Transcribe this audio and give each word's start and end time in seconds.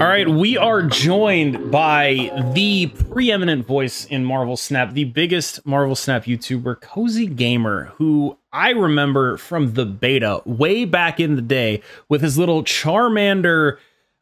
All 0.00 0.06
right, 0.06 0.26
we 0.26 0.56
are 0.56 0.82
joined 0.82 1.70
by 1.70 2.30
the 2.54 2.86
preeminent 2.86 3.66
voice 3.66 4.06
in 4.06 4.24
Marvel 4.24 4.56
Snap, 4.56 4.94
the 4.94 5.04
biggest 5.04 5.66
Marvel 5.66 5.94
Snap 5.94 6.24
YouTuber, 6.24 6.80
Cozy 6.80 7.26
Gamer, 7.26 7.92
who 7.96 8.38
I 8.50 8.70
remember 8.70 9.36
from 9.36 9.74
the 9.74 9.84
beta 9.84 10.40
way 10.46 10.86
back 10.86 11.20
in 11.20 11.36
the 11.36 11.42
day 11.42 11.82
with 12.08 12.22
his 12.22 12.38
little 12.38 12.64
Charmander 12.64 13.76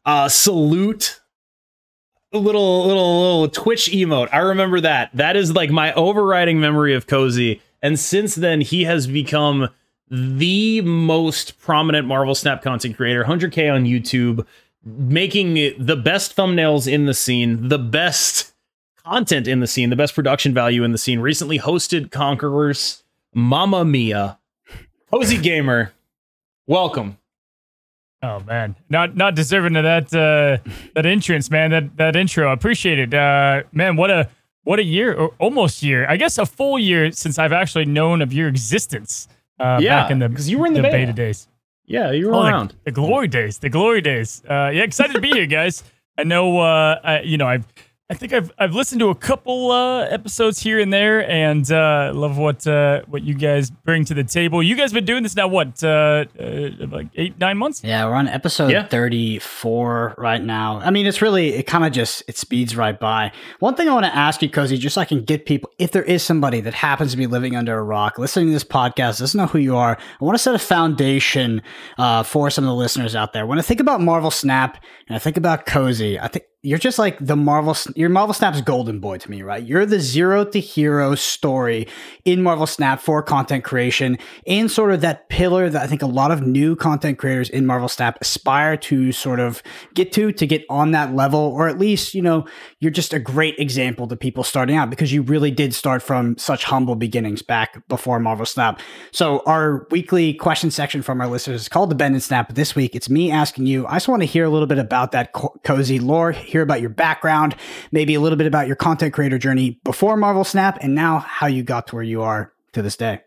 uh, 0.05 0.29
salute, 0.29 1.21
little 2.32 2.85
little 2.85 3.21
little 3.21 3.48
Twitch 3.48 3.89
emote. 3.93 4.29
I 4.32 4.39
remember 4.39 4.80
that. 4.80 5.11
That 5.14 5.37
is 5.37 5.55
like 5.55 5.71
my 5.71 5.93
overriding 5.93 6.59
memory 6.59 6.96
of 6.96 7.07
Cozy. 7.07 7.62
And 7.82 7.98
since 7.98 8.34
then, 8.34 8.60
he 8.60 8.84
has 8.84 9.06
become 9.06 9.68
the 10.10 10.80
most 10.80 11.59
prominent 11.60 12.06
Marvel 12.06 12.34
Snap 12.34 12.62
content 12.62 12.96
creator, 12.96 13.24
100k 13.24 13.73
on 13.73 13.84
YouTube 13.84 14.46
making 14.84 15.54
the 15.54 15.96
best 15.96 16.37
thumbnails 16.37 16.91
in 16.91 17.06
the 17.06 17.14
scene, 17.14 17.68
the 17.68 17.78
best 17.78 18.52
content 18.96 19.46
in 19.46 19.60
the 19.60 19.66
scene, 19.66 19.91
the 19.91 19.96
best 19.96 20.14
production 20.14 20.54
value 20.54 20.84
in 20.84 20.92
the 20.92 20.98
scene. 20.98 21.20
Recently 21.20 21.59
hosted 21.59 22.10
Conquerors, 22.10 23.02
Mama 23.34 23.84
Mia, 23.84 24.38
Cozy 25.10 25.38
Gamer. 25.38 25.92
Welcome. 26.66 27.18
Oh 28.23 28.40
man, 28.40 28.74
not 28.90 29.16
not 29.16 29.37
deserving 29.37 29.76
of 29.76 29.84
that 29.84 30.12
uh, 30.12 30.59
that 30.95 31.06
entrance, 31.06 31.51
man. 31.51 31.70
That 31.70 31.96
that 31.98 32.16
intro, 32.16 32.51
appreciate 32.51 32.98
it, 32.98 33.15
uh, 33.15 33.62
man. 33.73 33.96
What 33.96 34.10
a 34.10 34.29
what 34.69 34.79
a 34.79 34.85
year, 34.85 35.09
or 35.21 35.27
almost 35.39 35.83
year. 35.83 36.01
I 36.13 36.17
guess 36.23 36.37
a 36.39 36.47
full 36.59 36.79
year 36.79 37.11
since 37.13 37.39
I've 37.43 37.53
actually 37.63 37.87
known 37.99 38.21
of 38.23 38.31
your 38.39 38.49
existence. 38.49 39.29
Uh, 39.59 39.79
Yeah, 39.80 40.02
back 40.02 40.10
in 40.13 40.19
the 40.23 40.29
because 40.29 40.49
you 40.51 40.59
were 40.60 40.66
in 40.66 40.75
the 40.75 40.83
beta. 40.83 40.97
beta. 40.99 41.13
days. 41.25 41.49
Yeah, 41.87 42.13
you 42.13 42.27
were 42.29 42.35
Oh, 42.35 42.43
the- 42.43 42.49
around. 42.51 42.75
The, 42.85 42.93
glory 42.93 43.29
days, 43.29 43.59
the 43.59 43.71
glory 43.71 44.02
days. 44.02 44.43
Uh, 44.49 44.71
yeah, 44.77 44.83
excited 44.91 45.15
to 45.15 45.21
be 45.21 45.30
here, 45.30 45.47
guys. 45.47 45.83
I 46.21 46.25
know, 46.25 46.59
uh, 46.59 47.01
I, 47.02 47.21
you 47.23 47.37
know, 47.41 47.47
I've, 47.49 47.65
I 48.10 48.14
think 48.14 48.32
I've, 48.32 48.51
I've 48.59 48.74
listened 48.74 49.01
to 49.01 49.10
a 49.10 49.14
couple 49.14 49.70
uh, 49.70 50.04
episodes 50.04 50.59
here 50.60 50.80
and 50.80 50.90
there, 50.90 51.28
and 51.28 51.70
uh, 51.70 52.10
love 52.14 52.38
what, 52.38 52.66
uh, 52.66 53.02
what 53.06 53.23
you 53.23 53.34
guys 53.34 53.68
bring 53.68 54.06
to 54.06 54.14
the 54.14 54.24
table. 54.24 54.62
You 54.62 54.76
guys 54.76 54.92
have 54.92 54.95
been 54.95 55.04
doing 55.04 55.23
this 55.24 55.37
now, 55.37 55.46
what, 55.46 55.84
uh, 55.84 56.24
uh, 56.40 56.70
like 56.90 57.09
eight, 57.16 57.38
nine 57.38 57.59
months? 57.59 57.84
Yeah, 57.84 58.06
we're 58.06 58.14
on 58.14 58.26
episode 58.26 58.70
Yeah. 58.70 58.86
34 58.86 60.14
right 60.16 60.42
now. 60.42 60.79
I 60.79 60.88
mean, 60.90 61.04
it's 61.04 61.20
really, 61.20 61.51
it 61.54 61.64
kind 61.66 61.84
of 61.84 61.92
just, 61.92 62.23
it 62.26 62.38
speeds 62.38 62.74
right 62.74 62.98
by. 62.98 63.30
One 63.59 63.74
thing 63.74 63.90
I 63.90 63.92
want 63.92 64.06
to 64.06 64.16
ask 64.16 64.41
you, 64.41 64.48
Cozy, 64.48 64.78
just 64.78 64.94
so 64.94 65.03
I 65.03 65.04
can 65.04 65.22
get 65.22 65.44
people, 65.44 65.70
if 65.78 65.92
there 65.92 66.03
is 66.03 66.22
somebody 66.22 66.62
that 66.62 66.72
happens 66.72 67.10
to 67.10 67.19
be 67.19 67.26
living 67.26 67.56
under 67.56 67.78
a 67.78 67.82
rock, 67.82 68.19
listening 68.19 68.47
to 68.47 68.53
this 68.53 68.64
podcast, 68.64 69.19
doesn't 69.19 69.36
know 69.38 69.48
who 69.48 69.59
you 69.59 69.76
are, 69.76 69.98
I 70.19 70.25
want 70.25 70.34
to 70.34 70.42
set 70.42 70.54
a 70.54 70.59
foundation 70.59 71.60
uh, 71.98 72.22
for 72.22 72.48
some 72.48 72.64
of 72.64 72.69
the 72.69 72.75
listeners 72.75 73.14
out 73.14 73.34
there. 73.34 73.44
When 73.47 73.59
I 73.59 73.62
think 73.62 73.81
about 73.81 74.00
Marvel 74.00 74.31
Snap 74.31 74.82
and 75.09 75.16
I 75.16 75.19
think 75.19 75.36
about 75.36 75.66
Cozy, 75.66 76.19
I 76.19 76.28
think 76.28 76.47
you're 76.69 76.78
just 76.78 76.99
like 76.99 77.16
the 77.19 77.34
Marvel, 77.34 77.75
you're 77.97 78.11
Marvel 78.11 78.34
Snap's 78.34 78.61
golden 78.61 79.00
boy 79.00 79.16
to 79.16 79.31
me, 79.31 79.41
right? 79.41 79.65
You're 79.65 79.87
the 79.87 80.00
zero 80.00 80.44
to 80.44 80.61
hero 80.61 81.15
story 81.15 81.88
in 82.27 82.43
Marvel 82.43 82.66
Snap 82.66 83.00
for 83.00 83.22
content 83.22 83.65
creation 83.65 84.19
and 84.47 84.71
sort 84.71 84.93
of 84.93 85.00
that 85.00 85.31
pillar 85.31 85.71
that 85.71 85.83
I 85.83 85.87
think 85.87 86.03
a 86.03 86.06
lot 86.06 86.31
of 86.31 86.43
new 86.43 86.77
content 86.77 87.16
creators 87.16 87.49
in 87.49 87.65
Marvel 87.65 87.88
Snap 87.88 88.19
aspire 88.21 88.77
to 88.77 89.12
sort 89.12 89.41
of 89.41 89.62
get 89.94 90.12
to, 90.12 90.31
to 90.31 90.47
get 90.47 90.66
on 90.69 90.91
that 90.91 91.15
level, 91.15 91.41
or 91.41 91.69
at 91.69 91.78
least, 91.78 92.12
you 92.12 92.21
know, 92.21 92.44
you're 92.81 92.91
just 92.91 93.15
a 93.15 93.19
great 93.19 93.59
example 93.59 94.06
to 94.06 94.15
people 94.15 94.44
starting 94.44 94.77
out 94.77 94.91
because 94.91 95.10
you 95.10 95.22
really 95.22 95.50
did 95.50 95.72
start 95.72 96.03
from 96.03 96.37
such 96.37 96.65
humble 96.65 96.97
beginnings 96.97 97.41
back 97.41 97.88
before 97.88 98.21
Marvel 98.21 98.44
Snap. 98.44 98.78
So 99.10 99.43
our 99.47 99.87
weekly 99.91 100.34
question 100.34 100.71
section 100.71 101.00
from 101.00 101.22
our 101.22 101.28
listeners 101.28 101.62
is 101.62 101.69
called 101.71 101.91
the 101.91 101.94
Bend 101.94 102.15
and 102.15 102.22
Snap. 102.22 102.53
This 102.53 102.77
week, 102.77 102.94
it's 102.94 103.09
me 103.09 103.31
asking 103.31 103.65
you. 103.65 103.87
I 103.87 103.94
just 103.94 104.09
want 104.09 104.21
to 104.21 104.26
hear 104.26 104.44
a 104.44 104.50
little 104.50 104.66
bit 104.66 104.78
about 104.78 105.12
that 105.12 105.32
co- 105.32 105.59
cozy 105.65 105.98
lore, 105.98 106.32
hear 106.58 106.64
about 106.64 106.80
your 106.80 106.91
background, 106.91 107.54
maybe 107.92 108.14
a 108.14 108.20
little 108.20 108.36
bit 108.36 108.46
about 108.46 108.66
your 108.66 108.76
content 108.76 109.14
creator 109.14 109.38
journey 109.38 109.78
before 109.84 110.16
Marvel 110.16 110.44
Snap, 110.44 110.78
and 110.80 110.94
now 110.94 111.20
how 111.20 111.46
you 111.46 111.62
got 111.62 111.86
to 111.88 111.94
where 111.94 112.04
you 112.04 112.22
are 112.22 112.52
to 112.72 112.82
this 112.82 112.96
day. 112.96 113.20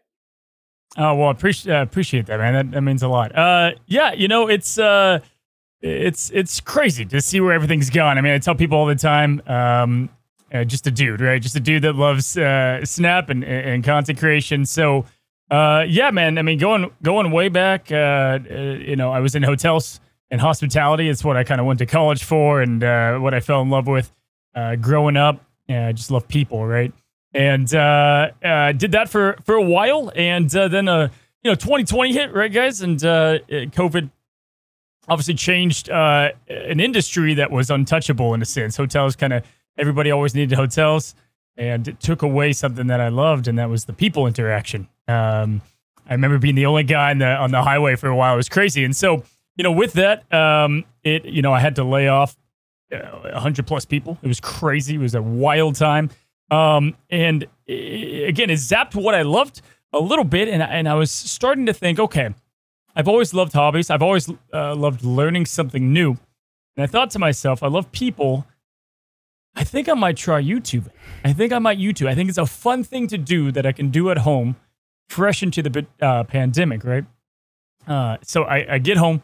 Oh 0.97 1.16
well, 1.16 1.30
appreciate 1.30 1.74
uh, 1.74 1.81
appreciate 1.81 2.25
that, 2.25 2.38
man. 2.38 2.53
That, 2.53 2.72
that 2.72 2.81
means 2.81 3.02
a 3.02 3.08
lot. 3.08 3.34
Uh, 3.36 3.72
yeah, 3.88 4.12
you 4.12 4.28
know, 4.28 4.50
it's 4.50 4.78
uh, 4.78 5.20
it's 5.81 6.30
it's 6.31 6.59
crazy 6.59 7.06
to 7.06 7.22
see 7.22 7.40
where 7.40 7.53
everything's 7.53 7.90
gone. 7.90 8.18
I 8.18 8.22
mean, 8.22 8.34
I 8.34 8.40
tell 8.40 8.56
people 8.56 8.78
all 8.78 8.86
the 8.86 8.96
time, 8.96 9.41
um, 9.47 10.09
uh, 10.53 10.66
just 10.66 10.86
a 10.88 10.91
dude, 10.91 11.22
right? 11.22 11.41
Just 11.41 11.56
a 11.56 11.62
dude 11.62 11.84
that 11.84 11.96
loves 11.96 12.38
uh, 12.38 12.84
Snap 12.84 13.30
and 13.30 13.46
and 13.46 13.86
content 13.86 14.20
creation. 14.20 14.66
So, 14.66 15.06
uh, 15.50 15.86
yeah, 15.88 16.12
man. 16.12 16.38
I 16.38 16.41
mean, 16.41 16.58
going 16.58 16.91
going 17.02 17.31
way 17.31 17.47
back, 17.47 17.90
uh, 17.90 18.40
uh, 18.52 18.53
you 18.53 18.97
know, 18.97 19.14
I 19.14 19.22
was 19.22 19.34
in 19.34 19.44
hotels 19.44 20.02
and 20.31 20.42
hospitality. 20.42 21.09
It's 21.09 21.24
what 21.24 21.38
I 21.38 21.44
kind 21.44 21.62
of 21.62 21.68
went 21.68 21.78
to 21.80 21.86
college 21.86 22.24
for, 22.24 22.62
and 22.62 22.84
uh, 22.84 23.19
what 23.19 23.36
I 23.36 23.40
fell 23.40 23.62
in 23.62 23.69
love 23.69 23.86
with 23.86 24.12
uh, 24.56 24.78
growing 24.78 25.18
up. 25.18 25.46
Yeah, 25.68 25.88
I 25.88 25.92
just 25.92 26.09
love 26.09 26.28
people, 26.28 26.66
right? 26.66 26.92
and 27.34 27.74
uh, 27.74 28.30
uh, 28.44 28.72
did 28.74 28.91
that 28.91 29.09
for 29.09 29.38
for 29.46 29.56
a 29.56 29.62
while, 29.62 30.12
and 30.16 30.53
uh, 30.56 30.68
then 30.68 30.88
uh, 30.88 31.09
you 31.44 31.52
know 31.52 31.56
2020 31.56 32.14
hit, 32.14 32.34
right, 32.34 32.52
guys, 32.52 32.81
and 32.81 33.03
uh, 33.03 33.40
COVID 33.50 34.09
obviously 35.08 35.34
changed 35.34 35.90
an 35.90 36.80
industry 36.80 37.34
that 37.36 37.52
was 37.52 37.70
untouchable 37.70 38.34
in 38.34 38.41
a 38.41 38.46
sense. 38.46 38.78
Hotels 38.78 39.16
kind 39.16 39.34
of 39.34 39.44
everybody 39.78 40.12
always 40.12 40.36
needed 40.36 40.56
hotels, 40.56 41.16
and 41.58 41.88
it 41.88 42.00
took 42.00 42.22
away 42.22 42.53
something 42.53 42.88
that 42.88 43.00
I 43.00 43.08
loved, 43.09 43.47
and 43.47 43.58
that 43.59 43.70
was 43.70 43.86
the 43.86 43.94
people 43.94 44.28
interaction. 44.28 44.88
Um, 45.08 45.62
I 46.08 46.14
remember 46.14 46.38
being 46.38 46.56
the 46.56 46.66
only 46.66 46.84
guy 46.84 47.12
on 47.12 47.20
the 47.20 47.28
on 47.28 47.52
the 47.52 47.62
highway 47.62 47.96
for 47.96 48.08
a 48.08 48.16
while. 48.16 48.34
It 48.34 48.38
was 48.38 48.50
crazy, 48.50 48.84
and 48.84 48.96
so 48.96 49.24
you 49.62 49.64
know 49.64 49.74
with 49.74 49.94
that, 49.94 50.34
um, 50.34 50.86
it 51.04 51.24
you 51.24 51.44
know 51.44 51.54
I 51.54 51.60
had 51.60 51.76
to 51.76 51.84
lay 51.84 52.08
off 52.08 52.36
uh, 52.92 53.30
100 53.34 53.68
plus 53.68 53.86
people. 53.86 54.18
It 54.24 54.28
was 54.28 54.40
crazy. 54.40 54.96
It 54.96 54.98
was 54.98 55.14
a 55.14 55.22
wild 55.22 55.76
time. 55.76 56.10
Um, 56.50 56.96
and 57.12 57.44
uh, 57.44 57.48
again, 57.68 58.50
it 58.50 58.58
zapped 58.58 58.96
what 58.96 59.14
I 59.14 59.22
loved 59.22 59.62
a 59.94 60.00
little 60.00 60.26
bit. 60.26 60.48
And, 60.48 60.64
and 60.64 60.90
I 60.90 60.96
was 60.96 61.12
starting 61.12 61.68
to 61.68 61.74
think, 61.74 62.00
okay, 62.00 62.34
I've 62.96 63.08
always 63.08 63.36
loved 63.36 63.54
hobbies. 63.54 63.92
I've 63.92 64.02
always 64.02 64.28
uh, 64.52 64.74
loved 64.74 65.04
learning 65.04 65.46
something 65.46 65.94
new. 65.94 66.18
And 66.76 66.84
I 66.84 66.88
thought 66.88 67.12
to 67.12 67.20
myself, 67.20 67.62
I 67.62 67.68
love 67.68 67.92
people. 67.92 68.48
I 69.56 69.64
think 69.64 69.88
I 69.88 69.94
might 69.94 70.18
try 70.18 70.42
YouTube. 70.42 70.90
I 71.24 71.34
think 71.34 71.54
I 71.54 71.60
might 71.60 71.78
YouTube. 71.78 72.08
I 72.08 72.16
think 72.16 72.30
it's 72.30 72.40
a 72.40 72.48
fun 72.48 72.84
thing 72.84 73.06
to 73.10 73.18
do 73.20 73.52
that 73.52 73.68
I 73.68 73.74
can 73.74 73.92
do 73.92 74.10
at 74.10 74.18
home, 74.20 74.56
fresh 75.08 75.44
into 75.44 75.62
the 75.62 75.86
uh, 76.02 76.24
pandemic, 76.24 76.84
right? 76.84 77.06
Uh, 77.88 78.18
so 78.24 78.44
I, 78.44 78.76
I 78.76 78.78
get 78.80 78.98
home, 78.98 79.22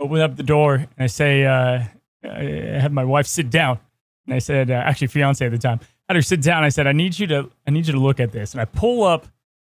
open 0.00 0.20
up 0.20 0.36
the 0.36 0.42
door, 0.42 0.74
and 0.74 0.88
I 0.98 1.06
say, 1.06 1.44
uh, 1.44 1.82
I 2.24 2.42
had 2.80 2.92
my 2.92 3.04
wife 3.04 3.26
sit 3.26 3.50
down, 3.50 3.78
and 4.26 4.34
I 4.34 4.38
said, 4.38 4.70
uh, 4.70 4.74
actually, 4.74 5.08
fiance 5.08 5.44
at 5.44 5.52
the 5.52 5.58
time, 5.58 5.80
I 6.08 6.12
had 6.12 6.16
her 6.16 6.22
sit 6.22 6.40
down. 6.42 6.64
I 6.64 6.68
said, 6.70 6.86
I 6.86 6.92
need 6.92 7.18
you 7.18 7.26
to, 7.28 7.50
I 7.66 7.70
need 7.70 7.86
you 7.86 7.92
to 7.92 7.98
look 8.00 8.20
at 8.20 8.32
this, 8.32 8.52
and 8.52 8.60
I 8.60 8.64
pull 8.64 9.04
up 9.04 9.26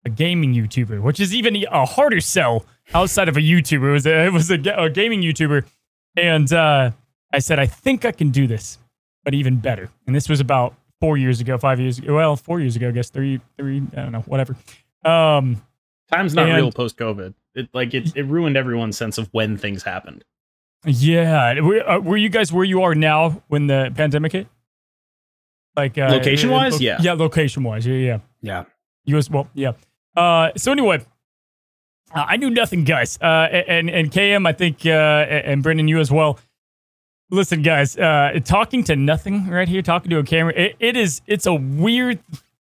a 0.05 0.11
gaming 0.11 0.55
YouTuber, 0.55 1.01
which 1.03 1.21
is 1.21 1.35
even 1.35 1.57
a 1.71 1.85
harder 1.85 2.21
sell 2.21 2.65
outside 2.95 3.29
of 3.29 3.37
a 3.37 3.41
YouTuber. 3.41 3.89
It 3.89 3.93
was 3.93 4.07
a, 4.07 4.27
it 4.27 4.33
was 4.33 4.51
a, 4.51 4.55
a 4.77 4.89
gaming 4.91 5.23
YouTuber, 5.23 5.65
and 6.17 6.53
uh, 6.53 6.91
I 7.33 7.39
said, 7.39 7.59
I 7.59 7.67
think 7.67 8.05
I 8.05 8.13
can 8.13 8.31
do 8.31 8.47
this, 8.47 8.79
but 9.25 9.35
even 9.35 9.57
better. 9.57 9.91
And 10.07 10.15
this 10.17 10.29
was 10.29 10.41
about 10.41 10.75
four 11.01 11.17
years 11.19 11.41
ago, 11.41 11.57
five 11.59 11.81
years 11.81 11.99
ago. 11.99 12.15
Well, 12.15 12.37
four 12.37 12.61
years 12.61 12.77
ago, 12.77 12.89
I 12.89 12.93
guess 12.93 13.11
three, 13.11 13.41
three, 13.59 13.83
I 13.93 14.03
don't 14.03 14.13
know, 14.13 14.21
whatever. 14.21 14.57
Um, 15.05 15.63
Time's 16.13 16.35
not 16.35 16.49
And- 16.49 16.57
real 16.57 16.73
post 16.73 16.97
COVID. 16.97 17.35
It 17.55 17.69
like 17.73 17.95
it, 17.95 18.17
it 18.17 18.25
ruined 18.25 18.57
everyone's 18.57 18.97
sense 18.97 19.19
of 19.19 19.29
when 19.33 19.57
things 19.57 19.83
happened. 19.83 20.25
yeah, 20.87 21.61
were, 21.61 21.89
uh, 21.89 21.99
were 21.99 22.17
you 22.17 22.29
guys 22.29 22.53
where 22.53 22.65
you 22.65 22.83
are 22.83 22.95
now 22.95 23.43
when 23.49 23.67
the 23.67 23.93
pandemic 23.95 24.33
hit? 24.33 24.47
Like 25.77 25.97
uh, 25.99 26.09
Location-wise? 26.11 26.75
uh, 26.75 26.79
Yeah. 26.81 26.99
yeah, 27.01 27.13
location 27.15 27.63
wise, 27.63 27.87
yeah, 27.87 27.95
yeah. 27.95 28.19
Yeah. 28.43 28.65
US, 29.17 29.31
well, 29.31 29.49
yeah. 29.55 29.73
Uh, 30.17 30.51
so 30.57 30.73
anyway, 30.73 31.01
uh, 32.15 32.25
I 32.29 32.37
knew 32.37 32.51
nothing, 32.51 32.85
guys. 32.85 33.19
Uh, 33.21 33.25
and 33.69 33.89
and 33.91 34.11
KM, 34.11 34.47
I 34.47 34.53
think, 34.53 34.85
uh, 34.85 34.91
and 34.91 35.63
Brendan, 35.63 35.89
you 35.89 35.99
as 36.01 36.11
well. 36.11 36.39
Listen, 37.31 37.63
guys, 37.63 37.97
uh, 37.97 38.41
talking 38.45 38.83
to 38.85 38.97
nothing 38.97 39.47
right 39.49 39.69
here, 39.69 39.83
talking 39.83 40.11
to 40.11 40.19
a 40.19 40.25
camera, 40.25 40.53
it, 40.57 40.77
it 40.81 40.97
is, 40.97 41.23
it's 41.29 41.47
a 41.47 41.55
weird 41.55 42.19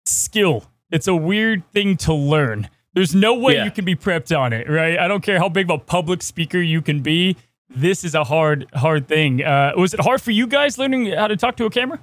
skill. 0.05 0.65
It's 0.91 1.07
a 1.07 1.15
weird 1.15 1.63
thing 1.71 1.95
to 1.97 2.13
learn. 2.13 2.69
There's 2.97 3.13
no 3.13 3.35
way 3.35 3.53
Yeah. 3.53 3.65
you 3.65 3.69
can 3.71 3.85
be 3.85 3.95
prepped 3.95 4.35
on 4.35 4.53
it, 4.53 4.67
right? 4.67 4.97
I 4.97 5.07
don't 5.07 5.21
care 5.21 5.37
how 5.37 5.49
big 5.49 5.69
of 5.69 5.79
a 5.81 5.83
public 5.83 6.23
speaker 6.23 6.59
you 6.59 6.81
can 6.81 7.01
be. 7.01 7.37
This 7.69 8.03
is 8.03 8.15
a 8.15 8.23
hard, 8.23 8.65
hard 8.73 9.07
thing. 9.07 9.43
Uh, 9.43 9.73
was 9.77 9.93
it 9.93 9.99
hard 9.99 10.19
for 10.19 10.31
you 10.31 10.47
guys 10.47 10.79
learning 10.79 11.11
how 11.11 11.27
to 11.27 11.35
talk 11.37 11.57
to 11.57 11.65
a 11.65 11.69
camera? 11.69 11.99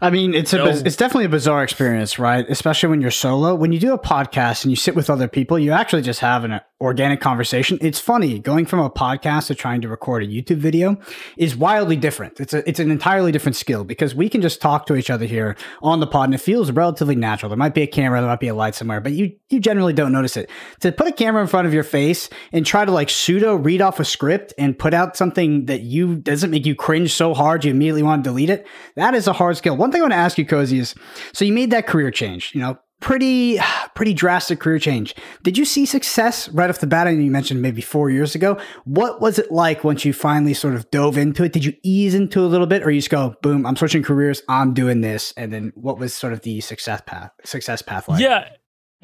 I 0.00 0.08
mean, 0.08 0.32
it's 0.32 0.54
a 0.54 0.56
No. 0.56 0.64
biz- 0.64 0.82
it's 0.84 0.96
definitely 0.96 1.26
a 1.26 1.28
bizarre 1.28 1.62
experience, 1.62 2.18
right? 2.18 2.46
Especially 2.48 2.88
when 2.88 3.02
you're 3.02 3.10
solo. 3.10 3.54
When 3.54 3.72
you 3.72 3.78
do 3.78 3.92
a 3.92 3.98
podcast 3.98 4.64
and 4.64 4.72
you 4.72 4.76
sit 4.76 4.94
with 4.96 5.10
other 5.10 5.28
people, 5.28 5.58
you 5.58 5.72
actually 5.72 6.00
just 6.00 6.20
have 6.20 6.44
an 6.44 6.60
organic 6.80 7.20
conversation. 7.20 7.78
It's 7.80 7.98
funny 7.98 8.38
going 8.38 8.66
from 8.66 8.80
a 8.80 8.90
podcast 8.90 9.46
to 9.46 9.54
trying 9.54 9.80
to 9.80 9.88
record 9.88 10.22
a 10.22 10.26
YouTube 10.26 10.58
video 10.58 10.98
is 11.38 11.56
wildly 11.56 11.96
different. 11.96 12.38
It's 12.38 12.52
a, 12.52 12.68
it's 12.68 12.78
an 12.78 12.90
entirely 12.90 13.32
different 13.32 13.56
skill 13.56 13.82
because 13.82 14.14
we 14.14 14.28
can 14.28 14.42
just 14.42 14.60
talk 14.60 14.84
to 14.86 14.96
each 14.96 15.08
other 15.08 15.24
here 15.24 15.56
on 15.80 16.00
the 16.00 16.06
pod 16.06 16.26
and 16.26 16.34
it 16.34 16.40
feels 16.40 16.70
relatively 16.70 17.14
natural. 17.14 17.48
There 17.48 17.56
might 17.56 17.72
be 17.72 17.82
a 17.82 17.86
camera, 17.86 18.20
there 18.20 18.28
might 18.28 18.40
be 18.40 18.48
a 18.48 18.54
light 18.54 18.74
somewhere, 18.74 19.00
but 19.00 19.12
you, 19.12 19.32
you 19.48 19.58
generally 19.58 19.94
don't 19.94 20.12
notice 20.12 20.36
it. 20.36 20.50
To 20.80 20.92
put 20.92 21.06
a 21.06 21.12
camera 21.12 21.40
in 21.40 21.48
front 21.48 21.66
of 21.66 21.72
your 21.72 21.82
face 21.82 22.28
and 22.52 22.66
try 22.66 22.84
to 22.84 22.92
like 22.92 23.08
pseudo 23.08 23.56
read 23.56 23.80
off 23.80 23.98
a 23.98 24.04
script 24.04 24.52
and 24.58 24.78
put 24.78 24.92
out 24.92 25.16
something 25.16 25.66
that 25.66 25.80
you 25.80 26.16
doesn't 26.16 26.50
make 26.50 26.66
you 26.66 26.74
cringe 26.74 27.12
so 27.12 27.32
hard 27.32 27.64
you 27.64 27.70
immediately 27.70 28.02
want 28.02 28.22
to 28.22 28.30
delete 28.30 28.50
it, 28.50 28.66
that 28.96 29.14
is 29.14 29.26
a 29.26 29.32
hard 29.32 29.56
skill. 29.56 29.76
One 29.78 29.90
thing 29.90 30.02
I 30.02 30.04
want 30.04 30.12
to 30.12 30.18
ask 30.18 30.36
you, 30.36 30.44
Cozy, 30.44 30.78
is 30.78 30.94
so 31.32 31.46
you 31.46 31.54
made 31.54 31.70
that 31.70 31.86
career 31.86 32.10
change, 32.10 32.54
you 32.54 32.60
know, 32.60 32.78
pretty 33.00 33.58
pretty 33.94 34.14
drastic 34.14 34.60
career 34.60 34.78
change. 34.78 35.14
Did 35.42 35.56
you 35.58 35.64
see 35.64 35.86
success 35.86 36.48
right 36.50 36.70
off 36.70 36.80
the 36.80 36.86
bat? 36.86 37.06
And 37.06 37.24
you 37.24 37.30
mentioned 37.30 37.62
maybe 37.62 37.80
four 37.80 38.10
years 38.10 38.34
ago. 38.34 38.58
What 38.84 39.20
was 39.20 39.38
it 39.38 39.50
like 39.50 39.84
once 39.84 40.04
you 40.04 40.12
finally 40.12 40.54
sort 40.54 40.74
of 40.74 40.90
dove 40.90 41.16
into 41.16 41.44
it? 41.44 41.52
Did 41.52 41.64
you 41.64 41.74
ease 41.82 42.14
into 42.14 42.40
a 42.40 42.46
little 42.46 42.66
bit, 42.66 42.82
or 42.82 42.90
you 42.90 43.00
just 43.00 43.10
go, 43.10 43.34
boom, 43.42 43.66
I'm 43.66 43.76
switching 43.76 44.02
careers, 44.02 44.42
I'm 44.48 44.74
doing 44.74 45.00
this, 45.00 45.32
and 45.36 45.52
then 45.52 45.72
what 45.74 45.98
was 45.98 46.14
sort 46.14 46.32
of 46.32 46.42
the 46.42 46.60
success 46.60 47.02
path 47.06 47.30
success 47.44 47.82
path 47.82 48.08
like? 48.08 48.20
Yeah. 48.20 48.48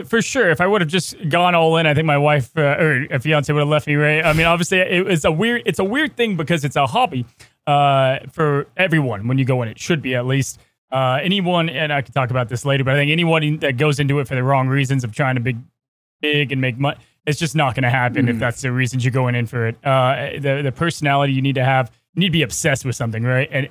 For 0.06 0.22
sure, 0.22 0.48
if 0.48 0.62
I 0.62 0.66
would 0.66 0.80
have 0.80 0.88
just 0.88 1.14
gone 1.28 1.54
all 1.54 1.76
in, 1.76 1.86
I 1.86 1.92
think 1.92 2.06
my 2.06 2.16
wife 2.16 2.50
uh, 2.56 2.76
or 2.80 3.06
a 3.10 3.20
fiance 3.20 3.52
would 3.52 3.60
have 3.60 3.68
left 3.68 3.86
me. 3.86 3.94
Right? 3.94 4.24
I 4.24 4.32
mean, 4.32 4.46
obviously, 4.46 4.78
it 4.78 5.04
was 5.04 5.24
a 5.26 5.30
weird. 5.30 5.62
It's 5.66 5.78
a 5.78 5.84
weird 5.84 6.16
thing 6.16 6.34
because 6.34 6.64
it's 6.64 6.76
a 6.76 6.86
hobby 6.86 7.26
uh, 7.66 8.20
for 8.32 8.66
everyone 8.78 9.28
when 9.28 9.36
you 9.36 9.44
go 9.44 9.60
in. 9.62 9.68
It 9.68 9.78
should 9.78 10.00
be 10.00 10.14
at 10.14 10.26
least. 10.26 10.58
Uh, 10.92 11.18
anyone, 11.22 11.68
and 11.70 11.92
I 11.92 12.02
can 12.02 12.12
talk 12.12 12.30
about 12.30 12.48
this 12.50 12.64
later, 12.66 12.84
but 12.84 12.94
I 12.94 12.98
think 12.98 13.10
anyone 13.10 13.56
that 13.58 13.78
goes 13.78 13.98
into 13.98 14.18
it 14.20 14.28
for 14.28 14.34
the 14.34 14.42
wrong 14.42 14.68
reasons 14.68 15.04
of 15.04 15.12
trying 15.12 15.36
to 15.36 15.40
big, 15.40 15.56
big 16.20 16.52
and 16.52 16.60
make 16.60 16.78
money, 16.78 16.98
it's 17.26 17.38
just 17.38 17.56
not 17.56 17.74
going 17.74 17.84
to 17.84 17.90
happen 17.90 18.26
Mhm. 18.26 18.30
if 18.30 18.38
that's 18.38 18.60
the 18.60 18.70
reasons 18.70 19.04
you're 19.04 19.10
going 19.12 19.34
in 19.34 19.46
for 19.46 19.66
it. 19.66 19.76
Uh, 19.84 20.30
the 20.38 20.60
the 20.62 20.72
personality 20.72 21.32
you 21.32 21.40
need 21.42 21.54
to 21.54 21.64
have, 21.64 21.90
you 22.14 22.20
need 22.20 22.26
to 22.26 22.32
be 22.32 22.42
obsessed 22.42 22.84
with 22.84 22.94
something, 22.94 23.22
right? 23.22 23.48
And 23.50 23.68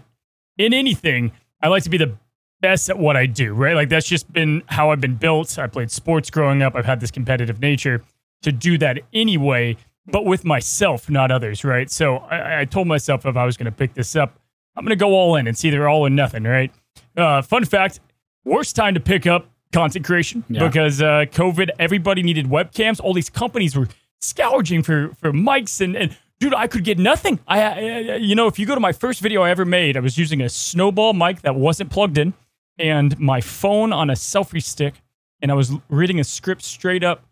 in 0.57 0.73
anything, 0.73 1.31
I 1.61 1.67
like 1.67 1.83
to 1.83 1.89
be 1.91 1.97
the 1.97 2.13
best 2.59 2.89
at 2.89 2.97
what 2.97 3.15
I 3.17 3.25
do, 3.27 3.53
right? 3.53 3.75
Like 3.75 3.89
that's 3.89 4.07
just 4.07 4.31
been 4.33 4.63
how 4.67 4.89
I've 4.91 5.01
been 5.01 5.15
built. 5.15 5.59
I 5.59 5.67
played 5.67 5.91
sports 5.91 6.29
growing 6.31 6.61
up. 6.63 6.75
I've 6.75 6.85
had 6.85 6.99
this 7.01 7.11
competitive 7.11 7.59
nature 7.61 8.01
to 8.41 8.51
do 8.51 8.77
that 8.79 8.99
anyway, 9.13 9.77
but 10.07 10.25
with 10.25 10.43
myself, 10.45 11.09
not 11.09 11.29
others, 11.29 11.63
right? 11.63 11.89
So 11.91 12.17
I, 12.17 12.61
I 12.61 12.65
told 12.65 12.87
myself 12.87 13.25
if 13.27 13.37
I 13.37 13.45
was 13.45 13.57
going 13.57 13.65
to 13.65 13.71
pick 13.71 13.93
this 13.93 14.15
up, 14.15 14.39
I'm 14.75 14.83
going 14.85 14.97
to 14.97 15.03
go 15.03 15.11
all 15.13 15.35
in. 15.35 15.41
and 15.41 15.49
It's 15.49 15.63
either 15.65 15.87
all 15.87 16.05
or 16.05 16.09
nothing, 16.09 16.43
right? 16.43 16.71
Uh, 17.15 17.41
fun 17.41 17.65
fact: 17.65 17.99
worst 18.45 18.75
time 18.75 18.93
to 18.93 18.99
pick 18.99 19.25
up 19.27 19.47
content 19.73 20.05
creation 20.05 20.43
Yeah. 20.49 20.67
because 20.67 21.01
uh, 21.01 21.25
COVID. 21.31 21.69
Everybody 21.79 22.23
needed 22.23 22.47
webcams. 22.47 22.99
All 23.01 23.13
these 23.13 23.29
companies 23.29 23.75
were 23.75 23.87
scourging 24.19 24.83
for 24.83 25.09
for 25.19 25.31
mics 25.31 25.81
and. 25.81 25.95
and 25.95 26.17
Dude, 26.39 26.55
I 26.55 26.65
could 26.65 26.83
get 26.83 26.97
nothing. 26.97 27.37
I, 27.47 27.61
I, 27.61 28.15
you 28.15 28.33
know, 28.33 28.47
if 28.47 28.57
you 28.57 28.65
go 28.65 28.73
to 28.73 28.81
my 28.81 28.93
first 28.93 29.21
video 29.21 29.43
I 29.43 29.51
ever 29.51 29.63
made, 29.63 29.95
I 29.95 29.99
was 29.99 30.17
using 30.17 30.41
a 30.41 30.49
snowball 30.49 31.13
mic 31.13 31.41
that 31.43 31.53
wasn't 31.53 31.91
plugged 31.91 32.17
in, 32.17 32.33
and 32.79 33.15
my 33.19 33.41
phone 33.41 33.93
on 33.93 34.09
a 34.09 34.13
selfie 34.13 34.63
stick, 34.63 34.95
and 35.39 35.51
I 35.51 35.53
was 35.53 35.71
reading 35.87 36.19
a 36.19 36.23
script 36.23 36.63
straight 36.63 37.03
up, 37.03 37.23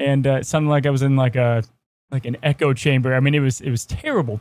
and 0.00 0.26
uh, 0.26 0.36
it 0.36 0.46
sounded 0.46 0.70
like 0.70 0.86
I 0.86 0.90
was 0.90 1.02
in 1.02 1.14
like 1.14 1.36
a 1.36 1.62
like 2.10 2.24
an 2.24 2.38
echo 2.42 2.72
chamber. 2.72 3.14
I 3.14 3.20
mean, 3.20 3.34
it 3.34 3.40
was 3.40 3.60
it 3.60 3.68
was 3.70 3.84
terrible. 3.84 4.40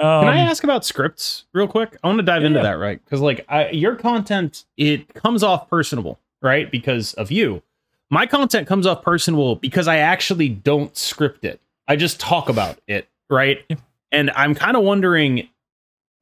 Um, 0.00 0.24
Can 0.24 0.28
I 0.28 0.38
ask 0.38 0.64
about 0.64 0.84
scripts 0.84 1.44
real 1.52 1.68
quick? 1.68 1.96
I 2.02 2.08
want 2.08 2.18
to 2.18 2.24
dive 2.24 2.42
Yeah, 2.42 2.48
into 2.48 2.60
that, 2.60 2.72
right? 2.72 3.02
Because 3.04 3.20
like 3.20 3.44
I, 3.48 3.70
your 3.70 3.94
content, 3.94 4.64
it 4.76 5.14
comes 5.14 5.42
off 5.42 5.70
personable, 5.70 6.18
right? 6.42 6.70
Because 6.70 7.14
of 7.14 7.30
you. 7.30 7.62
My 8.10 8.26
content 8.26 8.66
comes 8.66 8.86
off 8.86 9.02
personable 9.02 9.56
because 9.56 9.86
I 9.88 9.98
actually 9.98 10.48
don't 10.48 10.96
script 10.96 11.44
it. 11.44 11.60
I 11.86 11.96
just 11.96 12.18
talk 12.18 12.48
about 12.48 12.78
it, 12.88 13.08
right? 13.30 13.64
Yeah. 13.68 13.76
And 14.10 14.30
I'm 14.32 14.54
kind 14.54 14.76
of 14.76 14.82
wondering, 14.82 15.48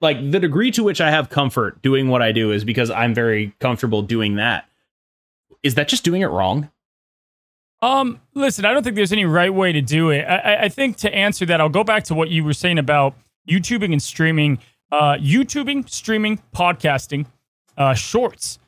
like 0.00 0.30
the 0.30 0.38
degree 0.40 0.70
to 0.72 0.82
which 0.82 1.00
I 1.00 1.10
have 1.10 1.30
comfort 1.30 1.80
doing 1.82 2.08
what 2.08 2.20
I 2.22 2.32
do 2.32 2.52
is 2.52 2.64
because 2.64 2.90
I'm 2.90 3.14
very 3.14 3.54
comfortable 3.60 4.02
doing 4.02 4.36
that. 4.36 4.68
Is 5.62 5.76
that 5.76 5.88
just 5.88 6.04
doing 6.04 6.20
it 6.22 6.26
wrong? 6.26 6.70
Um, 7.80 8.20
listen, 8.34 8.64
I 8.64 8.72
don't 8.72 8.82
think 8.84 8.96
there's 8.96 9.12
any 9.12 9.24
right 9.24 9.52
way 9.52 9.72
to 9.72 9.80
do 9.80 10.10
it. 10.10 10.22
I, 10.24 10.36
I- 10.36 10.62
I 10.64 10.68
think 10.68 10.96
to 10.98 11.12
answer 11.14 11.44
that, 11.46 11.60
I'll 11.60 11.68
go 11.68 11.84
back 11.84 12.04
to 12.04 12.14
what 12.14 12.28
you 12.30 12.44
were 12.44 12.52
saying 12.52 12.78
about 12.78 13.14
YouTubing 13.48 13.92
and 13.92 14.02
streaming. 14.02 14.58
Uh, 14.90 15.14
YouTubing, 15.14 15.88
streaming, 15.88 16.40
podcasting, 16.54 17.26
uh, 17.76 17.94
shorts 17.94 18.58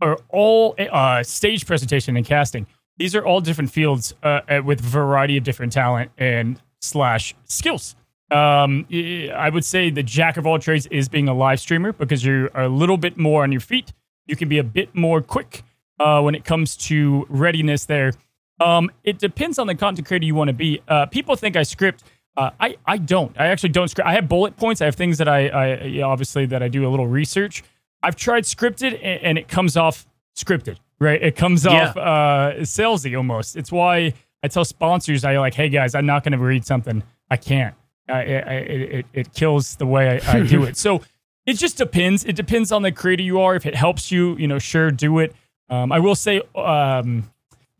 are 0.00 0.18
all 0.28 0.74
uh, 0.78 1.22
stage 1.22 1.66
presentation 1.66 2.16
and 2.16 2.26
casting. 2.26 2.66
These 2.98 3.14
are 3.14 3.24
all 3.24 3.40
different 3.40 3.70
fields 3.70 4.14
uh, 4.22 4.40
uh, 4.48 4.62
with 4.64 4.80
variety 4.80 5.36
of 5.36 5.44
different 5.44 5.72
talent 5.72 6.10
and 6.18 6.60
slash 6.80 7.34
skills. 7.44 7.96
Um, 8.30 8.86
I 8.90 9.50
would 9.52 9.64
say 9.64 9.90
the 9.90 10.02
jack 10.02 10.36
of 10.36 10.46
all 10.46 10.58
trades 10.58 10.86
is 10.86 11.08
being 11.08 11.28
a 11.28 11.34
live 11.34 11.60
streamer 11.60 11.92
because 11.92 12.24
you're 12.24 12.46
a 12.54 12.68
little 12.68 12.96
bit 12.96 13.16
more 13.16 13.42
on 13.42 13.52
your 13.52 13.60
feet. 13.60 13.92
You 14.26 14.36
can 14.36 14.48
be 14.48 14.58
a 14.58 14.64
bit 14.64 14.94
more 14.94 15.20
quick 15.20 15.62
uh, 16.00 16.20
when 16.22 16.34
it 16.34 16.44
comes 16.44 16.76
to 16.76 17.26
readiness 17.28 17.84
there. 17.84 18.12
Um, 18.60 18.90
it 19.04 19.18
depends 19.18 19.58
on 19.58 19.66
the 19.66 19.74
content 19.74 20.06
creator 20.06 20.24
you 20.24 20.34
want 20.34 20.48
to 20.48 20.54
be. 20.54 20.80
Uh, 20.88 21.06
people 21.06 21.36
think 21.36 21.56
I 21.56 21.62
script. 21.62 22.04
Uh, 22.36 22.50
I 22.58 22.76
I 22.86 22.96
don't. 22.98 23.38
I 23.38 23.46
actually 23.48 23.68
don't 23.70 23.88
script. 23.88 24.08
I 24.08 24.14
have 24.14 24.28
bullet 24.28 24.56
points. 24.56 24.80
I 24.80 24.86
have 24.86 24.94
things 24.94 25.18
that 25.18 25.28
I, 25.28 25.48
I 25.48 25.82
yeah, 25.84 26.04
obviously 26.04 26.46
that 26.46 26.62
I 26.62 26.68
do 26.68 26.86
a 26.86 26.90
little 26.90 27.06
research. 27.06 27.62
I've 28.02 28.16
tried 28.16 28.44
scripted 28.44 28.94
and, 28.94 29.22
and 29.22 29.38
it 29.38 29.48
comes 29.48 29.76
off 29.76 30.06
scripted, 30.36 30.78
right? 30.98 31.22
It 31.22 31.36
comes 31.36 31.64
Yeah. 31.64 31.88
off 31.90 31.96
uh, 31.96 32.52
salesy 32.60 33.16
almost. 33.16 33.54
It's 33.56 33.70
why 33.70 34.14
I 34.42 34.48
tell 34.48 34.64
sponsors 34.64 35.24
I 35.24 35.36
like, 35.38 35.54
hey 35.54 35.68
guys, 35.68 35.94
I'm 35.94 36.06
not 36.06 36.24
going 36.24 36.32
to 36.32 36.38
read 36.38 36.64
something. 36.64 37.02
I 37.30 37.36
can't. 37.36 37.74
I, 38.08 38.12
I, 38.14 38.22
it, 38.22 38.80
it 38.94 39.06
it 39.12 39.32
kills 39.34 39.76
the 39.76 39.86
way 39.86 40.20
I, 40.24 40.38
I 40.38 40.42
do 40.42 40.64
it. 40.64 40.76
So 40.86 41.02
it 41.44 41.54
just 41.54 41.76
depends. 41.76 42.24
It 42.24 42.34
depends 42.36 42.72
on 42.72 42.82
the 42.82 42.92
creator 42.92 43.22
you 43.22 43.40
are. 43.40 43.54
If 43.56 43.66
it 43.66 43.74
helps 43.74 44.10
you, 44.10 44.36
you 44.36 44.48
know, 44.48 44.58
sure, 44.58 44.90
do 44.90 45.18
it. 45.18 45.34
Um, 45.68 45.90
I 45.92 45.98
will 45.98 46.14
say, 46.14 46.40
um, 46.54 47.30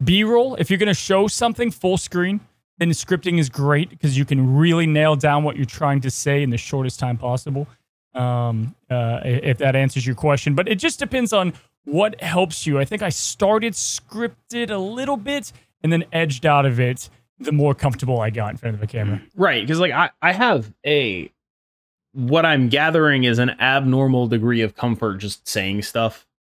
B-roll. 0.03 0.57
If 0.57 0.69
you're 0.71 0.79
going 0.79 0.89
to 0.89 0.95
show 0.95 1.27
something 1.29 1.71
full 1.71 1.97
screen, 1.97 2.41
then 2.83 2.91
scripting 2.91 3.39
is 3.39 3.49
great 3.49 3.91
because 3.91 4.19
you 4.19 4.25
can 4.25 4.57
really 4.57 4.87
nail 4.87 5.15
down 5.15 5.45
what 5.45 5.57
you're 5.57 5.65
trying 5.65 6.01
to 6.01 6.11
say 6.11 6.43
in 6.43 6.51
the 6.51 6.59
shortest 6.59 6.99
time 6.99 7.17
possible. 7.17 7.69
Um, 8.15 8.75
uh, 8.91 9.21
if 9.25 9.59
that 9.59 9.75
answers 9.75 10.05
your 10.05 10.17
question, 10.17 10.55
but 10.55 10.69
it 10.69 10.75
just 10.75 10.99
depends 10.99 11.33
on 11.33 11.55
what 11.85 12.21
helps 12.21 12.67
you. 12.67 12.79
I 12.79 12.85
think 12.85 13.01
I 13.01 13.09
started 13.09 13.73
scripted 13.73 14.71
a 14.71 14.77
little 14.77 15.17
bit 15.17 15.53
and 15.83 15.93
then 15.93 16.05
edged 16.13 16.45
out 16.45 16.67
of 16.67 16.79
it 16.79 17.09
the 17.39 17.53
more 17.53 17.75
comfortable 17.75 18.21
I 18.21 18.31
got 18.31 18.51
in 18.51 18.57
front 18.57 18.75
of 18.75 18.81
the 18.81 18.87
camera. 18.87 19.23
Right, 19.35 19.63
because 19.63 19.81
like 19.81 19.93
I, 19.93 20.11
I 20.21 20.33
have 20.33 20.73
a 20.85 21.31
what 22.13 22.45
I'm 22.45 22.69
gathering 22.69 23.25
is 23.25 23.39
an 23.39 23.51
abnormal 23.59 24.27
degree 24.27 24.61
of 24.61 24.75
comfort 24.75 25.19
just 25.19 25.49
saying 25.49 25.83
stuff. 25.83 26.27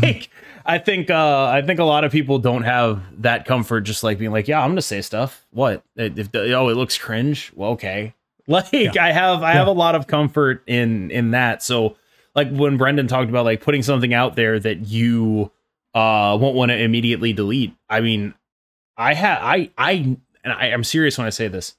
Like 0.00 0.30
I 0.64 0.78
think 0.78 1.10
uh 1.10 1.44
I 1.46 1.62
think 1.62 1.80
a 1.80 1.84
lot 1.84 2.04
of 2.04 2.12
people 2.12 2.38
don't 2.38 2.62
have 2.62 3.02
that 3.22 3.44
comfort 3.46 3.82
just 3.82 4.02
like 4.02 4.18
being 4.18 4.30
like, 4.32 4.48
yeah, 4.48 4.62
I'm 4.62 4.70
gonna 4.70 4.82
say 4.82 5.00
stuff. 5.02 5.46
What? 5.50 5.82
If 5.96 6.30
the, 6.32 6.52
oh 6.54 6.68
it 6.68 6.76
looks 6.76 6.96
cringe, 6.98 7.52
well 7.54 7.70
okay. 7.72 8.14
Like 8.48 8.96
I 8.96 9.12
have 9.12 9.42
I 9.44 9.52
have 9.52 9.68
a 9.68 9.72
lot 9.72 9.94
of 9.94 10.06
comfort 10.08 10.64
in 10.66 11.10
in 11.12 11.30
that. 11.30 11.62
So 11.62 11.96
like 12.34 12.50
when 12.50 12.76
Brendan 12.76 13.06
talked 13.06 13.30
about 13.30 13.44
like 13.44 13.60
putting 13.60 13.82
something 13.84 14.12
out 14.12 14.34
there 14.34 14.58
that 14.58 14.88
you 14.88 15.52
uh 15.94 16.36
won't 16.40 16.56
want 16.56 16.70
to 16.70 16.76
immediately 16.76 17.32
delete. 17.32 17.72
I 17.88 18.00
mean, 18.00 18.34
I 18.96 19.14
have 19.14 19.38
I 19.42 19.70
I 19.78 20.16
and 20.42 20.52
I, 20.52 20.66
I'm 20.72 20.82
serious 20.82 21.16
when 21.18 21.26
I 21.28 21.30
say 21.30 21.46
this. 21.46 21.76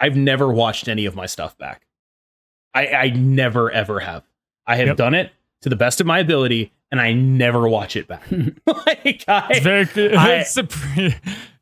I've 0.00 0.16
never 0.16 0.50
watched 0.50 0.88
any 0.88 1.04
of 1.04 1.14
my 1.14 1.26
stuff 1.26 1.58
back. 1.58 1.86
I, 2.72 2.86
I 2.88 3.10
never 3.10 3.70
ever 3.70 4.00
have. 4.00 4.24
I 4.66 4.76
have 4.76 4.86
Yep. 4.88 4.96
done 4.96 5.14
it 5.14 5.32
to 5.62 5.68
the 5.68 5.76
best 5.76 6.00
of 6.00 6.06
my 6.06 6.18
ability, 6.18 6.72
and 6.90 7.00
I 7.00 7.12
never 7.12 7.68
watch 7.68 7.96
it 7.96 8.08
back. 8.08 8.24
like 8.66 9.24
I, 9.28 9.46
It's 9.50 9.60
very 9.60 9.82
I- 10.16 10.34
it's, 10.36 10.56
surpri- 10.56 11.14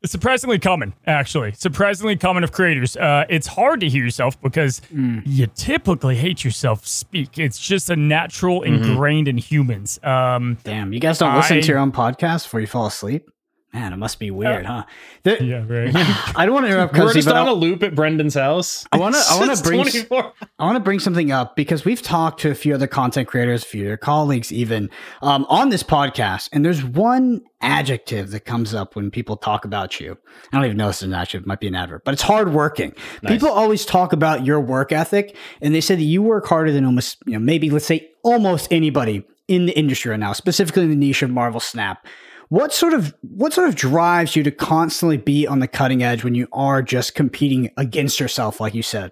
surprisingly 0.05 0.59
common, 0.59 0.93
actually. 1.05 1.51
Surprisingly 1.53 2.15
common 2.15 2.43
of 2.43 2.51
creators. 2.51 2.95
Uh, 2.95 3.25
it's 3.29 3.47
hard 3.47 3.79
to 3.81 3.89
hear 3.89 4.03
yourself 4.03 4.39
because 4.41 4.81
you 4.91 5.47
typically 5.55 6.15
hate 6.15 6.43
yourself 6.43 6.85
speak. 6.87 7.37
It's 7.37 7.59
just 7.59 7.89
a 7.89 7.95
natural 7.95 8.63
ingrained 8.63 9.27
in 9.27 9.37
humans. 9.37 9.99
Um, 10.03 10.57
Damn, 10.63 10.93
you 10.93 10.99
guys 10.99 11.17
don't 11.17 11.35
listen 11.35 11.61
to 11.61 11.67
your 11.67 11.79
own 11.79 11.91
podcast 11.91 12.43
before 12.43 12.61
you 12.61 12.67
fall 12.67 12.85
asleep? 12.85 13.29
Man, 13.77 13.93
it 13.93 13.97
must 13.97 14.17
be 14.17 14.31
weird, 14.31 14.65
huh? 14.65 14.85
The- 15.21 15.43
yeah, 15.43 15.63
right. 15.67 15.91
I 16.35 16.45
don't 16.47 16.53
want 16.55 16.65
to 16.65 16.71
interrupt 16.71 16.93
because 16.93 17.03
we're 17.05 17.09
Cozy, 17.09 17.17
just 17.19 17.27
but 17.27 17.35
on 17.37 17.47
I- 17.47 17.51
a 17.51 17.53
loop 17.53 17.83
at 17.83 17.93
Brendan's 17.93 18.33
house. 18.33 18.87
I 18.91 18.97
wanna- 18.97 19.19
I 19.29 19.37
wanna 19.39 19.55
bring- 19.63 19.81
24 19.83 20.33
I 20.57 20.65
want 20.65 20.75
to 20.77 20.79
bring 20.79 20.99
something 20.99 21.31
up 21.31 21.55
because 21.55 21.85
we've 21.85 22.01
talked 22.01 22.39
to 22.41 22.49
a 22.49 22.55
few 22.55 22.73
other 22.73 22.87
content 22.87 23.27
creators, 23.27 23.61
a 23.63 23.67
few 23.67 23.83
of 23.83 23.87
their 23.87 23.97
colleagues, 23.97 24.51
even 24.51 24.89
um, 25.21 25.45
on 25.47 25.69
this 25.69 25.83
podcast, 25.83 26.49
and 26.51 26.65
there's 26.65 26.83
one 26.83 27.41
adjective 27.61 28.31
that 28.31 28.41
comes 28.45 28.73
up 28.73 28.95
when 28.95 29.11
people 29.11 29.37
talk 29.37 29.63
about 29.63 29.99
you. 29.99 30.17
I 30.51 30.57
don't 30.57 30.65
even 30.65 30.77
know 30.77 30.87
if 30.89 30.95
it's 30.95 31.01
an 31.03 31.13
adjective; 31.13 31.41
it 31.41 31.47
might 31.47 31.59
be 31.59 31.67
an 31.67 31.75
adverb, 31.75 32.01
but 32.03 32.13
it's 32.15 32.23
hardworking. 32.23 32.93
Nice. 33.21 33.31
People 33.33 33.49
always 33.49 33.85
talk 33.85 34.11
about 34.11 34.43
your 34.43 34.59
work 34.59 34.91
ethic, 34.91 35.35
and 35.61 35.75
they 35.75 35.81
say 35.81 35.93
that 35.95 36.01
you 36.03 36.23
work 36.23 36.47
harder 36.47 36.71
than 36.71 36.83
almost, 36.83 37.17
you 37.27 37.33
know, 37.33 37.39
maybe 37.39 37.69
let's 37.69 37.85
say 37.85 38.09
almost 38.23 38.67
anybody 38.71 39.23
in 39.47 39.65
the 39.67 39.77
industry 39.77 40.09
right 40.11 40.19
now, 40.19 40.33
specifically 40.33 40.83
in 40.83 40.89
the 40.89 40.95
niche 40.95 41.21
of 41.21 41.29
Marvel 41.29 41.59
Snap. 41.59 42.05
What 42.49 42.73
sort 42.73 42.93
of 42.93 43.13
what 43.21 43.53
sort 43.53 43.67
of 43.67 43.75
drives 43.75 44.35
you 44.35 44.43
to 44.43 44.51
constantly 44.51 45.17
be 45.17 45.45
on 45.45 45.59
the 45.59 45.67
cutting 45.67 46.03
edge 46.03 46.23
when 46.23 46.35
you 46.35 46.47
are 46.51 46.81
just 46.81 47.15
competing 47.15 47.71
against 47.77 48.19
yourself, 48.19 48.59
like 48.59 48.73
you 48.73 48.83
said? 48.83 49.11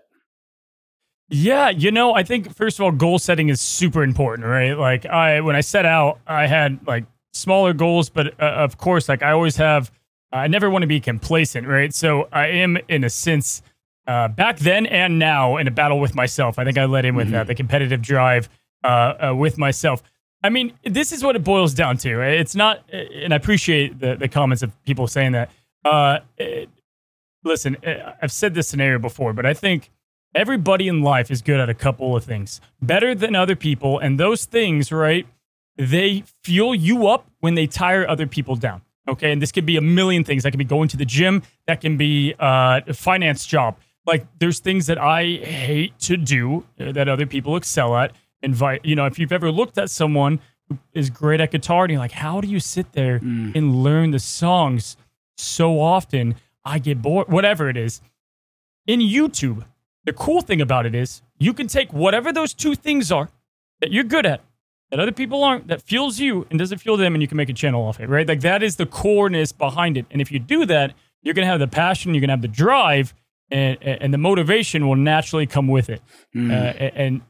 Yeah, 1.30 1.70
you 1.70 1.92
know, 1.92 2.14
I 2.14 2.24
think 2.24 2.56
first 2.56 2.80
of 2.80 2.84
all, 2.84 2.92
goal 2.92 3.18
setting 3.18 3.50
is 3.50 3.60
super 3.60 4.04
important, 4.04 4.48
right? 4.48 4.74
Like 4.74 5.06
I, 5.06 5.42
when 5.42 5.56
I 5.56 5.62
set 5.62 5.86
out, 5.86 6.20
I 6.28 6.46
had 6.46 6.80
like 6.86 7.06
smaller 7.34 7.74
goals, 7.74 8.10
but 8.10 8.40
uh, 8.40 8.46
of 8.46 8.78
course, 8.78 9.10
like 9.10 9.24
I 9.24 9.32
always 9.32 9.56
have, 9.58 9.92
I 10.32 10.48
never 10.48 10.70
want 10.70 10.84
to 10.84 10.88
be 10.88 11.00
complacent, 11.00 11.68
right? 11.68 11.94
So 11.94 12.30
I 12.32 12.48
am, 12.48 12.78
in 12.90 13.04
a 13.04 13.10
sense, 13.10 13.64
uh, 14.06 14.28
back 14.28 14.60
then 14.60 14.86
and 14.86 15.18
now 15.18 15.58
in 15.58 15.68
a 15.68 15.72
battle 15.72 16.00
with 16.00 16.14
myself. 16.14 16.60
I 16.60 16.64
think 16.64 16.78
I 16.78 16.86
let 16.86 17.06
in 17.06 17.16
with 17.16 17.28
mm-hmm. 17.28 17.34
that, 17.34 17.48
the 17.48 17.56
competitive 17.56 18.04
drive 18.04 18.48
uh, 18.84 18.88
uh, 19.30 19.36
with 19.36 19.58
myself. 19.58 20.04
I 20.46 20.50
mean, 20.50 20.74
this 20.84 21.12
is 21.12 21.24
what 21.24 21.36
it 21.36 21.44
boils 21.44 21.74
down 21.74 21.98
to. 21.98 22.22
It's 22.22 22.54
not, 22.54 22.84
and 22.92 23.34
I 23.34 23.36
appreciate 23.36 24.00
the, 24.00 24.16
the 24.16 24.28
comments 24.28 24.62
of 24.62 24.72
people 24.84 25.08
saying 25.08 25.32
that. 25.32 25.50
Uh, 25.84 26.20
it, 26.38 26.70
listen, 27.44 27.78
I've 28.22 28.32
said 28.32 28.54
this 28.54 28.68
scenario 28.68 29.00
before, 29.00 29.34
but 29.34 29.48
I 29.48 29.56
think 29.56 29.90
everybody 30.36 30.88
in 30.88 31.02
life 31.02 31.32
is 31.32 31.42
good 31.42 31.60
at 31.60 31.68
a 31.68 31.74
couple 31.74 32.16
of 32.16 32.24
things, 32.24 32.62
better 32.80 33.16
than 33.16 33.36
other 33.36 33.56
people. 33.56 33.98
And 33.98 34.20
those 34.20 34.46
things, 34.46 34.92
right, 34.92 35.26
they 35.78 36.24
fuel 36.44 36.76
you 36.76 37.08
up 37.08 37.28
when 37.40 37.56
they 37.56 37.66
tire 37.66 38.08
other 38.08 38.28
people 38.28 38.56
down. 38.56 38.84
Okay. 39.08 39.32
And 39.32 39.42
this 39.42 39.52
could 39.52 39.66
be 39.66 39.78
a 39.78 39.82
million 39.82 40.24
things. 40.24 40.44
That 40.44 40.52
could 40.52 40.60
be 40.60 40.64
going 40.64 40.90
to 40.90 40.98
the 40.98 41.06
gym, 41.06 41.42
that 41.66 41.82
can 41.82 41.98
be 41.98 42.36
uh, 42.40 42.82
a 42.86 42.94
finance 42.94 43.48
job. 43.48 43.78
Like 44.06 44.28
there's 44.38 44.60
things 44.60 44.86
that 44.86 45.00
I 45.00 45.24
hate 45.24 45.98
to 46.02 46.18
do 46.18 46.66
uh, 46.80 46.92
that 46.92 47.10
other 47.10 47.26
people 47.26 47.56
excel 47.56 47.96
at. 47.96 48.12
Invite, 48.46 48.86
you 48.86 48.96
know, 48.96 49.06
if 49.06 49.20
you've 49.20 49.32
ever 49.32 49.52
looked 49.52 49.78
at 49.78 49.90
someone 49.90 50.40
who 50.70 50.78
is 50.94 51.10
great 51.10 51.42
at 51.42 51.52
guitar 51.52 51.84
and 51.84 51.92
you're 51.92 52.00
like, 52.00 52.12
how 52.12 52.40
do 52.40 52.48
you 52.48 52.60
sit 52.60 52.94
there 52.94 53.20
mm. 53.20 53.56
and 53.56 53.84
learn 53.84 54.12
the 54.12 54.20
songs 54.20 54.98
so 55.36 55.82
often? 55.82 56.36
I 56.64 56.80
get 56.80 57.02
bored, 57.02 57.28
whatever 57.28 57.70
it 57.70 57.78
is. 57.78 58.02
In 58.88 59.00
YouTube, 59.00 59.66
the 60.06 60.14
cool 60.14 60.42
thing 60.42 60.62
about 60.62 60.86
it 60.86 60.96
is 60.96 61.22
you 61.40 61.54
can 61.54 61.68
take 61.68 61.92
whatever 61.92 62.32
those 62.32 62.54
two 62.54 62.76
things 62.76 63.12
are 63.12 63.30
that 63.82 63.92
you're 63.92 64.04
good 64.04 64.26
at, 64.26 64.42
that 64.92 65.00
other 65.00 65.12
people 65.12 65.44
aren't, 65.44 65.68
that 65.68 65.82
fuels 65.82 66.20
you 66.20 66.48
and 66.50 66.60
doesn't 66.60 66.78
fuel 66.78 66.98
them, 66.98 67.14
and 67.16 67.22
you 67.22 67.28
can 67.28 67.38
make 67.38 67.50
a 67.50 67.54
channel 67.54 67.84
off 67.84 68.00
it, 68.00 68.08
right? 68.08 68.28
Like 68.28 68.42
that 68.42 68.64
is 68.64 68.76
the 68.76 68.86
coreness 68.86 69.52
behind 69.52 69.98
it. 69.98 70.06
And 70.12 70.22
if 70.22 70.32
you 70.32 70.40
do 70.40 70.66
that, 70.68 70.94
you're 71.22 71.34
gonna 71.34 71.48
have 71.48 71.60
the 71.60 71.68
passion, 71.68 72.14
you're 72.14 72.22
gonna 72.22 72.34
have 72.34 72.42
the 72.42 72.48
drive, 72.48 73.14
and 73.50 73.78
and 73.82 74.14
the 74.14 74.18
motivation 74.18 74.88
will 74.88 74.96
naturally 74.96 75.48
come 75.48 75.68
with 75.68 75.90
it. 75.90 76.02
Mm. 76.36 76.52
Uh, 76.52 76.92
and 76.96 77.22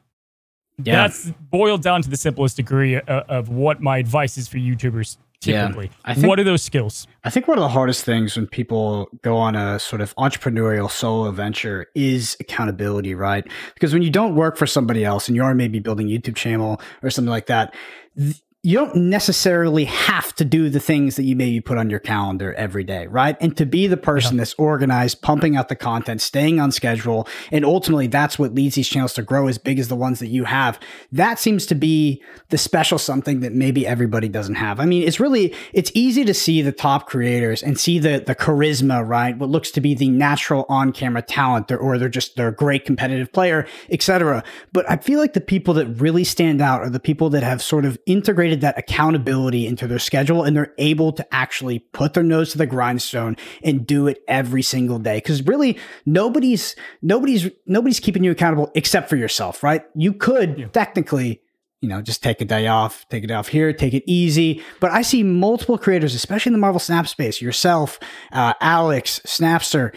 yeah. 0.84 0.96
that's 0.96 1.32
boiled 1.50 1.82
down 1.82 2.02
to 2.02 2.10
the 2.10 2.18
simplest 2.18 2.58
degree 2.58 2.96
of, 2.96 3.08
of 3.08 3.50
what 3.50 3.82
my 3.82 3.98
advice 3.98 4.38
is 4.38 4.48
for 4.48 4.58
YouTubers 4.58 5.18
typically. 5.46 5.86
Yeah, 5.86 5.92
I 6.06 6.14
think, 6.14 6.28
what 6.28 6.40
are 6.40 6.44
those 6.44 6.64
skills? 6.64 7.08
I 7.24 7.30
think 7.30 7.48
one 7.48 7.58
of 7.58 7.62
the 7.62 7.70
hardest 7.70 8.04
things 8.04 8.36
when 8.36 8.48
people 8.48 9.10
go 9.22 9.38
on 9.38 9.56
a 9.56 9.80
sort 9.80 10.02
of 10.02 10.16
entrepreneurial 10.16 10.90
solo 10.90 11.32
venture 11.32 11.88
is 11.96 12.36
accountability, 12.40 13.16
right? 13.16 13.46
Because 13.74 13.94
when 13.94 14.02
you 14.02 14.10
don't 14.10 14.36
work 14.36 14.58
for 14.58 14.66
somebody 14.66 15.06
else 15.06 15.28
and 15.28 15.36
you 15.36 15.44
are 15.44 15.56
maybe 15.56 15.80
building 15.80 16.10
a 16.10 16.18
YouTube 16.18 16.36
channel 16.36 16.82
or 17.04 17.10
something 17.10 17.30
like 17.30 17.48
that, 17.48 17.74
th- 18.18 18.42
you 18.66 18.76
don't 18.80 18.96
necessarily 18.96 19.86
have 19.86 20.34
to 20.34 20.44
do 20.44 20.72
the 20.72 20.80
things 20.80 21.18
that 21.18 21.24
you 21.24 21.36
maybe 21.36 21.62
put 21.62 21.78
on 21.78 21.88
your 21.88 22.00
calendar 22.00 22.52
every 22.56 22.84
day, 22.84 23.06
right? 23.06 23.38
And 23.40 23.56
to 23.58 23.66
be 23.66 23.86
the 23.86 23.96
person 23.96 24.36
yeah. 24.36 24.40
that's 24.40 24.56
organized, 24.56 25.22
pumping 25.22 25.56
out 25.56 25.70
the 25.70 25.76
content, 25.76 26.20
staying 26.20 26.60
on 26.60 26.72
schedule, 26.72 27.28
and 27.52 27.64
ultimately 27.64 28.08
that's 28.08 28.40
what 28.40 28.56
leads 28.56 28.74
these 28.74 28.90
channels 28.90 29.14
to 29.14 29.22
grow 29.22 29.48
as 29.48 29.60
big 29.60 29.78
as 29.78 29.88
the 29.88 29.96
ones 29.96 30.18
that 30.18 30.30
you 30.30 30.46
have. 30.46 30.80
That 31.12 31.38
seems 31.38 31.68
to 31.68 31.76
be 31.76 32.24
the 32.50 32.58
special 32.58 32.98
something 32.98 33.42
that 33.42 33.54
maybe 33.54 33.86
everybody 33.86 34.28
doesn't 34.28 34.56
have. 34.56 34.80
I 34.80 34.86
mean, 34.86 35.04
it's 35.04 35.20
really 35.20 35.54
it's 35.72 35.92
easy 35.94 36.26
to 36.26 36.34
see 36.34 36.64
the 36.64 36.72
top 36.72 37.06
creators 37.06 37.62
and 37.62 37.80
see 37.80 38.00
the 38.00 38.24
the 38.26 38.34
charisma, 38.34 39.08
right? 39.08 39.38
What 39.38 39.52
looks 39.52 39.70
to 39.72 39.82
be 39.82 39.94
the 39.94 40.10
natural 40.10 40.66
on-camera 40.70 41.22
talent, 41.22 41.72
or 41.72 42.00
they're 42.00 42.10
just 42.10 42.36
they're 42.36 42.48
a 42.48 42.56
great 42.56 42.84
competitive 42.84 43.32
player, 43.32 43.68
etc. 43.92 44.44
But 44.74 44.90
I 44.90 44.98
feel 44.98 45.20
like 45.20 45.34
the 45.34 45.42
people 45.42 45.76
that 45.76 45.86
really 46.02 46.24
stand 46.24 46.62
out 46.62 46.82
are 46.82 46.90
the 46.90 47.00
people 47.00 47.30
that 47.30 47.44
have 47.44 47.62
sort 47.62 47.86
of 47.86 48.00
integrated 48.08 48.55
integrated 48.56 48.62
that 48.62 48.78
accountability 48.78 49.68
into 49.68 49.88
their 49.88 50.00
schedule 50.00 50.44
and 50.44 50.56
they're 50.56 50.74
able 50.78 51.12
to 51.14 51.26
actually 51.34 51.80
put 51.80 52.14
their 52.14 52.24
nose 52.24 52.52
to 52.52 52.58
the 52.58 52.66
grindstone 52.66 53.36
and 53.64 53.86
do 53.86 54.08
it 54.08 54.24
every 54.28 54.62
single 54.62 55.00
day 55.00 55.18
because 55.18 55.46
really 55.46 55.78
nobody's 56.06 56.76
nobody's 57.02 57.50
nobody's 57.66 58.00
keeping 58.00 58.24
you 58.24 58.32
accountable 58.32 58.72
except 58.76 59.10
for 59.10 59.16
yourself 59.16 59.64
right 59.64 59.84
you 59.96 60.14
could 60.14 60.58
yeah. 60.58 60.68
technically 60.68 61.42
you 61.82 61.90
know, 61.90 62.02
just 62.02 62.24
take 62.24 62.42
a 62.42 62.46
day 62.46 62.66
off, 62.66 63.08
take 63.10 63.24
it 63.24 63.30
off 63.30 63.50
here, 63.50 63.72
take 63.72 63.94
it 63.94 64.02
easy. 64.08 64.64
But 64.80 64.90
I 64.90 65.04
see 65.04 65.22
multiple 65.22 65.78
creators, 65.78 66.16
especially 66.16 66.50
in 66.50 66.54
the 66.54 66.60
Marvel 66.60 66.80
Snap 66.80 67.08
space, 67.08 67.40
yourself, 67.42 68.00
uh, 68.32 68.54
Alex, 68.60 69.20
Snapster, 69.28 69.94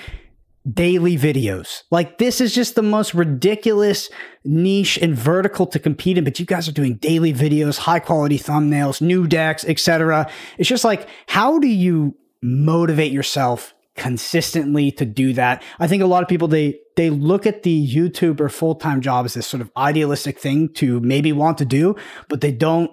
daily 0.70 1.16
videos. 1.16 1.82
Like 1.90 2.18
this 2.18 2.40
is 2.40 2.54
just 2.54 2.74
the 2.74 2.82
most 2.82 3.14
ridiculous 3.14 4.10
niche 4.44 4.98
and 4.98 5.14
vertical 5.14 5.66
to 5.66 5.78
compete 5.78 6.18
in, 6.18 6.24
but 6.24 6.38
you 6.38 6.46
guys 6.46 6.68
are 6.68 6.72
doing 6.72 6.96
daily 6.96 7.32
videos, 7.32 7.78
high 7.78 8.00
quality 8.00 8.38
thumbnails, 8.38 9.00
new 9.00 9.26
decks, 9.26 9.64
etc. 9.64 10.30
It's 10.58 10.68
just 10.68 10.84
like 10.84 11.08
how 11.26 11.58
do 11.58 11.68
you 11.68 12.16
motivate 12.42 13.12
yourself 13.12 13.74
consistently 13.96 14.90
to 14.92 15.04
do 15.04 15.32
that? 15.34 15.62
I 15.78 15.86
think 15.86 16.02
a 16.02 16.06
lot 16.06 16.22
of 16.22 16.28
people 16.28 16.48
they 16.48 16.78
they 16.96 17.10
look 17.10 17.46
at 17.46 17.62
the 17.62 17.88
YouTuber 17.88 18.50
full-time 18.50 19.00
job 19.00 19.24
as 19.24 19.34
this 19.34 19.46
sort 19.46 19.60
of 19.60 19.70
idealistic 19.76 20.38
thing 20.38 20.68
to 20.74 20.98
maybe 21.00 21.32
want 21.32 21.58
to 21.58 21.64
do, 21.64 21.94
but 22.28 22.40
they 22.40 22.52
don't 22.52 22.90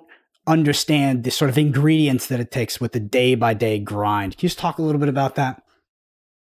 understand 0.48 1.24
the 1.24 1.32
sort 1.32 1.50
of 1.50 1.58
ingredients 1.58 2.28
that 2.28 2.40
it 2.40 2.52
takes 2.52 2.80
with 2.80 2.92
the 2.92 3.00
day 3.00 3.36
by 3.36 3.54
day 3.54 3.80
grind. 3.80 4.38
Can 4.38 4.46
you 4.46 4.50
just 4.50 4.60
talk 4.60 4.78
a 4.78 4.82
little 4.82 5.00
bit 5.00 5.10
about 5.10 5.36
that? 5.36 5.65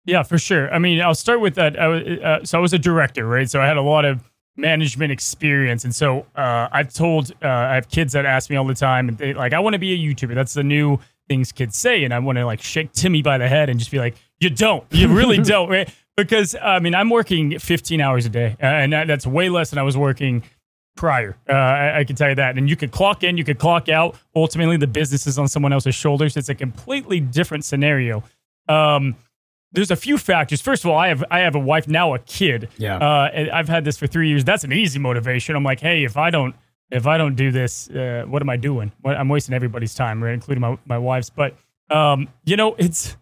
Yeah, 0.05 0.23
for 0.23 0.37
sure. 0.37 0.71
I 0.73 0.79
mean, 0.79 1.01
I'll 1.01 1.15
start 1.15 1.41
with 1.41 1.55
that. 1.55 1.79
I 1.79 1.87
was, 1.87 2.03
uh, 2.03 2.45
so 2.45 2.57
I 2.57 2.61
was 2.61 2.73
a 2.73 2.79
director, 2.79 3.27
right? 3.27 3.49
So 3.49 3.59
I 3.59 3.67
had 3.67 3.77
a 3.77 3.81
lot 3.81 4.05
of 4.05 4.21
management 4.55 5.11
experience, 5.11 5.83
and 5.83 5.93
so 5.93 6.27
uh, 6.35 6.69
I've 6.71 6.93
told 6.93 7.31
uh, 7.43 7.47
I 7.47 7.75
have 7.75 7.89
kids 7.89 8.13
that 8.13 8.25
ask 8.25 8.49
me 8.49 8.55
all 8.55 8.65
the 8.65 8.75
time, 8.75 9.09
and 9.09 9.17
they 9.17 9.33
like, 9.33 9.53
I 9.53 9.59
want 9.59 9.73
to 9.73 9.79
be 9.79 9.93
a 9.93 9.97
YouTuber. 9.97 10.35
That's 10.35 10.53
the 10.53 10.63
new 10.63 10.99
things 11.27 11.51
kids 11.51 11.75
say, 11.75 12.03
and 12.03 12.13
I 12.13 12.19
want 12.19 12.37
to 12.37 12.45
like 12.45 12.61
shake 12.61 12.91
Timmy 12.91 13.23
by 13.23 13.37
the 13.37 13.47
head 13.47 13.69
and 13.69 13.79
just 13.79 13.91
be 13.91 13.97
like, 13.97 14.15
you 14.39 14.51
don't, 14.51 14.85
you 14.91 15.07
really 15.07 15.37
don't, 15.43 15.69
right? 15.69 15.89
Because 16.15 16.55
I 16.61 16.79
mean, 16.79 16.93
I'm 16.93 17.09
working 17.09 17.57
15 17.57 17.99
hours 17.99 18.25
a 18.25 18.29
day, 18.29 18.55
uh, 18.61 18.65
and 18.65 18.93
that's 18.93 19.25
way 19.25 19.49
less 19.49 19.71
than 19.71 19.79
I 19.79 19.83
was 19.83 19.97
working 19.97 20.43
prior. 20.95 21.35
Uh, 21.49 21.53
I, 21.53 21.99
I, 21.99 22.03
can 22.05 22.15
tell 22.15 22.29
you 22.29 22.35
that. 22.35 22.57
And 22.57 22.69
you 22.69 22.75
could 22.77 22.91
clock 22.91 23.23
in, 23.23 23.37
you 23.37 23.43
could 23.43 23.59
clock 23.59 23.89
out. 23.89 24.15
Ultimately, 24.33 24.77
the 24.77 24.87
business 24.87 25.27
is 25.27 25.37
on 25.37 25.47
someone 25.49 25.73
else's 25.73 25.93
shoulders. 25.93 26.37
It's 26.37 26.47
a 26.47 26.55
completely 26.55 27.19
different 27.19 27.65
scenario. 27.65 28.23
Um, 28.69 29.15
there's 29.75 29.91
a 29.91 29.95
few 29.95 30.17
factors. 30.17 30.61
First 30.61 30.83
of 30.83 30.89
all, 30.89 30.97
I 30.97 31.09
have 31.09 31.23
I 31.29 31.39
have 31.39 31.55
a 31.55 31.59
wife 31.59 31.87
now, 31.87 32.13
a 32.15 32.19
kid. 32.19 32.69
Yeah. 32.77 32.97
Uh, 32.97 33.29
and 33.33 33.51
I've 33.51 33.69
had 33.69 33.85
this 33.85 33.97
for 33.97 34.07
three 34.07 34.29
years. 34.29 34.43
That's 34.43 34.63
an 34.63 34.73
easy 34.73 34.99
motivation. 34.99 35.55
I'm 35.55 35.63
like, 35.63 35.81
hey, 35.81 36.03
if 36.03 36.17
I 36.17 36.29
don't 36.29 36.55
if 36.91 37.07
I 37.07 37.17
don't 37.17 37.35
do 37.35 37.51
this, 37.51 37.89
uh, 37.89 38.23
what 38.27 38.41
am 38.41 38.49
I 38.49 38.57
doing? 38.57 38.91
What, 39.01 39.17
I'm 39.17 39.27
wasting 39.27 39.53
everybody's 39.53 39.93
time, 39.93 40.23
right, 40.23 40.33
including 40.33 40.61
my 40.61 40.77
my 40.85 40.97
wife's. 40.97 41.29
But 41.29 41.55
um, 41.89 42.29
you 42.45 42.55
know, 42.55 42.75
it's 42.75 43.17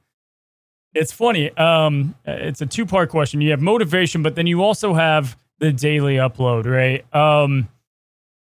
it's 0.93 1.11
funny. 1.11 1.51
Um, 1.57 2.15
it's 2.25 2.61
a 2.61 2.65
two 2.65 2.85
part 2.85 3.09
question. 3.09 3.41
You 3.41 3.51
have 3.51 3.61
motivation, 3.61 4.21
but 4.21 4.35
then 4.35 4.47
you 4.47 4.63
also 4.63 4.93
have 4.93 5.37
the 5.59 5.71
daily 5.71 6.15
upload, 6.15 6.65
right? 6.65 7.03
Um, 7.15 7.69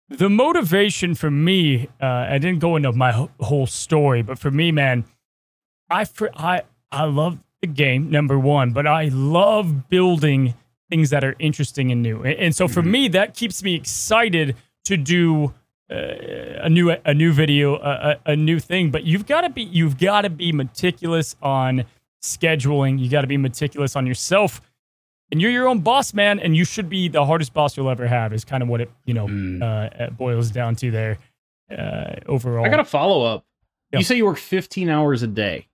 the 0.08 0.30
motivation 0.30 1.16
for 1.16 1.30
me, 1.30 1.88
uh, 2.00 2.06
I 2.06 2.38
didn't 2.38 2.60
go 2.60 2.76
into 2.76 2.92
my 2.92 3.28
whole 3.40 3.66
story, 3.66 4.22
but 4.22 4.38
for 4.38 4.50
me, 4.50 4.70
man, 4.70 5.04
I 5.90 6.06
I 6.36 6.62
I 6.92 7.04
love 7.04 7.38
game, 7.62 8.10
number 8.10 8.38
one, 8.38 8.72
but 8.72 8.86
I 8.86 9.08
love 9.08 9.88
building 9.88 10.54
things 10.90 11.10
that 11.10 11.24
are 11.24 11.34
interesting 11.38 11.90
and 11.90 12.02
new. 12.02 12.22
And, 12.22 12.54
so 12.54 12.68
for 12.68 12.80
mm-hmm. 12.80 12.90
me, 12.90 13.08
that 13.08 13.34
keeps 13.34 13.62
me 13.62 13.74
excited 13.74 14.56
to 14.84 14.96
do 14.96 15.54
uh, 15.90 15.96
a 16.62 16.68
new 16.68 16.90
a 16.90 17.14
new 17.14 17.32
video, 17.32 17.76
a, 17.76 18.18
a, 18.26 18.32
a 18.32 18.36
new 18.36 18.58
thing. 18.58 18.90
But 18.90 19.04
you've 19.04 19.26
got 19.26 19.42
to 19.42 19.50
be 19.50 19.62
you've 19.62 19.98
got 19.98 20.22
to 20.22 20.30
be 20.30 20.52
meticulous 20.52 21.36
on 21.42 21.84
scheduling. 22.22 22.98
You 22.98 23.08
got 23.08 23.22
to 23.22 23.26
be 23.26 23.36
meticulous 23.36 23.96
on 23.96 24.06
yourself. 24.06 24.60
And 25.32 25.42
you're 25.42 25.50
your 25.50 25.66
own 25.66 25.80
boss, 25.80 26.14
man, 26.14 26.38
and 26.38 26.56
you 26.56 26.64
should 26.64 26.88
be 26.88 27.08
the 27.08 27.24
hardest 27.24 27.52
boss 27.52 27.76
you'll 27.76 27.90
ever 27.90 28.06
have. 28.06 28.32
Is 28.32 28.44
kind 28.44 28.62
of 28.62 28.68
what 28.68 28.80
it 28.80 28.90
you 29.04 29.14
know 29.14 29.26
mm. 29.26 29.62
uh, 29.62 30.10
boils 30.10 30.50
down 30.50 30.76
to 30.76 30.90
there. 30.90 31.18
Uh, 31.70 32.14
overall, 32.26 32.64
I 32.64 32.68
got 32.68 32.80
a 32.80 32.84
follow 32.84 33.24
up. 33.24 33.44
Yep. 33.92 34.00
You 34.00 34.04
say 34.04 34.16
you 34.16 34.26
work 34.26 34.38
15 34.38 34.88
hours 34.88 35.22
a 35.22 35.26
day 35.28 35.68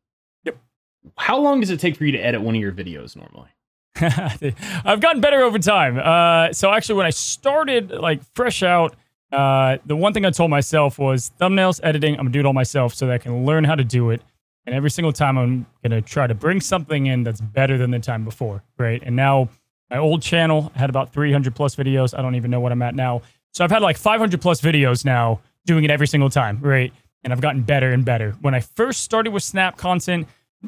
how 1.17 1.39
long 1.39 1.61
does 1.61 1.71
it 1.71 1.81
take 1.81 1.97
for 1.97 2.05
you 2.05 2.13
to 2.13 2.19
edit 2.19 2.41
one 2.41 2.55
of 2.55 2.61
your 2.61 2.73
videos 2.73 3.17
normally? 3.17 3.49
I've 4.85 5.01
gotten 5.01 5.21
better 5.21 5.43
over 5.43 5.59
time. 5.59 5.99
Uh, 5.99 6.53
so 6.53 6.73
actually, 6.73 6.97
when 6.97 7.07
I 7.07 7.11
started 7.11 7.91
like 7.91 8.23
fresh 8.35 8.63
out, 8.63 8.97
uh, 9.31 9.79
the 9.87 9.97
one 9.97 10.13
thing 10.13 10.25
I 10.25 10.31
told 10.31 10.51
myself 10.51 10.99
was 10.99 11.33
thumbnails 11.41 11.81
editing. 11.83 12.15
I'm 12.15 12.27
gonna 12.27 12.31
do 12.31 12.41
it 12.41 12.47
all 12.47 12.53
myself 12.53 12.95
so 12.95 13.07
that 13.07 13.13
I 13.13 13.19
can 13.19 13.45
learn 13.45 13.65
how 13.65 13.75
to 13.75 13.85
do 13.85 14.11
it. 14.11 14.23
And 14.65 14.75
every 14.75 14.91
single 14.91 15.13
time, 15.13 15.37
I'm 15.37 15.67
gonna 15.83 16.01
try 16.01 16.27
to 16.27 16.35
bring 16.35 16.61
something 16.61 17.07
in 17.07 17.23
that's 17.23 17.41
better 17.41 17.79
than 17.79 17.91
the 17.91 17.99
time 17.99 18.25
before, 18.25 18.63
right? 18.79 19.03
And 19.05 19.17
now 19.17 19.49
my 19.91 19.99
old 19.99 20.23
channel 20.23 20.73
had 20.75 20.89
about 20.89 21.13
300 21.13 21.55
plus 21.55 21.75
videos. 21.77 22.17
I 22.19 22.23
don't 22.23 22.35
even 22.35 22.51
know 22.51 22.61
what 22.61 22.73
I'm 22.73 22.83
at 22.83 22.95
now. 22.95 23.23
So 23.53 23.65
I've 23.65 23.71
had 23.71 23.83
like 23.83 23.99
500 23.99 24.41
plus 24.41 24.61
videos 24.61 25.05
now, 25.05 25.41
doing 25.67 25.85
it 25.85 25.91
every 25.91 26.07
single 26.07 26.31
time, 26.31 26.59
right? 26.61 26.93
and 27.25 27.33
I've 27.33 27.41
gotten 27.41 27.63
better 27.63 27.93
and 27.93 28.05
better. 28.05 28.33
When 28.41 28.55
I 28.55 28.61
first 28.61 29.03
started 29.03 29.33
with 29.33 29.43
Snap 29.43 29.77
content, 29.77 30.27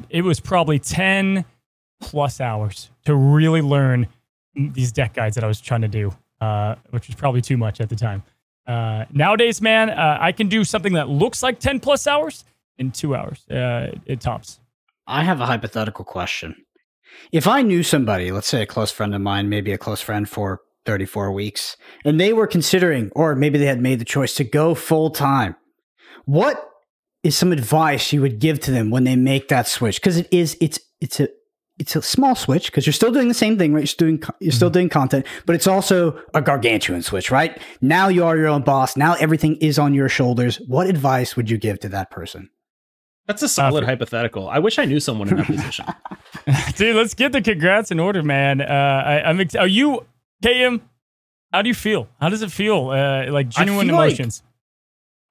it 0.09 0.23
was 0.23 0.39
probably 0.39 0.79
10 0.79 1.45
plus 2.01 2.41
hours 2.41 2.89
to 3.05 3.15
really 3.15 3.61
learn 3.61 4.07
these 4.55 4.91
deck 4.91 5.13
guides 5.13 5.35
that 5.35 5.43
I 5.43 5.47
was 5.47 5.59
trying 5.61 5.81
to 5.81 5.87
do, 5.87 6.13
uh, 6.41 6.75
which 6.91 7.07
was 7.07 7.15
probably 7.15 7.41
too 7.41 7.57
much 7.57 7.81
at 7.81 7.89
the 7.89 7.95
time. 7.95 8.23
Uh, 8.67 9.05
nowadays, 9.11 9.61
man, 9.61 9.89
uh, 9.89 10.17
I 10.19 10.31
can 10.31 10.47
do 10.47 10.63
something 10.63 10.93
that 10.93 11.09
looks 11.09 11.43
like 11.43 11.59
10 11.59 11.79
plus 11.79 12.07
hours 12.07 12.45
in 12.77 12.91
two 12.91 13.15
hours. 13.15 13.47
Uh, 13.49 13.91
it 14.05 14.21
tops. 14.21 14.59
I 15.07 15.23
have 15.23 15.39
a 15.39 15.45
hypothetical 15.45 16.03
question. 16.03 16.55
If 17.31 17.47
I 17.47 17.61
knew 17.61 17.83
somebody, 17.83 18.31
let's 18.31 18.47
say 18.47 18.61
a 18.61 18.65
close 18.65 18.91
friend 18.91 19.13
of 19.13 19.21
mine, 19.21 19.49
maybe 19.49 19.71
a 19.71 19.77
close 19.77 20.01
friend 20.01 20.27
for 20.27 20.61
34 20.85 21.31
weeks, 21.31 21.77
and 22.03 22.19
they 22.19 22.33
were 22.33 22.47
considering, 22.47 23.11
or 23.15 23.35
maybe 23.35 23.57
they 23.57 23.65
had 23.65 23.81
made 23.81 23.99
the 23.99 24.05
choice 24.05 24.33
to 24.35 24.43
go 24.43 24.75
full 24.75 25.09
time, 25.09 25.55
what 26.25 26.69
is 27.25 27.35
some 27.35 27.51
advice 27.51 28.13
you 28.13 28.21
would 28.21 28.39
give 28.39 28.59
to 28.61 28.71
them 28.71 28.89
when 28.89 29.03
they 29.03 29.15
make 29.15 29.49
that 29.49 29.67
switch? 29.67 29.99
Because 29.99 30.17
it 30.17 30.27
is, 30.31 30.55
it's, 30.61 30.79
it's 31.01 31.19
a, 31.19 31.27
it's 31.77 31.95
a 31.95 32.01
small 32.01 32.35
switch 32.35 32.67
because 32.67 32.85
you're 32.85 32.93
still 32.93 33.11
doing 33.11 33.27
the 33.27 33.33
same 33.33 33.57
thing, 33.57 33.73
right? 33.73 33.81
You're 33.81 33.87
still 33.87 34.07
doing 34.07 34.23
you're 34.39 34.51
still 34.51 34.69
mm-hmm. 34.69 34.73
doing 34.73 34.89
content, 34.89 35.25
but 35.45 35.55
it's 35.55 35.67
also 35.67 36.21
a 36.33 36.41
gargantuan 36.41 37.01
switch, 37.01 37.31
right? 37.31 37.59
Now 37.81 38.07
you 38.07 38.23
are 38.23 38.37
your 38.37 38.47
own 38.47 38.61
boss. 38.61 38.95
Now 38.95 39.15
everything 39.15 39.57
is 39.57 39.77
on 39.77 39.93
your 39.93 40.07
shoulders. 40.07 40.57
What 40.67 40.87
advice 40.87 41.35
would 41.35 41.49
you 41.49 41.57
give 41.57 41.79
to 41.81 41.89
that 41.89 42.11
person? 42.11 42.49
That's 43.27 43.41
a 43.41 43.49
solid 43.49 43.83
uh, 43.83 43.87
hypothetical. 43.87 44.47
I 44.47 44.59
wish 44.59 44.77
I 44.79 44.85
knew 44.85 44.99
someone 44.99 45.29
in 45.29 45.37
that 45.37 45.47
position. 45.47 45.85
Dude, 46.75 46.95
let's 46.95 47.13
get 47.13 47.31
the 47.31 47.41
congrats 47.41 47.91
in 47.91 47.99
order, 47.99 48.21
man. 48.21 48.61
Uh, 48.61 48.65
I, 48.65 49.29
am 49.29 49.39
Ex- 49.41 49.55
are 49.55 49.67
you 49.67 50.05
KM? 50.43 50.81
How 51.51 51.61
do 51.61 51.67
you 51.67 51.73
feel? 51.73 52.07
How 52.21 52.29
does 52.29 52.41
it 52.41 52.51
feel? 52.51 52.89
Uh, 52.89 53.31
like 53.31 53.49
genuine 53.49 53.89
emotions. 53.89 54.43
Like, 54.45 54.54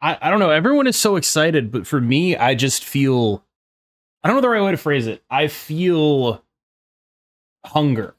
I, 0.05 0.19
I 0.21 0.31
don't 0.31 0.39
know. 0.39 0.51
Everyone 0.51 0.87
is 0.87 0.97
so 0.97 1.17
excited, 1.17 1.71
but 1.71 1.87
for 1.87 1.99
me, 1.99 2.37
I 2.37 2.55
just 2.55 2.85
feel 2.85 3.43
I 4.23 4.29
don't 4.29 4.37
know 4.37 4.43
the 4.43 4.51
right 4.51 4.63
way 4.63 4.71
to 4.71 4.77
phrase 4.77 5.07
it. 5.07 5.23
I 5.31 5.49
feel 5.49 6.43
hunger, 7.65 8.15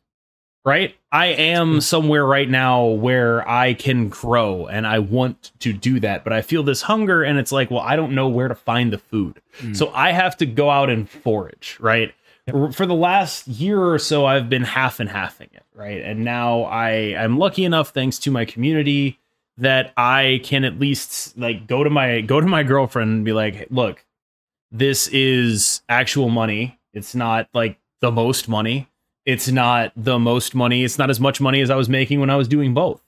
right? 0.65 0.95
I 1.11 1.27
am 1.27 1.81
somewhere 1.81 2.25
right 2.25 2.49
now 2.49 2.85
where 2.85 3.47
I 3.47 3.75
can 3.75 4.09
grow 4.09 4.65
and 4.65 4.87
I 4.87 4.97
want 4.99 5.51
to 5.59 5.73
do 5.73 5.99
that, 5.99 6.23
but 6.23 6.33
I 6.33 6.41
feel 6.41 6.63
this 6.63 6.81
hunger 6.81 7.23
and 7.23 7.37
it's 7.37 7.51
like, 7.51 7.69
well, 7.69 7.81
I 7.81 7.95
don't 7.95 8.15
know 8.15 8.27
where 8.27 8.47
to 8.47 8.55
find 8.55 8.91
the 8.91 8.97
food. 8.97 9.39
Mm. 9.59 9.75
So 9.75 9.91
I 9.93 10.11
have 10.11 10.35
to 10.37 10.47
go 10.47 10.71
out 10.71 10.89
and 10.89 11.07
forage, 11.07 11.77
right? 11.79 12.13
Yep. 12.47 12.73
For 12.73 12.85
the 12.85 12.95
last 12.95 13.47
year 13.47 13.79
or 13.79 13.99
so, 13.99 14.25
I've 14.25 14.49
been 14.49 14.63
half 14.63 14.99
and 14.99 15.09
halfing 15.09 15.53
it, 15.53 15.63
right? 15.73 16.01
And 16.01 16.23
now 16.23 16.63
I 16.63 16.91
am 16.91 17.37
lucky 17.37 17.63
enough, 17.63 17.89
thanks 17.89 18.19
to 18.19 18.31
my 18.31 18.45
community, 18.45 19.19
that 19.57 19.93
I 19.95 20.41
can 20.43 20.63
at 20.65 20.79
least 20.79 21.37
like 21.37 21.67
go 21.67 21.83
to 21.83 21.89
my 21.89 22.21
go 22.21 22.41
to 22.41 22.47
my 22.47 22.63
girlfriend 22.63 23.11
and 23.11 23.25
be 23.25 23.33
like, 23.33 23.67
look, 23.69 24.05
this 24.71 25.07
is 25.07 25.81
actual 25.87 26.29
money. 26.29 26.79
It's 26.93 27.15
not 27.15 27.47
like 27.53 27.79
the 28.01 28.11
most 28.11 28.49
money. 28.49 28.87
It's 29.25 29.49
not 29.49 29.91
the 29.95 30.19
most 30.19 30.53
money. 30.53 30.83
It's 30.83 30.97
not 30.97 31.09
as 31.09 31.19
much 31.19 31.41
money 31.41 31.61
as 31.61 31.69
I 31.69 31.75
was 31.75 31.89
making 31.89 32.19
when 32.19 32.29
I 32.29 32.35
was 32.35 32.47
doing 32.47 32.73
both. 32.73 33.01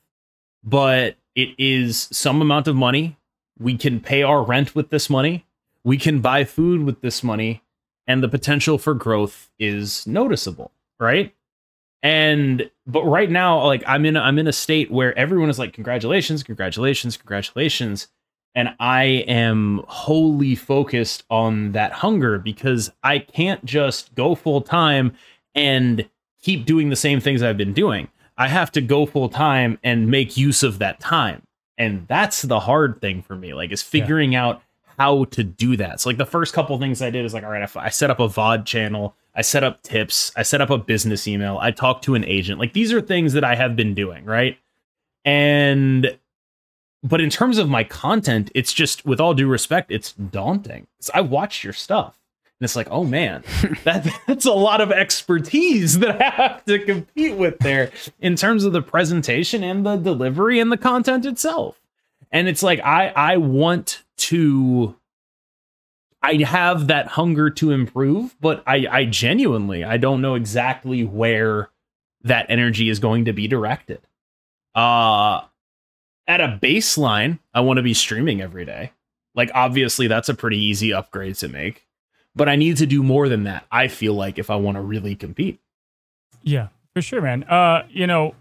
But 0.64 1.18
it 1.36 1.50
is 1.58 2.08
some 2.12 2.42
amount 2.42 2.68
of 2.68 2.76
money. 2.76 3.18
We 3.60 3.78
can 3.78 4.00
pay 4.00 4.24
our 4.24 4.42
rent 4.42 4.76
with 4.76 4.90
this 4.90 5.10
money. 5.10 5.46
We 5.84 5.98
can 5.98 6.20
buy 6.20 6.44
food 6.44 6.84
with 6.84 7.02
this 7.02 7.24
money. 7.24 7.62
And 8.08 8.24
the 8.24 8.30
potential 8.30 8.78
for 8.78 8.94
growth 8.94 9.50
is 9.60 10.08
noticeable, 10.08 10.72
right? 11.00 11.36
And 12.04 12.70
but 12.86 13.04
right 13.04 13.30
now, 13.30 13.64
like 13.66 13.84
I'm 13.88 14.06
in 14.06 14.18
I'm 14.18 14.40
in 14.40 14.48
a 14.48 14.54
state 14.54 14.92
where 14.92 15.18
everyone 15.18 15.50
is 15.50 15.60
like, 15.60 15.74
congratulations, 15.74 16.44
congratulations, 16.44 17.18
congratulations 17.18 18.08
and 18.58 18.74
I 18.80 19.04
am 19.28 19.84
wholly 19.88 20.56
focused 20.56 21.24
on 21.30 21.74
that 21.74 21.92
hunger 21.92 22.40
because 22.40 22.90
I 23.04 23.20
can't 23.20 23.64
just 23.64 24.16
go 24.16 24.34
full 24.34 24.62
time 24.62 25.14
and 25.54 26.10
keep 26.42 26.66
doing 26.66 26.90
the 26.90 26.96
same 26.96 27.20
things 27.20 27.44
I've 27.44 27.56
been 27.56 27.74
doing. 27.74 28.08
I 28.36 28.48
have 28.48 28.72
to 28.72 28.82
go 28.82 29.06
full 29.06 29.30
time 29.30 29.78
and 29.84 30.10
make 30.10 30.38
use 30.38 30.64
of 30.64 30.80
that 30.80 31.00
time. 31.00 31.44
And 31.78 32.08
that's 32.08 32.42
the 32.42 32.60
hard 32.62 33.00
thing 33.00 33.22
for 33.22 33.36
me, 33.36 33.54
like, 33.54 33.72
is 33.72 33.84
figuring 33.84 34.32
yeah. 34.32 34.48
out 34.48 34.64
how 34.98 35.26
to 35.26 35.44
do 35.44 35.78
that. 35.78 36.02
So, 36.02 36.10
like, 36.10 36.18
the 36.18 36.26
first 36.26 36.56
couple 36.56 36.76
things 36.80 37.00
I 37.00 37.12
did 37.12 37.26
is 37.26 37.36
like, 37.36 37.44
all 37.44 37.52
right, 37.52 37.70
I 37.76 37.90
set 37.90 38.10
up 38.10 38.20
a 38.20 38.28
VOD 38.28 38.66
channel, 38.66 39.16
I 39.38 39.42
set 39.42 39.64
up 39.64 39.84
tips, 39.84 40.32
I 40.36 40.42
set 40.44 40.62
up 40.62 40.72
a 40.72 40.78
business 40.78 41.28
email, 41.28 41.60
I 41.62 41.72
talked 41.72 42.04
to 42.06 42.16
an 42.16 42.26
agent. 42.26 42.60
Like, 42.60 42.74
these 42.74 42.92
are 42.92 43.00
things 43.00 43.34
that 43.34 43.44
I 43.44 43.56
have 43.56 43.76
been 43.76 43.94
doing, 43.94 44.26
right? 44.26 44.58
And 45.24 46.18
but 47.04 47.22
in 47.22 47.30
terms 47.30 47.60
of 47.60 47.70
my 47.70 47.84
content, 47.84 48.52
it's 48.56 48.74
just 48.74 49.06
with 49.06 49.22
all 49.22 49.34
due 49.34 49.48
respect, 49.48 49.92
it's 49.92 50.14
daunting. 50.14 50.88
I 51.14 51.22
watch 51.22 51.64
your 51.64 51.74
stuff 51.74 52.20
and 52.60 52.66
it's 52.66 52.76
like, 52.76 52.88
oh 52.90 53.04
man, 53.04 53.44
that 53.84 54.08
that's 54.26 54.46
a 54.46 54.54
lot 54.54 54.82
of 54.82 54.92
expertise 54.92 56.00
that 56.00 56.22
I 56.22 56.30
have 56.30 56.66
to 56.66 56.80
compete 56.80 57.36
with 57.36 57.60
there 57.60 57.92
in 58.20 58.36
terms 58.36 58.64
of 58.64 58.74
the 58.74 58.82
presentation 58.82 59.64
and 59.64 59.86
the 59.86 59.98
delivery 59.98 60.60
and 60.60 60.72
the 60.72 60.78
content 60.78 61.26
itself. 61.26 61.80
And 62.32 62.48
it's 62.48 62.64
like 62.64 62.80
I 62.80 63.10
I 63.10 63.38
want 63.38 64.04
to 64.18 64.96
I 66.22 66.36
have 66.44 66.88
that 66.88 67.08
hunger 67.08 67.50
to 67.52 67.72
improve, 67.72 68.36
but 68.42 68.64
I 68.66 68.88
I 68.90 69.06
genuinely 69.06 69.84
I 69.84 69.98
don't 69.98 70.22
know 70.22 70.36
exactly 70.36 71.04
where 71.04 71.70
that 72.24 72.48
energy 72.50 72.90
is 72.90 73.00
going 73.00 73.26
to 73.26 73.34
be 73.34 73.48
directed. 73.48 74.02
Uh 74.76 75.42
at 76.28 76.42
a 76.42 76.60
baseline, 76.62 77.40
I 77.54 77.62
want 77.62 77.78
to 77.78 77.84
be 77.84 77.94
streaming 77.94 78.42
every 78.42 78.66
day. 78.66 78.92
Like, 79.34 79.50
obviously, 79.54 80.08
that's 80.08 80.30
a 80.30 80.34
pretty 80.34 80.58
easy 80.58 80.92
upgrade 80.92 81.36
to 81.36 81.48
make, 81.48 81.88
but 82.36 82.50
I 82.50 82.56
need 82.56 82.78
to 82.78 82.86
do 82.86 83.02
more 83.02 83.30
than 83.30 83.44
that. 83.44 83.66
I 83.72 83.88
feel 83.88 84.14
like 84.14 84.38
if 84.40 84.50
I 84.50 84.56
want 84.56 84.76
to 84.76 84.82
really 84.82 85.16
compete. 85.16 85.60
Yeah, 86.44 86.68
for 86.94 87.02
sure, 87.02 87.22
man. 87.22 87.44
Uh, 87.44 87.86
you 87.90 88.08
know, 88.08 88.36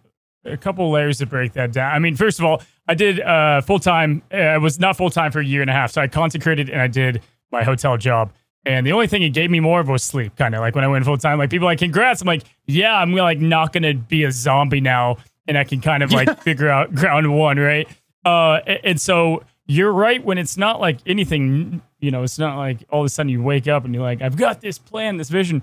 a 0.45 0.57
couple 0.57 0.91
layers 0.91 1.19
to 1.19 1.27
break 1.27 1.53
that 1.53 1.73
down. 1.73 1.95
I 1.95 1.99
mean, 1.99 2.17
first 2.17 2.39
of 2.39 2.45
all, 2.45 2.63
I 2.89 2.95
did 2.95 3.21
uh 3.21 3.61
full 3.61 3.79
time. 3.79 4.23
Uh, 4.33 4.37
I 4.37 4.59
was 4.59 4.79
not 4.81 4.97
full 4.97 5.11
time 5.11 5.33
for 5.33 5.41
a 5.41 5.45
year 5.45 5.61
and 5.61 5.71
a 5.71 5.75
half, 5.75 5.93
so 5.93 6.01
I 6.01 6.09
consecrated 6.09 6.71
and 6.71 6.81
I 6.81 6.87
did 6.87 7.23
my 7.53 7.63
hotel 7.65 7.97
job. 7.97 8.33
And 8.65 8.85
the 8.85 8.93
only 8.93 9.07
thing 9.07 9.23
it 9.23 9.31
gave 9.31 9.51
me 9.51 9.61
more 9.61 9.81
of 9.81 9.89
was 9.89 10.03
sleep, 10.03 10.35
kind 10.37 10.55
of 10.55 10.61
like 10.61 10.75
when 10.75 10.83
I 10.83 10.89
went 10.89 11.05
full 11.05 11.17
time. 11.17 11.39
Like 11.39 11.51
people 11.51 11.67
like, 11.67 11.79
congrats. 11.79 12.21
I'm 12.21 12.27
like, 12.27 12.43
yeah, 12.67 12.97
I'm 12.97 13.13
like 13.13 13.39
not 13.39 13.73
gonna 13.73 13.95
be 13.95 14.25
a 14.25 14.33
zombie 14.33 14.81
now 14.81 15.19
and 15.49 15.57
I 15.57 15.65
can 15.65 15.81
kind 15.81 16.03
of 16.03 16.13
like 16.13 16.43
figure 16.43 16.69
out 16.69 16.95
ground 16.95 17.33
one, 17.33 17.59
right? 17.59 17.89
Uh, 18.25 18.61
and 18.83 19.01
so 19.01 19.45
you're 19.67 19.93
right 19.93 20.23
when 20.25 20.39
it's 20.39 20.57
not 20.57 20.81
like 20.81 20.99
anything, 21.07 21.81
you 22.01 22.11
know, 22.11 22.23
it's 22.23 22.39
not 22.39 22.57
like 22.57 22.85
all 22.91 23.01
of 23.03 23.07
a 23.07 23.09
sudden 23.09 23.31
you 23.31 23.43
wake 23.43 23.69
up 23.69 23.85
and 23.85 23.95
you're 23.95 24.03
like, 24.03 24.23
I've 24.23 24.37
got 24.37 24.61
this 24.61 24.79
plan, 24.79 25.17
this 25.17 25.29
vision. 25.29 25.63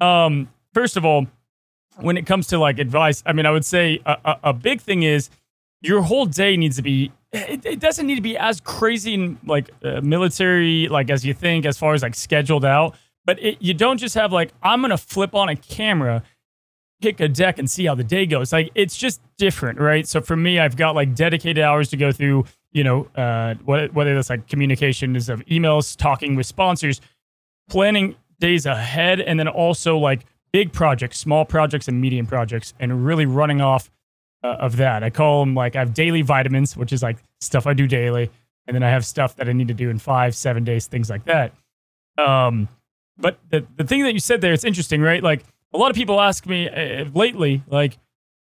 Um, 0.00 0.48
first 0.74 0.96
of 0.96 1.04
all, 1.04 1.26
when 2.00 2.16
it 2.16 2.26
comes 2.26 2.46
to 2.48 2.58
like 2.58 2.78
advice, 2.78 3.22
I 3.26 3.32
mean, 3.32 3.46
I 3.46 3.50
would 3.50 3.64
say 3.64 4.00
a, 4.04 4.16
a, 4.24 4.40
a 4.44 4.52
big 4.52 4.80
thing 4.80 5.02
is 5.02 5.30
your 5.80 6.02
whole 6.02 6.26
day 6.26 6.56
needs 6.56 6.76
to 6.76 6.82
be. 6.82 7.12
It, 7.32 7.64
it 7.64 7.80
doesn't 7.80 8.06
need 8.06 8.16
to 8.16 8.22
be 8.22 8.36
as 8.36 8.60
crazy 8.60 9.14
and 9.14 9.38
like 9.46 9.70
uh, 9.82 10.00
military, 10.02 10.88
like 10.88 11.10
as 11.10 11.24
you 11.24 11.32
think, 11.32 11.64
as 11.64 11.78
far 11.78 11.94
as 11.94 12.02
like 12.02 12.14
scheduled 12.14 12.64
out. 12.64 12.94
But 13.24 13.42
it, 13.42 13.58
you 13.60 13.72
don't 13.72 13.98
just 13.98 14.14
have 14.16 14.32
like 14.32 14.52
I'm 14.62 14.82
gonna 14.82 14.98
flip 14.98 15.34
on 15.34 15.48
a 15.48 15.56
camera 15.56 16.22
pick 17.02 17.20
a 17.20 17.28
deck 17.28 17.58
and 17.58 17.70
see 17.70 17.84
how 17.84 17.94
the 17.94 18.04
day 18.04 18.24
goes. 18.24 18.52
Like 18.52 18.70
it's 18.74 18.96
just 18.96 19.20
different, 19.36 19.78
right? 19.78 20.06
So 20.08 20.20
for 20.22 20.36
me, 20.36 20.58
I've 20.58 20.76
got 20.76 20.94
like 20.94 21.14
dedicated 21.14 21.62
hours 21.62 21.90
to 21.90 21.96
go 21.96 22.12
through, 22.12 22.44
you 22.70 22.84
know, 22.84 23.08
uh, 23.16 23.54
whether 23.64 24.14
that's 24.14 24.30
like 24.30 24.48
communication 24.48 25.14
is 25.16 25.28
of 25.28 25.44
emails, 25.46 25.96
talking 25.96 26.36
with 26.36 26.46
sponsors, 26.46 27.00
planning 27.68 28.14
days 28.38 28.64
ahead, 28.64 29.20
and 29.20 29.38
then 29.38 29.48
also 29.48 29.98
like 29.98 30.24
big 30.52 30.72
projects, 30.72 31.18
small 31.18 31.44
projects, 31.44 31.88
and 31.88 32.00
medium 32.00 32.26
projects, 32.26 32.72
and 32.78 33.04
really 33.04 33.26
running 33.26 33.60
off 33.60 33.90
uh, 34.42 34.56
of 34.58 34.76
that. 34.76 35.02
I 35.02 35.10
call 35.10 35.44
them 35.44 35.54
like 35.54 35.76
I 35.76 35.80
have 35.80 35.94
daily 35.94 36.22
vitamins, 36.22 36.76
which 36.76 36.92
is 36.92 37.02
like 37.02 37.18
stuff 37.40 37.66
I 37.66 37.74
do 37.74 37.86
daily, 37.86 38.30
and 38.66 38.74
then 38.74 38.82
I 38.82 38.90
have 38.90 39.04
stuff 39.04 39.36
that 39.36 39.48
I 39.48 39.52
need 39.52 39.68
to 39.68 39.74
do 39.74 39.90
in 39.90 39.98
five, 39.98 40.34
seven 40.34 40.64
days, 40.64 40.86
things 40.86 41.10
like 41.10 41.24
that. 41.24 41.52
Um, 42.18 42.68
but 43.18 43.38
the 43.50 43.66
the 43.76 43.84
thing 43.84 44.02
that 44.02 44.12
you 44.12 44.20
said 44.20 44.40
there, 44.40 44.52
it's 44.52 44.64
interesting, 44.64 45.00
right? 45.00 45.22
Like 45.22 45.44
a 45.72 45.78
lot 45.78 45.90
of 45.90 45.96
people 45.96 46.20
ask 46.20 46.46
me 46.46 46.68
uh, 46.68 47.06
lately, 47.14 47.62
like, 47.68 47.98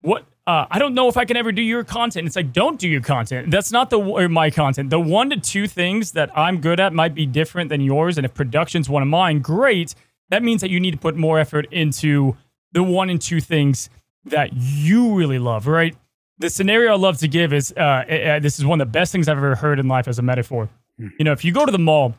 what? 0.01 0.25
Uh, 0.47 0.67
I 0.69 0.77
don't 0.77 0.93
know 0.93 1.07
if 1.07 1.17
I 1.17 1.25
can 1.25 1.37
ever 1.37 1.51
do 1.51 1.63
your 1.63 1.83
content. 1.83 2.27
It's 2.27 2.35
like, 2.35 2.53
don't 2.53 2.79
do 2.79 2.87
your 2.87 3.01
content. 3.01 3.49
That's 3.49 3.71
not 3.71 3.89
the 3.89 3.99
or 3.99 4.29
my 4.29 4.51
content. 4.51 4.91
The 4.91 4.99
one 4.99 5.31
to 5.31 5.37
two 5.37 5.67
things 5.67 6.11
that 6.11 6.29
I'm 6.37 6.61
good 6.61 6.79
at 6.79 6.93
might 6.93 7.15
be 7.15 7.25
different 7.25 7.69
than 7.69 7.81
yours. 7.81 8.17
And 8.17 8.25
if 8.25 8.33
production's 8.35 8.87
one 8.87 9.01
of 9.01 9.07
mine, 9.07 9.39
great. 9.39 9.95
That 10.29 10.43
means 10.43 10.61
that 10.61 10.69
you 10.69 10.79
need 10.79 10.91
to 10.91 10.97
put 10.97 11.15
more 11.15 11.39
effort 11.39 11.67
into 11.71 12.37
the 12.73 12.83
one 12.83 13.09
and 13.09 13.19
two 13.19 13.41
things 13.41 13.89
that 14.25 14.51
you 14.53 15.13
really 15.13 15.39
love, 15.39 15.67
right? 15.67 15.95
The 16.37 16.49
scenario 16.49 16.91
I 16.91 16.97
love 16.97 17.17
to 17.19 17.27
give 17.27 17.53
is 17.53 17.73
uh, 17.77 17.79
uh, 17.79 18.39
this 18.39 18.59
is 18.59 18.65
one 18.65 18.81
of 18.81 18.87
the 18.87 18.91
best 18.91 19.11
things 19.11 19.27
I've 19.27 19.37
ever 19.37 19.55
heard 19.55 19.79
in 19.79 19.87
life 19.87 20.07
as 20.07 20.19
a 20.19 20.21
metaphor. 20.21 20.69
Hmm. 20.99 21.07
You 21.17 21.25
know, 21.25 21.31
if 21.31 21.45
you 21.45 21.51
go 21.51 21.65
to 21.65 21.71
the 21.71 21.79
mall 21.79 22.15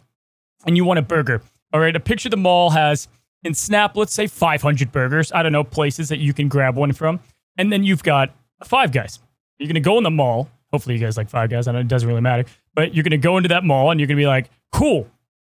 and 0.66 0.76
you 0.76 0.84
want 0.84 0.98
a 0.98 1.02
burger, 1.02 1.42
all 1.72 1.80
right, 1.80 1.94
a 1.94 2.00
picture 2.00 2.28
the 2.28 2.36
mall 2.36 2.70
has 2.70 3.08
in 3.42 3.54
Snap, 3.54 3.96
let's 3.96 4.14
say 4.14 4.26
500 4.26 4.90
burgers. 4.90 5.32
I 5.32 5.42
don't 5.42 5.52
know, 5.52 5.64
places 5.64 6.08
that 6.08 6.18
you 6.18 6.32
can 6.32 6.48
grab 6.48 6.76
one 6.76 6.92
from. 6.92 7.20
And 7.58 7.72
then 7.72 7.84
you've 7.84 8.02
got 8.02 8.34
Five 8.64 8.92
Guys. 8.92 9.20
You're 9.58 9.68
going 9.68 9.74
to 9.74 9.80
go 9.80 9.98
in 9.98 10.04
the 10.04 10.10
mall. 10.10 10.50
Hopefully, 10.72 10.96
you 10.96 11.00
guys 11.00 11.16
like 11.16 11.28
Five 11.30 11.50
Guys. 11.50 11.68
I 11.68 11.72
know 11.72 11.78
it 11.80 11.88
doesn't 11.88 12.08
really 12.08 12.20
matter. 12.20 12.44
but 12.74 12.94
you're 12.94 13.04
going 13.04 13.10
to 13.12 13.18
go 13.18 13.36
into 13.36 13.48
that 13.48 13.64
mall 13.64 13.90
and 13.90 14.00
you're 14.00 14.06
going 14.06 14.16
to 14.16 14.22
be 14.22 14.26
like, 14.26 14.50
cool, 14.72 15.08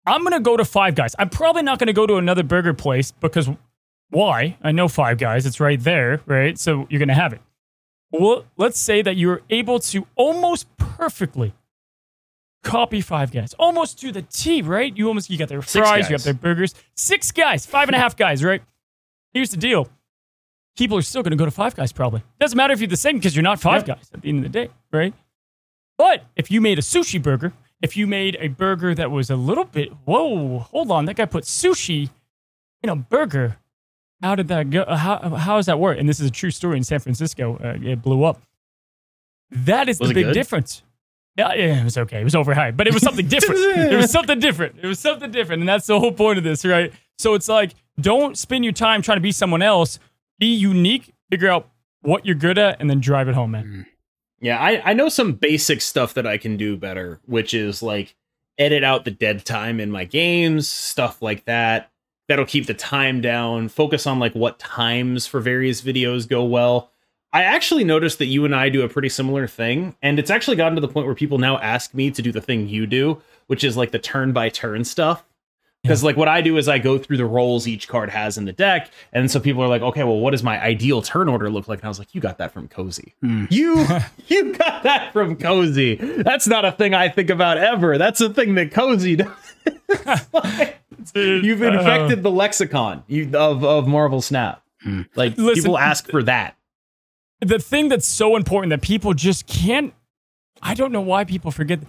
I'm 0.06 0.22
going 0.22 0.32
to 0.32 0.40
go 0.40 0.56
to 0.56 0.64
Five 0.64 0.94
Guys. 0.94 1.14
I'm 1.18 1.28
probably 1.28 1.62
not 1.62 1.78
going 1.78 1.88
to 1.88 1.92
go 1.92 2.06
to 2.06 2.16
another 2.16 2.42
burger 2.42 2.74
place 2.74 3.10
because 3.10 3.48
why? 4.10 4.56
I 4.62 4.72
know 4.72 4.88
Five 4.88 5.18
Guys, 5.18 5.46
it's 5.46 5.60
right 5.60 5.80
there, 5.80 6.20
right? 6.26 6.58
So 6.58 6.86
you're 6.90 6.98
going 6.98 7.08
to 7.08 7.14
have 7.14 7.32
it. 7.32 7.40
Well, 8.10 8.44
let's 8.56 8.78
say 8.78 9.02
that 9.02 9.16
you're 9.16 9.42
able 9.50 9.78
to 9.78 10.06
almost 10.16 10.66
perfectly 10.76 11.54
copy 12.64 13.00
Five 13.00 13.32
Guys, 13.32 13.54
almost 13.54 14.00
to 14.00 14.12
the 14.12 14.22
T, 14.22 14.62
right? 14.62 14.94
You 14.96 15.08
almost 15.08 15.30
you 15.30 15.38
got 15.38 15.48
their 15.48 15.62
fries, 15.62 16.10
you 16.10 16.16
got 16.16 16.24
their 16.24 16.34
burgers, 16.34 16.74
six 16.94 17.30
guys, 17.30 17.66
five 17.66 17.88
and 17.88 17.94
a 17.94 17.98
half 17.98 18.16
guys, 18.16 18.42
right? 18.42 18.62
Here's 19.32 19.50
the 19.50 19.56
deal: 19.56 19.88
people 20.76 20.98
are 20.98 21.02
still 21.02 21.22
going 21.22 21.30
to 21.30 21.36
go 21.36 21.44
to 21.44 21.50
Five 21.52 21.76
Guys. 21.76 21.92
Probably 21.92 22.22
doesn't 22.40 22.56
matter 22.56 22.72
if 22.72 22.80
you're 22.80 22.88
the 22.88 22.96
same 22.96 23.16
because 23.16 23.36
you're 23.36 23.44
not 23.44 23.60
Five 23.60 23.86
Yep. 23.86 23.96
Guys 23.96 24.10
at 24.12 24.22
the 24.22 24.28
end 24.28 24.44
of 24.44 24.52
the 24.52 24.66
day, 24.66 24.70
right? 24.92 25.14
But 25.96 26.24
if 26.34 26.50
you 26.50 26.60
made 26.60 26.78
a 26.78 26.82
sushi 26.82 27.22
burger, 27.22 27.52
if 27.80 27.96
you 27.96 28.06
made 28.08 28.36
a 28.40 28.48
burger 28.48 28.94
that 28.94 29.10
was 29.10 29.30
a 29.30 29.36
little 29.36 29.64
bit, 29.64 29.90
whoa, 30.04 30.58
hold 30.58 30.90
on, 30.90 31.04
that 31.04 31.14
guy 31.14 31.26
put 31.26 31.44
sushi 31.44 32.10
in 32.82 32.90
a 32.90 32.96
burger. 32.96 33.58
How 34.22 34.34
did 34.34 34.48
that 34.48 34.70
go? 34.70 34.84
How 34.86 35.18
how 35.36 35.56
does 35.56 35.66
that 35.66 35.78
work? 35.78 35.98
And 35.98 36.08
this 36.08 36.20
is 36.20 36.26
a 36.28 36.30
true 36.30 36.50
story 36.50 36.76
in 36.76 36.84
San 36.84 37.00
Francisco. 37.00 37.56
Uh, 37.56 37.78
it 37.82 38.02
blew 38.02 38.24
up. 38.24 38.40
That 39.50 39.88
is 39.88 39.98
Was 39.98 40.10
the 40.10 40.14
big 40.14 40.26
good? 40.26 40.34
difference. 40.34 40.82
Yeah, 41.36 41.54
yeah, 41.54 41.80
it 41.80 41.84
was 41.84 41.96
okay. 41.96 42.20
It 42.20 42.24
was 42.24 42.34
overhyped, 42.34 42.76
but 42.76 42.86
it 42.86 42.92
was 42.92 43.02
something 43.02 43.26
different. 43.28 43.60
it 43.60 43.96
was 43.96 44.10
something 44.10 44.38
different. 44.38 44.76
It 44.82 44.86
was 44.86 44.98
something 44.98 45.30
different, 45.30 45.60
and 45.60 45.68
that's 45.68 45.86
the 45.86 45.98
whole 45.98 46.12
point 46.12 46.38
of 46.38 46.44
this, 46.44 46.64
right? 46.64 46.92
So 47.18 47.34
it's 47.34 47.48
like, 47.48 47.72
don't 48.00 48.36
spend 48.36 48.64
your 48.64 48.72
time 48.72 49.00
trying 49.02 49.16
to 49.16 49.22
be 49.22 49.32
someone 49.32 49.62
else. 49.62 49.98
Be 50.38 50.54
unique. 50.54 51.12
Figure 51.30 51.48
out 51.48 51.68
what 52.02 52.26
you're 52.26 52.34
good 52.34 52.58
at, 52.58 52.80
and 52.80 52.90
then 52.90 53.00
drive 53.00 53.28
it 53.28 53.34
home, 53.34 53.52
man. 53.52 53.86
Yeah, 54.40 54.58
I, 54.58 54.90
I 54.90 54.92
know 54.94 55.08
some 55.08 55.34
basic 55.34 55.80
stuff 55.82 56.14
that 56.14 56.26
I 56.26 56.36
can 56.38 56.56
do 56.56 56.76
better, 56.76 57.20
which 57.26 57.54
is 57.54 57.82
like 57.82 58.14
edit 58.58 58.82
out 58.84 59.04
the 59.04 59.10
dead 59.10 59.44
time 59.44 59.80
in 59.80 59.90
my 59.90 60.04
games, 60.04 60.68
stuff 60.68 61.22
like 61.22 61.44
that. 61.44 61.90
That'll 62.30 62.44
keep 62.44 62.66
the 62.66 62.74
time 62.74 63.20
down, 63.20 63.68
focus 63.68 64.06
on 64.06 64.20
like 64.20 64.36
what 64.36 64.60
times 64.60 65.26
for 65.26 65.40
various 65.40 65.82
videos 65.82 66.28
go 66.28 66.44
well. 66.44 66.92
I 67.32 67.42
actually 67.42 67.82
noticed 67.82 68.20
that 68.20 68.26
you 68.26 68.44
and 68.44 68.54
I 68.54 68.68
do 68.68 68.82
a 68.82 68.88
pretty 68.88 69.08
similar 69.08 69.48
thing, 69.48 69.96
and 70.00 70.16
it's 70.16 70.30
actually 70.30 70.56
gotten 70.56 70.76
to 70.76 70.80
the 70.80 70.86
point 70.86 71.06
where 71.06 71.16
people 71.16 71.38
now 71.38 71.58
ask 71.58 71.92
me 71.92 72.08
to 72.12 72.22
do 72.22 72.30
the 72.30 72.40
thing 72.40 72.68
you 72.68 72.86
do, 72.86 73.20
which 73.48 73.64
is 73.64 73.76
like 73.76 73.90
the 73.90 73.98
turn 73.98 74.32
by 74.32 74.48
turn 74.48 74.84
stuff. 74.84 75.24
Because 75.82 76.04
like 76.04 76.16
what 76.16 76.28
I 76.28 76.40
do 76.40 76.56
is 76.56 76.68
I 76.68 76.78
go 76.78 76.98
through 76.98 77.16
the 77.16 77.26
roles 77.26 77.66
each 77.66 77.88
card 77.88 78.10
has 78.10 78.38
in 78.38 78.44
the 78.44 78.52
deck, 78.52 78.92
and 79.12 79.28
so 79.28 79.40
people 79.40 79.64
are 79.64 79.68
like, 79.68 79.82
okay, 79.82 80.04
well, 80.04 80.20
what 80.20 80.30
does 80.30 80.44
my 80.44 80.62
ideal 80.62 81.02
turn 81.02 81.28
order 81.28 81.50
look 81.50 81.66
like? 81.66 81.80
And 81.80 81.86
I 81.86 81.88
was 81.88 81.98
like, 81.98 82.14
you 82.14 82.20
got 82.20 82.38
that 82.38 82.52
from 82.52 82.68
Cozy. 82.68 83.12
Hmm. 83.22 83.46
You 83.50 83.88
you 84.28 84.54
got 84.54 84.84
that 84.84 85.12
from 85.12 85.34
Cozy. 85.34 85.96
That's 85.96 86.46
not 86.46 86.64
a 86.64 86.70
thing 86.70 86.94
I 86.94 87.08
think 87.08 87.28
about 87.28 87.58
ever. 87.58 87.98
That's 87.98 88.20
a 88.20 88.32
thing 88.32 88.54
that 88.54 88.70
Cozy 88.70 89.16
does. 89.16 89.32
Dude, 91.14 91.44
You've 91.44 91.62
uh, 91.62 91.66
infected 91.66 92.22
the 92.22 92.30
lexicon 92.30 93.02
you, 93.06 93.30
of 93.36 93.64
of 93.64 93.86
Marvel 93.86 94.20
Snap. 94.22 94.62
Like 95.14 95.36
Listen, 95.36 95.62
people 95.62 95.78
ask 95.78 96.08
for 96.08 96.22
that. 96.22 96.56
the 97.40 97.58
thing 97.58 97.88
that's 97.88 98.06
so 98.06 98.34
important 98.36 98.70
that 98.70 98.80
people 98.82 99.12
just 99.14 99.46
can't 99.46 99.92
I 100.62 100.74
don't 100.74 100.92
know 100.92 101.00
why 101.00 101.24
people 101.24 101.50
forget 101.50 101.80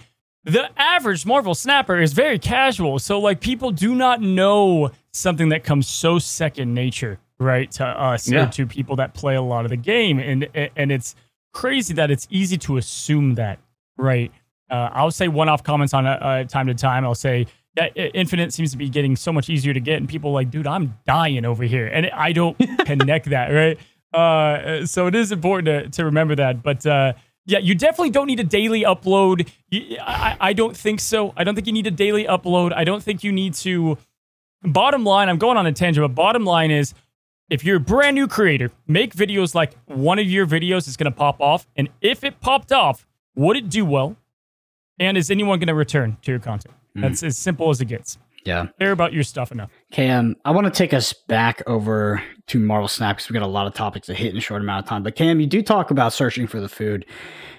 the 0.44 0.70
average 0.78 1.26
Marvel 1.26 1.54
snapper 1.54 2.00
is 2.02 2.14
very 2.14 2.40
casual. 2.40 2.98
So 3.00 3.20
like 3.20 3.42
people 3.42 3.72
do 3.72 3.94
not 3.96 4.22
know 4.22 4.92
something 5.14 5.50
that 5.50 5.64
comes 5.64 5.88
so 5.88 6.18
second 6.20 6.74
nature, 6.74 7.20
right, 7.40 7.70
to 7.74 7.86
us 7.86 8.28
Yeah. 8.30 8.48
or 8.48 8.52
to 8.54 8.66
people 8.66 8.96
that 8.96 9.14
play 9.14 9.36
a 9.36 9.42
lot 9.42 9.66
of 9.66 9.70
the 9.72 9.78
game. 9.78 10.20
And 10.20 10.48
and 10.76 10.92
it's 10.92 11.16
crazy 11.54 11.94
that 11.96 12.10
it's 12.12 12.28
easy 12.32 12.58
to 12.60 12.78
assume 12.78 13.36
that, 13.36 13.60
right? 13.98 14.32
Uh, 14.70 14.90
I'll 14.94 15.12
say 15.12 15.28
one-off 15.28 15.64
comments 15.64 15.94
on 15.94 16.08
uh, 16.08 16.12
uh, 16.12 16.44
time 16.46 16.68
to 16.68 16.74
time. 16.74 17.04
I'll 17.06 17.14
say 17.14 17.44
that 17.44 17.50
I- 17.50 17.61
Yeah, 17.76 17.86
infinite 17.88 18.54
seems 18.54 18.72
to 18.72 18.78
be 18.78 18.90
getting 18.90 19.16
so 19.16 19.32
much 19.32 19.50
easier 19.50 19.74
to 19.74 19.80
get, 19.80 19.98
and 19.98 20.10
people 20.10 20.32
are 20.32 20.34
like, 20.34 20.52
dude, 20.52 20.68
I'm 20.68 20.98
dying 21.06 21.46
over 21.46 21.64
here, 21.64 21.88
and 21.88 22.08
I 22.08 22.34
don't 22.34 22.58
connect 22.86 23.30
that, 23.30 23.48
right? 23.48 23.80
Uh, 24.14 24.86
so 24.86 25.08
it 25.08 25.16
is 25.16 25.32
important 25.32 25.94
to, 25.94 25.98
to 25.98 26.06
remember 26.06 26.36
that. 26.36 26.62
But 26.64 26.86
uh, 26.86 27.14
yeah, 27.46 27.60
you 27.60 27.76
definitely 27.76 28.10
don't 28.10 28.28
need 28.28 28.40
a 28.40 28.46
daily 28.46 28.82
upload. 28.82 29.50
You, 29.70 29.98
I, 30.02 30.38
I 30.40 30.54
don't 30.54 30.76
think 30.76 31.00
so. 31.00 31.34
I 31.38 31.44
don't 31.44 31.56
think 31.56 31.68
you 31.68 31.74
need 31.74 31.88
a 31.88 31.92
daily 31.92 32.26
upload. 32.26 32.74
I 32.74 32.84
don't 32.84 33.02
think 33.02 33.24
you 33.24 33.32
need 33.32 33.54
to. 33.56 33.98
Bottom 34.64 35.04
line, 35.04 35.28
I'm 35.28 35.40
going 35.40 35.58
on 35.58 35.66
a 35.66 35.72
tangent, 35.72 36.04
but 36.04 36.14
bottom 36.14 36.44
line 36.44 36.70
is 36.70 36.94
if 37.50 37.64
you're 37.64 37.78
a 37.78 37.80
brand 37.80 38.16
new 38.16 38.28
creator, 38.28 38.72
make 38.88 39.16
videos 39.16 39.56
like 39.56 39.74
one 39.86 40.20
of 40.20 40.30
your 40.30 40.46
videos 40.46 40.88
is 40.88 40.98
going 40.98 41.12
to 41.12 41.18
pop 41.18 41.42
off. 41.42 41.68
And 41.76 41.90
if 42.00 42.24
it 42.24 42.40
popped 42.42 42.72
off, 42.72 43.08
would 43.36 43.58
it 43.58 43.70
do 43.70 43.86
well? 43.86 44.18
And 45.00 45.18
is 45.18 45.32
anyone 45.32 45.58
going 45.58 45.68
to 45.68 45.74
return 45.74 46.18
to 46.22 46.32
your 46.32 46.40
content? 46.40 46.76
That's 46.96 47.24
as 47.24 47.38
simple 47.38 47.70
as 47.70 47.82
it 47.82 47.86
gets. 47.86 48.18
Yeah. 48.44 48.68
Care 48.80 48.92
about 48.92 49.14
your 49.14 49.24
stuff 49.24 49.52
enough. 49.52 49.70
Okay, 49.94 50.10
um, 50.10 50.36
I 50.46 50.52
want 50.52 50.66
to 50.66 50.72
take 50.72 50.94
us 50.94 51.14
back 51.14 51.62
over 51.68 52.24
to 52.48 52.60
Marvel 52.60 52.88
Snap 52.88 53.18
because 53.18 53.30
we 53.30 53.34
got 53.34 53.44
a 53.44 53.48
lot 53.48 53.68
of 53.68 53.74
topics 53.74 54.08
to 54.08 54.14
hit 54.14 54.32
in 54.32 54.38
a 54.38 54.42
short 54.42 54.62
amount 54.62 54.84
of 54.84 54.90
time. 54.90 55.04
But 55.04 55.16
Cam, 55.16 55.40
you 55.40 55.48
do 55.48 55.62
talk 55.62 55.92
about 55.92 56.12
searching 56.12 56.48
for 56.48 56.60
the 56.60 56.70
food, 56.70 57.06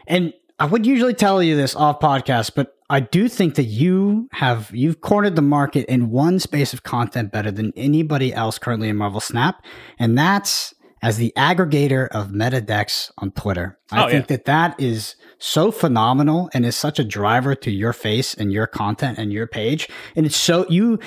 and 0.06 0.32
I 0.58 0.66
would 0.66 0.84
usually 0.86 1.14
tell 1.14 1.42
you 1.42 1.56
this 1.56 1.76
off 1.76 2.00
podcast, 2.00 2.52
but 2.54 2.76
I 2.90 3.00
do 3.00 3.28
think 3.28 3.54
that 3.54 3.64
you 3.64 4.28
have 4.32 4.70
you've 4.74 5.00
cornered 5.00 5.36
the 5.36 5.42
market 5.42 5.86
in 5.86 6.10
one 6.10 6.38
space 6.38 6.72
of 6.72 6.82
content 6.82 7.32
better 7.32 7.50
than 7.50 7.72
anybody 7.76 8.34
else 8.34 8.58
currently 8.58 8.88
in 8.88 8.96
Marvel 8.96 9.20
Snap, 9.20 9.64
and 9.98 10.18
that's 10.18 10.74
as 11.02 11.16
the 11.16 11.32
aggregator 11.36 12.06
of 12.08 12.32
meta 12.32 12.60
decks 12.60 13.10
on 13.18 13.32
Twitter. 13.32 13.78
I 13.90 14.04
Oh, 14.04 14.08
think 14.08 14.28
that 14.28 14.44
that 14.46 14.80
is 14.80 15.16
so 15.38 15.72
phenomenal 15.72 16.48
and 16.54 16.64
is 16.64 16.76
such 16.76 17.00
a 17.00 17.04
driver 17.04 17.54
to 17.56 17.70
your 17.70 17.92
face 17.92 18.32
and 18.32 18.52
your 18.52 18.68
content 18.68 19.18
and 19.18 19.32
your 19.32 19.48
page. 19.48 19.88
And 20.14 20.24
it's 20.24 20.36
so 20.36 20.64
you 20.68 21.00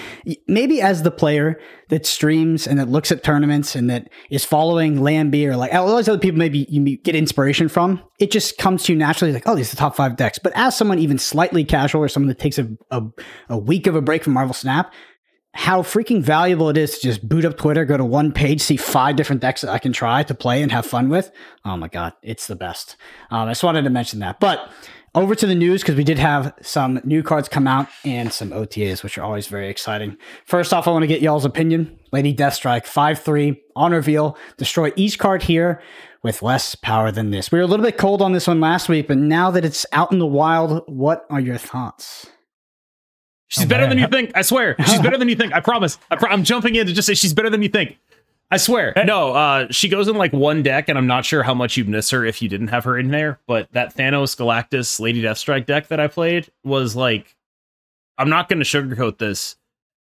maybe 0.48 0.82
as 0.82 1.04
the 1.04 1.12
player 1.12 1.58
that 1.90 2.06
streams 2.06 2.68
and 2.68 2.78
that 2.78 2.90
looks 2.90 3.12
at 3.12 3.24
tournaments 3.24 3.76
and 3.76 3.90
that 3.90 4.10
is 4.30 4.44
following 4.44 5.02
Lambie 5.02 5.48
or 5.48 5.56
like 5.56 5.74
all 5.74 5.88
those 5.88 6.10
other 6.10 6.20
people 6.20 6.38
maybe 6.40 6.66
you 6.70 6.98
get 6.98 7.16
inspiration 7.16 7.70
from, 7.70 8.02
it 8.20 8.30
just 8.32 8.58
comes 8.58 8.84
to 8.84 8.94
you 8.94 9.00
naturally 9.00 9.32
like, 9.34 9.44
oh, 9.48 9.56
these 9.56 9.70
are 9.70 9.76
the 9.76 9.80
top 9.80 9.96
five 9.96 10.18
decks. 10.18 10.38
But 10.38 10.52
as 10.56 10.76
someone 10.76 11.00
even 11.00 11.18
slightly 11.18 11.64
casual 11.64 12.02
or 12.04 12.10
someone 12.10 12.28
that 12.28 12.40
takes 12.40 12.58
a, 12.60 12.68
a, 12.92 13.02
a 13.50 13.58
week 13.58 13.88
of 13.88 13.96
a 13.96 14.02
break 14.02 14.24
from 14.26 14.34
Marvel 14.34 14.54
Snap, 14.54 14.94
how 15.56 15.82
freaking 15.82 16.22
valuable 16.22 16.70
it 16.70 16.78
is 16.78 17.00
to 17.00 17.02
just 17.02 17.28
boot 17.28 17.46
up 17.46 17.56
Twitter, 17.58 17.86
go 17.86 17.96
to 17.96 18.04
one 18.04 18.34
page, 18.34 18.62
see 18.62 18.76
five 18.76 19.16
different 19.16 19.42
decks 19.42 19.62
that 19.62 19.72
I 19.72 19.80
can 19.80 19.94
try 19.94 20.22
to 20.22 20.36
play 20.36 20.62
and 20.62 20.70
have 20.72 20.86
fun 20.86 21.08
with. 21.08 21.32
Oh 21.64 21.78
my 21.78 21.88
God, 21.88 22.12
it's 22.22 22.48
the 22.48 22.58
best. 22.58 22.98
Um, 23.32 23.48
I 23.48 23.52
just 23.52 23.64
wanted 23.64 23.84
to 23.84 23.90
mention 23.90 24.20
that. 24.20 24.42
But 24.42 24.70
over 25.16 25.34
to 25.34 25.48
the 25.48 25.56
news 25.56 25.82
because 25.82 25.96
we 25.96 26.04
did 26.04 26.20
have 26.20 26.54
some 26.62 27.00
new 27.06 27.24
cards 27.24 27.48
come 27.48 27.68
out 27.68 27.88
and 28.04 28.34
some 28.34 28.50
OTAs, 28.50 29.02
which 29.02 29.18
are 29.18 29.24
always 29.24 29.48
very 29.48 29.70
exciting. 29.70 30.18
First 30.46 30.74
off, 30.74 30.90
I 30.90 30.92
want 30.92 31.04
to 31.04 31.08
get 31.08 31.22
y'all's 31.22 31.46
opinion. 31.46 31.98
Lady 32.12 32.34
Deathstrike, 32.36 32.86
5 32.86 33.20
3 33.20 33.62
on 33.78 33.94
reveal. 33.94 34.38
Destroy 34.58 34.92
each 34.98 35.18
card 35.18 35.44
here 35.44 35.82
with 36.22 36.42
less 36.42 36.76
power 36.76 37.12
than 37.12 37.32
this. 37.32 37.50
We 37.50 37.60
were 37.60 37.64
a 37.64 37.68
little 37.68 37.86
bit 37.86 37.98
cold 37.98 38.22
on 38.22 38.34
this 38.34 38.48
one 38.48 38.60
last 38.60 38.90
week, 38.90 39.08
but 39.08 39.18
now 39.18 39.52
that 39.52 39.64
it's 39.64 39.86
out 39.94 40.12
in 40.12 40.20
the 40.20 40.28
wild, 40.28 40.84
what 40.88 41.26
are 41.30 41.40
your 41.40 41.58
thoughts? 41.58 42.28
She's 43.48 43.66
Oh, 43.66 43.68
better 43.68 43.82
man. 43.84 43.90
than 43.90 44.00
you 44.00 44.08
think. 44.08 44.32
I 44.36 44.42
swear. 44.42 44.76
She's 44.88 45.02
better 45.02 45.18
than 45.18 45.30
you 45.30 45.36
think. 45.36 45.54
I 45.54 45.60
promise. 45.60 45.98
I 46.10 46.16
pro- 46.16 46.30
I'm 46.32 46.44
jumping 46.44 46.76
in 46.76 46.88
to 46.88 46.94
just 46.94 47.06
say 47.06 47.14
she's 47.14 47.34
better 47.34 47.50
than 47.50 47.62
you 47.62 47.70
think. 47.70 47.98
I 48.52 48.58
swear. 48.58 48.94
No, 49.06 49.34
uh, 49.34 49.68
she 49.72 49.90
goes 49.90 50.08
in 50.08 50.16
like 50.16 50.32
one 50.32 50.62
deck, 50.62 50.88
and 50.88 50.98
I'm 50.98 51.08
not 51.08 51.26
sure 51.26 51.42
how 51.44 51.54
much 51.56 51.78
you'd 51.78 51.90
miss 51.90 52.12
her 52.12 52.24
if 52.26 52.42
you 52.42 52.50
didn't 52.50 52.68
have 52.68 52.84
her 52.84 52.98
in 52.98 53.10
there. 53.10 53.40
But 53.48 53.72
that 53.72 53.96
Thanos 53.96 54.36
Galactus 54.38 55.00
Lady 55.00 55.22
Deathstrike 55.22 55.66
deck 55.66 55.88
that 55.88 56.00
I 56.00 56.08
played 56.08 56.50
was 56.64 56.96
like, 56.96 57.36
I'm 58.18 58.30
not 58.30 58.48
going 58.48 58.60
to 58.60 58.66
sugarcoat 58.66 59.18
this. 59.18 59.56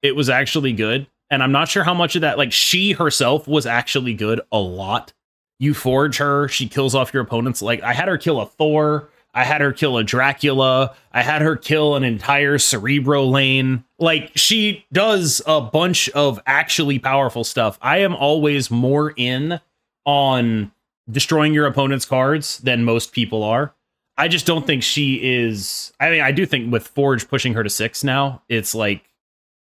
It 0.03 0.17
was 0.17 0.29
actually 0.29 0.73
good, 0.73 1.07
and 1.31 1.43
I'm 1.43 1.53
not 1.53 1.69
sure 1.69 1.85
how 1.85 1.95
much 1.95 2.17
of 2.17 2.23
that. 2.23 2.37
Like 2.37 2.53
she 2.53 2.93
herself 2.93 3.47
was 3.47 3.65
actually 3.67 4.15
good 4.15 4.41
a 4.51 4.59
lot. 4.59 5.13
You 5.61 5.73
forge 5.75 6.17
her, 6.19 6.49
she 6.49 6.69
kills 6.69 6.95
off 6.97 7.15
your 7.15 7.23
opponents. 7.23 7.63
Like 7.63 7.83
I 7.83 7.93
had 7.93 8.09
her 8.09 8.19
kill 8.19 8.41
a 8.41 8.47
Thor. 8.47 9.09
I 9.35 9.45
had 9.45 9.61
her 9.61 9.73
kill 9.73 9.97
a 9.97 10.05
Dracula. 10.05 10.95
I 11.13 11.23
had 11.23 11.43
her 11.43 11.57
kill 11.57 11.97
an 11.97 12.05
entire 12.05 12.59
Cerebro 12.59 13.25
lane. 13.25 13.85
Like 13.99 14.31
she 14.35 14.85
does 14.93 15.41
a 15.47 15.61
bunch 15.61 16.09
of 16.11 16.41
actually 16.47 16.99
powerful 16.99 17.45
stuff. 17.45 17.79
I 17.81 17.99
am 17.99 18.15
always 18.15 18.71
more 18.71 19.15
in 19.17 19.59
on 20.05 20.71
destroying 21.11 21.55
your 21.55 21.67
opponent's 21.67 22.05
cards 22.05 22.59
than 22.59 22.85
most 22.85 23.13
people 23.13 23.43
are. 23.43 23.75
I 24.19 24.29
just 24.29 24.47
don't 24.47 24.67
think 24.67 24.83
she 24.83 25.15
is. 25.15 25.93
I 25.99 26.11
mean, 26.11 26.21
I 26.21 26.33
do 26.33 26.45
think 26.45 26.71
with 26.71 26.87
Forge 26.87 27.27
pushing 27.29 27.55
her 27.55 27.65
to 27.65 27.71
six 27.71 28.05
now, 28.05 28.43
it's 28.49 28.75
like 28.75 29.03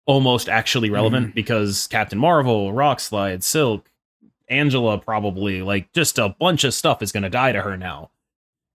almost 0.07 0.49
actually 0.49 0.89
relevant 0.89 1.27
mm-hmm. 1.27 1.35
because 1.35 1.87
Captain 1.89 2.19
Marvel, 2.19 2.73
Rockslide, 2.73 3.43
Silk, 3.43 3.91
Angela, 4.49 4.99
probably 4.99 5.61
like 5.61 5.93
just 5.93 6.19
a 6.19 6.31
bunch 6.31 6.65
of 6.65 6.73
stuff 6.73 7.03
is 7.03 7.13
going 7.13 7.23
to 7.23 7.31
die 7.31 7.53
to 7.53 7.61
her 7.61 7.77
now 7.77 8.11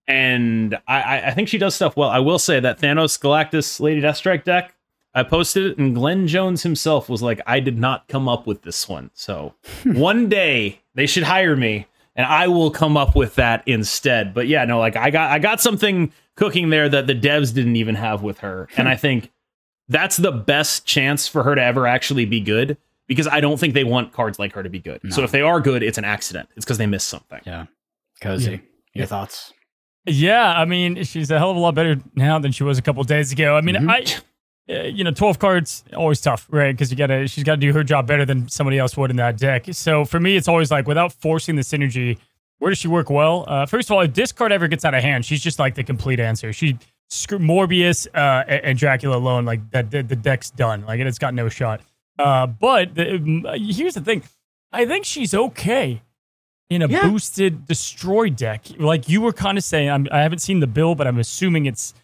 and 0.08 0.74
I, 0.86 1.00
I- 1.02 1.26
I 1.28 1.30
think 1.32 1.48
she 1.48 1.58
does 1.58 1.74
stuff 1.74 1.96
well. 1.96 2.08
I 2.08 2.18
will 2.18 2.38
say 2.38 2.60
that 2.60 2.78
Thanos 2.80 3.18
Galactus 3.20 3.80
Lady 3.80 4.00
Deathstrike 4.00 4.44
deck, 4.44 4.74
I 5.14 5.22
posted 5.22 5.64
it, 5.64 5.78
and 5.78 5.94
Glenn 5.94 6.26
Jones 6.26 6.62
himself 6.62 7.08
was 7.08 7.22
like, 7.22 7.40
"I 7.46 7.60
did 7.60 7.78
not 7.78 8.06
come 8.08 8.28
up 8.28 8.46
with 8.46 8.62
this 8.62 8.88
one." 8.88 9.10
So 9.14 9.54
hmm. 9.82 9.98
one 9.98 10.28
day 10.28 10.80
they 10.94 11.06
should 11.06 11.22
hire 11.24 11.56
me, 11.56 11.86
and 12.14 12.26
I 12.26 12.48
will 12.48 12.70
come 12.70 12.96
up 12.96 13.16
with 13.16 13.34
that 13.36 13.62
instead. 13.66 14.34
But 14.34 14.46
yeah, 14.46 14.64
no, 14.64 14.78
like 14.78 14.96
I 14.96 15.10
got 15.10 15.30
I 15.30 15.38
got 15.38 15.60
something 15.60 16.12
cooking 16.34 16.68
there 16.70 16.88
that 16.88 17.06
the 17.06 17.14
devs 17.14 17.54
didn't 17.54 17.76
even 17.76 17.94
have 17.94 18.22
with 18.22 18.38
her, 18.38 18.68
hmm. 18.72 18.80
and 18.80 18.88
I 18.88 18.96
think 18.96 19.32
that's 19.88 20.16
the 20.16 20.32
best 20.32 20.84
chance 20.84 21.28
for 21.28 21.42
her 21.44 21.54
to 21.54 21.62
ever 21.62 21.86
actually 21.86 22.24
be 22.26 22.40
good 22.40 22.76
because 23.06 23.28
I 23.28 23.40
don't 23.40 23.58
think 23.58 23.74
they 23.74 23.84
want 23.84 24.12
cards 24.12 24.38
like 24.38 24.52
her 24.54 24.62
to 24.62 24.68
be 24.68 24.80
good. 24.80 25.00
So 25.12 25.22
if 25.22 25.30
they 25.30 25.42
are 25.42 25.60
good, 25.60 25.82
it's 25.82 25.96
an 25.96 26.04
accident. 26.04 26.48
It's 26.56 26.64
because 26.64 26.78
they 26.78 26.86
missed 26.86 27.06
something. 27.08 27.40
Yeah. 27.46 27.66
Cozy. 28.20 28.50
Yeah. 28.50 28.56
Your 28.94 29.02
Yeah. 29.02 29.06
thoughts? 29.06 29.52
Yeah, 30.06 30.52
I 30.56 30.64
mean, 30.64 31.02
she's 31.04 31.30
a 31.30 31.38
hell 31.38 31.50
of 31.50 31.56
a 31.56 31.60
lot 31.60 31.74
better 31.74 31.96
now 32.14 32.38
than 32.38 32.52
she 32.52 32.62
was 32.62 32.78
a 32.78 32.82
couple 32.82 33.02
days 33.04 33.32
ago. 33.32 33.56
I 33.56 33.60
mean, 33.60 33.74
Mhm. 33.74 33.90
I, 34.68 34.72
uh, 34.72 34.82
you 34.84 35.02
know, 35.04 35.10
twelve 35.10 35.38
cards 35.38 35.82
always 35.96 36.20
tough, 36.20 36.46
right? 36.50 36.72
Because 36.72 36.90
you 36.90 36.96
gotta, 36.96 37.26
she's 37.26 37.44
got 37.44 37.56
to 37.56 37.60
do 37.60 37.72
her 37.72 37.82
job 37.82 38.06
better 38.06 38.24
than 38.24 38.48
somebody 38.48 38.78
else 38.78 38.96
would 38.96 39.10
in 39.10 39.16
that 39.16 39.36
deck. 39.36 39.64
So 39.72 40.04
for 40.04 40.20
me, 40.20 40.36
it's 40.36 40.48
always 40.48 40.70
like 40.70 40.86
without 40.86 41.12
forcing 41.12 41.56
the 41.56 41.62
synergy, 41.62 42.18
where 42.58 42.70
does 42.70 42.78
she 42.78 42.88
work 42.88 43.10
well? 43.10 43.44
Uh, 43.48 43.66
first 43.66 43.90
of 43.90 43.94
all, 43.96 44.00
if 44.02 44.14
this 44.14 44.32
card 44.32 44.52
ever 44.52 44.68
gets 44.68 44.84
out 44.84 44.94
of 44.94 45.02
hand, 45.02 45.24
she's 45.24 45.42
just 45.42 45.58
like 45.58 45.74
the 45.74 45.84
complete 45.84 46.20
answer. 46.20 46.52
She 46.52 46.78
screw 47.08 47.38
Morbius 47.38 48.06
uh, 48.14 48.44
and, 48.48 48.78
Dracula 48.78 49.16
alone, 49.16 49.44
like 49.44 49.70
that, 49.70 49.90
the, 49.90 50.02
the 50.02 50.16
deck's 50.16 50.50
done. 50.50 50.84
Like 50.86 50.98
it's 51.00 51.18
got 51.18 51.34
no 51.34 51.48
shot. 51.48 51.80
Uh, 52.18 52.46
but 52.46 52.94
the, 52.94 53.16
um, 53.16 53.44
here's 53.54 53.94
the 53.94 54.00
thing, 54.00 54.22
I 54.72 54.86
think 54.86 55.04
she's 55.04 55.34
okay 55.34 56.00
in 56.70 56.82
a 56.82 56.88
Yeah. 56.88 57.08
boosted 57.08 57.66
destroy 57.66 58.30
deck. 58.30 58.64
Like 58.78 59.08
you 59.08 59.20
were 59.20 59.32
kind 59.32 59.56
of 59.58 59.64
saying, 59.64 59.90
I'm, 59.90 60.08
I 60.10 60.20
haven't 60.20 60.40
seen 60.40 60.60
the 60.60 60.66
bill, 60.66 60.94
but 60.94 61.06
I'm 61.06 61.18
assuming 61.18 61.66
it's 61.66 61.94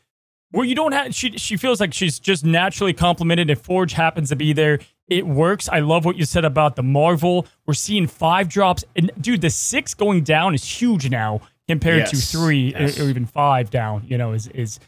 where 0.51 0.65
you 0.65 0.75
don't 0.75 0.93
have. 0.93 1.15
She 1.15 1.37
she 1.39 1.57
feels 1.57 1.81
like 1.81 1.93
she's 1.95 2.19
just 2.19 2.45
naturally 2.45 2.93
complemented. 2.93 3.51
If 3.51 3.61
Forge 3.61 3.95
happens 3.95 4.29
to 4.29 4.37
be 4.37 4.53
there, 4.53 4.79
it 5.09 5.27
works. 5.27 5.69
I 5.69 5.81
love 5.81 6.05
what 6.05 6.17
you 6.17 6.25
said 6.25 6.45
about 6.45 6.77
the 6.77 6.83
Marvel. 6.83 7.47
We're 7.67 7.75
seeing 7.75 8.07
five 8.07 8.49
drops, 8.49 8.85
and 8.95 9.11
dude, 9.21 9.41
the 9.41 9.51
six 9.51 9.95
going 9.95 10.23
down 10.23 10.55
is 10.55 10.65
huge 10.65 11.11
now 11.11 11.41
compared 11.69 12.07
to 12.09 12.17
three 12.17 12.73
yes. 12.73 13.01
or 13.01 13.05
even 13.05 13.25
five 13.27 13.71
down. 13.71 14.05
You 14.07 14.19
know, 14.19 14.33
is 14.33 14.47
is 14.49 14.79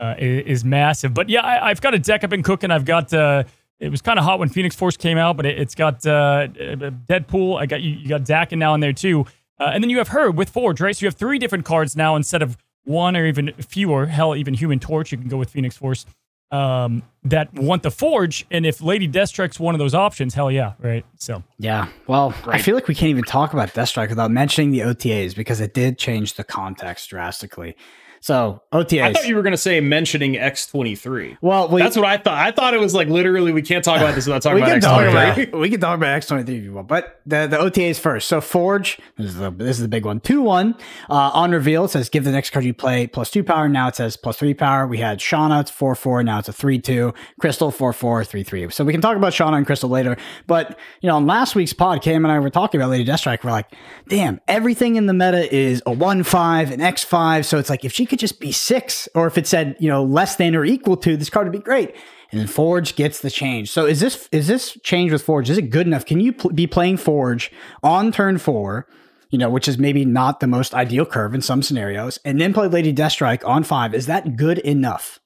uh, 0.00 0.14
is 0.18 0.64
massive. 0.64 1.14
But 1.14 1.28
yeah, 1.28 1.42
I, 1.42 1.68
I've 1.70 1.80
got 1.80 1.94
a 1.94 1.98
deck 1.98 2.24
I've 2.24 2.30
been 2.30 2.42
cooking. 2.42 2.70
I've 2.70 2.84
got. 2.86 3.12
Uh, 3.12 3.44
it 3.82 3.90
was 3.90 4.00
kind 4.00 4.18
of 4.18 4.24
hot 4.24 4.38
when 4.38 4.48
Phoenix 4.48 4.76
Force 4.76 4.96
came 4.96 5.18
out, 5.18 5.36
but 5.36 5.44
it, 5.44 5.58
it's 5.58 5.74
got 5.74 6.06
uh, 6.06 6.46
Deadpool. 6.46 7.60
I 7.60 7.66
got 7.66 7.82
you. 7.82 7.90
You 7.90 8.08
got 8.08 8.30
and 8.30 8.60
now 8.60 8.74
in 8.74 8.80
there 8.80 8.92
too, 8.92 9.26
uh, 9.58 9.70
and 9.74 9.82
then 9.82 9.90
you 9.90 9.98
have 9.98 10.08
her 10.08 10.30
with 10.30 10.48
Forge, 10.50 10.80
right? 10.80 10.96
So 10.96 11.02
you 11.02 11.08
have 11.08 11.16
three 11.16 11.38
different 11.38 11.64
cards 11.64 11.96
now 11.96 12.14
instead 12.14 12.42
of 12.42 12.56
one 12.84 13.16
or 13.16 13.26
even 13.26 13.52
fewer. 13.54 14.06
Hell, 14.06 14.36
even 14.36 14.54
Human 14.54 14.78
Torch. 14.78 15.10
You 15.10 15.18
can 15.18 15.28
go 15.28 15.36
with 15.36 15.50
Phoenix 15.50 15.76
Force. 15.76 16.06
Um, 16.52 17.02
that 17.24 17.54
want 17.54 17.82
the 17.82 17.90
Forge, 17.90 18.44
and 18.50 18.66
if 18.66 18.82
Lady 18.82 19.08
Deathstrike's 19.08 19.58
one 19.58 19.74
of 19.74 19.78
those 19.78 19.94
options, 19.94 20.34
hell 20.34 20.50
yeah, 20.50 20.74
right? 20.80 21.02
So 21.16 21.42
Yeah. 21.58 21.88
Well, 22.06 22.34
I 22.46 22.60
feel 22.60 22.74
like 22.74 22.88
we 22.88 22.94
can't 22.94 23.08
even 23.08 23.24
talk 23.24 23.54
about 23.54 23.70
Deathstrike 23.70 24.10
without 24.10 24.30
mentioning 24.30 24.70
the 24.70 24.80
OTAs 24.80 25.34
because 25.34 25.62
it 25.62 25.72
did 25.72 25.98
change 25.98 26.34
the 26.34 26.44
context 26.44 27.08
drastically. 27.08 27.74
So 28.22 28.62
OTAs. 28.72 29.02
I 29.02 29.12
thought 29.12 29.26
you 29.26 29.34
were 29.34 29.42
gonna 29.42 29.56
say 29.56 29.80
mentioning 29.80 30.38
X 30.38 30.68
twenty 30.68 30.94
three. 30.94 31.36
well, 31.40 31.68
we, 31.68 31.82
That's 31.82 31.96
what 31.96 32.06
I 32.06 32.18
thought. 32.18 32.38
I 32.38 32.52
thought 32.52 32.72
it 32.72 32.78
was 32.78 32.94
like 32.94 33.08
literally 33.08 33.50
we 33.50 33.62
can't 33.62 33.84
talk 33.84 33.96
about 34.00 34.14
this 34.14 34.26
without 34.26 34.42
talking 34.42 34.56
we 34.56 34.62
about 34.62 34.68
can 34.68 34.76
X 34.76 34.84
talk 34.86 35.00
twenty 35.00 35.42
about 35.42 35.60
we 35.60 35.68
can 35.68 35.80
talk 35.80 35.96
about 35.96 36.10
X 36.14 36.26
twenty 36.28 36.44
three 36.44 36.58
if 36.58 36.62
you 36.62 36.72
want, 36.72 36.86
but 36.86 37.20
the 37.26 37.48
the 37.48 37.56
OTAs 37.56 37.98
first. 37.98 38.28
So 38.28 38.40
Forge, 38.40 38.98
this 39.16 39.26
is 39.26 39.38
the 39.38 39.50
this 39.50 39.76
is 39.76 39.82
the 39.82 39.88
big 39.88 40.04
one. 40.04 40.20
Two 40.20 40.40
one 40.40 40.76
uh, 41.10 41.30
on 41.34 41.50
reveal 41.50 41.86
it 41.86 41.88
says 41.88 42.08
give 42.08 42.22
the 42.22 42.30
next 42.30 42.50
card 42.50 42.64
you 42.64 42.72
play 42.72 43.08
plus 43.08 43.28
two 43.28 43.42
power. 43.42 43.68
Now 43.68 43.88
it 43.88 43.96
says 43.96 44.16
plus 44.16 44.36
three 44.36 44.54
power. 44.54 44.86
We 44.86 44.98
had 44.98 45.18
Shauna, 45.18 45.62
it's 45.62 45.72
four 45.72 45.96
four. 45.96 46.22
Now 46.22 46.38
it's 46.38 46.48
a 46.48 46.52
three 46.52 46.78
two. 46.78 47.14
Crystal 47.40 47.72
four 47.72 47.92
four 47.92 48.22
three 48.24 48.44
three. 48.44 48.70
So 48.70 48.84
we 48.84 48.92
can 48.92 49.00
talk 49.00 49.16
about 49.16 49.32
Shauna 49.32 49.56
and 49.56 49.66
Crystal 49.66 49.90
later. 49.90 50.16
But 50.46 50.78
you 51.00 51.08
know, 51.08 51.16
on 51.16 51.26
last 51.26 51.56
week's 51.56 51.72
pod, 51.72 52.02
Cam 52.02 52.24
and 52.24 52.30
I 52.30 52.38
were 52.38 52.50
talking 52.50 52.80
about 52.80 52.90
Lady 52.90 53.04
Deathstrike. 53.04 53.42
We're 53.42 53.50
like, 53.50 53.72
damn, 54.06 54.40
everything 54.46 54.94
in 54.94 55.06
the 55.06 55.12
meta 55.12 55.52
is 55.52 55.82
a 55.86 55.92
one 55.92 56.22
five, 56.22 56.70
an 56.70 56.80
X 56.80 57.02
five. 57.02 57.44
So 57.46 57.58
it's 57.58 57.68
like 57.68 57.84
if 57.84 57.92
she 57.92 58.06
could 58.12 58.18
just 58.18 58.40
be 58.40 58.52
six, 58.52 59.08
or 59.14 59.26
if 59.26 59.38
it 59.38 59.46
said 59.46 59.74
you 59.80 59.88
know 59.88 60.04
less 60.04 60.36
than 60.36 60.54
or 60.54 60.66
equal 60.66 60.98
to, 60.98 61.16
this 61.16 61.30
card 61.30 61.46
would 61.46 61.58
be 61.58 61.64
great. 61.64 61.96
And 62.30 62.38
then 62.38 62.46
Forge 62.46 62.94
gets 62.94 63.20
the 63.20 63.30
change. 63.30 63.70
So 63.70 63.86
is 63.86 64.00
this 64.00 64.28
is 64.32 64.48
this 64.48 64.78
change 64.82 65.12
with 65.12 65.22
Forge? 65.22 65.48
Is 65.48 65.56
it 65.56 65.70
good 65.70 65.86
enough? 65.86 66.04
Can 66.04 66.20
you 66.20 66.34
pl- 66.34 66.50
be 66.50 66.66
playing 66.66 66.98
Forge 66.98 67.50
on 67.82 68.12
turn 68.12 68.36
four? 68.36 68.86
You 69.30 69.38
know, 69.38 69.48
which 69.48 69.66
is 69.66 69.78
maybe 69.78 70.04
not 70.04 70.40
the 70.40 70.46
most 70.46 70.74
ideal 70.74 71.06
curve 71.06 71.32
in 71.34 71.40
some 71.40 71.62
scenarios, 71.62 72.18
and 72.22 72.38
then 72.38 72.52
play 72.52 72.68
Lady 72.68 72.92
Deathstrike 72.92 73.46
on 73.48 73.64
five. 73.64 73.94
Is 73.94 74.04
that 74.04 74.36
good 74.36 74.58
enough? 74.58 75.18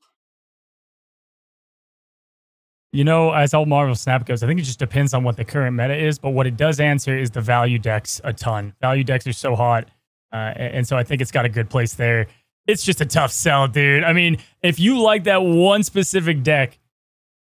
You 2.93 3.03
know, 3.03 3.33
as 3.33 3.53
all 3.53 3.67
Marvel 3.67 3.97
Snap 3.97 4.27
goes, 4.27 4.45
I 4.45 4.47
think 4.47 4.61
it 4.61 4.63
just 4.63 4.79
depends 4.79 5.13
on 5.13 5.25
what 5.25 5.37
the 5.37 5.45
current 5.45 5.77
meta 5.77 5.97
is. 5.97 6.21
But 6.21 6.31
what 6.31 6.47
it 6.47 6.57
does 6.57 6.79
answer 6.79 7.19
is 7.19 7.33
the 7.33 7.41
value 7.41 7.81
decks 7.81 8.21
a 8.23 8.33
ton. 8.33 8.75
Value 8.81 9.03
decks 9.03 9.27
are 9.27 9.33
so 9.33 9.57
hot. 9.57 9.91
Uh, 10.33 10.53
and 10.55 10.75
and 10.75 10.89
so 10.89 10.97
I 10.97 11.03
think 11.03 11.21
it's 11.21 11.33
got 11.33 11.45
a 11.45 11.49
good 11.49 11.69
place 11.69 11.95
there. 11.95 12.29
It's 12.67 12.83
just 12.85 13.01
a 13.01 13.07
tough 13.07 13.31
sell, 13.33 13.69
dude. 13.69 14.03
I 14.05 14.13
mean, 14.13 14.39
if 14.63 14.79
you 14.81 15.01
like 15.01 15.25
that 15.25 15.43
one 15.43 15.83
specific 15.83 16.43
deck, 16.43 16.79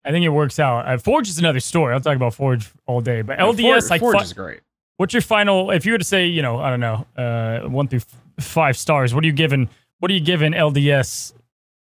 I 0.05 0.11
think 0.11 0.25
it 0.25 0.31
works 0.31 0.59
out. 0.59 0.87
Uh, 0.89 0.99
Forge 0.99 1.29
is 1.29 1.39
another 1.39 1.61
story. 1.61 1.95
I'll 1.95 2.01
talk 2.01 2.17
about 2.17 2.35
Forge 2.35 2.69
all 2.87 3.01
day. 3.01 3.23
But 3.23 3.39
LDS, 3.39 3.61
Forge, 3.63 3.91
like, 3.91 4.01
Forge 4.01 4.17
fi- 4.17 4.23
is 4.25 4.33
great. 4.33 4.61
what's 4.97 5.15
your 5.15 5.21
final? 5.23 5.71
If 5.71 5.87
you 5.87 5.93
were 5.93 5.99
to 5.99 6.05
say, 6.05 6.27
you 6.27 6.43
know, 6.43 6.59
I 6.59 6.71
don't 6.71 6.81
know, 6.81 7.07
uh, 7.17 7.61
one 7.69 7.87
through 7.87 8.01
f- 8.01 8.45
five 8.45 8.77
stars, 8.77 9.15
what 9.15 9.23
are 9.23 9.27
you 9.29 9.33
giving? 9.33 9.69
What 10.01 10.11
are 10.11 10.15
you 10.15 10.21
giving 10.21 10.53
LDS 10.55 11.35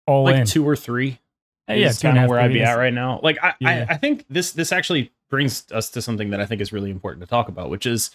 all 0.07 0.23
Like 0.23 0.35
in? 0.37 0.45
two 0.47 0.67
or 0.67 0.75
three. 0.75 1.19
Hey, 1.67 1.81
yeah, 1.81 1.89
is 1.89 1.99
kind 1.99 2.17
of 2.17 2.29
where 2.29 2.39
I'd 2.39 2.53
be 2.53 2.63
at 2.63 2.73
right 2.75 2.93
now. 2.93 3.19
Like 3.21 3.37
I, 3.43 3.53
Yeah. 3.59 3.85
I, 3.89 3.93
I 3.93 3.97
think 3.97 4.25
this 4.29 4.53
this 4.53 4.71
actually 4.71 5.11
brings 5.29 5.69
us 5.71 5.89
to 5.91 6.01
something 6.01 6.29
that 6.31 6.39
I 6.39 6.45
think 6.45 6.61
is 6.61 6.71
really 6.73 6.89
important 6.89 7.21
to 7.21 7.27
talk 7.29 7.49
about, 7.49 7.69
which 7.69 7.85
is 7.85 8.09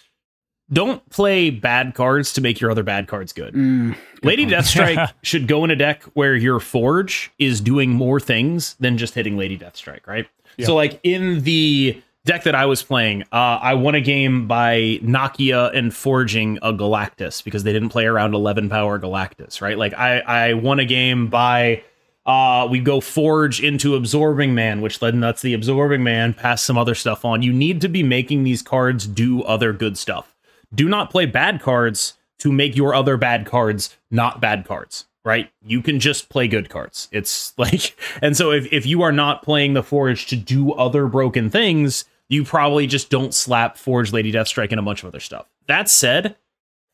don't 0.73 1.07
play 1.09 1.49
bad 1.49 1.93
cards 1.93 2.33
to 2.33 2.41
make 2.41 2.59
your 2.59 2.71
other 2.71 2.83
bad 2.83 3.07
cards 3.07 3.31
good. 3.33 3.53
Mm, 3.53 3.95
good 4.15 4.25
Lady 4.25 4.43
point. 4.45 4.57
Deathstrike 4.57 5.13
should 5.21 5.47
go 5.47 5.63
in 5.63 5.71
a 5.71 5.75
deck 5.75 6.03
where 6.13 6.35
your 6.35 6.59
Forge 6.59 7.31
is 7.39 7.61
doing 7.61 7.91
more 7.91 8.19
things 8.19 8.75
than 8.79 8.97
just 8.97 9.13
hitting 9.13 9.37
Lady 9.37 9.57
Deathstrike, 9.57 10.07
right? 10.07 10.27
Yeah. 10.57 10.65
So, 10.65 10.75
like 10.75 10.99
in 11.03 11.43
the 11.43 12.01
deck 12.25 12.43
that 12.43 12.55
I 12.55 12.65
was 12.65 12.83
playing, 12.83 13.23
uh, 13.31 13.59
I 13.61 13.73
won 13.73 13.95
a 13.95 14.01
game 14.01 14.47
by 14.47 14.99
Nokia 15.03 15.75
and 15.75 15.93
forging 15.93 16.57
a 16.61 16.73
Galactus 16.73 17.43
because 17.43 17.63
they 17.63 17.73
didn't 17.73 17.89
play 17.89 18.05
around 18.05 18.33
11 18.33 18.69
power 18.69 18.99
Galactus, 18.99 19.61
right? 19.61 19.77
Like 19.77 19.93
I, 19.93 20.19
I 20.19 20.53
won 20.53 20.79
a 20.79 20.85
game 20.85 21.27
by 21.27 21.83
uh, 22.25 22.67
we 22.69 22.79
go 22.79 23.01
forge 23.01 23.61
into 23.61 23.95
absorbing 23.95 24.55
man, 24.55 24.81
which 24.81 24.99
then 24.99 25.19
lets 25.19 25.41
the 25.41 25.53
absorbing 25.53 26.03
man 26.03 26.33
pass 26.33 26.61
some 26.61 26.77
other 26.77 26.95
stuff 26.95 27.25
on. 27.25 27.41
You 27.41 27.51
need 27.51 27.81
to 27.81 27.89
be 27.89 28.03
making 28.03 28.43
these 28.43 28.61
cards 28.61 29.05
do 29.05 29.43
other 29.43 29.73
good 29.73 29.97
stuff. 29.97 30.32
Do 30.73 30.89
not 30.89 31.09
play 31.09 31.25
bad 31.25 31.61
cards 31.61 32.13
to 32.39 32.51
make 32.51 32.75
your 32.75 32.93
other 32.93 33.17
bad 33.17 33.45
cards 33.45 33.95
not 34.11 34.41
bad 34.41 34.65
cards, 34.65 35.05
right? 35.23 35.51
You 35.63 35.81
can 35.81 35.99
just 35.99 36.29
play 36.29 36.47
good 36.47 36.69
cards. 36.69 37.07
It's 37.11 37.53
like, 37.57 37.97
and 38.21 38.35
so 38.35 38.51
if, 38.51 38.71
if 38.71 38.85
you 38.85 39.01
are 39.01 39.11
not 39.11 39.43
playing 39.43 39.73
the 39.73 39.83
forge 39.83 40.27
to 40.27 40.35
do 40.35 40.73
other 40.73 41.07
broken 41.07 41.49
things, 41.49 42.05
you 42.29 42.43
probably 42.43 42.87
just 42.87 43.09
don't 43.09 43.33
slap 43.33 43.77
Forge 43.77 44.11
Lady 44.11 44.31
Deathstrike 44.31 44.71
and 44.71 44.79
a 44.79 44.83
bunch 44.83 45.03
of 45.03 45.09
other 45.09 45.19
stuff. 45.19 45.45
That 45.67 45.89
said, 45.89 46.35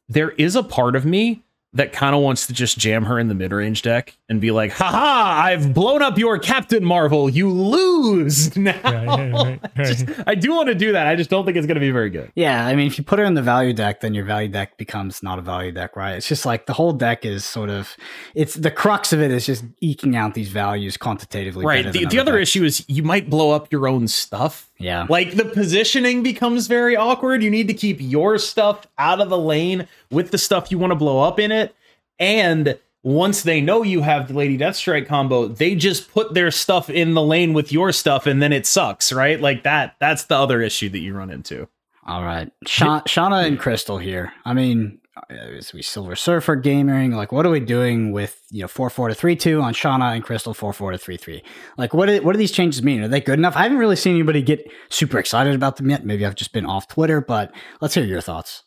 there 0.08 0.32
is 0.32 0.56
a 0.56 0.64
part 0.64 0.96
of 0.96 1.06
me 1.06 1.44
that 1.74 1.94
kind 1.94 2.16
of 2.16 2.22
wants 2.22 2.48
to 2.48 2.54
just 2.54 2.80
jam 2.80 3.06
her 3.06 3.20
in 3.20 3.28
the 3.28 3.36
mid 3.36 3.52
range 3.52 3.84
deck 3.84 4.18
and 4.28 4.42
be 4.42 4.50
like, 4.50 4.72
haha, 4.72 5.44
I've 5.46 5.72
blown 5.72 6.02
up 6.02 6.18
your 6.18 6.40
Captain 6.40 6.84
Marvel. 6.84 7.30
You 7.30 7.50
lose 7.52 8.56
now. 8.58 8.72
Yeah, 8.84 8.92
yeah, 9.16 9.32
right, 9.32 9.60
right. 9.62 9.76
Just- 9.86 10.06
I 10.26 10.34
do 10.34 10.56
want 10.56 10.70
to 10.70 10.76
do 10.76 10.94
that. 10.94 11.06
I 11.06 11.16
just 11.16 11.30
don't 11.30 11.46
think 11.46 11.58
it's 11.58 11.68
going 11.68 11.76
to 11.76 11.80
be 11.82 11.92
very 11.92 12.10
good. 12.10 12.32
Yeah, 12.34 12.66
I 12.66 12.76
mean, 12.76 12.88
if 12.88 12.98
you 12.98 13.04
put 13.04 13.20
her 13.20 13.26
in 13.26 13.36
the 13.36 13.44
value 13.44 13.74
deck, 13.74 14.02
then 14.02 14.16
your 14.16 14.26
value 14.26 14.50
deck 14.50 14.78
becomes 14.78 15.22
not 15.22 15.38
a 15.38 15.44
value 15.44 15.72
deck, 15.72 15.96
right? 15.96 16.14
It's 16.16 16.28
just 16.28 16.44
like 16.46 16.66
the 16.66 16.74
whole 16.74 16.92
deck 16.94 17.24
is 17.24 17.46
sort 17.46 17.70
of, 17.70 17.96
it's 18.34 18.56
the 18.56 18.72
crux 18.72 19.14
of 19.14 19.22
it 19.22 19.30
is 19.30 19.46
just 19.46 19.64
eking 19.80 20.16
out 20.16 20.34
these 20.34 20.50
values 20.50 20.98
quantitatively. 20.98 21.66
Right. 21.66 21.86
The, 21.86 22.00
than 22.00 22.10
the 22.10 22.20
other 22.20 22.38
decks. 22.40 22.50
issue 22.50 22.64
is 22.64 22.84
you 22.88 23.04
might 23.04 23.30
blow 23.30 23.52
up 23.52 23.72
your 23.72 23.88
own 23.88 24.08
stuff. 24.08 24.69
Yeah, 24.80 25.06
Like 25.10 25.36
the 25.36 25.46
positioning 25.46 26.24
becomes 26.24 26.68
very 26.68 26.96
awkward. 26.96 27.44
You 27.44 27.52
need 27.52 27.68
to 27.68 27.74
keep 27.74 27.98
your 28.00 28.38
stuff 28.38 28.88
out 28.98 29.20
of 29.20 29.30
the 29.30 29.38
lane 29.38 29.88
with 30.10 30.32
the 30.32 30.38
stuff 30.38 30.72
you 30.72 30.80
want 30.80 30.92
to 30.92 30.96
blow 30.96 31.22
up 31.22 31.38
in 31.38 31.52
it. 31.52 31.76
And 32.18 32.78
once 33.04 33.44
they 33.44 33.60
know 33.60 33.84
you 33.84 34.02
have 34.02 34.30
the 34.30 34.34
Lady 34.34 34.58
Deathstrike 34.58 35.06
combo, 35.06 35.48
they 35.48 35.76
just 35.76 36.12
put 36.12 36.34
their 36.34 36.50
stuff 36.50 36.90
in 36.90 37.14
the 37.14 37.22
lane 37.22 37.54
with 37.54 37.72
your 37.72 37.92
stuff 37.92 38.26
and 38.26 38.42
then 38.42 38.54
it 38.54 38.66
sucks, 38.66 39.12
right? 39.12 39.40
Like 39.40 39.64
that 39.64 39.96
that's 40.00 40.24
the 40.24 40.36
other 40.36 40.62
issue 40.62 40.90
that 40.90 41.00
you 41.00 41.14
run 41.14 41.30
into. 41.30 41.68
All 42.06 42.24
right, 42.24 42.52
Sha- 42.66 43.02
Shauna 43.02 43.46
and 43.46 43.60
Crystal 43.60 43.98
here. 43.98 44.34
I 44.44 44.54
mean, 44.54 45.00
is 45.30 45.74
we 45.74 45.82
Silver 45.82 46.16
Surfer 46.16 46.56
gaming? 46.56 47.12
Like, 47.12 47.32
what 47.32 47.46
are 47.46 47.50
we 47.50 47.60
doing 47.60 48.12
with 48.12 48.42
you 48.52 48.62
know 48.62 48.68
four 48.68 48.90
four 48.90 49.10
to 49.10 49.16
three 49.16 49.36
two 49.36 49.62
on 49.62 49.74
Shauna 49.74 50.14
and 50.16 50.24
Crystal 50.24 50.54
four 50.54 50.72
four 50.74 50.92
to 50.92 50.98
three 50.98 51.18
three? 51.18 51.44
Like, 51.78 51.94
what 51.94 52.06
do, 52.08 52.22
what 52.22 52.34
do 52.34 52.38
these 52.38 52.52
changes 52.52 52.82
mean? 52.84 53.02
Are 53.02 53.08
they 53.08 53.20
good 53.22 53.38
enough? 53.40 53.56
I 53.56 53.64
haven't 53.64 53.78
really 53.80 53.96
seen 53.96 54.16
anybody 54.16 54.42
get 54.42 54.66
super 54.90 55.18
excited 55.20 55.56
about 55.56 55.78
them 55.78 55.90
yet. 55.90 56.06
Maybe 56.06 56.26
I've 56.26 56.36
just 56.36 56.54
been 56.54 56.66
off 56.66 56.88
Twitter, 56.88 57.22
but 57.22 57.54
let's 57.82 57.94
hear 57.96 58.06
your 58.06 58.22
thoughts. 58.22 58.64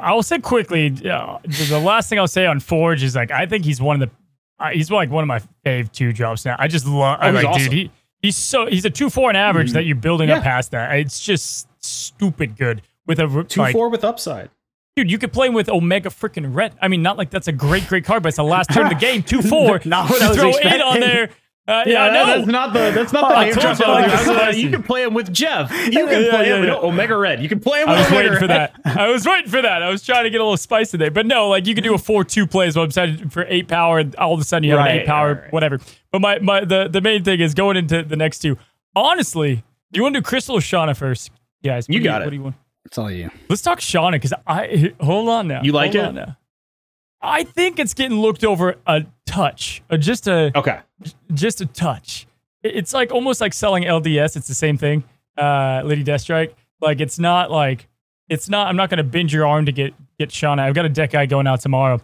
I'll 0.00 0.22
say 0.22 0.38
quickly. 0.38 0.86
Uh, 1.08 1.38
the 1.44 1.66
the 1.70 1.78
last 1.78 2.08
thing 2.10 2.18
I'll 2.18 2.26
say 2.28 2.46
on 2.46 2.60
Forge 2.60 3.02
is 3.02 3.14
like 3.14 3.30
I 3.30 3.46
think 3.46 3.64
he's 3.64 3.80
one 3.80 4.02
of 4.02 4.08
the 4.10 4.14
uh, 4.64 4.70
he's 4.70 4.90
like 4.90 5.10
one 5.10 5.22
of 5.22 5.28
my 5.28 5.40
fave 5.64 5.92
two 5.92 6.12
drops 6.12 6.44
now. 6.44 6.56
I 6.58 6.68
just 6.68 6.86
love. 6.86 7.18
I 7.20 7.28
Oh, 7.28 7.32
he's 7.32 7.42
like, 7.44 7.46
awesome. 7.54 7.62
dude. 7.64 7.72
He 7.72 7.90
he's 8.20 8.36
so 8.36 8.66
he's 8.66 8.84
a 8.84 8.90
two 8.90 9.08
four 9.08 9.30
an 9.30 9.36
average 9.36 9.70
Mhm. 9.70 9.74
that 9.74 9.84
you're 9.86 9.96
building 9.96 10.30
up 10.30 10.42
past 10.42 10.72
that. 10.72 10.98
It's 10.98 11.20
just 11.20 11.68
stupid 11.82 12.56
good 12.58 12.82
with 13.06 13.20
a 13.20 13.44
Two 13.48 13.60
like, 13.60 13.72
four 13.72 13.88
with 13.88 14.04
upside. 14.04 14.50
Dude, 15.00 15.10
you 15.10 15.16
could 15.16 15.32
play 15.32 15.46
him 15.46 15.54
with 15.54 15.70
Omega 15.70 16.10
freaking 16.10 16.54
Red. 16.54 16.74
I 16.82 16.88
mean, 16.88 17.00
not 17.00 17.16
like 17.16 17.30
that's 17.30 17.48
a 17.48 17.52
great, 17.52 17.86
great 17.86 18.04
card, 18.04 18.22
but 18.22 18.28
it's 18.28 18.36
the 18.36 18.44
last 18.44 18.68
turn 18.70 18.84
of 18.84 18.90
the 18.90 18.98
game. 18.98 19.22
2 19.24 19.40
4. 19.40 19.80
Not 19.86 20.10
what 20.10 20.20
I 20.20 20.28
was 20.28 20.36
throw 20.36 20.48
eight 20.50 20.56
expecting. 20.56 20.82
on 20.82 21.00
there. 21.00 21.30
Uh, 21.68 21.84
yeah, 21.86 21.92
Yeah, 22.06 22.10
that- 22.12 22.26
that's 22.36 22.46
not 22.48 22.72
the 22.74 22.90
that's 22.94 23.12
not 23.14 23.28
the 23.30 23.36
I 23.36 23.44
name 23.46 23.54
drop. 23.54 23.78
you, 23.78 23.84
like, 23.86 24.04
was 24.10 24.12
it's 24.20 24.26
like, 24.28 24.36
spicy. 24.38 24.60
you 24.60 24.70
can 24.70 24.82
play 24.82 25.02
him 25.04 25.14
with 25.14 25.32
Jeff. 25.32 25.70
You 25.86 26.06
can 26.06 26.24
Yeah, 26.24 26.30
play 26.30 26.48
yeah, 26.48 26.56
him 26.56 26.60
with. 26.62 26.70
Omega 26.84 27.16
Red. 27.16 27.40
You 27.42 27.48
can 27.48 27.60
play 27.60 27.80
him 27.80 27.88
with 27.88 27.96
I 27.96 28.00
was 28.00 28.08
Omega 28.10 28.28
waiting 28.30 28.38
for 28.40 28.46
Red. 28.48 28.72
that. 28.84 28.98
I 28.98 29.08
was 29.08 29.24
waiting 29.26 29.50
for 29.50 29.62
that. 29.62 29.82
I 29.82 29.88
was 29.88 30.02
trying 30.02 30.24
to 30.24 30.30
get 30.30 30.40
a 30.40 30.44
little 30.44 30.56
spice 30.58 30.90
today. 30.90 31.08
But 31.08 31.24
no, 31.26 31.48
like 31.48 31.66
you 31.66 31.74
could 31.74 31.84
do 31.84 31.94
a 31.94 31.98
4 31.98 32.24
2 32.24 32.46
plays 32.46 32.74
website 32.76 33.32
for 33.32 33.46
eight 33.48 33.68
power, 33.68 34.00
and 34.00 34.14
all 34.16 34.34
of 34.34 34.40
a 34.40 34.44
sudden 34.44 34.64
you 34.64 34.76
have 34.76 34.84
an 34.84 34.98
eight 35.00 35.06
power, 35.06 35.28
right, 35.34 35.42
right. 35.44 35.52
whatever. 35.52 35.78
But 36.10 36.20
my, 36.20 36.38
my 36.40 36.64
the, 36.64 36.88
the 36.88 37.00
main 37.00 37.24
thing 37.24 37.40
is 37.40 37.54
going 37.54 37.76
into 37.78 38.02
the 38.02 38.16
next 38.16 38.40
two. 38.40 38.58
Honestly, 38.96 39.62
do 39.92 39.98
you 39.98 40.02
want 40.02 40.14
to 40.14 40.20
do 40.20 40.24
Crystal 40.24 40.56
or 40.56 40.60
Shauna 40.60 40.96
first? 40.96 41.30
Guys, 41.64 41.86
You 41.88 42.00
do 42.00 42.04
got 42.04 42.22
it. 42.22 42.24
What 42.26 42.30
do 42.30 42.36
you 42.36 42.42
want? 42.42 42.56
It's 42.86 42.98
all 42.98 43.10
you. 43.10 43.30
Let's 43.48 43.62
talk 43.62 43.80
Shauna 43.80 44.12
because 44.12 44.32
I 44.46 44.92
hold 45.00 45.28
on 45.28 45.48
now. 45.48 45.62
You 45.62 45.72
like 45.72 45.92
Hold 45.94 46.04
it? 46.04 46.08
on 46.08 46.14
now. 46.14 46.36
I 47.22 47.44
think 47.44 47.78
it's 47.78 47.92
getting 47.94 48.18
looked 48.18 48.44
over 48.44 48.76
a 48.86 49.04
touch, 49.26 49.82
uh, 49.90 49.96
just 49.98 50.26
a 50.26 50.50
Okay. 50.56 50.80
just 51.34 51.60
a 51.60 51.66
touch. 51.66 52.26
It's 52.62 52.92
like 52.94 53.12
almost 53.12 53.40
like 53.40 53.52
selling 53.52 53.84
LDS. 53.84 54.36
It's 54.36 54.48
the 54.48 54.54
same 54.54 54.76
thing, 54.78 55.04
uh, 55.36 55.82
Lady 55.84 56.02
Deathstrike. 56.04 56.54
Like 56.80 57.00
it's 57.00 57.18
not 57.18 57.50
like 57.50 57.88
it's 58.28 58.48
not. 58.48 58.68
I'm 58.68 58.76
not 58.76 58.88
going 58.90 58.98
to 58.98 59.04
bend 59.04 59.32
your 59.32 59.46
arm 59.46 59.66
to 59.66 59.72
get 59.72 59.92
get 60.18 60.30
Shauna. 60.30 60.60
I've 60.60 60.74
got 60.74 60.86
a 60.86 60.88
deck 60.90 61.10
guy 61.10 61.26
going 61.26 61.46
out 61.46 61.60
tomorrow 61.60 62.00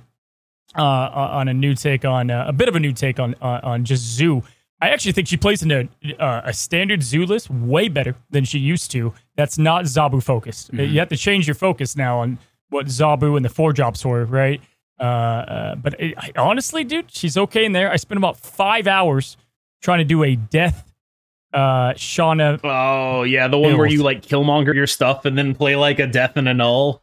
uh, 0.76 0.82
on 0.82 1.48
a 1.48 1.54
new 1.54 1.74
take 1.74 2.04
on 2.04 2.30
uh, 2.30 2.44
a 2.48 2.52
bit 2.52 2.68
of 2.68 2.76
a 2.76 2.80
new 2.80 2.92
take 2.92 3.18
on 3.18 3.34
on, 3.40 3.60
on 3.62 3.84
just 3.84 4.02
Zoo. 4.04 4.42
I 4.80 4.90
actually 4.90 5.12
think 5.12 5.26
she 5.26 5.36
plays 5.36 5.62
in 5.62 5.70
a 5.70 5.88
uh, 6.18 6.42
a 6.44 6.52
standard 6.52 7.02
Zoo 7.02 7.24
list 7.24 7.50
way 7.50 7.88
better 7.88 8.14
than 8.30 8.44
she 8.44 8.58
used 8.58 8.90
to. 8.90 9.14
That's 9.36 9.56
not 9.58 9.84
Zabu 9.84 10.22
focused. 10.22 10.72
You 10.72 10.98
have 10.98 11.08
to 11.08 11.16
change 11.16 11.46
your 11.48 11.54
focus 11.54 11.96
now 11.96 12.18
on 12.18 12.38
what 12.68 12.86
Zabu 12.86 13.36
and 13.36 13.44
the 13.44 13.48
four 13.48 13.72
drops 13.72 14.04
were, 14.04 14.24
right? 14.26 14.60
Uh, 15.00 15.02
uh, 15.02 15.74
but 15.76 15.98
it, 16.00 16.14
I, 16.18 16.32
honestly, 16.36 16.84
dude, 16.84 17.10
she's 17.10 17.36
okay 17.36 17.64
in 17.64 17.72
there. 17.72 17.90
I 17.90 17.96
spent 17.96 18.18
about 18.18 18.38
five 18.38 18.86
hours 18.86 19.36
trying 19.82 19.98
to 19.98 20.04
do 20.04 20.24
a 20.24 20.36
death 20.36 20.86
uh, 21.52 21.94
Shauna 21.94 22.60
Oh 22.62 23.22
yeah, 23.22 23.48
the 23.48 23.58
one 23.58 23.78
where 23.78 23.86
you 23.86 24.02
like 24.02 24.22
killmonger 24.22 24.74
your 24.74 24.86
stuff 24.86 25.24
and 25.24 25.38
then 25.38 25.54
play 25.54 25.74
like 25.74 25.98
a 25.98 26.06
death 26.06 26.36
and 26.36 26.48
a 26.48 26.54
null. 26.54 27.02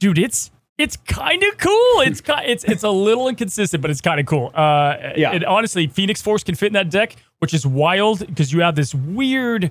dude 0.00 0.18
it's 0.18 0.50
it's 0.78 0.96
kind 0.96 1.42
of 1.44 1.56
cool. 1.58 2.00
It's 2.00 2.20
ki- 2.20 2.32
it's 2.46 2.64
it's 2.64 2.82
a 2.82 2.90
little 2.90 3.28
inconsistent 3.28 3.80
but 3.80 3.90
it's 3.90 4.00
kind 4.00 4.18
of 4.20 4.26
cool. 4.26 4.50
Uh 4.54 4.96
Yeah. 5.16 5.30
and 5.32 5.44
honestly 5.44 5.86
phoenix 5.86 6.20
force 6.22 6.42
can 6.42 6.54
fit 6.54 6.66
in 6.68 6.72
that 6.74 6.90
deck 6.90 7.16
which 7.38 7.54
is 7.54 7.66
wild 7.66 8.26
because 8.26 8.52
you 8.52 8.60
have 8.60 8.74
this 8.74 8.94
weird 8.94 9.70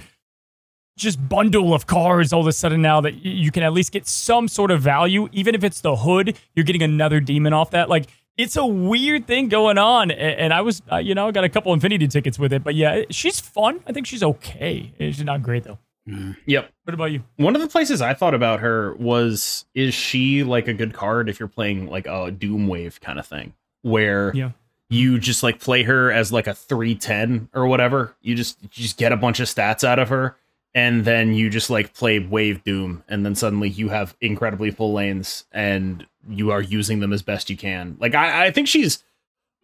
just 0.97 1.27
bundle 1.27 1.73
of 1.73 1.87
cards 1.87 2.31
all 2.31 2.41
of 2.41 2.47
a 2.47 2.53
sudden 2.53 2.81
now 2.81 3.01
that 3.01 3.25
you 3.25 3.51
can 3.51 3.63
at 3.63 3.73
least 3.73 3.91
get 3.91 4.05
some 4.07 4.47
sort 4.47 4.69
of 4.71 4.79
value. 4.81 5.27
Even 5.31 5.55
if 5.55 5.63
it's 5.63 5.81
the 5.81 5.95
hood 5.97 6.37
you're 6.55 6.63
getting 6.65 6.83
another 6.83 7.19
demon 7.19 7.51
off 7.53 7.71
that. 7.71 7.89
Like 7.89 8.05
it's 8.37 8.55
a 8.57 8.65
weird 8.65 9.27
thing 9.27 9.47
going 9.47 9.77
on 9.77 10.09
and 10.09 10.51
i 10.53 10.61
was 10.61 10.81
uh, 10.91 10.97
you 10.97 11.13
know 11.13 11.27
i 11.27 11.31
got 11.31 11.43
a 11.43 11.49
couple 11.49 11.71
infinity 11.71 12.07
tickets 12.07 12.39
with 12.39 12.51
it 12.51 12.63
but 12.63 12.73
yeah 12.75 13.03
she's 13.11 13.39
fun. 13.39 13.81
I 13.85 13.91
think 13.91 14.07
she's 14.07 14.23
okay. 14.23 14.91
She's 14.99 15.23
not 15.23 15.43
great 15.43 15.63
though 15.65 15.77
Mm. 16.07 16.35
Yep. 16.45 16.69
what 16.83 16.93
about 16.93 17.11
you 17.13 17.23
One 17.37 17.55
of 17.55 17.61
the 17.61 17.67
places 17.69 18.01
I 18.01 18.13
thought 18.13 18.33
about 18.33 18.59
her 18.59 18.93
was 18.95 19.63
is 19.73 19.93
she 19.93 20.43
like 20.43 20.67
a 20.67 20.73
good 20.73 20.93
card 20.93 21.29
if 21.29 21.39
you're 21.39 21.47
playing 21.47 21.87
like 21.87 22.07
a 22.07 22.29
Doom 22.29 22.67
Wave 22.67 22.99
kind 22.99 23.17
of 23.19 23.25
thing 23.25 23.53
where 23.83 24.33
Yeah. 24.35 24.51
you 24.89 25.17
just 25.17 25.43
like 25.43 25.59
play 25.61 25.83
her 25.83 26.11
as 26.11 26.31
like 26.33 26.45
a 26.47 26.53
310 26.53 27.47
or 27.53 27.67
whatever. 27.67 28.15
You 28.21 28.35
just 28.35 28.61
you 28.61 28.67
just 28.69 28.97
get 28.97 29.11
a 29.13 29.17
bunch 29.17 29.39
of 29.39 29.47
stats 29.47 29.83
out 29.85 29.97
of 29.97 30.09
her 30.09 30.35
and 30.75 31.05
then 31.05 31.33
you 31.33 31.49
just 31.49 31.69
like 31.69 31.93
play 31.93 32.19
Wave 32.19 32.63
Doom 32.65 33.03
and 33.07 33.25
then 33.25 33.33
suddenly 33.35 33.69
you 33.69 33.87
have 33.89 34.15
incredibly 34.19 34.71
full 34.71 34.91
lanes 34.91 35.45
and 35.53 36.05
you 36.27 36.51
are 36.51 36.61
using 36.61 36.99
them 36.99 37.13
as 37.13 37.21
best 37.21 37.49
you 37.49 37.55
can. 37.55 37.95
Like 37.99 38.13
I 38.13 38.47
I 38.47 38.51
think 38.51 38.67
she's 38.67 39.01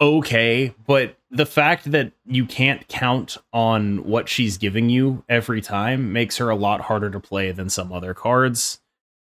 okay, 0.01 0.73
but 0.85 1.17
the 1.31 1.45
fact 1.45 1.91
that 1.91 2.11
you 2.25 2.45
can't 2.45 2.87
count 2.87 3.37
on 3.53 4.03
what 4.05 4.29
she's 4.29 4.57
giving 4.57 4.89
you 4.89 5.23
every 5.29 5.61
time 5.61 6.11
makes 6.11 6.37
her 6.37 6.49
a 6.49 6.55
lot 6.55 6.81
harder 6.81 7.09
to 7.11 7.19
play 7.19 7.51
than 7.51 7.69
some 7.69 7.91
other 7.91 8.13
cards. 8.13 8.79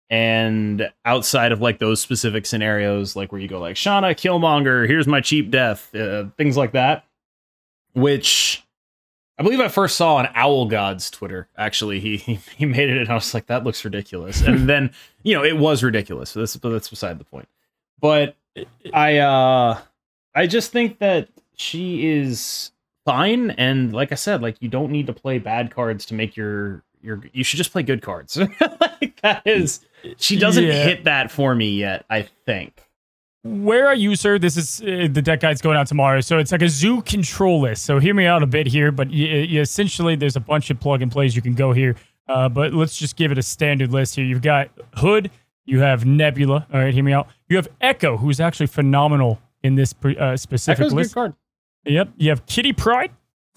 And 0.10 0.90
outside 1.04 1.52
of 1.52 1.60
like 1.60 1.80
those 1.80 2.00
specific 2.00 2.46
scenarios, 2.46 3.16
like 3.16 3.32
where 3.32 3.42
you 3.42 3.48
go 3.48 3.60
like 3.60 3.76
Shauna 3.76 4.16
Killmonger, 4.16 4.88
here's 4.88 5.08
my 5.08 5.20
cheap 5.20 5.52
death, 5.52 5.94
uh, 5.94 6.26
things 6.38 6.56
like 6.56 6.72
that, 6.74 7.06
which 7.94 8.64
I 9.40 9.44
believe 9.44 9.60
I 9.60 9.68
first 9.68 9.98
saw 9.98 10.16
on 10.16 10.30
Owl 10.34 10.66
God's 10.66 11.12
Twitter. 11.12 11.48
Actually, 11.58 12.00
he 12.00 12.18
he, 12.58 12.66
made 12.66 12.90
it, 12.90 12.98
and 12.98 13.10
I 13.10 13.16
was 13.16 13.34
like, 13.34 13.48
that 13.48 13.64
looks 13.64 13.84
ridiculous. 13.84 14.42
and 14.42 14.70
then 14.70 14.92
you 15.24 15.34
know 15.34 15.44
it 15.44 15.58
was 15.58 15.84
ridiculous. 15.84 16.30
So 16.32 16.40
that's 16.40 16.56
but 16.56 16.70
that's 16.70 16.90
beside 16.90 17.20
the 17.20 17.26
point. 17.26 17.50
But 18.00 18.36
I 18.94 19.18
uh 19.18 19.80
I 20.38 20.48
just 20.48 20.72
think 20.72 21.00
that 21.00 21.30
she 21.56 22.08
is 22.08 22.72
fine 23.06 23.52
and 23.52 23.94
like 23.94 24.12
I 24.12 24.16
said 24.16 24.42
like 24.42 24.58
you 24.62 24.68
don't 24.70 24.92
need 24.92 25.08
to 25.08 25.14
play 25.14 25.40
bad 25.40 25.72
cards 25.74 26.06
to 26.08 26.14
make 26.14 26.36
your 26.36 26.84
your 27.02 27.22
you 27.32 27.44
should 27.44 27.58
just 27.58 27.72
play 27.72 27.84
good 27.84 28.02
cards. 28.02 28.38
like 28.82 29.20
that 29.22 29.42
is 29.46 29.80
she 30.18 30.38
doesn't 30.38 30.64
Yeah. 30.64 30.84
hit 30.84 31.04
that 31.06 31.32
for 31.32 31.56
me 31.56 31.72
yet, 31.80 32.06
I 32.10 32.24
think. 32.46 32.82
where 33.44 33.88
are 33.88 33.96
you, 33.96 34.16
sir? 34.16 34.38
this 34.38 34.58
is 34.58 34.82
uh, 34.82 35.08
the 35.12 35.22
deck 35.22 35.40
guide's 35.40 35.62
going 35.62 35.78
out 35.78 35.88
tomorrow. 35.88 36.20
So 36.22 36.38
it's 36.38 36.52
like 36.52 36.62
a 36.62 36.70
zoo 36.70 37.02
control 37.04 37.62
list. 37.62 37.86
So 37.86 38.00
hear 38.00 38.14
me 38.14 38.26
out 38.26 38.44
a 38.44 38.48
bit 38.48 38.68
here, 38.68 38.92
but 38.92 39.08
y- 39.08 39.14
y- 39.50 39.60
essentially 39.60 40.16
there's 40.16 40.36
a 40.36 40.40
bunch 40.42 40.70
of 40.70 40.80
plug 40.80 41.02
and 41.02 41.12
plays 41.12 41.36
you 41.36 41.42
can 41.42 41.54
go 41.56 41.72
here. 41.72 41.96
Uh, 42.28 42.50
but 42.50 42.74
let's 42.74 42.98
just 42.98 43.16
give 43.16 43.32
it 43.32 43.38
a 43.38 43.42
standard 43.44 43.92
list 43.94 44.16
here. 44.16 44.26
You've 44.26 44.42
got 44.42 44.70
Hood, 44.96 45.32
you 45.66 45.80
have 45.80 46.06
Nebula. 46.06 46.68
All 46.74 46.80
right, 46.82 46.94
hear 46.94 47.04
me 47.04 47.14
out. 47.14 47.28
You 47.48 47.56
have 47.56 47.70
Echo, 47.80 48.18
who's 48.18 48.42
actually 48.42 48.68
phenomenal 48.68 49.40
in 49.64 49.76
this 49.76 49.94
pre- 49.94 50.18
uh, 50.18 50.38
specific 50.38 50.82
Echo's 50.82 50.94
list. 50.94 51.14
card. 51.14 51.34
Yep. 51.86 52.10
You 52.18 52.30
have 52.30 52.46
Kitty 52.46 52.74
Pryde. 52.74 53.12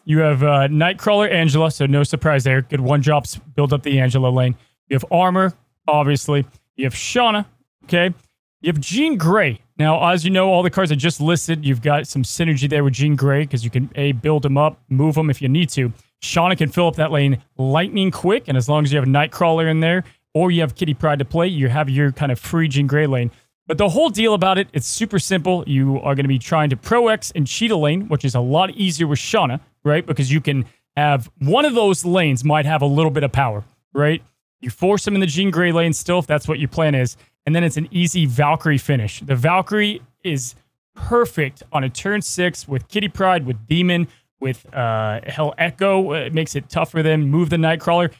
You 0.04 0.20
have 0.20 0.42
uh, 0.42 0.68
Nightcrawler 0.68 1.30
Angela, 1.30 1.70
so 1.70 1.86
no 1.86 2.02
surprise 2.02 2.44
there. 2.44 2.62
Good 2.62 2.80
one 2.80 3.00
drops, 3.00 3.36
build 3.36 3.72
up 3.72 3.82
the 3.82 4.00
Angela 4.00 4.28
lane. 4.28 4.56
You 4.88 4.94
have 4.94 5.04
Armor, 5.10 5.52
obviously. 5.86 6.46
You 6.76 6.84
have 6.86 6.94
Shauna, 6.94 7.44
okay? 7.84 8.14
You 8.62 8.72
have 8.72 8.80
Jean 8.80 9.16
Grey. 9.16 9.60
Now, 9.78 10.10
as 10.10 10.24
you 10.24 10.30
know, 10.30 10.48
all 10.48 10.62
the 10.62 10.70
cards 10.70 10.90
I 10.90 10.94
just 10.94 11.20
listed, 11.20 11.64
you've 11.64 11.82
got 11.82 12.06
some 12.06 12.22
synergy 12.22 12.68
there 12.68 12.82
with 12.84 12.94
Jean 12.94 13.14
Grey 13.16 13.42
because 13.42 13.64
you 13.64 13.70
can 13.70 13.90
A, 13.94 14.12
build 14.12 14.42
them 14.42 14.58
up, 14.58 14.80
move 14.88 15.14
them 15.14 15.30
if 15.30 15.40
you 15.40 15.48
need 15.48 15.68
to. 15.70 15.92
Shauna 16.22 16.56
can 16.56 16.68
fill 16.68 16.86
up 16.86 16.96
that 16.96 17.10
lane 17.10 17.42
lightning 17.56 18.10
quick, 18.10 18.44
and 18.48 18.56
as 18.56 18.68
long 18.68 18.84
as 18.84 18.92
you 18.92 18.98
have 18.98 19.08
Nightcrawler 19.08 19.70
in 19.70 19.80
there 19.80 20.04
or 20.34 20.50
you 20.50 20.60
have 20.60 20.74
Kitty 20.74 20.94
Pryde 20.94 21.18
to 21.20 21.24
play, 21.24 21.46
you 21.46 21.68
have 21.68 21.88
your 21.88 22.12
kind 22.12 22.30
of 22.30 22.38
free 22.38 22.68
Jean 22.68 22.86
Grey 22.86 23.06
lane. 23.06 23.30
But 23.70 23.78
the 23.78 23.88
whole 23.88 24.08
deal 24.10 24.34
about 24.34 24.58
it, 24.58 24.66
it's 24.72 24.88
super 24.88 25.20
simple. 25.20 25.62
You 25.64 26.00
are 26.00 26.16
going 26.16 26.24
to 26.24 26.28
be 26.28 26.40
trying 26.40 26.70
to 26.70 26.76
Pro 26.76 27.06
X 27.06 27.30
and 27.36 27.46
Cheetah 27.46 27.76
lane, 27.76 28.08
which 28.08 28.24
is 28.24 28.34
a 28.34 28.40
lot 28.40 28.70
easier 28.70 29.06
with 29.06 29.20
Shauna, 29.20 29.60
right? 29.84 30.04
Because 30.04 30.32
you 30.32 30.40
can 30.40 30.64
have 30.96 31.30
one 31.38 31.64
of 31.64 31.76
those 31.76 32.04
lanes 32.04 32.42
might 32.42 32.66
have 32.66 32.82
a 32.82 32.86
little 32.86 33.12
bit 33.12 33.22
of 33.22 33.30
power, 33.30 33.62
right? 33.94 34.24
You 34.60 34.70
force 34.70 35.04
them 35.04 35.14
in 35.14 35.20
the 35.20 35.26
Jean 35.28 35.52
Grey 35.52 35.70
lane 35.70 35.92
still, 35.92 36.18
if 36.18 36.26
that's 36.26 36.48
what 36.48 36.58
your 36.58 36.66
plan 36.66 36.96
is. 36.96 37.16
And 37.46 37.54
then 37.54 37.62
it's 37.62 37.76
an 37.76 37.86
easy 37.92 38.26
Valkyrie 38.26 38.76
finish. 38.76 39.20
The 39.20 39.36
Valkyrie 39.36 40.02
is 40.24 40.56
perfect 40.96 41.62
on 41.72 41.84
a 41.84 41.88
turn 41.88 42.22
six 42.22 42.66
with 42.66 42.88
Kitty 42.88 43.06
Pryde, 43.06 43.46
with 43.46 43.68
Demon, 43.68 44.08
with 44.40 44.66
uh, 44.74 45.20
Hell 45.28 45.54
Echo. 45.58 46.12
It 46.14 46.34
makes 46.34 46.56
it 46.56 46.68
tough 46.68 46.90
for 46.90 47.04
them. 47.04 47.30
Move 47.30 47.50
the 47.50 47.56
Nightcrawler. 47.56 48.10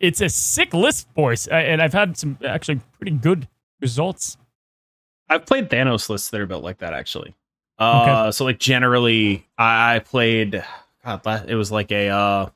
It's 0.00 0.20
a 0.20 0.28
sick 0.28 0.74
list, 0.74 1.14
boys. 1.14 1.46
Uh, 1.46 1.54
And 1.54 1.80
I've 1.80 1.92
had 1.92 2.16
some 2.16 2.38
actually 2.44 2.80
pretty 2.98 3.12
good 3.12 3.46
results. 3.80 4.36
I've 5.28 5.46
played 5.46 5.70
Thanos 5.70 6.08
lists 6.08 6.30
that 6.30 6.40
are 6.40 6.46
built 6.46 6.64
like 6.64 6.78
that 6.78 6.94
actually. 6.94 7.34
Uh, 7.78 8.30
so 8.30 8.44
like 8.44 8.58
generally, 8.58 9.46
I, 9.58 9.96
I 9.96 9.98
played. 9.98 10.64
God, 11.04 11.50
it 11.50 11.54
was 11.54 11.72
like 11.72 11.90
a 11.92 12.08
uh, 12.08 12.46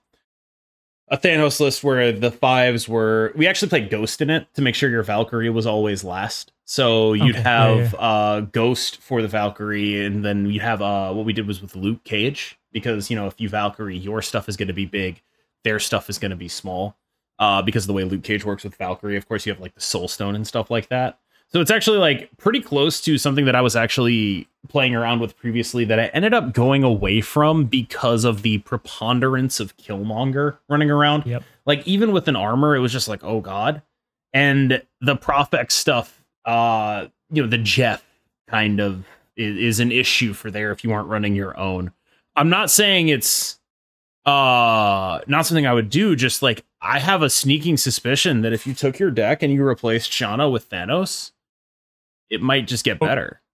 a 1.09 1.19
Thanos 1.19 1.61
list 1.61 1.83
where 1.83 2.13
the 2.13 2.31
fives 2.31 2.89
were. 2.89 3.33
We 3.35 3.47
actually 3.47 3.69
played 3.69 3.91
Ghost 3.91 4.21
in 4.21 4.31
it 4.31 4.47
to 4.55 4.63
make 4.63 4.75
sure 4.75 4.91
your 4.91 5.03
Valkyrie 5.03 5.51
was 5.51 5.67
always 5.67 6.05
last. 6.05 6.53
So 6.65 7.15
you'd 7.15 7.37
Okay, 7.37 7.43
yeah, 7.45 7.75
have 7.77 7.95
uh 7.99 8.41
Ghost 8.41 8.99
for 8.99 9.23
the 9.23 9.29
Valkyrie, 9.29 10.05
and 10.05 10.25
then 10.25 10.47
you'd 10.47 10.63
have 10.63 10.83
uh 10.83 11.13
what 11.13 11.25
we 11.25 11.33
did 11.33 11.47
was 11.47 11.63
with 11.63 11.75
Luke 11.75 12.05
Cage 12.05 12.59
because 12.73 13.11
you 13.11 13.17
know 13.17 13.27
if 13.27 13.41
you 13.41 13.49
Valkyrie, 13.49 13.97
your 13.97 14.23
stuff 14.23 14.49
is 14.49 14.57
going 14.57 14.69
to 14.69 14.75
be 14.75 14.87
big, 14.87 15.23
their 15.65 15.79
stuff 15.79 16.11
is 16.11 16.19
going 16.19 16.31
to 16.31 16.37
be 16.37 16.49
small. 16.49 16.97
Uh, 17.39 17.63
because 17.63 17.85
of 17.85 17.87
the 17.87 17.93
way 17.93 18.03
Luke 18.03 18.25
Cage 18.25 18.45
works 18.45 18.65
with 18.65 18.75
Valkyrie, 18.75 19.17
of 19.17 19.29
course, 19.29 19.47
you 19.47 19.53
have 19.53 19.61
like 19.61 19.75
the 19.75 19.81
Soul 19.81 20.09
Stone 20.09 20.35
and 20.35 20.47
stuff 20.47 20.71
like 20.71 20.89
that. 20.89 21.21
So 21.51 21.61
it's 21.61 21.71
actually 21.71 21.99
like 21.99 22.31
pretty 22.37 22.61
close 22.61 23.01
to 23.03 23.17
something 23.17 23.47
that 23.47 23.55
I 23.55 23.63
was 23.63 23.75
actually 23.75 24.47
playing 24.69 24.95
around 24.95 25.21
with 25.21 25.37
previously 25.37 25.85
that 25.87 25.99
I 25.99 26.07
ended 26.09 26.35
up 26.35 26.53
going 26.53 26.85
away 26.85 27.23
from 27.23 27.65
because 27.65 28.25
of 28.25 28.43
the 28.43 28.59
preponderance 28.59 29.59
of 29.59 29.77
Killmonger 29.79 30.59
running 30.69 30.91
around. 30.91 31.25
Yep. 31.25 31.43
Like 31.65 31.87
even 31.87 32.13
with 32.13 32.29
an 32.29 32.37
armor, 32.37 32.77
it 32.77 32.81
was 32.81 32.93
just 32.93 33.09
like, 33.09 33.25
oh 33.25 33.41
god. 33.41 33.81
And 34.35 34.83
the 35.01 35.17
Profex 35.17 35.73
stuff, 35.73 36.23
uh, 36.45 37.07
you 37.31 37.43
know, 37.43 37.49
the 37.49 37.59
Jeff 37.59 38.05
kind 38.47 38.79
of 38.79 39.07
is, 39.37 39.57
is 39.57 39.81
an 39.81 39.91
issue 39.91 40.35
for 40.35 40.51
there 40.51 40.71
if 40.71 40.85
you 40.85 40.93
aren't 40.93 41.09
running 41.09 41.35
your 41.35 41.59
own. 41.59 41.93
I'm 42.37 42.51
not 42.51 42.71
saying 42.71 43.09
it's 43.09 43.59
uh 44.27 45.21
not 45.27 45.47
something 45.47 45.67
I 45.67 45.73
would 45.73 45.89
do, 45.89 46.15
just 46.15 46.43
like 46.43 46.63
I 46.83 46.99
have 46.99 47.23
a 47.23 47.31
sneaking 47.31 47.79
suspicion 47.79 48.43
that 48.43 48.53
if 48.53 48.67
you 48.67 48.75
took 48.75 48.99
your 48.99 49.11
deck 49.11 49.43
and 49.43 49.51
you 49.51 49.65
replaced 49.65 50.11
Shauna 50.11 50.53
with 50.53 50.69
Thanos, 50.69 51.33
it 52.31 52.41
might 52.43 52.67
just 52.67 52.85
get 52.85 52.99
oh. 53.01 53.07
better. 53.07 53.41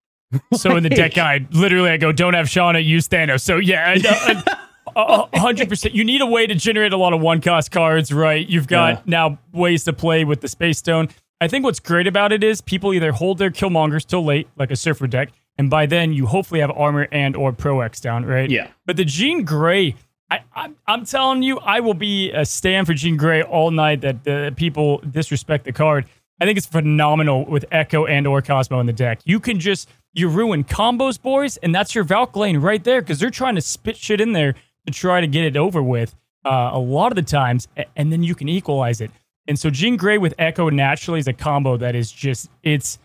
So 0.54 0.76
in 0.76 0.82
the 0.82 0.88
deck 0.88 1.14
guide, 1.14 1.54
literally, 1.54 1.90
I 1.90 1.96
go, 1.96 2.10
"Don't 2.10 2.34
have 2.34 2.46
Shauna, 2.46 2.84
use 2.84 3.06
Thanos." 3.06 3.42
So 3.42 3.58
yeah, 3.58 3.96
uh, 4.04 4.56
uh, 4.96 5.26
uh, 5.32 5.38
hundred 5.38 5.68
percent. 5.68 5.94
You 5.94 6.02
need 6.02 6.22
a 6.22 6.26
way 6.26 6.46
to 6.46 6.56
generate 6.56 6.92
a 6.92 6.96
lot 6.96 7.12
of 7.12 7.20
one 7.20 7.40
cost 7.40 7.70
cards, 7.70 8.12
right? 8.12 8.44
You've 8.48 8.66
got 8.66 8.94
Yeah. 8.94 9.00
now 9.06 9.38
ways 9.52 9.84
to 9.84 9.92
play 9.92 10.24
with 10.24 10.40
the 10.40 10.48
Space 10.48 10.78
Stone. 10.78 11.10
I 11.40 11.46
think 11.46 11.64
what's 11.64 11.78
great 11.78 12.08
about 12.08 12.32
it 12.32 12.42
is 12.42 12.60
people 12.60 12.92
either 12.94 13.12
hold 13.12 13.38
their 13.38 13.50
Killmongers 13.50 14.04
till 14.04 14.24
late, 14.24 14.48
like 14.56 14.72
a 14.72 14.76
Surfer 14.76 15.06
deck, 15.06 15.28
and 15.58 15.70
by 15.70 15.86
then 15.86 16.12
you 16.12 16.26
hopefully 16.26 16.60
have 16.60 16.70
armor 16.72 17.06
and 17.12 17.36
or 17.36 17.52
Pro 17.52 17.80
X 17.80 18.00
down, 18.00 18.24
right? 18.24 18.50
Yeah. 18.50 18.68
But 18.86 18.96
the 18.96 19.04
Jean 19.04 19.44
Grey, 19.44 19.94
I, 20.30 20.40
I'm, 20.54 20.76
I'm 20.88 21.04
telling 21.04 21.42
you, 21.44 21.58
I 21.60 21.80
will 21.80 21.94
be 21.94 22.32
a 22.32 22.44
stand 22.44 22.86
for 22.86 22.94
Jean 22.94 23.16
Grey 23.16 23.42
all 23.42 23.70
night. 23.70 24.00
That 24.00 24.24
the 24.24 24.52
people 24.56 24.98
disrespect 24.98 25.64
the 25.64 25.72
card. 25.72 26.06
I 26.40 26.44
think 26.46 26.58
it's 26.58 26.66
phenomenal 26.66 27.44
with 27.44 27.64
Echo 27.70 28.06
and 28.06 28.26
or 28.26 28.42
Cosmo 28.42 28.80
in 28.80 28.86
the 28.86 28.92
deck. 28.92 29.20
You 29.24 29.40
can 29.40 29.60
just 29.60 29.88
you 30.12 30.28
ruin 30.28 30.64
combos, 30.64 31.20
boys, 31.20 31.56
and 31.58 31.74
that's 31.74 31.94
your 31.94 32.04
Valk 32.04 32.36
lane 32.36 32.58
right 32.58 32.82
there 32.82 33.00
because 33.00 33.18
they're 33.18 33.30
trying 33.30 33.54
to 33.56 33.60
spit 33.60 33.96
shit 33.96 34.20
in 34.20 34.32
there 34.32 34.54
to 34.86 34.92
try 34.92 35.20
to 35.20 35.26
get 35.26 35.44
it 35.44 35.56
over 35.56 35.82
with. 35.82 36.14
Uh, 36.44 36.70
a 36.74 36.78
lot 36.78 37.10
of 37.10 37.16
the 37.16 37.22
times, 37.22 37.68
and 37.96 38.12
then 38.12 38.22
you 38.22 38.34
can 38.34 38.50
equalize 38.50 39.00
it. 39.00 39.10
And 39.48 39.58
so 39.58 39.70
Jean 39.70 39.96
Grey 39.96 40.18
with 40.18 40.34
Echo 40.38 40.68
naturally 40.68 41.18
is 41.18 41.26
a 41.26 41.32
combo 41.32 41.78
that 41.78 41.94
is 41.94 42.12
just 42.12 42.50
it's 42.62 42.98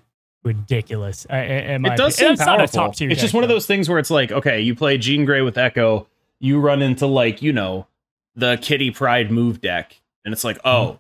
ridiculous. 0.43 1.25
I, 1.29 1.37
I, 1.37 1.41
It 1.41 1.81
does 1.81 1.89
opinion. 1.89 2.11
seem 2.11 2.31
It's 2.33 2.39
not 2.41 2.55
a 2.55 2.57
powerful. 2.59 2.79
top 2.87 2.95
tier 2.95 3.09
It's 3.09 3.21
just 3.21 3.33
one 3.33 3.43
of 3.43 3.49
those 3.49 3.65
things 3.65 3.87
where 3.89 3.99
it's 3.99 4.09
like, 4.09 4.31
okay, 4.31 4.59
you 4.59 4.75
play 4.75 4.97
Jean 4.97 5.25
Grey 5.25 5.41
with 5.41 5.57
Echo, 5.57 6.07
you 6.39 6.59
run 6.59 6.81
into 6.81 7.07
like, 7.07 7.41
you 7.41 7.53
know, 7.53 7.87
the 8.35 8.57
Kitty 8.61 8.91
Pryde 8.91 9.31
move 9.31 9.61
deck, 9.61 9.99
and 10.23 10.33
it's 10.33 10.43
like, 10.43 10.59
oh, 10.63 10.99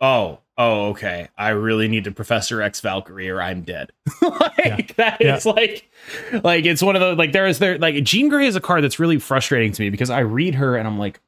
oh, 0.00 0.40
oh, 0.56 0.88
okay. 0.90 1.28
I 1.36 1.50
really 1.50 1.88
need 1.88 2.04
to 2.04 2.12
Professor 2.12 2.62
X 2.62 2.80
Valkyrie 2.80 3.28
or 3.28 3.40
I'm 3.42 3.62
dead. 3.62 3.90
like 4.22 4.94
that 4.96 5.18
Yeah. 5.20 5.36
is 5.36 5.46
like 5.46 5.90
like 6.44 6.64
it's 6.64 6.82
one 6.82 6.94
of 6.96 7.00
those 7.00 7.18
like 7.18 7.32
there 7.32 7.46
is 7.46 7.58
there 7.58 7.78
like 7.78 8.02
Jean 8.04 8.28
Grey 8.28 8.46
is 8.46 8.56
a 8.56 8.60
card 8.60 8.84
that's 8.84 8.98
really 8.98 9.18
frustrating 9.18 9.72
to 9.72 9.82
me 9.82 9.90
because 9.90 10.10
I 10.10 10.20
read 10.20 10.54
her 10.54 10.76
and 10.76 10.86
I'm 10.86 10.98
like, 10.98 11.20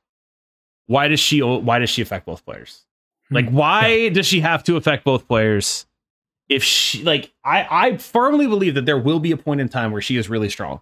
why 0.86 1.08
does 1.08 1.20
she 1.20 1.40
why 1.42 1.78
does 1.78 1.90
she 1.90 2.02
affect 2.02 2.26
both 2.26 2.44
players? 2.44 2.82
Like 3.30 3.48
why 3.50 4.08
does 4.10 4.26
she 4.26 4.40
have 4.40 4.62
to 4.64 4.76
affect 4.76 5.04
both 5.04 5.26
players? 5.26 5.86
If 6.48 6.62
she 6.62 7.02
like 7.02 7.32
I 7.44 7.66
I 7.68 7.96
firmly 7.96 8.46
believe 8.46 8.74
that 8.76 8.86
there 8.86 8.98
will 8.98 9.18
be 9.18 9.32
a 9.32 9.36
point 9.36 9.60
in 9.60 9.68
time 9.68 9.90
where 9.90 10.00
she 10.02 10.16
is 10.16 10.28
really 10.30 10.48
strong. 10.48 10.80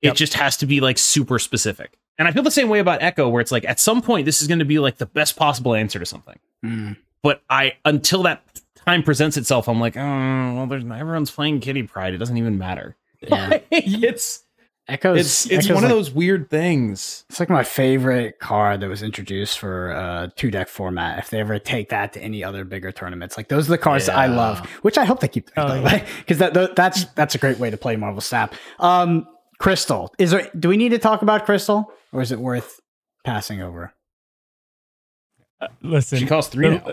It 0.00 0.06
Yep. 0.08 0.16
just 0.16 0.34
has 0.34 0.56
to 0.58 0.66
be 0.66 0.80
like 0.80 0.96
super 0.96 1.38
specific. 1.38 1.98
And 2.18 2.26
I 2.26 2.32
feel 2.32 2.42
the 2.42 2.50
same 2.50 2.68
way 2.68 2.78
about 2.78 3.02
Echo 3.02 3.28
where 3.28 3.40
it's 3.42 3.52
like 3.52 3.64
at 3.66 3.78
some 3.78 4.00
point 4.00 4.24
this 4.24 4.40
is 4.40 4.48
going 4.48 4.60
to 4.60 4.64
be 4.64 4.78
like 4.78 4.96
the 4.96 5.06
best 5.06 5.36
possible 5.36 5.74
answer 5.74 5.98
to 5.98 6.06
something. 6.06 6.38
Mm. 6.64 6.96
But 7.22 7.42
I 7.50 7.74
until 7.84 8.22
that 8.24 8.42
time 8.86 9.02
presents 9.02 9.36
itself 9.36 9.68
I'm 9.68 9.80
like, 9.80 9.96
"Oh, 9.96 10.54
well 10.54 10.66
there's 10.66 10.84
everyone's 10.84 11.30
playing 11.30 11.60
Kitty 11.60 11.82
Pryde. 11.84 12.14
It 12.14 12.18
doesn't 12.18 12.36
even 12.36 12.58
matter." 12.58 12.96
Yeah. 13.20 13.48
Like, 13.48 13.66
it's 13.70 14.44
Echoes. 14.86 15.18
it's 15.20 15.46
it's 15.50 15.66
Echoes 15.66 15.74
one 15.74 15.84
of 15.84 15.90
those 15.90 16.10
weird 16.10 16.48
things. 16.48 17.24
It's 17.28 17.38
like 17.40 17.50
my 17.50 17.62
favorite 17.64 18.38
card 18.38 18.80
that 18.80 18.88
was 18.88 19.02
introduced 19.02 19.58
for 19.58 19.92
uh, 19.92 20.28
two 20.34 20.50
deck 20.50 20.68
format. 20.68 21.18
If 21.18 21.28
they 21.28 21.40
ever 21.40 21.58
take 21.58 21.90
that 21.90 22.14
to 22.14 22.22
any 22.22 22.42
other 22.42 22.64
bigger 22.64 22.90
tournaments, 22.90 23.36
like 23.36 23.48
those 23.48 23.68
are 23.68 23.72
the 23.72 23.78
cards 23.78 24.06
that 24.06 24.16
I 24.16 24.26
love, 24.28 24.60
which 24.82 24.96
I 24.96 25.04
hope 25.04 25.20
they 25.20 25.28
keep 25.28 25.50
Oh, 25.58 25.74
yeah. 25.74 26.06
because 26.20 26.38
that, 26.38 26.54
that 26.54 26.74
that's 26.74 27.04
that's 27.16 27.34
a 27.34 27.38
great 27.38 27.58
way 27.58 27.68
to 27.68 27.76
play 27.76 27.96
Marvel 27.96 28.22
Snap. 28.22 28.54
Um, 28.78 29.26
Crystal, 29.58 30.14
is 30.18 30.30
there? 30.30 30.50
Do 30.58 30.70
we 30.70 30.78
need 30.78 30.90
to 30.90 30.98
talk 30.98 31.20
about 31.20 31.44
Crystal, 31.44 31.92
or 32.12 32.22
is 32.22 32.32
it 32.32 32.38
worth 32.38 32.80
passing 33.24 33.60
over? 33.60 33.92
Listen, 35.82 36.18
She 36.18 36.26
costs 36.26 36.52
3 36.54 36.68
now. 36.68 36.92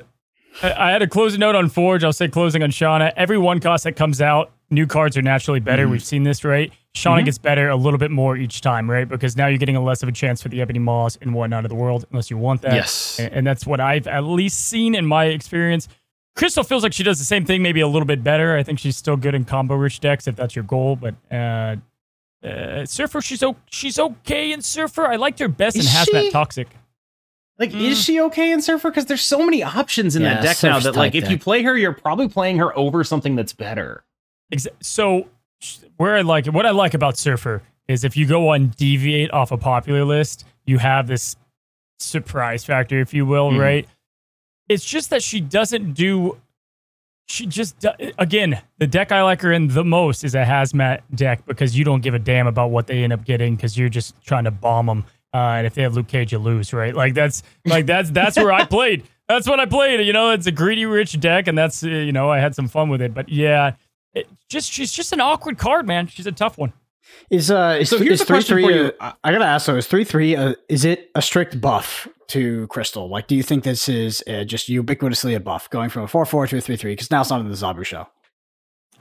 I 0.64 0.90
I 0.90 0.92
had 0.92 1.02
a 1.02 1.08
closing 1.08 1.40
note 1.40 1.56
on 1.56 1.70
Forge. 1.70 2.04
I'll 2.04 2.14
say 2.14 2.28
closing 2.28 2.64
on 2.64 2.70
Shauna. 2.72 3.12
Every 3.16 3.38
one 3.38 3.60
cost 3.60 3.84
that 3.84 3.96
comes 3.96 4.22
out, 4.22 4.52
new 4.70 4.88
cards 4.88 5.18
are 5.18 5.22
naturally 5.22 5.60
better. 5.60 5.88
We've 5.88 6.04
seen 6.04 6.24
this, 6.24 6.44
right? 6.44 6.72
Shauna 6.96 7.22
Mhm. 7.22 7.26
gets 7.26 7.38
better 7.38 7.68
a 7.70 7.76
little 7.76 7.98
bit 8.00 8.10
more 8.12 8.38
each 8.38 8.62
time, 8.62 8.90
right? 8.90 9.08
Because 9.08 9.36
now 9.36 9.48
you're 9.48 9.58
getting 9.58 9.76
a 9.76 9.84
less 9.84 10.02
of 10.02 10.08
a 10.08 10.14
chance 10.14 10.42
for 10.42 10.48
the 10.48 10.62
Ebony 10.62 10.80
Maws 10.80 11.18
and 11.22 11.34
whatnot 11.34 11.66
of 11.66 11.70
the 11.70 11.76
world, 11.76 12.06
unless 12.12 12.30
you 12.32 12.38
want 12.38 12.62
that. 12.62 12.74
Yes. 12.74 13.20
And, 13.20 13.34
and 13.34 13.48
that's 13.48 13.66
what 13.68 13.82
I've 13.82 14.08
at 14.08 14.22
least 14.24 14.66
seen 14.68 14.96
in 14.96 15.06
my 15.06 15.26
experience. 15.26 15.90
Crystal 16.38 16.64
feels 16.64 16.84
like 16.84 16.94
she 16.94 17.04
does 17.04 17.20
the 17.20 17.26
same 17.26 17.44
thing, 17.46 17.62
maybe 17.62 17.82
a 17.82 17.88
little 17.88 18.06
bit 18.06 18.24
better. 18.24 18.56
I 18.58 18.64
think 18.64 18.80
she's 18.80 18.96
still 18.96 19.18
good 19.18 19.36
in 19.36 19.44
combo 19.44 19.76
rich 19.76 20.00
decks 20.00 20.26
if 20.28 20.36
that's 20.38 20.56
your 20.56 20.64
goal. 20.64 20.96
But 20.96 21.16
uh, 21.32 21.76
uh, 22.46 22.86
Surfer, 22.86 23.22
she's 23.22 23.44
o- 23.44 23.56
she's 23.70 24.00
okay 24.00 24.52
in 24.54 24.62
Surfer. 24.62 25.06
I 25.06 25.16
liked 25.18 25.40
her 25.40 25.48
best 25.50 25.76
in 25.76 25.82
Is 25.82 25.90
Hazmat 25.90 26.22
she? 26.22 26.32
Toxic. 26.32 26.68
Like, 27.58 27.72
Mm. 27.72 27.82
is 27.82 28.04
she 28.04 28.20
okay 28.22 28.52
in 28.52 28.62
Surfer? 28.62 28.90
Because 28.90 29.06
there's 29.06 29.22
so 29.22 29.44
many 29.46 29.64
options 29.64 30.16
in 30.16 30.24
Yeah, 30.24 30.36
that 30.36 30.44
deck 30.44 30.64
now 30.64 30.80
that, 30.80 30.96
like, 30.96 31.14
tight 31.14 31.24
if 31.24 31.30
you 31.30 31.38
play 31.40 31.64
her, 31.64 31.78
you're 31.78 31.94
probably 31.94 32.28
playing 32.28 32.58
her 32.58 32.78
over 32.78 33.04
something 33.04 33.36
that's 33.36 33.54
better. 33.54 34.04
So 34.82 35.28
where 35.98 36.16
I 36.18 36.22
like 36.22 36.48
it, 36.48 36.54
what 36.54 36.66
I 36.66 36.72
like 36.72 36.94
about 36.94 37.18
Surfer 37.18 37.62
is 37.88 38.04
if 38.04 38.18
you 38.18 38.26
go 38.26 38.50
on 38.50 38.68
deviate 38.78 39.32
off 39.32 39.52
a 39.52 39.58
popular 39.58 40.04
list, 40.04 40.46
you 40.66 40.80
have 40.80 41.08
this 41.08 41.36
surprise 42.00 42.66
factor, 42.66 43.00
if 43.00 43.14
you 43.14 43.26
will, 43.26 43.52
Mhm. 43.52 43.60
right? 43.60 43.88
It's 44.68 44.84
just 44.84 45.10
that 45.12 45.24
she 45.24 45.40
doesn't 45.40 45.94
do. 45.94 46.38
She 47.28 47.46
just 47.48 47.84
again 48.20 48.62
the 48.78 48.86
deck 48.86 49.12
I 49.12 49.24
like 49.24 49.42
her 49.42 49.52
in 49.52 49.68
the 49.70 49.84
most 49.84 50.24
is 50.24 50.36
a 50.36 50.44
hazmat 50.44 51.02
deck 51.14 51.44
because 51.48 51.76
you 51.78 51.84
don't 51.84 52.02
give 52.02 52.14
a 52.14 52.20
damn 52.20 52.46
about 52.48 52.70
what 52.70 52.86
they 52.88 53.04
end 53.04 53.14
up 53.14 53.26
getting 53.26 53.56
because 53.56 53.78
you're 53.78 53.90
just 53.90 54.14
trying 54.24 54.44
to 54.44 54.52
bomb 54.52 54.86
them. 54.88 55.06
Uh, 55.36 55.56
and 55.58 55.68
if 55.68 55.74
they 55.74 55.82
have 55.82 55.94
Luke 55.96 56.08
Cage, 56.08 56.32
you 56.32 56.38
lose, 56.40 56.72
right? 56.72 56.96
Like 56.96 57.14
that's 57.14 57.44
like 57.66 57.86
that's 57.86 58.10
that's 58.12 58.38
where 58.38 58.54
I 58.54 58.64
played. 58.78 59.04
That's 59.28 59.48
what 59.50 59.60
I 59.60 59.66
played. 59.66 60.06
You 60.06 60.14
know, 60.14 60.30
it's 60.32 60.48
a 60.48 60.52
greedy 60.52 60.86
rich 60.86 61.20
deck, 61.20 61.48
and 61.48 61.58
that's 61.58 61.84
uh, 61.84 61.88
you 61.90 62.12
know 62.14 62.30
I 62.32 62.40
had 62.40 62.56
some 62.56 62.68
fun 62.70 62.88
with 62.90 63.02
it. 63.02 63.14
But 63.14 63.28
yeah, 63.28 63.74
it 64.14 64.28
just 64.50 64.72
she's 64.72 64.94
just 64.94 65.12
an 65.12 65.20
awkward 65.20 65.58
card, 65.58 65.86
man. 65.88 66.08
She's 66.08 66.28
a 66.28 66.32
tough 66.32 66.58
one. 66.58 66.72
Is 67.30 67.52
uh 67.52 67.78
is, 67.82 67.90
So 67.90 67.98
here's 67.98 68.14
is 68.14 68.22
a 68.22 68.26
three 68.26 68.36
question 68.36 68.56
three? 68.56 68.64
for 68.64 68.72
you. 68.72 68.92
I- 69.02 69.14
I 69.26 69.32
gotta 69.34 69.46
ask 69.46 69.66
though, 69.66 69.76
is 69.76 69.88
three 69.88 70.04
three? 70.06 70.36
Uh, 70.38 70.54
is 70.70 70.86
it 70.86 71.12
a 71.16 71.22
strict 71.22 71.60
buff 71.60 72.08
to 72.28 72.68
Crystal? 72.68 73.10
Like, 73.10 73.28
do 73.28 73.36
you 73.36 73.44
think 73.44 73.64
this 73.66 73.90
is 73.90 74.24
uh, 74.28 74.44
just 74.46 74.70
ubiquitously 74.70 75.36
a 75.36 75.40
buff, 75.40 75.70
going 75.70 75.90
from 75.90 76.04
a 76.04 76.08
four 76.08 76.26
four 76.26 76.48
to 76.48 76.58
a 76.58 76.62
three 76.62 76.78
three? 76.78 76.94
Because 76.94 77.12
now 77.12 77.22
it's 77.22 77.30
not 77.30 77.42
in 77.42 77.50
the 77.50 77.56
Zabu 77.56 77.84
show. 77.86 78.08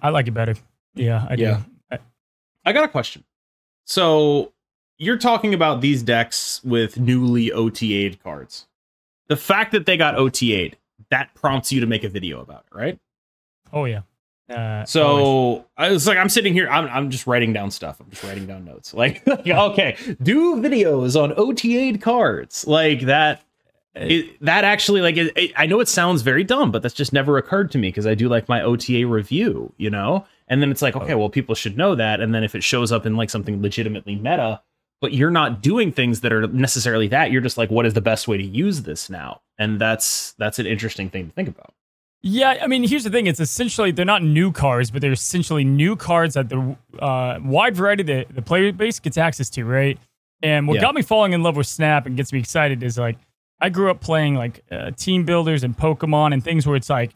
I 0.02 0.08
like 0.10 0.26
it 0.26 0.32
better. 0.32 0.54
Yeah, 0.94 1.26
I 1.30 1.34
Yeah. 1.34 1.56
do. 1.58 1.64
I- 1.92 1.98
I 2.66 2.72
got 2.72 2.84
a 2.84 2.88
question. 2.88 3.24
So, 3.84 4.53
you're 4.98 5.18
talking 5.18 5.54
about 5.54 5.80
these 5.80 6.02
decks 6.02 6.60
with 6.64 6.98
newly 6.98 7.50
OTA'd 7.50 8.22
cards. 8.22 8.66
The 9.28 9.36
fact 9.36 9.72
that 9.72 9.86
they 9.86 9.96
got 9.96 10.14
OTA'd, 10.16 10.76
that 11.10 11.34
prompts 11.34 11.72
you 11.72 11.80
to 11.80 11.86
make 11.86 12.04
a 12.04 12.08
video 12.08 12.40
about 12.40 12.64
it, 12.70 12.76
right? 12.76 12.98
oh 13.72 13.86
yeah. 13.86 14.02
Uh, 14.50 14.54
always. 14.58 14.90
So 14.90 15.64
I 15.76 15.90
was 15.90 16.06
like, 16.06 16.18
I'm 16.18 16.28
sitting 16.28 16.52
here, 16.52 16.68
I'm, 16.68 16.86
I'm 16.88 17.10
just 17.10 17.26
writing 17.26 17.52
down 17.54 17.70
stuff. 17.70 17.98
I'm 18.00 18.10
just 18.10 18.22
writing 18.22 18.46
down 18.46 18.64
notes. 18.64 18.92
Like, 18.94 19.26
like, 19.26 19.46
okay, 19.48 19.96
do 20.22 20.56
videos 20.56 21.20
on 21.20 21.32
OTA'd 21.32 22.00
cards 22.02 22.66
like 22.66 23.00
that. 23.02 23.42
It, 23.96 24.36
that 24.44 24.64
actually, 24.64 25.00
like, 25.00 25.16
it, 25.16 25.32
it- 25.36 25.52
I 25.56 25.66
know 25.66 25.80
it 25.80 25.88
sounds 25.88 26.20
very 26.22 26.44
dumb, 26.44 26.70
but 26.70 26.82
that's 26.82 26.94
just 26.94 27.12
never 27.12 27.38
occurred 27.38 27.70
to 27.72 27.78
me 27.78 27.88
because 27.88 28.06
I 28.06 28.14
do 28.14 28.28
like 28.28 28.48
my 28.48 28.60
OTA 28.60 29.06
review, 29.06 29.72
you 29.78 29.88
know. 29.88 30.26
And 30.46 30.60
then 30.60 30.70
it's 30.70 30.82
like, 30.82 30.94
okay, 30.94 31.14
well, 31.14 31.30
people 31.30 31.54
should 31.54 31.78
know 31.78 31.94
that. 31.94 32.20
And 32.20 32.34
then 32.34 32.44
if 32.44 32.54
it 32.54 32.62
shows 32.62 32.92
up 32.92 33.06
in 33.06 33.16
like 33.16 33.30
something 33.30 33.62
legitimately 33.62 34.16
meta, 34.16 34.60
but 35.04 35.12
you're 35.12 35.30
not 35.30 35.60
doing 35.60 35.92
things 35.92 36.22
that 36.22 36.32
are 36.32 36.46
necessarily 36.46 37.08
that, 37.08 37.30
you're 37.30 37.42
just 37.42 37.58
like, 37.58 37.70
what 37.70 37.84
is 37.84 37.92
the 37.92 38.00
best 38.00 38.26
way 38.26 38.38
to 38.38 38.42
use 38.42 38.82
this 38.84 39.10
now? 39.10 39.42
And 39.58 39.78
that's 39.78 40.32
that's 40.38 40.58
an 40.58 40.64
interesting 40.66 41.10
thing 41.10 41.26
to 41.26 41.32
think 41.34 41.48
about. 41.48 41.74
Yeah, 42.22 42.56
I 42.62 42.68
mean, 42.68 42.88
here's 42.88 43.04
the 43.04 43.10
thing. 43.10 43.26
It's 43.26 43.38
essentially 43.38 43.90
they're 43.90 44.06
not 44.06 44.22
new 44.22 44.50
cards, 44.50 44.90
but 44.90 45.02
they're 45.02 45.12
essentially 45.12 45.62
new 45.62 45.94
cards 45.94 46.32
that 46.34 46.48
the 46.48 46.74
uh, 46.98 47.38
wide 47.44 47.76
variety 47.76 48.00
of 48.00 48.06
the, 48.06 48.34
the 48.34 48.40
player 48.40 48.72
base 48.72 48.98
gets 48.98 49.18
access 49.18 49.50
to, 49.50 49.64
right? 49.66 49.98
And 50.42 50.66
what 50.66 50.76
Yeah. 50.76 50.80
got 50.80 50.94
me 50.94 51.02
falling 51.02 51.34
in 51.34 51.42
love 51.42 51.54
with 51.56 51.66
Snap 51.66 52.06
and 52.06 52.16
gets 52.16 52.32
me 52.32 52.38
excited 52.38 52.82
is 52.82 52.96
like 52.96 53.18
I 53.60 53.68
grew 53.68 53.90
up 53.90 54.00
playing 54.00 54.36
like 54.36 54.64
uh, 54.72 54.92
team 54.92 55.24
builders 55.26 55.62
and 55.64 55.76
Pokemon 55.76 56.32
and 56.32 56.42
things 56.42 56.66
where 56.66 56.76
it's 56.76 56.88
like 56.88 57.14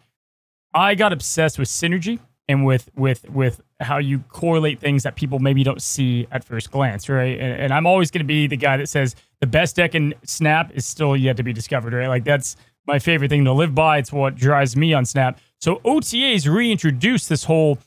I 0.75 0.95
got 0.95 1.15
obsessed 1.15 1.59
with 1.59 1.69
synergy 1.69 2.19
and 2.47 2.67
with 2.67 2.91
with 2.95 3.29
with 3.31 3.63
how 3.81 3.99
you 3.99 4.21
correlate 4.29 4.81
things 4.81 5.05
that 5.05 5.15
people 5.15 5.39
maybe 5.39 5.63
don't 5.63 5.81
see 5.81 6.27
at 6.33 6.45
first 6.45 6.71
glance, 6.71 7.09
right? 7.09 7.39
And, 7.39 7.61
and 7.61 7.73
I'm 7.73 7.87
always 7.87 8.11
going 8.11 8.21
to 8.21 8.27
be 8.27 8.47
the 8.47 8.57
guy 8.57 8.77
that 8.77 8.89
says 8.89 9.15
the 9.41 9.47
best 9.47 9.77
deck 9.77 9.95
in 9.95 10.15
Snap 10.25 10.73
is 10.75 10.85
still 10.85 11.17
yet 11.17 11.37
to 11.37 11.43
be 11.43 11.53
discovered, 11.53 11.93
right? 11.93 12.09
Like 12.09 12.25
that's 12.25 12.57
my 12.87 12.99
favorite 12.99 13.29
thing 13.29 13.45
to 13.45 13.53
live 13.53 13.75
by. 13.75 13.99
It's 13.99 14.13
what 14.13 14.35
drives 14.35 14.77
me 14.77 14.95
on 14.95 15.05
Snap. 15.05 15.39
So 15.61 15.77
OTAs 15.77 16.53
reintroduced 16.53 17.29
this 17.29 17.45
whole 17.45 17.79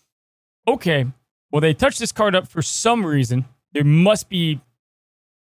okay, 0.67 1.05
well, 1.51 1.61
they 1.61 1.73
touched 1.73 1.99
this 1.99 2.11
card 2.11 2.35
up 2.35 2.47
for 2.47 2.61
some 2.61 3.05
reason. 3.05 3.45
There 3.73 3.83
must 3.83 4.29
be 4.29 4.61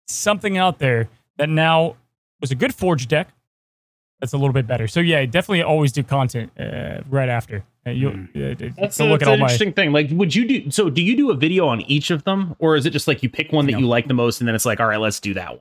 something 0.08 0.58
out 0.58 0.80
there 0.80 1.10
that 1.38 1.50
now 1.50 1.96
was 2.40 2.52
a 2.52 2.56
good 2.56 2.74
Forge 2.74 3.08
deck 3.08 3.30
that's 4.20 4.34
a 4.34 4.38
little 4.38 4.54
bit 4.54 4.68
better. 4.68 4.88
So, 4.88 5.00
yeah, 5.00 5.26
definitely 5.26 5.64
always 5.64 5.92
do 5.92 6.04
content 6.04 6.52
uh, 6.60 7.02
right 7.10 7.30
after. 7.30 7.64
You'll 7.86 8.14
uh, 8.14 8.54
That's, 8.78 9.00
a, 9.00 9.06
look 9.06 9.22
that's 9.22 9.24
at 9.24 9.28
all 9.28 9.34
an 9.34 9.40
my. 9.40 9.46
interesting 9.46 9.74
thing. 9.74 9.92
Like, 9.92 10.10
would 10.12 10.36
you 10.36 10.48
do 10.48 10.70
so? 10.70 10.90
Do 10.92 11.02
you 11.02 11.18
do 11.18 11.32
a 11.32 11.36
video 11.36 11.68
on 11.68 11.82
each 11.82 12.12
of 12.12 12.24
them, 12.26 12.56
or 12.60 12.76
is 12.76 12.86
it 12.86 12.92
just 12.92 13.08
like 13.08 13.24
you 13.24 13.30
pick 13.30 13.52
one 13.52 13.66
that 13.66 13.72
No. 13.74 13.80
you 13.80 13.88
like 13.88 14.08
the 14.08 14.14
most, 14.14 14.40
and 14.40 14.48
then 14.48 14.54
it's 14.54 14.66
like, 14.66 14.80
all 14.80 14.86
right, 14.88 15.00
let's 15.00 15.20
do 15.20 15.34
that 15.34 15.50
one? 15.52 15.60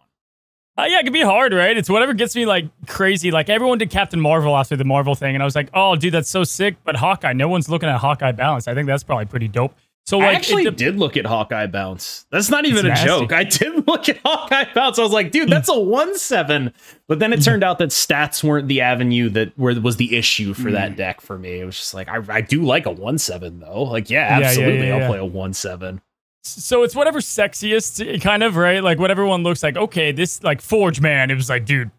Uh, 0.79 0.85
yeah, 0.87 1.01
it 1.01 1.05
can 1.05 1.13
be 1.13 1.23
hard, 1.23 1.53
right? 1.55 1.77
It's 1.77 1.89
whatever 1.91 2.13
gets 2.15 2.37
me 2.37 2.45
like 2.47 2.67
crazy. 2.87 3.31
Like 3.31 3.49
everyone 3.49 3.79
did 3.79 3.91
Captain 3.91 4.21
Marvel 4.21 4.57
after 4.57 4.77
the 4.77 4.85
Marvel 4.85 5.15
thing, 5.15 5.35
and 5.35 5.43
I 5.43 5.47
was 5.47 5.57
like, 5.57 5.71
oh, 5.73 5.97
dude, 5.97 6.13
that's 6.15 6.29
so 6.29 6.45
sick. 6.45 6.77
But 6.85 6.97
Hawkeye, 6.97 7.33
no 7.33 7.49
one's 7.49 7.69
looking 7.71 7.89
at 7.89 7.99
Hawkeye 7.99 8.33
bounce. 8.33 8.69
I 8.69 8.75
think 8.75 8.87
that's 8.87 9.03
probably 9.03 9.25
pretty 9.27 9.49
dope. 9.49 9.75
So 10.07 10.19
like, 10.19 10.29
I 10.29 10.33
actually 10.35 10.65
de- 10.65 10.71
did 10.73 10.97
look 10.97 11.17
at 11.17 11.25
Hawkeye 11.27 11.67
bounce. 11.69 12.27
That's 12.33 12.51
not 12.51 12.65
even 12.65 12.79
It's 12.87 13.01
a 13.01 13.05
nasty. 13.05 13.07
joke. 13.07 13.33
I 13.33 13.45
did 13.45 13.87
look 13.87 14.09
at 14.09 14.19
Hawkeye 14.25 14.65
bounce. 14.75 14.99
I 14.99 15.03
was 15.03 15.13
like, 15.13 15.31
dude, 15.31 15.49
that's 15.49 15.69
a 15.69 15.79
one 15.79 16.19
seven. 16.19 16.73
But 17.07 17.21
then 17.21 17.33
it 17.33 17.43
turned 17.43 17.63
out 17.63 17.79
that 17.79 17.91
stats 17.91 18.43
weren't 18.43 18.67
the 18.67 18.81
avenue 18.81 19.29
that 19.31 19.57
where 19.57 19.79
was 19.81 19.97
the 19.99 20.17
issue 20.17 20.53
for 20.55 20.71
that 20.73 20.97
deck 20.97 21.21
for 21.21 21.39
me. 21.39 21.61
It 21.61 21.65
was 21.65 21.77
just 21.77 21.95
like 21.95 22.09
I, 22.09 22.21
I 22.29 22.41
do 22.41 22.63
like 22.63 22.87
a 22.87 22.91
one 22.91 23.19
seven 23.19 23.61
though. 23.61 23.85
Like 23.85 24.11
yeah, 24.11 24.39
yeah, 24.41 24.47
absolutely, 24.47 24.89
yeah, 24.89 24.97
I'll 24.97 25.09
play 25.09 25.19
a 25.19 25.25
one 25.25 25.53
seven. 25.53 26.01
so 26.43 26.83
it's 26.83 26.97
whatever 26.97 27.21
sexiest, 27.21 28.05
eh, 28.15 28.19
kind 28.19 28.43
of 28.43 28.57
right. 28.57 28.83
Like 28.83 28.99
what 28.99 29.11
everyone 29.13 29.43
looks 29.45 29.63
like. 29.63 29.77
Okay, 29.77 30.11
this 30.11 30.43
like 30.43 30.61
Forge 30.61 31.01
Man. 31.01 31.31
It 31.31 31.35
was 31.35 31.49
like, 31.51 31.67
dude, 31.67 31.91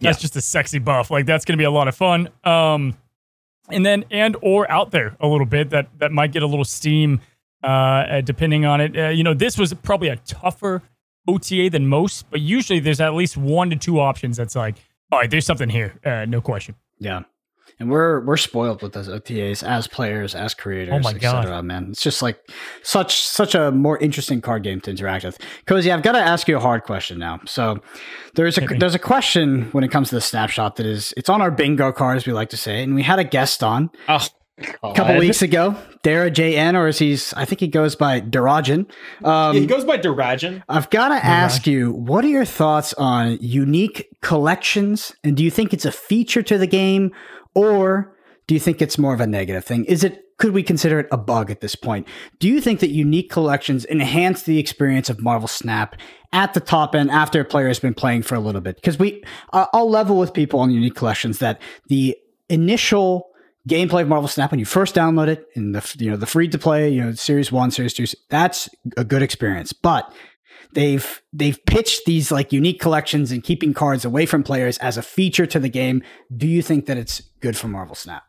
that's 0.00 0.18
Yeah. 0.18 0.22
just 0.22 0.36
a 0.36 0.40
sexy 0.42 0.78
buff. 0.80 1.10
Like 1.10 1.24
that's 1.24 1.44
gonna 1.46 1.56
be 1.56 1.64
a 1.64 1.70
lot 1.70 1.88
of 1.88 1.94
fun. 1.96 2.28
Um, 2.44 2.96
and 3.72 3.84
then 3.84 4.04
and 4.10 4.36
or 4.42 4.70
out 4.70 4.90
there 4.90 5.16
a 5.20 5.26
little 5.26 5.46
bit 5.46 5.70
that 5.70 5.88
that 5.98 6.12
might 6.12 6.32
get 6.32 6.42
a 6.42 6.46
little 6.46 6.64
steam, 6.64 7.20
uh, 7.62 7.66
uh, 7.66 8.20
depending 8.20 8.64
on 8.64 8.80
it. 8.80 8.96
Uh, 8.96 9.08
you 9.08 9.24
know, 9.24 9.34
this 9.34 9.58
was 9.58 9.72
probably 9.74 10.08
a 10.08 10.16
tougher 10.16 10.82
OTA 11.28 11.70
than 11.70 11.86
most, 11.86 12.30
but 12.30 12.40
usually 12.40 12.80
there's 12.80 13.00
at 13.00 13.14
least 13.14 13.36
one 13.36 13.70
to 13.70 13.76
two 13.76 14.00
options 14.00 14.36
that's 14.36 14.56
like, 14.56 14.76
all 15.12 15.18
right, 15.18 15.30
there's 15.30 15.46
something 15.46 15.68
here, 15.68 15.94
uh, 16.04 16.24
no 16.24 16.40
question. 16.40 16.74
Yeah. 16.98 17.22
And 17.80 17.90
we're 17.90 18.20
we're 18.20 18.36
spoiled 18.36 18.82
with 18.82 18.92
those 18.92 19.08
OTAs 19.08 19.66
as 19.66 19.88
players, 19.88 20.34
as 20.34 20.52
creators, 20.52 20.94
Oh 20.94 20.98
my 20.98 21.12
et 21.12 21.20
God. 21.20 21.44
cetera, 21.44 21.62
man. 21.62 21.88
It's 21.90 22.02
just 22.02 22.20
like 22.20 22.38
such 22.82 23.22
such 23.22 23.54
a 23.54 23.70
more 23.72 23.96
interesting 23.98 24.42
card 24.42 24.62
game 24.62 24.82
to 24.82 24.90
interact 24.90 25.24
with. 25.24 25.38
Cozy, 25.66 25.90
I've 25.90 26.02
got 26.02 26.12
to 26.12 26.18
ask 26.18 26.46
you 26.46 26.58
a 26.58 26.60
hard 26.60 26.82
question 26.84 27.18
now. 27.18 27.40
So 27.46 27.80
there's 28.34 28.58
a 28.58 28.60
there's 28.66 28.94
a 28.94 28.98
question 28.98 29.70
when 29.72 29.82
it 29.82 29.90
comes 29.90 30.10
to 30.10 30.14
the 30.14 30.20
snapshot 30.20 30.76
that 30.76 30.84
is 30.84 31.14
it's 31.16 31.30
on 31.30 31.40
our 31.40 31.50
bingo 31.50 31.90
card, 31.90 32.18
as 32.18 32.26
we 32.26 32.34
like 32.34 32.50
to 32.50 32.58
say, 32.58 32.82
and 32.82 32.94
we 32.94 33.02
had 33.02 33.18
a 33.18 33.24
guest 33.24 33.62
on 33.62 33.88
Oh, 34.08 34.20
a 34.82 34.92
couple 34.94 35.16
weeks 35.16 35.40
ago, 35.40 35.74
Dara 36.02 36.30
JN, 36.30 36.74
or 36.74 36.86
as 36.86 36.98
he's 36.98 37.32
I 37.32 37.46
think 37.46 37.60
he 37.60 37.66
goes 37.68 37.96
by 37.96 38.20
Darajan. 38.20 38.90
Um, 39.24 39.56
he 39.56 39.64
goes 39.64 39.86
by 39.86 39.96
Durajan. 39.96 40.62
I've 40.68 40.90
got 40.90 41.08
to 41.08 41.14
ask 41.24 41.66
you, 41.66 41.92
what 41.92 42.26
are 42.26 42.28
your 42.28 42.44
thoughts 42.44 42.92
on 42.98 43.38
unique 43.40 44.08
collections? 44.20 45.14
And 45.24 45.34
do 45.34 45.42
you 45.42 45.50
think 45.50 45.72
it's 45.72 45.86
a 45.86 45.92
feature 45.92 46.42
to 46.42 46.58
the 46.58 46.66
game 46.66 47.12
or 47.54 48.16
do 48.46 48.54
you 48.54 48.60
think 48.60 48.82
it's 48.82 48.98
more 48.98 49.14
of 49.14 49.20
a 49.20 49.26
negative 49.26 49.64
thing? 49.64 49.84
Is 49.84 50.02
it 50.02 50.24
could 50.38 50.52
we 50.52 50.62
consider 50.62 50.98
it 50.98 51.06
a 51.12 51.18
bug 51.18 51.50
at 51.50 51.60
this 51.60 51.74
point? 51.74 52.08
Do 52.38 52.48
you 52.48 52.62
think 52.62 52.80
that 52.80 52.88
unique 52.88 53.30
collections 53.30 53.84
enhance 53.86 54.42
the 54.42 54.58
experience 54.58 55.10
of 55.10 55.20
Marvel 55.20 55.46
Snap 55.46 55.96
at 56.32 56.54
the 56.54 56.60
top 56.60 56.94
end 56.94 57.10
after 57.10 57.40
a 57.40 57.44
player 57.44 57.68
has 57.68 57.78
been 57.78 57.92
playing 57.92 58.22
for 58.22 58.34
a 58.34 58.40
little 58.40 58.62
bit? 58.62 58.76
Because 58.76 58.98
we, 58.98 59.22
I'll 59.52 59.90
level 59.90 60.18
with 60.18 60.32
people 60.32 60.58
on 60.60 60.70
unique 60.70 60.94
collections 60.94 61.40
that 61.40 61.60
the 61.88 62.16
initial 62.48 63.30
gameplay 63.68 64.02
of 64.02 64.08
Marvel 64.08 64.28
Snap 64.28 64.50
when 64.50 64.58
you 64.58 64.66
first 64.66 64.94
download 64.94 65.28
it 65.28 65.46
in 65.54 65.72
the 65.72 65.96
you 65.98 66.10
know 66.10 66.16
the 66.16 66.26
free 66.26 66.48
to 66.48 66.58
play 66.58 66.88
you 66.88 67.04
know 67.04 67.12
Series 67.12 67.52
One, 67.52 67.70
Series 67.70 67.92
Two, 67.92 68.06
that's 68.30 68.68
a 68.96 69.04
good 69.04 69.22
experience. 69.22 69.72
But 69.72 70.12
they've 70.72 71.22
they've 71.32 71.58
pitched 71.66 72.04
these 72.04 72.30
like 72.30 72.52
unique 72.52 72.80
collections 72.80 73.32
and 73.32 73.42
keeping 73.42 73.74
cards 73.74 74.04
away 74.04 74.26
from 74.26 74.42
players 74.42 74.78
as 74.78 74.96
a 74.96 75.02
feature 75.02 75.46
to 75.46 75.58
the 75.58 75.68
game. 75.68 76.02
Do 76.36 76.46
you 76.46 76.62
think 76.62 76.86
that 76.86 76.96
it's 76.96 77.20
good 77.40 77.56
for 77.56 77.68
Marvel 77.68 77.94
Snap? 77.94 78.24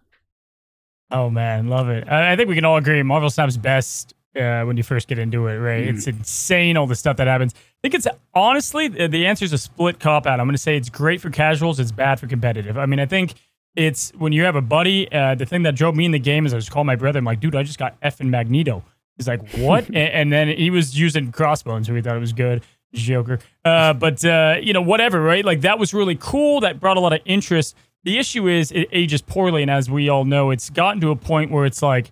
Oh 1.10 1.30
man, 1.30 1.68
love 1.68 1.90
it. 1.90 2.08
I, 2.10 2.34
I 2.34 2.36
think 2.36 2.50
we 2.50 2.56
can 2.56 2.66
all 2.66 2.78
agree 2.78 3.02
Marvel 3.04 3.30
Snap's 3.30 3.58
best 3.58 4.14
uh, 4.36 4.64
when 4.64 4.78
you 4.78 4.84
first 4.84 5.08
get 5.08 5.20
into 5.20 5.48
it, 5.48 5.58
right? 5.58 5.84
It's 5.84 6.08
insane 6.08 6.78
all 6.78 6.88
the 6.88 6.96
stuff 6.96 7.18
that 7.18 7.28
happens. 7.28 7.54
I 7.54 7.60
think 7.82 7.96
it's 7.96 8.08
honestly 8.34 8.88
the, 8.88 9.26
answer 9.26 9.46
is 9.46 9.54
a 9.54 9.58
split 9.58 10.00
cop 10.00 10.26
out. 10.26 10.40
I'm 10.40 10.46
going 10.48 10.56
to 10.56 10.62
say 10.62 10.78
it's 10.78 10.90
great 10.90 11.22
for 11.22 11.30
casuals, 11.30 11.80
it's 11.80 11.92
bad 11.92 12.20
for 12.20 12.28
competitive. 12.28 12.78
I 12.78 12.86
mean, 12.86 13.00
I 13.00 13.06
think 13.06 13.34
it's 13.76 14.12
when 14.12 14.32
you 14.32 14.44
have 14.44 14.56
a 14.56 14.62
buddy. 14.62 15.12
Uh, 15.12 15.36
the 15.36 15.46
thing 15.46 15.64
that 15.64 15.76
drove 15.76 15.96
me 15.96 16.06
in 16.06 16.12
the 16.12 16.20
game 16.20 16.46
is 16.46 16.54
I 16.54 16.58
just 16.58 16.72
called 16.72 16.88
my 16.88 16.96
brother. 16.96 17.20
I'm 17.20 17.26
like, 17.26 17.40
dude, 17.40 17.56
I 17.56 17.64
just 17.64 17.80
got 17.80 17.98
F 18.02 18.20
and 18.20 18.32
Magneto. 18.32 18.84
He's 19.18 19.28
like, 19.28 19.48
what? 19.56 19.86
and, 19.88 19.98
and 19.98 20.34
then 20.34 20.48
he 20.50 20.70
was 20.70 20.98
using 21.00 21.32
crossbones, 21.32 21.88
so 21.88 21.94
we 21.94 22.02
thought 22.02 22.16
it 22.16 22.20
was 22.20 22.34
good. 22.34 22.64
Joker. 22.94 23.40
Uh, 23.64 23.94
but 23.94 24.24
uh, 24.26 24.58
you 24.62 24.74
know, 24.74 24.82
whatever, 24.82 25.22
right? 25.22 25.46
Like 25.46 25.62
that 25.62 25.80
was 25.80 25.94
really 25.94 26.18
cool. 26.20 26.60
That 26.62 26.80
brought 26.80 26.98
a 26.98 27.00
lot 27.00 27.14
of 27.14 27.22
interest. 27.26 27.76
The 28.04 28.18
issue 28.18 28.48
is 28.48 28.72
it 28.72 28.88
ages 28.92 29.22
poorly, 29.22 29.62
and 29.62 29.72
as 29.72 29.90
we 29.90 30.10
all 30.10 30.26
know, 30.26 30.50
it's 30.52 30.70
gotten 30.70 31.00
to 31.02 31.12
a 31.12 31.16
point 31.16 31.52
where 31.52 31.66
it's 31.66 31.82
like 31.82 32.12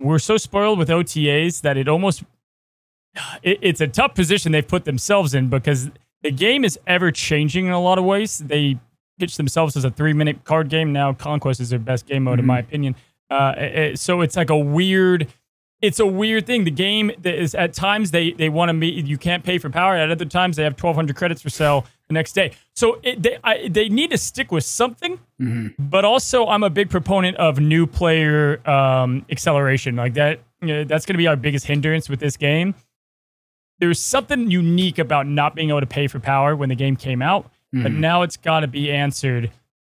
we're 0.00 0.18
so 0.18 0.36
spoiled 0.36 0.78
with 0.78 0.88
OTAs 0.88 1.60
that 1.60 1.76
it 1.76 1.86
almost 1.88 2.24
it, 3.42 3.58
it's 3.60 3.80
a 3.80 3.86
tough 3.86 4.14
position 4.14 4.50
they've 4.52 4.66
put 4.66 4.84
themselves 4.84 5.34
in 5.34 5.48
because 5.48 5.90
the 6.22 6.30
game 6.30 6.64
is 6.64 6.78
ever 6.86 7.10
changing 7.12 7.66
in 7.66 7.72
a 7.72 7.80
lot 7.80 7.98
of 7.98 8.04
ways. 8.04 8.38
They 8.38 8.78
pitch 9.18 9.36
themselves 9.36 9.76
as 9.76 9.84
a 9.84 9.90
three 9.90 10.12
minute 10.12 10.44
card 10.44 10.68
game 10.70 10.92
now. 10.92 11.12
Conquest 11.12 11.60
is 11.60 11.70
their 11.70 11.78
best 11.78 12.06
game 12.06 12.24
mode, 12.24 12.38
in 12.38 12.46
my 12.46 12.58
opinion. 12.58 12.96
Uh, 13.30 13.54
it- 13.56 13.98
so 13.98 14.22
it's 14.22 14.36
like 14.36 14.50
a 14.50 14.58
weird. 14.58 15.28
It's 15.80 15.98
a 15.98 16.06
weird 16.06 16.46
thing. 16.46 16.64
The 16.64 16.70
game 16.70 17.10
that 17.22 17.34
is 17.34 17.54
at 17.54 17.72
times 17.72 18.10
they 18.10 18.32
they 18.32 18.48
want 18.48 18.68
to 18.68 18.74
meet. 18.74 19.06
You 19.06 19.16
can't 19.16 19.42
pay 19.42 19.58
for 19.58 19.70
power. 19.70 19.96
At 19.96 20.10
other 20.10 20.24
times 20.26 20.56
they 20.56 20.64
have 20.64 20.76
twelve 20.76 20.96
hundred 20.96 21.16
credits 21.16 21.40
for 21.40 21.48
sale 21.50 21.86
the 22.08 22.14
next 22.14 22.32
day. 22.32 22.52
So 22.74 22.98
it, 23.02 23.22
they 23.22 23.38
I, 23.42 23.68
they 23.68 23.88
need 23.88 24.10
to 24.10 24.18
stick 24.18 24.52
with 24.52 24.64
something 24.64 25.18
but 25.78 26.04
also 26.04 26.46
I'm 26.46 26.62
a 26.62 26.68
big 26.70 26.90
proponent 26.90 27.36
of 27.38 27.58
new 27.60 27.86
player 27.86 28.60
um, 28.68 29.24
acceleration. 29.30 29.96
Like 29.96 30.14
that, 30.14 30.40
you 30.60 30.68
know, 30.68 30.84
that's 30.84 31.06
going 31.06 31.14
to 31.14 31.18
be 31.18 31.26
our 31.26 31.36
biggest 31.36 31.66
hindrance 31.66 32.10
with 32.10 32.20
this 32.20 32.36
game. 32.36 32.74
There's 33.78 33.98
something 33.98 34.50
unique 34.50 34.98
about 34.98 35.26
not 35.26 35.54
being 35.54 35.70
able 35.70 35.80
to 35.80 35.86
pay 35.86 36.06
for 36.08 36.20
power 36.20 36.54
when 36.54 36.68
the 36.68 36.74
game 36.74 36.96
came 36.96 37.22
out, 37.22 37.50
but 37.72 37.92
now 37.92 38.20
it's 38.20 38.36
got 38.36 38.60
to 38.60 38.66
be 38.66 38.90
answered 38.92 39.50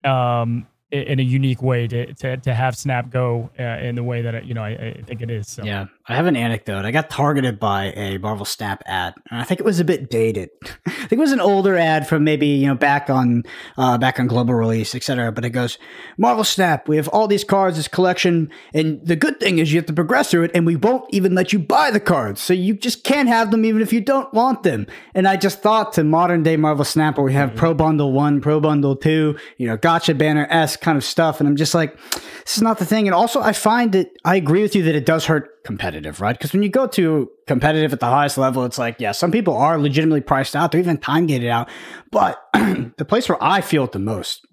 um, 0.03 0.67
in 0.91 1.19
a 1.19 1.23
unique 1.23 1.61
way 1.61 1.87
to 1.87 2.13
to, 2.15 2.37
to 2.37 2.53
have 2.53 2.77
Snap 2.77 3.09
go 3.09 3.49
uh, 3.59 3.63
in 3.63 3.95
the 3.95 4.03
way 4.03 4.21
that 4.21 4.35
it, 4.35 4.43
you 4.43 4.53
know 4.53 4.63
I, 4.63 4.95
I 4.99 5.01
think 5.05 5.21
it 5.21 5.29
is. 5.29 5.47
So. 5.47 5.63
Yeah, 5.63 5.87
I 6.11 6.15
have 6.15 6.25
an 6.25 6.35
anecdote. 6.35 6.83
I 6.83 6.91
got 6.91 7.09
targeted 7.09 7.57
by 7.57 7.93
a 7.93 8.17
Marvel 8.17 8.43
Snap 8.43 8.83
ad, 8.85 9.13
and 9.29 9.39
I 9.39 9.45
think 9.45 9.61
it 9.61 9.65
was 9.65 9.79
a 9.79 9.85
bit 9.85 10.09
dated. 10.09 10.49
I 10.85 10.91
think 10.91 11.13
it 11.13 11.19
was 11.19 11.31
an 11.31 11.39
older 11.39 11.77
ad 11.77 12.05
from 12.05 12.25
maybe 12.25 12.47
you 12.47 12.67
know 12.67 12.75
back 12.75 13.09
on 13.09 13.43
uh, 13.77 13.97
back 13.97 14.19
on 14.19 14.27
global 14.27 14.53
release, 14.53 14.93
etc. 14.93 15.31
But 15.31 15.45
it 15.45 15.51
goes, 15.51 15.77
Marvel 16.17 16.43
Snap. 16.43 16.89
We 16.89 16.97
have 16.97 17.07
all 17.07 17.27
these 17.27 17.45
cards, 17.45 17.77
this 17.77 17.87
collection, 17.87 18.51
and 18.73 18.99
the 19.05 19.15
good 19.15 19.39
thing 19.39 19.59
is 19.59 19.71
you 19.71 19.79
have 19.79 19.85
to 19.85 19.93
progress 19.93 20.31
through 20.31 20.43
it, 20.43 20.51
and 20.53 20.65
we 20.65 20.75
won't 20.75 21.05
even 21.13 21.33
let 21.33 21.53
you 21.53 21.59
buy 21.59 21.91
the 21.91 21.99
cards, 22.01 22.41
so 22.41 22.51
you 22.51 22.73
just 22.73 23.05
can't 23.05 23.29
have 23.29 23.51
them 23.51 23.63
even 23.63 23.81
if 23.81 23.93
you 23.93 24.01
don't 24.01 24.33
want 24.33 24.63
them. 24.63 24.87
And 25.13 25.29
I 25.29 25.37
just 25.37 25.61
thought 25.61 25.93
to 25.93 26.03
modern 26.03 26.43
day 26.43 26.57
Marvel 26.57 26.83
Snap, 26.83 27.15
where 27.15 27.25
we 27.25 27.33
have 27.33 27.55
Pro 27.55 27.73
Bundle 27.73 28.11
One, 28.11 28.41
Pro 28.41 28.59
Bundle 28.59 28.97
Two, 28.97 29.37
you 29.57 29.65
know, 29.65 29.77
Gacha 29.77 30.17
Banner 30.17 30.45
S 30.49 30.75
kind 30.75 30.97
of 30.97 31.05
stuff, 31.05 31.39
and 31.39 31.47
I'm 31.47 31.55
just 31.55 31.73
like, 31.73 31.97
this 32.41 32.57
is 32.57 32.61
not 32.61 32.79
the 32.79 32.85
thing. 32.85 33.07
And 33.07 33.15
also, 33.15 33.39
I 33.39 33.53
find 33.53 33.93
that 33.93 34.11
I 34.25 34.35
agree 34.35 34.61
with 34.61 34.75
you 34.75 34.83
that 34.83 34.95
it 34.95 35.05
does 35.05 35.25
hurt 35.25 35.60
competitive, 35.63 36.21
right? 36.21 36.37
Because 36.37 36.53
when 36.53 36.63
you 36.63 36.69
go 36.69 36.87
to 36.87 37.29
competitive 37.47 37.93
at 37.93 37.99
the 37.99 38.07
highest 38.07 38.37
level, 38.37 38.65
it's 38.65 38.77
like, 38.77 38.95
yeah, 38.99 39.11
some 39.11 39.31
people 39.31 39.55
are 39.55 39.77
legitimately 39.77 40.21
priced 40.21 40.55
out, 40.55 40.71
they're 40.71 40.81
even 40.81 40.97
time 40.97 41.27
gated 41.27 41.49
out. 41.49 41.69
But 42.11 42.41
the 42.53 43.05
place 43.07 43.29
where 43.29 43.41
I 43.41 43.61
feel 43.61 43.83
it 43.83 43.91
the 43.91 43.99
most 43.99 44.45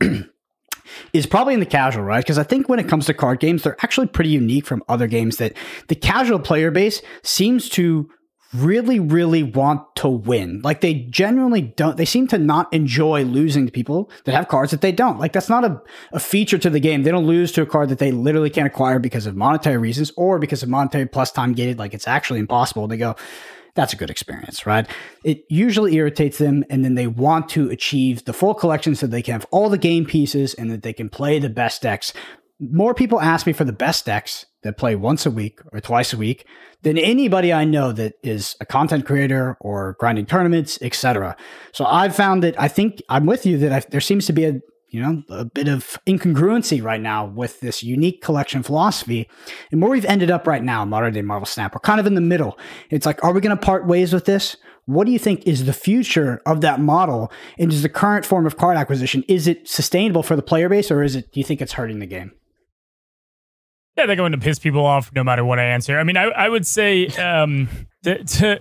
is 1.12 1.26
probably 1.26 1.54
in 1.54 1.60
the 1.60 1.66
casual, 1.66 2.04
right? 2.04 2.22
Because 2.22 2.38
I 2.38 2.42
think 2.42 2.68
when 2.68 2.78
it 2.78 2.88
comes 2.88 3.06
to 3.06 3.14
card 3.14 3.40
games, 3.40 3.62
they're 3.62 3.76
actually 3.82 4.08
pretty 4.08 4.30
unique 4.30 4.66
from 4.66 4.82
other 4.88 5.06
games 5.06 5.36
that 5.38 5.54
the 5.88 5.94
casual 5.94 6.38
player 6.38 6.70
base 6.70 7.02
seems 7.22 7.68
to 7.70 8.10
really, 8.54 8.98
really 8.98 9.42
want 9.42 9.94
to 9.96 10.08
win. 10.08 10.60
Like 10.62 10.80
they 10.80 10.94
genuinely 10.94 11.60
don't, 11.62 11.96
they 11.96 12.04
seem 12.04 12.26
to 12.28 12.38
not 12.38 12.72
enjoy 12.72 13.24
losing 13.24 13.66
to 13.66 13.72
people 13.72 14.10
that 14.24 14.34
have 14.34 14.48
cards 14.48 14.70
that 14.70 14.80
they 14.80 14.92
don't. 14.92 15.18
Like 15.18 15.32
that's 15.32 15.48
not 15.48 15.64
a, 15.64 15.80
a 16.12 16.20
feature 16.20 16.58
to 16.58 16.70
the 16.70 16.80
game. 16.80 17.02
They 17.02 17.10
don't 17.10 17.26
lose 17.26 17.52
to 17.52 17.62
a 17.62 17.66
card 17.66 17.90
that 17.90 17.98
they 17.98 18.10
literally 18.10 18.50
can't 18.50 18.66
acquire 18.66 18.98
because 18.98 19.26
of 19.26 19.36
monetary 19.36 19.76
reasons 19.76 20.12
or 20.16 20.38
because 20.38 20.62
of 20.62 20.68
monetary 20.68 21.06
plus 21.06 21.30
time 21.30 21.52
gated. 21.52 21.78
Like 21.78 21.94
it's 21.94 22.08
actually 22.08 22.40
impossible. 22.40 22.88
They 22.88 22.96
go, 22.96 23.16
that's 23.74 23.92
a 23.92 23.96
good 23.96 24.10
experience, 24.10 24.66
right? 24.66 24.88
It 25.22 25.44
usually 25.48 25.94
irritates 25.94 26.38
them, 26.38 26.64
and 26.68 26.84
then 26.84 26.96
they 26.96 27.06
want 27.06 27.48
to 27.50 27.70
achieve 27.70 28.24
the 28.24 28.32
full 28.32 28.54
collection 28.54 28.96
so 28.96 29.06
they 29.06 29.22
can 29.22 29.32
have 29.32 29.46
all 29.52 29.68
the 29.68 29.78
game 29.78 30.04
pieces 30.04 30.52
and 30.54 30.68
that 30.72 30.82
they 30.82 30.92
can 30.92 31.08
play 31.08 31.38
the 31.38 31.48
best 31.48 31.82
decks. 31.82 32.12
More 32.58 32.92
people 32.92 33.20
ask 33.20 33.46
me 33.46 33.52
for 33.52 33.62
the 33.62 33.72
best 33.72 34.04
decks 34.04 34.46
that 34.62 34.76
play 34.76 34.96
once 34.96 35.24
a 35.26 35.30
week 35.30 35.60
or 35.72 35.80
twice 35.80 36.12
a 36.12 36.16
week 36.16 36.46
than 36.82 36.98
anybody 36.98 37.52
I 37.52 37.64
know 37.64 37.92
that 37.92 38.14
is 38.22 38.56
a 38.60 38.66
content 38.66 39.06
creator 39.06 39.56
or 39.60 39.96
grinding 39.98 40.26
tournaments, 40.26 40.78
etc. 40.82 41.36
So 41.72 41.84
I've 41.84 42.14
found 42.14 42.42
that 42.42 42.60
I 42.60 42.68
think 42.68 43.02
I'm 43.08 43.26
with 43.26 43.46
you 43.46 43.58
that 43.58 43.72
I, 43.72 43.80
there 43.90 44.00
seems 44.00 44.26
to 44.26 44.32
be 44.32 44.44
a 44.44 44.60
you 44.90 45.02
know 45.02 45.22
a 45.28 45.44
bit 45.44 45.68
of 45.68 45.98
incongruency 46.06 46.82
right 46.82 47.00
now 47.00 47.26
with 47.26 47.60
this 47.60 47.82
unique 47.82 48.22
collection 48.22 48.62
philosophy. 48.62 49.28
And 49.70 49.82
where 49.82 49.90
we've 49.90 50.04
ended 50.04 50.30
up 50.30 50.46
right 50.46 50.62
now 50.62 50.84
modern 50.84 51.12
day 51.12 51.22
marvel 51.22 51.46
snap 51.46 51.74
we're 51.74 51.80
kind 51.80 52.00
of 52.00 52.06
in 52.06 52.14
the 52.14 52.20
middle. 52.20 52.58
It's 52.90 53.06
like 53.06 53.22
are 53.22 53.32
we 53.32 53.40
going 53.40 53.56
to 53.56 53.62
part 53.62 53.86
ways 53.86 54.12
with 54.12 54.24
this? 54.24 54.56
What 54.86 55.04
do 55.04 55.12
you 55.12 55.18
think 55.18 55.46
is 55.46 55.66
the 55.66 55.74
future 55.74 56.40
of 56.46 56.62
that 56.62 56.80
model? 56.80 57.30
And 57.58 57.70
is 57.70 57.82
the 57.82 57.90
current 57.90 58.24
form 58.24 58.46
of 58.46 58.56
card 58.56 58.78
acquisition 58.78 59.24
is 59.28 59.46
it 59.46 59.68
sustainable 59.68 60.22
for 60.22 60.36
the 60.36 60.42
player 60.42 60.68
base 60.68 60.90
or 60.90 61.02
is 61.02 61.14
it 61.14 61.32
do 61.32 61.40
you 61.40 61.44
think 61.44 61.60
it's 61.60 61.72
hurting 61.72 61.98
the 61.98 62.06
game 62.06 62.32
Yeah, 63.98 64.06
they're 64.06 64.14
going 64.14 64.30
to 64.30 64.38
piss 64.38 64.60
people 64.60 64.86
off 64.86 65.12
no 65.12 65.24
matter 65.24 65.44
what 65.44 65.58
I 65.58 65.64
answer. 65.64 65.98
I 65.98 66.04
mean, 66.04 66.16
I, 66.16 66.26
I 66.26 66.48
would 66.48 66.64
say 66.64 67.08
um, 67.08 67.68
to, 68.04 68.22
to 68.22 68.60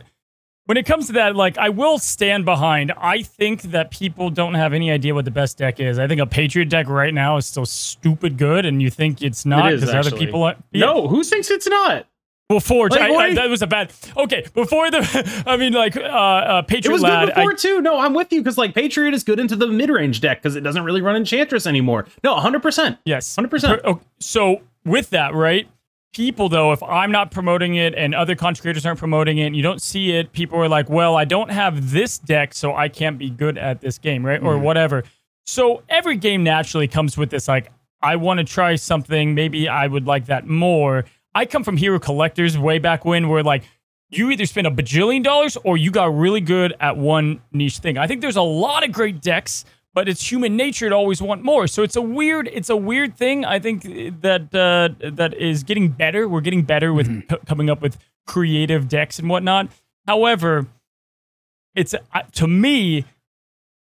when 0.65 0.77
it 0.77 0.88
comes 0.88 1.07
to 1.07 1.13
that, 1.13 1.35
like 1.35 1.59
I 1.59 1.69
will 1.69 1.99
stand 1.99 2.43
behind. 2.43 2.91
I 2.97 3.21
think 3.21 3.61
that 3.63 3.91
people 3.91 4.31
don't 4.31 4.55
have 4.55 4.73
any 4.73 4.89
idea 4.89 5.13
what 5.13 5.25
the 5.25 5.31
best 5.31 5.59
deck 5.59 5.79
is. 5.79 5.99
I 5.99 6.07
think 6.07 6.21
a 6.21 6.25
Patriot 6.25 6.69
deck 6.69 6.89
right 6.89 7.13
now 7.13 7.38
is 7.38 7.45
still 7.45 7.67
stupid 7.67 8.39
good, 8.39 8.65
and 8.65 8.81
you 8.81 8.89
think 8.89 9.21
it's 9.21 9.45
not 9.45 9.71
because 9.71 9.93
other 9.93 10.09
people. 10.09 10.41
Are, 10.41 10.55
No, 10.73 11.07
who 11.07 11.23
thinks 11.23 11.51
it's 11.51 11.67
not? 11.67 12.07
Well, 12.49 12.61
Forge, 12.61 12.93
Like, 12.93 13.01
I, 13.01 13.13
I, 13.13 13.33
that 13.35 13.49
was 13.49 13.61
a 13.61 13.67
bad. 13.67 13.91
Okay, 14.15 14.45
before 14.53 14.89
the, 14.89 15.43
I 15.45 15.57
mean, 15.57 15.73
like 15.73 15.97
uh, 15.97 15.99
uh 15.99 16.61
It 16.63 16.67
Patriot 16.69 16.93
was 16.93 17.01
Lad. 17.01 17.27
good 17.27 17.35
before 17.35 17.51
I, 17.51 17.55
too. 17.55 17.81
No, 17.81 17.99
I'm 17.99 18.13
with 18.13 18.31
you 18.31 18.41
because 18.41 18.57
like 18.57 18.73
Patriot 18.73 19.13
is 19.13 19.23
good 19.25 19.39
into 19.39 19.57
the 19.57 19.67
mid 19.67 19.89
range 19.89 20.21
deck 20.21 20.41
because 20.41 20.55
it 20.55 20.61
doesn't 20.61 20.83
really 20.83 21.01
run 21.01 21.17
Enchantress 21.17 21.67
anymore. 21.67 22.07
No, 22.23 22.33
100. 22.33 22.61
percent 22.61 22.97
yes, 23.05 23.35
100%. 23.35 23.49
Per- 23.49 23.81
oh, 23.83 23.99
So 24.19 24.61
with 24.88 25.09
that, 25.11 25.33
right? 25.33 25.67
People 26.13 26.49
though, 26.49 26.71
if 26.71 26.81
I'm 26.81 27.11
not 27.11 27.31
promoting 27.31 27.75
it 27.75 27.93
and 27.93 28.15
other 28.15 28.35
content 28.35 28.61
creators 28.61 28.85
aren't 28.85 28.99
promoting 28.99 29.38
it, 29.38 29.47
and 29.47 29.55
you 29.55 29.61
don't 29.61 29.81
see 29.81 30.11
it, 30.13 30.31
people 30.31 30.57
are 30.59 30.69
like, 30.69 30.89
"Well, 30.89 31.15
I 31.15 31.25
don't 31.25 31.51
have 31.51 31.91
this 31.91 32.17
deck, 32.17 32.53
so 32.53 32.75
I 32.75 32.89
can't 32.89 33.17
be 33.17 33.29
good 33.29 33.57
at 33.57 33.81
this 33.81 33.97
game, 33.97 34.25
right?" 34.25 34.41
Or 34.41 34.55
mm. 34.55 34.61
whatever. 34.61 35.03
So 35.45 35.83
every 35.89 36.17
game 36.17 36.43
naturally 36.43 36.88
comes 36.88 37.17
with 37.17 37.29
this, 37.29 37.47
like, 37.47 37.71
I 38.01 38.15
want 38.15 38.39
to 38.39 38.43
try 38.43 38.75
something. 38.75 39.33
Maybe 39.33 39.67
I 39.67 39.88
would 39.88 40.05
like 40.05 40.25
that 40.25 40.47
more. 40.47 41.05
I 41.33 41.45
come 41.45 41.63
from 41.63 41.77
Hero 41.77 41.99
Collectors 41.99 42.57
way 42.57 42.79
back 42.79 43.05
when, 43.05 43.29
where 43.29 43.43
like 43.43 43.63
you 44.09 44.31
either 44.31 44.45
spend 44.45 44.67
a 44.67 44.71
bajillion 44.71 45.23
dollars 45.23 45.57
or 45.63 45.77
you 45.77 45.91
got 45.91 46.15
really 46.15 46.41
good 46.41 46.73
at 46.79 46.97
one 46.97 47.41
niche 47.51 47.79
thing. 47.79 47.97
I 47.97 48.07
think 48.07 48.21
there's 48.21 48.38
a 48.38 48.41
lot 48.41 48.83
of 48.83 48.91
great 48.91 49.21
decks, 49.21 49.65
but 49.97 50.07
it's 50.07 50.31
human 50.31 50.55
nature 50.55 50.89
to 50.89 50.93
always 50.95 51.23
want 51.23 51.41
more. 51.41 51.65
So 51.65 51.81
it's 51.81 51.95
a 51.95 52.01
weird, 52.03 52.47
it's 52.53 52.69
a 52.69 52.75
weird 52.77 53.17
thing. 53.17 53.43
I 53.43 53.57
think 53.57 53.81
that 54.21 54.53
uh, 54.53 55.09
that 55.09 55.33
is 55.33 55.63
getting 55.63 55.87
better. 55.89 56.29
We're 56.29 56.41
getting 56.41 56.61
better 56.61 56.93
with 56.93 57.07
c- 57.27 57.37
coming 57.47 57.67
up 57.67 57.81
with 57.81 57.97
creative 58.27 58.87
decks 58.87 59.17
and 59.17 59.27
whatnot. 59.27 59.69
However, 60.05 60.67
it's 61.73 61.95
uh, 61.95 62.21
to 62.33 62.45
me. 62.47 63.05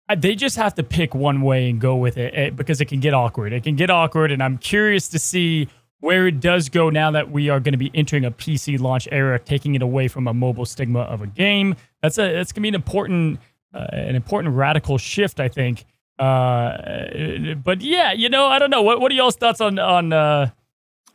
uh, 0.08 0.14
They 0.14 0.36
just 0.36 0.54
have 0.54 0.76
to 0.76 0.84
pick 0.84 1.16
one 1.16 1.42
way 1.42 1.68
and 1.68 1.80
go 1.80 1.96
with 1.96 2.16
it 2.16 2.32
eh, 2.32 2.50
because 2.50 2.80
it 2.80 2.84
can 2.84 3.00
get 3.00 3.12
awkward. 3.12 3.52
It 3.52 3.64
can 3.64 3.74
get 3.74 3.90
awkward, 3.90 4.30
and 4.30 4.40
I'm 4.40 4.56
curious 4.56 5.08
to 5.08 5.18
see 5.18 5.66
where 5.98 6.28
it 6.28 6.38
does 6.38 6.68
go 6.68 6.90
now 6.90 7.10
that 7.10 7.32
we 7.32 7.48
are 7.48 7.58
going 7.58 7.72
to 7.72 7.78
be 7.86 7.90
entering 7.92 8.24
a 8.24 8.30
PC 8.30 8.78
launch 8.78 9.08
era, 9.10 9.36
taking 9.40 9.74
it 9.74 9.82
away 9.82 10.06
from 10.06 10.28
a 10.28 10.32
mobile 10.32 10.64
stigma 10.64 11.00
of 11.00 11.22
a 11.22 11.26
game. 11.26 11.74
That's 12.02 12.18
a 12.18 12.32
that's 12.34 12.52
going 12.52 12.60
to 12.62 12.66
be 12.66 12.68
an 12.68 12.74
important 12.76 13.40
uh, 13.74 13.86
an 13.92 14.16
important 14.16 14.54
radical 14.54 14.98
shift, 14.98 15.40
I 15.40 15.48
think. 15.48 15.84
Uh, 16.18 17.54
but 17.62 17.80
yeah, 17.80 18.12
you 18.12 18.28
know, 18.28 18.46
I 18.46 18.58
don't 18.58 18.70
know. 18.70 18.82
What 18.82 19.00
what 19.00 19.12
are 19.12 19.14
y'all's 19.14 19.36
thoughts 19.36 19.60
on 19.60 19.78
on 19.78 20.12
uh, 20.12 20.50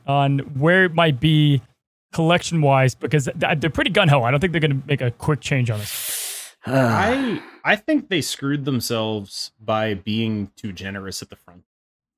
on 0.08 0.40
where 0.40 0.86
it 0.86 0.94
might 0.94 1.20
be 1.20 1.62
collection 2.14 2.62
wise? 2.62 2.96
Because 2.96 3.28
they're 3.36 3.70
pretty 3.70 3.90
gun 3.90 4.08
ho. 4.08 4.24
I 4.24 4.32
don't 4.32 4.40
think 4.40 4.54
they're 4.54 4.62
going 4.62 4.82
to 4.82 4.88
make 4.88 5.02
a 5.02 5.12
quick 5.12 5.42
change 5.42 5.70
on 5.70 5.80
this. 5.80 6.56
I 6.66 7.42
I 7.66 7.76
think 7.76 8.08
they 8.10 8.22
screwed 8.22 8.66
themselves 8.66 9.52
by 9.60 9.94
being 9.94 10.52
too 10.56 10.72
generous 10.72 11.22
at 11.22 11.30
the 11.30 11.36
front. 11.36 11.64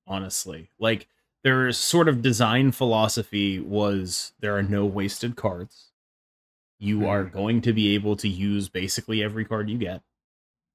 Honestly, 0.08 0.70
like 0.78 1.08
their 1.44 1.72
sort 1.72 2.08
of 2.08 2.22
design 2.22 2.72
philosophy 2.72 3.60
was 3.60 4.34
there 4.40 4.56
are 4.58 4.64
no 4.64 4.86
wasted 4.86 5.36
cards. 5.36 5.92
You 6.78 7.08
are 7.08 7.24
going 7.24 7.62
to 7.62 7.74
be 7.74 7.96
able 7.96 8.16
to 8.18 8.28
use 8.28 8.70
basically 8.70 9.24
every 9.24 9.46
card 9.46 9.70
you 9.70 9.78
get, 9.78 10.02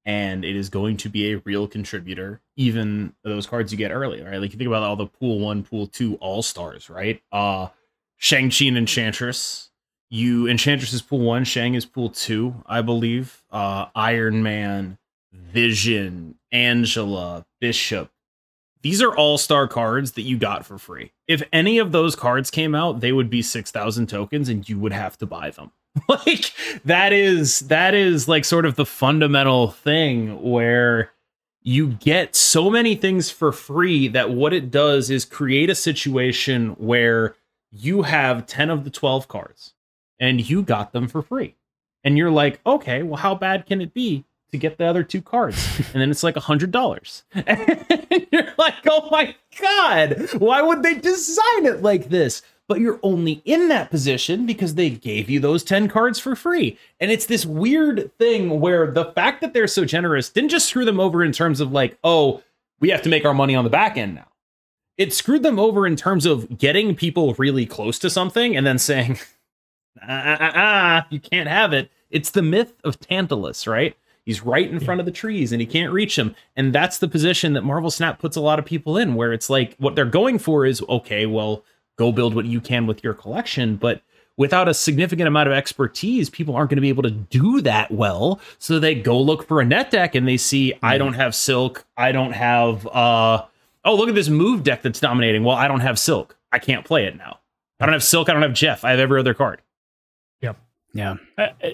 and 0.05 0.43
it 0.43 0.55
is 0.55 0.69
going 0.69 0.97
to 0.97 1.09
be 1.09 1.31
a 1.31 1.37
real 1.39 1.67
contributor, 1.67 2.41
even 2.55 3.13
those 3.23 3.45
cards 3.45 3.71
you 3.71 3.77
get 3.77 3.91
early, 3.91 4.21
right? 4.21 4.37
Like 4.39 4.51
you 4.51 4.57
think 4.57 4.67
about 4.67 4.83
all 4.83 4.95
the 4.95 5.05
pool 5.05 5.39
one, 5.39 5.63
pool 5.63 5.87
two 5.87 6.15
all 6.15 6.41
stars, 6.41 6.89
right? 6.89 7.21
Uh 7.31 7.67
Shang-Chi 8.17 8.65
and 8.65 8.77
Enchantress, 8.77 9.69
you 10.09 10.47
Enchantress 10.47 10.93
is 10.93 11.01
pool 11.01 11.19
one, 11.19 11.43
Shang 11.43 11.75
is 11.75 11.85
pool 11.85 12.09
two, 12.09 12.55
I 12.65 12.81
believe. 12.81 13.43
Uh 13.51 13.87
Iron 13.95 14.43
Man, 14.43 14.97
Vision, 15.33 16.35
Angela, 16.51 17.45
Bishop. 17.59 18.11
These 18.83 19.03
are 19.03 19.15
all-star 19.15 19.67
cards 19.67 20.13
that 20.13 20.23
you 20.23 20.39
got 20.39 20.65
for 20.65 20.79
free. 20.79 21.11
If 21.27 21.43
any 21.53 21.77
of 21.77 21.91
those 21.91 22.15
cards 22.15 22.49
came 22.49 22.73
out, 22.73 22.99
they 22.99 23.11
would 23.11 23.29
be 23.29 23.43
6,000 23.43 24.07
tokens 24.07 24.49
and 24.49 24.67
you 24.67 24.79
would 24.79 24.91
have 24.91 25.19
to 25.19 25.27
buy 25.27 25.51
them. 25.51 25.71
like 26.09 26.53
that 26.85 27.13
is 27.13 27.61
that 27.61 27.93
is 27.93 28.27
like 28.27 28.45
sort 28.45 28.65
of 28.65 28.75
the 28.75 28.85
fundamental 28.85 29.69
thing 29.71 30.41
where 30.41 31.11
you 31.63 31.87
get 31.87 32.35
so 32.35 32.69
many 32.69 32.95
things 32.95 33.29
for 33.29 33.51
free 33.51 34.07
that 34.07 34.31
what 34.31 34.53
it 34.53 34.71
does 34.71 35.09
is 35.09 35.25
create 35.25 35.69
a 35.69 35.75
situation 35.75 36.69
where 36.71 37.35
you 37.71 38.03
have 38.03 38.45
10 38.47 38.69
of 38.69 38.83
the 38.83 38.89
12 38.89 39.27
cards 39.27 39.73
and 40.19 40.49
you 40.49 40.61
got 40.61 40.91
them 40.91 41.07
for 41.07 41.21
free. 41.21 41.55
And 42.03 42.17
you're 42.17 42.31
like, 42.31 42.59
okay, 42.65 43.03
well, 43.03 43.17
how 43.17 43.35
bad 43.35 43.65
can 43.65 43.81
it 43.81 43.93
be 43.93 44.25
to 44.51 44.57
get 44.57 44.77
the 44.77 44.85
other 44.85 45.03
two 45.03 45.21
cards? 45.21 45.79
and 45.93 46.01
then 46.01 46.09
it's 46.09 46.23
like 46.23 46.35
a 46.35 46.41
hundred 46.41 46.71
dollars. 46.71 47.23
And 48.13 48.27
you're 48.31 48.53
like, 48.57 48.75
oh 48.89 49.09
my 49.11 49.35
God, 49.59 50.29
why 50.37 50.61
would 50.61 50.83
they 50.83 50.95
design 50.95 51.65
it 51.65 51.81
like 51.81 52.09
this? 52.09 52.41
But 52.71 52.79
you're 52.79 53.01
only 53.03 53.41
in 53.43 53.67
that 53.67 53.91
position 53.91 54.45
because 54.45 54.75
they 54.75 54.89
gave 54.89 55.29
you 55.29 55.41
those 55.41 55.61
10 55.61 55.89
cards 55.89 56.19
for 56.19 56.37
free. 56.37 56.77
And 57.01 57.11
it's 57.11 57.25
this 57.25 57.45
weird 57.45 58.17
thing 58.17 58.61
where 58.61 58.89
the 58.89 59.11
fact 59.11 59.41
that 59.41 59.53
they're 59.53 59.67
so 59.67 59.83
generous 59.83 60.29
didn't 60.29 60.51
just 60.51 60.69
screw 60.69 60.85
them 60.85 60.97
over 60.97 61.21
in 61.21 61.33
terms 61.33 61.59
of 61.59 61.73
like, 61.73 61.97
oh, 62.05 62.41
we 62.79 62.87
have 62.87 63.01
to 63.01 63.09
make 63.09 63.25
our 63.25 63.33
money 63.33 63.55
on 63.55 63.65
the 63.65 63.69
back 63.69 63.97
end 63.97 64.15
now. 64.15 64.29
It 64.95 65.11
screwed 65.11 65.43
them 65.43 65.59
over 65.59 65.85
in 65.85 65.97
terms 65.97 66.25
of 66.25 66.57
getting 66.57 66.95
people 66.95 67.33
really 67.33 67.65
close 67.65 67.99
to 67.99 68.09
something 68.09 68.55
and 68.55 68.65
then 68.65 68.79
saying, 68.79 69.19
ah, 70.01 70.37
ah, 70.39 70.51
ah, 70.55 71.07
you 71.09 71.19
can't 71.19 71.49
have 71.49 71.73
it. 71.73 71.91
It's 72.09 72.31
the 72.31 72.41
myth 72.41 72.75
of 72.85 73.01
Tantalus, 73.01 73.67
right? 73.67 73.97
He's 74.23 74.43
right 74.43 74.71
in 74.71 74.79
front 74.79 75.01
of 75.01 75.05
the 75.05 75.11
trees 75.11 75.51
and 75.51 75.59
he 75.59 75.67
can't 75.67 75.91
reach 75.91 76.15
them. 76.15 76.35
And 76.55 76.71
that's 76.71 76.99
the 76.99 77.09
position 77.09 77.51
that 77.51 77.65
Marvel 77.65 77.91
Snap 77.91 78.17
puts 78.17 78.37
a 78.37 78.41
lot 78.41 78.59
of 78.59 78.65
people 78.65 78.95
in, 78.95 79.15
where 79.15 79.33
it's 79.33 79.49
like 79.49 79.75
what 79.77 79.97
they're 79.97 80.05
going 80.05 80.39
for 80.39 80.65
is 80.65 80.81
okay, 80.87 81.25
well, 81.25 81.65
go 81.97 82.11
build 82.11 82.35
what 82.35 82.45
you 82.45 82.61
can 82.61 82.87
with 82.87 83.03
your 83.03 83.13
collection. 83.13 83.75
But 83.75 84.01
without 84.37 84.67
a 84.67 84.73
significant 84.73 85.27
amount 85.27 85.47
of 85.47 85.53
expertise, 85.53 86.29
people 86.29 86.55
aren't 86.55 86.69
going 86.69 86.77
to 86.77 86.81
be 86.81 86.89
able 86.89 87.03
to 87.03 87.11
do 87.11 87.61
that 87.61 87.91
well. 87.91 88.39
So 88.57 88.79
they 88.79 88.95
go 88.95 89.19
look 89.19 89.47
for 89.47 89.61
a 89.61 89.65
net 89.65 89.91
deck 89.91 90.15
and 90.15 90.27
they 90.27 90.37
see, 90.37 90.73
I 90.81 90.97
don't 90.97 91.13
have 91.13 91.35
Silk. 91.35 91.85
I 91.97 92.11
don't 92.11 92.31
have, 92.31 92.87
uh, 92.87 93.45
oh, 93.85 93.95
look 93.95 94.09
at 94.09 94.15
this 94.15 94.29
move 94.29 94.63
deck 94.63 94.81
that's 94.81 94.99
dominating. 94.99 95.43
Well, 95.43 95.57
I 95.57 95.67
don't 95.67 95.81
have 95.81 95.99
Silk. 95.99 96.37
I 96.51 96.59
can't 96.59 96.85
play 96.85 97.05
it 97.05 97.17
now. 97.17 97.39
I 97.79 97.85
don't 97.85 97.93
have 97.93 98.03
Silk. 98.03 98.29
I 98.29 98.33
don't 98.33 98.41
have 98.41 98.53
Jeff. 98.53 98.83
I 98.83 98.91
have 98.91 98.99
every 98.99 99.19
other 99.19 99.33
card. 99.33 99.61
Yep. 100.41 100.57
yeah. 100.93 101.15
Uh, 101.37 101.47
uh, 101.63 101.69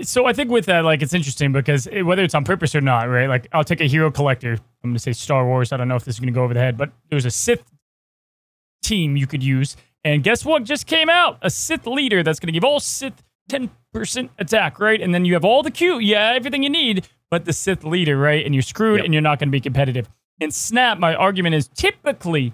so 0.00 0.26
I 0.26 0.32
think 0.32 0.50
with 0.50 0.66
that, 0.66 0.84
like, 0.84 1.02
it's 1.02 1.14
interesting 1.14 1.52
because 1.52 1.86
it, 1.86 2.02
whether 2.02 2.22
it's 2.22 2.34
on 2.34 2.44
purpose 2.44 2.74
or 2.74 2.80
not, 2.80 3.08
right? 3.08 3.28
Like, 3.28 3.48
I'll 3.52 3.64
take 3.64 3.80
a 3.80 3.86
hero 3.86 4.10
collector. 4.10 4.52
I'm 4.52 4.90
going 4.90 4.94
to 4.94 4.98
say 4.98 5.12
Star 5.12 5.46
Wars. 5.46 5.72
I 5.72 5.76
don't 5.76 5.88
know 5.88 5.96
if 5.96 6.04
this 6.04 6.16
is 6.16 6.20
going 6.20 6.32
to 6.32 6.34
go 6.34 6.42
over 6.42 6.54
the 6.54 6.60
head, 6.60 6.76
but 6.76 6.90
there's 7.10 7.26
a 7.26 7.30
Sith 7.30 7.62
team 8.82 9.16
you 9.16 9.26
could 9.26 9.42
use. 9.42 9.76
And 10.04 10.22
guess 10.22 10.44
what 10.44 10.64
just 10.64 10.86
came 10.86 11.08
out? 11.08 11.38
A 11.42 11.50
Sith 11.50 11.86
leader 11.86 12.22
that's 12.22 12.40
going 12.40 12.48
to 12.48 12.52
give 12.52 12.64
all 12.64 12.80
Sith 12.80 13.22
10% 13.50 14.28
attack, 14.38 14.80
right? 14.80 15.00
And 15.00 15.14
then 15.14 15.24
you 15.24 15.34
have 15.34 15.44
all 15.44 15.62
the 15.62 15.70
Q, 15.70 15.98
yeah, 15.98 16.32
everything 16.34 16.62
you 16.62 16.70
need, 16.70 17.08
but 17.30 17.44
the 17.44 17.52
Sith 17.52 17.84
leader, 17.84 18.16
right? 18.18 18.44
And 18.44 18.54
you're 18.54 18.62
screwed 18.62 18.98
Yep. 18.98 19.04
and 19.04 19.14
you're 19.14 19.20
not 19.22 19.38
going 19.38 19.48
to 19.48 19.52
be 19.52 19.60
competitive. 19.60 20.08
And 20.40 20.52
Snap, 20.52 20.98
my 20.98 21.14
argument 21.14 21.54
is 21.54 21.68
typically 21.68 22.52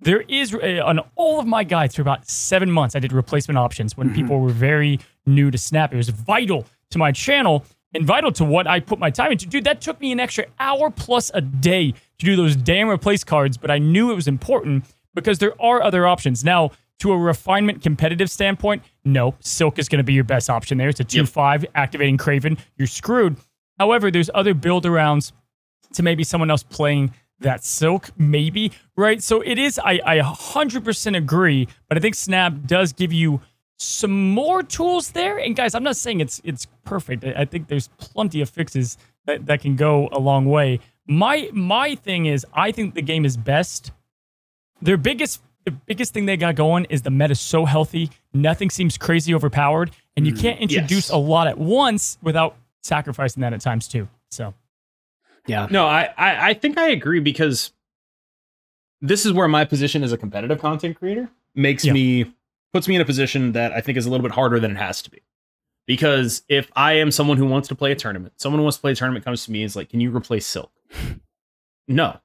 there 0.00 0.22
is 0.22 0.54
uh, 0.54 0.82
on 0.84 1.00
all 1.14 1.40
of 1.40 1.46
my 1.46 1.62
guides 1.64 1.94
for 1.94 2.02
about 2.02 2.28
seven 2.28 2.70
months. 2.70 2.94
I 2.96 2.98
did 3.00 3.12
replacement 3.12 3.58
options 3.58 3.96
when 3.96 4.12
people 4.14 4.40
were 4.40 4.50
very 4.50 4.98
new 5.26 5.50
to 5.50 5.58
Snap. 5.58 5.92
It 5.92 5.96
was 5.96 6.08
vital 6.08 6.66
to 6.90 6.98
my 6.98 7.12
channel 7.12 7.64
and 7.94 8.04
vital 8.04 8.32
to 8.32 8.44
what 8.44 8.66
I 8.66 8.80
put 8.80 8.98
my 8.98 9.10
time 9.10 9.32
into. 9.32 9.46
Dude, 9.46 9.64
that 9.64 9.80
took 9.80 10.00
me 10.00 10.12
an 10.12 10.20
extra 10.20 10.46
hour 10.58 10.90
plus 10.90 11.30
a 11.34 11.40
day 11.40 11.92
to 11.92 12.26
do 12.26 12.36
those 12.36 12.56
damn 12.56 12.88
replace 12.88 13.24
cards, 13.24 13.56
but 13.56 13.70
I 13.70 13.78
knew 13.78 14.10
it 14.10 14.14
was 14.14 14.28
important 14.28 14.84
because 15.14 15.38
there 15.38 15.60
are 15.60 15.82
other 15.82 16.06
options. 16.06 16.44
Now, 16.44 16.70
to 17.00 17.12
a 17.12 17.18
refinement 17.18 17.82
competitive 17.82 18.30
standpoint, 18.30 18.82
no, 19.04 19.34
Silk 19.40 19.78
is 19.78 19.88
going 19.88 19.98
to 19.98 20.04
be 20.04 20.12
your 20.12 20.24
best 20.24 20.50
option 20.50 20.78
there. 20.78 20.88
It's 20.88 21.00
a 21.00 21.04
2 21.04 21.26
5 21.26 21.66
activating 21.74 22.18
Kraven. 22.18 22.58
You're 22.76 22.86
screwed. 22.86 23.36
However, 23.78 24.10
there's 24.10 24.30
other 24.34 24.52
build 24.52 24.84
arounds 24.84 25.32
to 25.94 26.02
maybe 26.02 26.22
someone 26.24 26.50
else 26.50 26.62
playing 26.62 27.14
that 27.40 27.64
silk, 27.64 28.10
maybe, 28.18 28.72
right? 28.96 29.22
So 29.22 29.40
it 29.40 29.58
is, 29.58 29.78
I, 29.78 29.98
I 30.04 30.18
100% 30.18 31.16
agree, 31.16 31.66
but 31.88 31.96
I 31.96 32.00
think 32.00 32.14
Snap 32.14 32.66
does 32.66 32.92
give 32.92 33.12
you 33.14 33.40
some 33.78 34.32
more 34.32 34.62
tools 34.62 35.12
there. 35.12 35.38
And 35.38 35.56
guys, 35.56 35.74
I'm 35.74 35.82
not 35.82 35.96
saying 35.96 36.20
it's 36.20 36.40
it's 36.44 36.66
perfect. 36.84 37.24
I, 37.24 37.32
I 37.38 37.44
think 37.46 37.68
there's 37.68 37.88
plenty 37.98 38.42
of 38.42 38.50
fixes 38.50 38.98
that, 39.24 39.46
that 39.46 39.62
can 39.62 39.74
go 39.74 40.08
a 40.12 40.18
long 40.18 40.44
way. 40.44 40.80
My 41.06 41.48
my 41.52 41.94
thing 41.94 42.26
is, 42.26 42.44
I 42.52 42.72
think 42.72 42.94
the 42.94 43.02
game 43.02 43.24
is 43.24 43.36
best. 43.38 43.92
Their 44.82 44.96
biggest 44.96 45.42
the 45.64 45.72
biggest 45.72 46.14
thing 46.14 46.26
they 46.26 46.36
got 46.36 46.54
going 46.54 46.86
is 46.86 47.02
the 47.02 47.10
meta 47.10 47.34
so 47.34 47.64
healthy. 47.66 48.10
Nothing 48.32 48.70
seems 48.70 48.96
crazy 48.96 49.34
overpowered, 49.34 49.90
and 50.16 50.26
you 50.26 50.32
mm, 50.32 50.40
can't 50.40 50.58
introduce 50.58 51.08
yes. 51.08 51.10
a 51.10 51.18
lot 51.18 51.46
at 51.48 51.58
once 51.58 52.16
without 52.22 52.56
sacrificing 52.82 53.42
that 53.42 53.52
at 53.52 53.60
times 53.60 53.86
too. 53.88 54.08
So 54.30 54.54
Yeah. 55.46 55.68
No, 55.70 55.86
I, 55.86 56.08
I 56.16 56.50
I 56.50 56.54
think 56.54 56.78
I 56.78 56.88
agree 56.90 57.20
because 57.20 57.72
this 59.02 59.24
is 59.26 59.32
where 59.32 59.48
my 59.48 59.64
position 59.64 60.02
as 60.02 60.12
a 60.12 60.16
competitive 60.16 60.60
content 60.60 60.98
creator 60.98 61.28
makes 61.54 61.84
Yeah. 61.84 61.92
me 61.92 62.32
puts 62.72 62.86
me 62.88 62.94
in 62.94 63.00
a 63.00 63.04
position 63.04 63.52
that 63.52 63.72
I 63.72 63.80
think 63.80 63.98
is 63.98 64.06
a 64.06 64.10
little 64.10 64.22
bit 64.22 64.32
harder 64.32 64.60
than 64.60 64.70
it 64.72 64.76
has 64.76 65.02
to 65.02 65.10
be. 65.10 65.20
Because 65.86 66.42
if 66.48 66.70
I 66.76 66.92
am 66.94 67.10
someone 67.10 67.36
who 67.36 67.46
wants 67.46 67.66
to 67.68 67.74
play 67.74 67.90
a 67.90 67.96
tournament, 67.96 68.34
someone 68.36 68.60
who 68.60 68.62
wants 68.62 68.76
to 68.76 68.80
play 68.80 68.92
a 68.92 68.94
tournament 68.94 69.24
comes 69.24 69.44
to 69.44 69.50
me 69.50 69.62
and 69.62 69.66
is 69.66 69.74
like, 69.74 69.88
"Can 69.88 70.00
you 70.00 70.14
replace 70.14 70.46
Silk?" 70.46 70.70
no. 71.88 72.20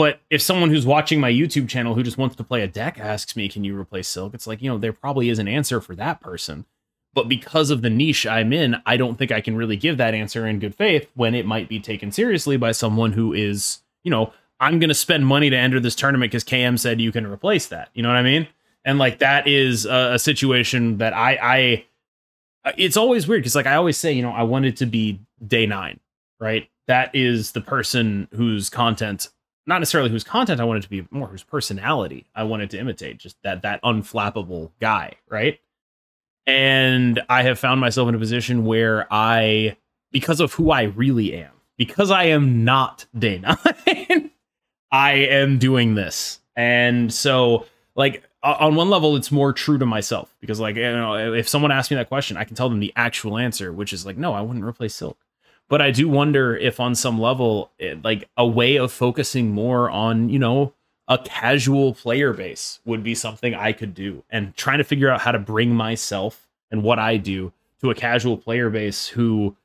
But 0.00 0.22
if 0.30 0.40
someone 0.40 0.70
who's 0.70 0.86
watching 0.86 1.20
my 1.20 1.30
YouTube 1.30 1.68
channel 1.68 1.94
who 1.94 2.02
just 2.02 2.16
wants 2.16 2.34
to 2.36 2.42
play 2.42 2.62
a 2.62 2.66
deck 2.66 2.98
asks 2.98 3.36
me, 3.36 3.50
"Can 3.50 3.64
you 3.64 3.78
replace 3.78 4.08
Silk?" 4.08 4.32
It's 4.32 4.46
like, 4.46 4.62
you 4.62 4.70
know, 4.70 4.78
there 4.78 4.94
probably 4.94 5.28
is 5.28 5.38
an 5.38 5.46
answer 5.46 5.78
for 5.78 5.94
that 5.96 6.22
person. 6.22 6.64
But 7.12 7.28
because 7.28 7.68
of 7.68 7.82
the 7.82 7.90
niche 7.90 8.26
I'm 8.26 8.50
in, 8.54 8.76
I 8.86 8.96
don't 8.96 9.16
think 9.18 9.30
I 9.30 9.42
can 9.42 9.56
really 9.56 9.76
give 9.76 9.98
that 9.98 10.14
answer 10.14 10.46
in 10.46 10.58
good 10.58 10.74
faith 10.74 11.10
when 11.16 11.34
it 11.34 11.44
might 11.44 11.68
be 11.68 11.78
taken 11.80 12.12
seriously 12.12 12.56
by 12.56 12.72
someone 12.72 13.12
who 13.12 13.34
is, 13.34 13.82
you 14.02 14.10
know, 14.10 14.32
I'm 14.58 14.78
going 14.78 14.88
to 14.88 14.94
spend 14.94 15.26
money 15.26 15.50
to 15.50 15.56
enter 15.56 15.80
this 15.80 15.94
tournament 15.94 16.32
because 16.32 16.44
KM 16.44 16.78
said 16.78 16.98
you 16.98 17.12
can 17.12 17.26
replace 17.26 17.66
that. 17.66 17.90
You 17.92 18.02
know 18.02 18.08
what 18.08 18.16
I 18.16 18.22
mean? 18.22 18.48
And 18.86 18.98
like 18.98 19.18
that 19.18 19.46
is 19.46 19.84
a, 19.84 20.12
a 20.14 20.18
situation 20.18 20.96
that 20.96 21.12
I, 21.12 21.84
I, 22.64 22.72
it's 22.78 22.96
always 22.96 23.28
weird 23.28 23.42
because 23.42 23.54
like 23.54 23.66
I 23.66 23.74
always 23.74 23.98
say, 23.98 24.12
you 24.14 24.22
know, 24.22 24.32
I 24.32 24.44
wanted 24.44 24.78
to 24.78 24.86
be 24.86 25.20
Day9, 25.46 25.98
right? 26.40 26.70
That 26.86 27.14
is 27.14 27.52
the 27.52 27.60
person 27.60 28.28
whose 28.32 28.70
content, 28.70 29.28
not 29.70 29.78
necessarily 29.78 30.10
whose 30.10 30.24
content 30.24 30.60
I 30.60 30.64
wanted 30.64 30.82
to 30.82 30.90
be, 30.90 31.06
more 31.12 31.28
whose 31.28 31.44
personality 31.44 32.26
I 32.34 32.42
wanted 32.42 32.70
to 32.70 32.78
imitate, 32.78 33.18
just 33.18 33.36
that 33.44 33.62
that 33.62 33.80
unflappable 33.82 34.72
guy, 34.80 35.14
right? 35.28 35.60
And 36.44 37.22
I 37.28 37.44
have 37.44 37.56
found 37.56 37.80
myself 37.80 38.08
in 38.08 38.16
a 38.16 38.18
position 38.18 38.64
where 38.64 39.06
I, 39.12 39.76
because 40.10 40.40
of 40.40 40.52
who 40.54 40.72
I 40.72 40.82
really 40.82 41.34
am, 41.36 41.52
because 41.78 42.10
I 42.10 42.24
am 42.24 42.64
not 42.64 43.06
day 43.16 43.38
nine, 43.38 44.32
I 44.90 45.12
am 45.12 45.58
doing 45.58 45.94
this. 45.94 46.40
And 46.56 47.14
so, 47.14 47.66
like, 47.94 48.24
on 48.42 48.74
one 48.74 48.90
level, 48.90 49.14
it's 49.14 49.30
more 49.30 49.52
true 49.52 49.78
to 49.78 49.86
myself 49.86 50.34
because, 50.40 50.58
like, 50.58 50.74
you 50.74 50.82
know, 50.82 51.14
if 51.32 51.48
someone 51.48 51.70
asks 51.70 51.92
me 51.92 51.96
that 51.96 52.08
question, 52.08 52.36
I 52.36 52.42
can 52.42 52.56
tell 52.56 52.68
them 52.68 52.80
the 52.80 52.92
actual 52.96 53.38
answer, 53.38 53.72
which 53.72 53.92
is 53.92 54.04
like, 54.04 54.16
no, 54.16 54.32
I 54.32 54.40
wouldn't 54.40 54.64
replace 54.64 54.96
Silk. 54.96 55.16
But 55.70 55.80
I 55.80 55.92
do 55.92 56.08
wonder 56.08 56.56
if, 56.56 56.80
on 56.80 56.94
some 56.96 57.20
level, 57.20 57.70
it, 57.78 58.04
like 58.04 58.28
a 58.36 58.46
way 58.46 58.76
of 58.76 58.92
focusing 58.92 59.52
more 59.52 59.88
on, 59.88 60.28
you 60.28 60.38
know, 60.38 60.74
a 61.06 61.16
casual 61.16 61.94
player 61.94 62.32
base 62.32 62.80
would 62.84 63.04
be 63.04 63.14
something 63.14 63.54
I 63.54 63.72
could 63.72 63.94
do. 63.94 64.24
And 64.30 64.54
trying 64.56 64.78
to 64.78 64.84
figure 64.84 65.08
out 65.08 65.20
how 65.20 65.30
to 65.30 65.38
bring 65.38 65.74
myself 65.74 66.48
and 66.72 66.82
what 66.82 66.98
I 66.98 67.16
do 67.16 67.52
to 67.80 67.90
a 67.90 67.94
casual 67.94 68.36
player 68.36 68.68
base 68.68 69.06
who 69.06 69.56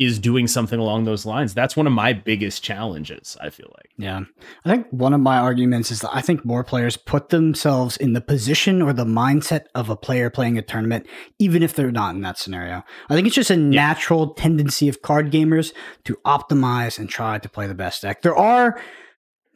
is 0.00 0.18
doing 0.18 0.46
something 0.46 0.80
along 0.80 1.04
those 1.04 1.26
lines. 1.26 1.52
That's 1.52 1.76
one 1.76 1.86
of 1.86 1.92
my 1.92 2.14
biggest 2.14 2.64
challenges, 2.64 3.36
I 3.38 3.50
feel 3.50 3.70
like. 3.76 3.90
Yeah. 3.98 4.22
I 4.64 4.70
think 4.70 4.86
one 4.90 5.12
of 5.12 5.20
my 5.20 5.36
arguments 5.36 5.90
is 5.90 6.00
that 6.00 6.10
I 6.14 6.22
think 6.22 6.42
more 6.42 6.64
players 6.64 6.96
put 6.96 7.28
themselves 7.28 7.98
in 7.98 8.14
the 8.14 8.22
position 8.22 8.80
or 8.80 8.94
the 8.94 9.04
mindset 9.04 9.66
of 9.74 9.90
a 9.90 9.96
player 9.96 10.30
playing 10.30 10.56
a 10.56 10.62
tournament, 10.62 11.06
even 11.38 11.62
if 11.62 11.74
they're 11.74 11.92
not 11.92 12.14
in 12.14 12.22
that 12.22 12.38
scenario. 12.38 12.82
I 13.10 13.14
think 13.14 13.26
it's 13.26 13.36
just 13.36 13.50
a 13.50 13.56
yeah. 13.56 13.60
natural 13.60 14.32
tendency 14.32 14.88
of 14.88 15.02
card 15.02 15.30
gamers 15.30 15.74
to 16.04 16.16
optimize 16.24 16.98
and 16.98 17.06
try 17.06 17.38
to 17.38 17.48
play 17.48 17.66
the 17.66 17.74
best 17.74 18.00
deck. 18.00 18.22
There 18.22 18.36
are 18.36 18.80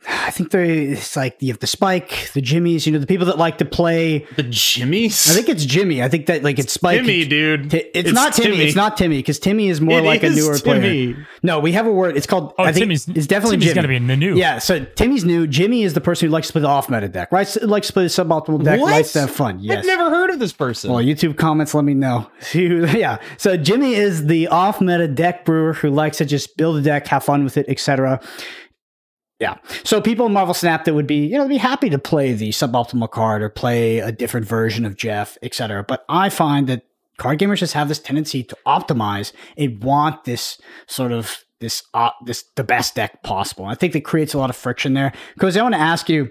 I 0.07 0.31
think 0.31 0.51
they 0.51 0.87
it's 0.89 1.17
like 1.17 1.37
you 1.41 1.49
have 1.53 1.61
the 1.61 1.67
Spike, 1.67 2.31
the 2.35 2.41
Jimmies, 2.41 2.87
you 2.87 2.93
know, 2.93 2.99
the 2.99 3.07
people 3.07 3.27
that 3.27 3.39
like 3.39 3.59
to 3.59 3.65
play 3.65 4.27
the 4.37 4.43
Jimmies. 4.43 5.31
I 5.31 5.35
think 5.35 5.49
it's 5.49 5.65
Jimmy. 5.65 6.03
I 6.03 6.09
think 6.09 6.27
that 6.27 6.43
like 6.43 6.59
it's 6.59 6.73
Spike. 6.73 6.99
Timmy, 6.99 7.25
dude. 7.25 7.71
T- 7.71 7.79
it's, 7.79 8.11
it's, 8.11 8.13
not 8.13 8.35
Timmy. 8.35 8.57
Timmy. 8.57 8.65
It's 8.65 8.77
not 8.77 8.97
Timmy 8.97 9.19
because 9.19 9.39
Timmy 9.39 9.69
is 9.69 9.81
more 9.81 10.01
it 10.01 10.05
like 10.05 10.23
is 10.23 10.37
a 10.37 10.41
newer 10.41 10.59
Timmy. 10.59 11.15
player. 11.15 11.29
No, 11.43 11.59
we 11.59 11.73
have 11.73 11.87
a 11.87 11.93
word. 11.93 12.17
It's 12.17 12.27
called. 12.27 12.55
Oh, 12.59 12.65
I 12.65 12.73
think 12.73 12.85
Timmy's. 12.85 13.09
It's 13.09 13.27
definitely 13.27 13.57
Timmy's 13.57 13.69
Jimmy. 13.69 13.75
going 13.75 13.83
to 13.83 13.89
be 13.89 13.97
in 13.97 14.07
the 14.07 14.17
new. 14.17 14.37
Yeah, 14.37 14.59
so 14.59 14.85
Timmy's 14.85 15.25
new. 15.25 15.47
Jimmy 15.47 15.83
is 15.83 15.95
the 15.95 16.01
person 16.01 16.29
who 16.29 16.33
likes 16.33 16.49
to 16.49 16.53
play 16.53 16.63
the 16.63 16.69
off 16.69 16.91
meta 16.91 17.09
deck, 17.09 17.33
right? 17.33 17.49
So, 17.49 17.65
likes 17.67 17.87
to 17.87 17.93
play 17.93 18.03
the 18.03 18.09
suboptimal 18.09 18.63
deck. 18.63 18.81
What? 18.81 18.91
Likes 18.91 19.13
to 19.13 19.21
have 19.21 19.31
fun. 19.31 19.61
Yes. 19.61 19.79
I've 19.79 19.87
never 19.87 20.11
heard 20.11 20.31
of 20.31 20.39
this 20.39 20.53
person. 20.53 20.93
Well, 20.93 21.03
YouTube 21.03 21.37
comments, 21.39 21.75
let 21.75 21.85
me 21.85 21.95
know. 21.95 22.31
yeah. 22.55 23.19
So 23.39 23.57
Jimmy 23.57 23.95
is 23.95 24.27
the 24.27 24.49
off 24.49 24.81
meta 24.81 25.09
deck 25.09 25.45
brewer 25.45 25.73
who 25.73 25.91
likes 25.91 26.19
to 26.19 26.25
just 26.25 26.57
build 26.57 26.77
a 26.77 26.83
deck, 26.83 27.07
have 27.09 27.25
fun 27.25 27.45
with 27.45 27.57
it, 27.57 27.67
etc. 27.69 28.21
Yeah. 29.45 29.59
So 29.83 30.01
people 30.01 30.25
in 30.25 30.33
Marvel 30.33 30.55
Snap 30.55 30.87
that 30.87 30.95
would 30.95 31.07
be, 31.07 31.27
you 31.27 31.37
know, 31.37 31.47
be 31.47 31.59
happy 31.59 31.91
to 31.91 31.99
play 31.99 32.33
the 32.33 32.49
suboptimal 32.49 33.11
card 33.11 33.43
or 33.43 33.51
play 33.51 33.99
a 33.99 34.11
different 34.11 34.47
version 34.47 34.87
of 34.87 34.97
Jeff, 34.97 35.37
etc. 35.43 35.85
But 35.87 36.03
I 36.09 36.31
find 36.31 36.67
that 36.69 36.87
card 37.19 37.41
gamers 37.41 37.59
just 37.59 37.75
have 37.75 37.89
this 37.89 37.99
tendency 37.99 38.43
to 38.43 38.57
optimize 38.67 39.35
and 39.59 39.85
want 39.85 40.25
this 40.25 40.59
sort 40.87 41.13
of 41.13 41.45
this 41.61 41.83
uh, 41.93 42.09
this 42.25 42.45
the 42.57 42.65
best 42.65 42.95
deck 42.95 43.23
possible. 43.23 43.65
And 43.65 43.73
I 43.73 43.75
think 43.75 43.93
that 43.93 44.03
creates 44.03 44.33
a 44.33 44.39
lot 44.39 44.49
of 44.49 44.57
friction 44.57 44.95
there. 44.95 45.13
Because 45.35 45.59
I 45.59 45.63
want 45.63 45.75
to 45.75 45.81
ask 45.81 46.09
you, 46.09 46.31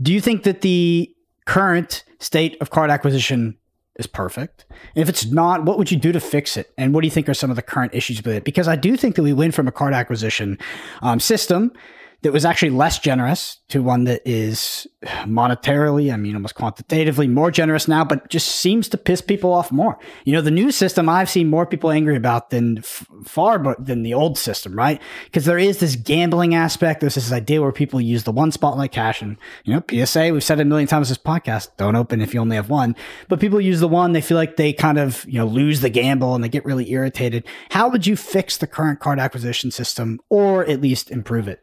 do 0.00 0.12
you 0.12 0.20
think 0.20 0.44
that 0.44 0.60
the 0.60 1.12
current 1.46 2.04
state 2.20 2.56
of 2.60 2.70
card 2.70 2.90
acquisition 2.90 3.58
is 3.96 4.06
perfect? 4.06 4.66
And 4.94 5.02
if 5.02 5.08
it's 5.08 5.26
not, 5.26 5.64
what 5.64 5.78
would 5.78 5.90
you 5.90 5.96
do 5.96 6.12
to 6.12 6.20
fix 6.20 6.56
it? 6.56 6.72
And 6.78 6.94
what 6.94 7.00
do 7.00 7.08
you 7.08 7.10
think 7.10 7.28
are 7.28 7.34
some 7.34 7.50
of 7.50 7.56
the 7.56 7.62
current 7.62 7.92
issues 7.92 8.22
with 8.22 8.36
it? 8.36 8.44
Because 8.44 8.68
I 8.68 8.76
do 8.76 8.96
think 8.96 9.16
that 9.16 9.24
we 9.24 9.32
win 9.32 9.50
from 9.50 9.66
a 9.66 9.72
card 9.72 9.94
acquisition 9.94 10.60
um, 11.02 11.18
system 11.18 11.72
that 12.24 12.32
was 12.32 12.46
actually 12.46 12.70
less 12.70 12.98
generous 12.98 13.58
to 13.68 13.82
one 13.82 14.04
that 14.04 14.22
is 14.24 14.86
monetarily, 15.24 16.10
I 16.10 16.16
mean, 16.16 16.34
almost 16.34 16.54
quantitatively 16.54 17.28
more 17.28 17.50
generous 17.50 17.86
now, 17.86 18.02
but 18.02 18.30
just 18.30 18.48
seems 18.48 18.88
to 18.88 18.96
piss 18.96 19.20
people 19.20 19.52
off 19.52 19.70
more. 19.70 19.98
You 20.24 20.32
know, 20.32 20.40
the 20.40 20.50
new 20.50 20.72
system 20.72 21.06
I've 21.06 21.28
seen 21.28 21.50
more 21.50 21.66
people 21.66 21.90
angry 21.90 22.16
about 22.16 22.48
than 22.48 22.78
f- 22.78 23.06
far 23.26 23.58
but 23.58 23.84
than 23.84 24.04
the 24.04 24.14
old 24.14 24.38
system, 24.38 24.74
right? 24.74 25.02
Because 25.26 25.44
there 25.44 25.58
is 25.58 25.80
this 25.80 25.96
gambling 25.96 26.54
aspect. 26.54 27.02
There's 27.02 27.16
this 27.16 27.30
idea 27.30 27.60
where 27.60 27.72
people 27.72 28.00
use 28.00 28.24
the 28.24 28.32
one 28.32 28.50
spotlight 28.50 28.92
cache 28.92 29.20
and, 29.20 29.36
you 29.64 29.74
know, 29.74 29.82
PSA, 29.86 30.32
we've 30.32 30.42
said 30.42 30.58
it 30.58 30.62
a 30.62 30.64
million 30.64 30.88
times 30.88 31.10
this 31.10 31.18
podcast, 31.18 31.68
don't 31.76 31.94
open 31.94 32.22
if 32.22 32.32
you 32.32 32.40
only 32.40 32.56
have 32.56 32.70
one. 32.70 32.96
But 33.28 33.38
people 33.38 33.60
use 33.60 33.80
the 33.80 33.88
one, 33.88 34.12
they 34.12 34.22
feel 34.22 34.38
like 34.38 34.56
they 34.56 34.72
kind 34.72 34.96
of, 34.96 35.26
you 35.28 35.40
know, 35.40 35.46
lose 35.46 35.82
the 35.82 35.90
gamble 35.90 36.34
and 36.34 36.42
they 36.42 36.48
get 36.48 36.64
really 36.64 36.90
irritated. 36.90 37.44
How 37.68 37.90
would 37.90 38.06
you 38.06 38.16
fix 38.16 38.56
the 38.56 38.66
current 38.66 38.98
card 38.98 39.20
acquisition 39.20 39.70
system 39.70 40.20
or 40.30 40.64
at 40.64 40.80
least 40.80 41.10
improve 41.10 41.48
it? 41.48 41.60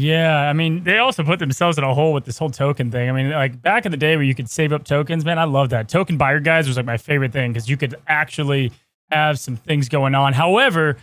Yeah, 0.00 0.48
I 0.48 0.54
mean, 0.54 0.84
they 0.84 0.96
also 0.96 1.22
put 1.22 1.38
themselves 1.38 1.76
in 1.76 1.84
a 1.84 1.92
hole 1.92 2.14
with 2.14 2.24
this 2.24 2.38
whole 2.38 2.48
token 2.48 2.90
thing. 2.90 3.10
I 3.10 3.12
mean, 3.12 3.30
like 3.30 3.60
back 3.60 3.84
in 3.84 3.92
the 3.92 3.98
day 3.98 4.16
where 4.16 4.24
you 4.24 4.34
could 4.34 4.48
save 4.48 4.72
up 4.72 4.84
tokens, 4.84 5.26
man, 5.26 5.38
I 5.38 5.44
love 5.44 5.68
that. 5.70 5.90
Token 5.90 6.16
buyer 6.16 6.40
guys 6.40 6.66
was 6.66 6.78
like 6.78 6.86
my 6.86 6.96
favorite 6.96 7.32
thing 7.32 7.52
because 7.52 7.68
you 7.68 7.76
could 7.76 7.94
actually 8.06 8.72
have 9.10 9.38
some 9.38 9.56
things 9.56 9.90
going 9.90 10.14
on. 10.14 10.32
However, 10.32 10.96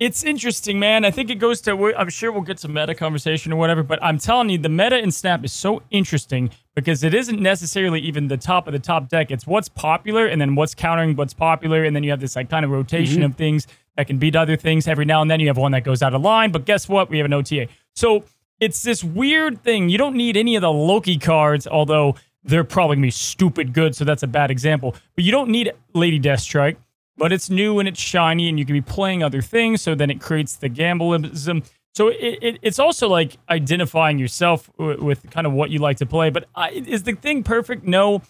it's 0.00 0.24
interesting, 0.24 0.80
man. 0.80 1.04
I 1.04 1.12
think 1.12 1.30
it 1.30 1.36
goes 1.36 1.60
to, 1.62 1.94
I'm 1.96 2.08
sure 2.08 2.32
we'll 2.32 2.42
get 2.42 2.58
some 2.58 2.72
meta 2.72 2.96
conversation 2.96 3.52
or 3.52 3.56
whatever, 3.56 3.84
but 3.84 4.02
I'm 4.02 4.18
telling 4.18 4.50
you, 4.50 4.58
the 4.58 4.68
meta 4.68 4.98
in 4.98 5.12
Snap 5.12 5.44
is 5.44 5.52
so 5.52 5.82
interesting 5.92 6.50
because 6.74 7.04
it 7.04 7.14
isn't 7.14 7.40
necessarily 7.40 8.00
even 8.00 8.26
the 8.26 8.36
top 8.36 8.66
of 8.66 8.72
the 8.72 8.80
top 8.80 9.08
deck. 9.08 9.30
It's 9.30 9.46
what's 9.46 9.68
popular 9.68 10.26
and 10.26 10.40
then 10.40 10.56
what's 10.56 10.74
countering 10.74 11.14
what's 11.14 11.34
popular. 11.34 11.84
And 11.84 11.94
then 11.94 12.02
you 12.02 12.10
have 12.10 12.20
this 12.20 12.34
like 12.34 12.50
kind 12.50 12.64
of 12.64 12.72
rotation 12.72 13.18
mm-hmm. 13.18 13.26
of 13.26 13.36
things 13.36 13.68
that 13.96 14.06
can 14.06 14.18
beat 14.18 14.36
other 14.36 14.56
things. 14.56 14.88
Every 14.88 15.04
now 15.04 15.22
and 15.22 15.30
then 15.30 15.40
you 15.40 15.48
have 15.48 15.56
one 15.56 15.72
that 15.72 15.84
goes 15.84 16.02
out 16.02 16.14
of 16.14 16.22
line, 16.22 16.50
but 16.50 16.64
guess 16.64 16.88
what? 16.88 17.10
We 17.10 17.18
have 17.18 17.26
an 17.26 17.32
OTA. 17.32 17.68
So 17.94 18.24
it's 18.60 18.82
this 18.82 19.04
weird 19.04 19.62
thing. 19.62 19.88
You 19.88 19.98
don't 19.98 20.16
need 20.16 20.36
any 20.36 20.56
of 20.56 20.62
the 20.62 20.72
Loki 20.72 21.18
cards, 21.18 21.66
although 21.66 22.16
they're 22.42 22.64
probably 22.64 22.96
gonna 22.96 23.06
be 23.06 23.10
stupid 23.10 23.72
good, 23.72 23.96
so 23.96 24.04
that's 24.04 24.22
a 24.22 24.26
bad 24.26 24.50
example. 24.50 24.94
But 25.14 25.24
you 25.24 25.32
don't 25.32 25.50
need 25.50 25.72
Lady 25.94 26.20
Deathstrike, 26.20 26.76
but 27.16 27.32
it's 27.32 27.48
new 27.48 27.78
and 27.78 27.88
it's 27.88 28.00
shiny, 28.00 28.48
and 28.48 28.58
you 28.58 28.64
can 28.64 28.74
be 28.74 28.82
playing 28.82 29.22
other 29.22 29.40
things, 29.40 29.80
so 29.80 29.94
then 29.94 30.10
it 30.10 30.20
creates 30.20 30.56
the 30.56 30.68
gambleism. 30.68 31.64
So 31.94 32.08
it, 32.08 32.38
it, 32.42 32.58
it's 32.60 32.78
also 32.78 33.08
like 33.08 33.38
identifying 33.48 34.18
yourself 34.18 34.68
with, 34.78 34.98
with, 34.98 35.30
kind 35.30 35.46
of 35.46 35.52
what 35.52 35.70
you 35.70 35.78
like 35.78 35.98
to 35.98 36.06
play. 36.06 36.30
But 36.30 36.48
I, 36.54 36.70
is 36.70 37.04
the 37.04 37.12
thing 37.12 37.44
perfect? 37.44 37.84
No. 37.84 38.22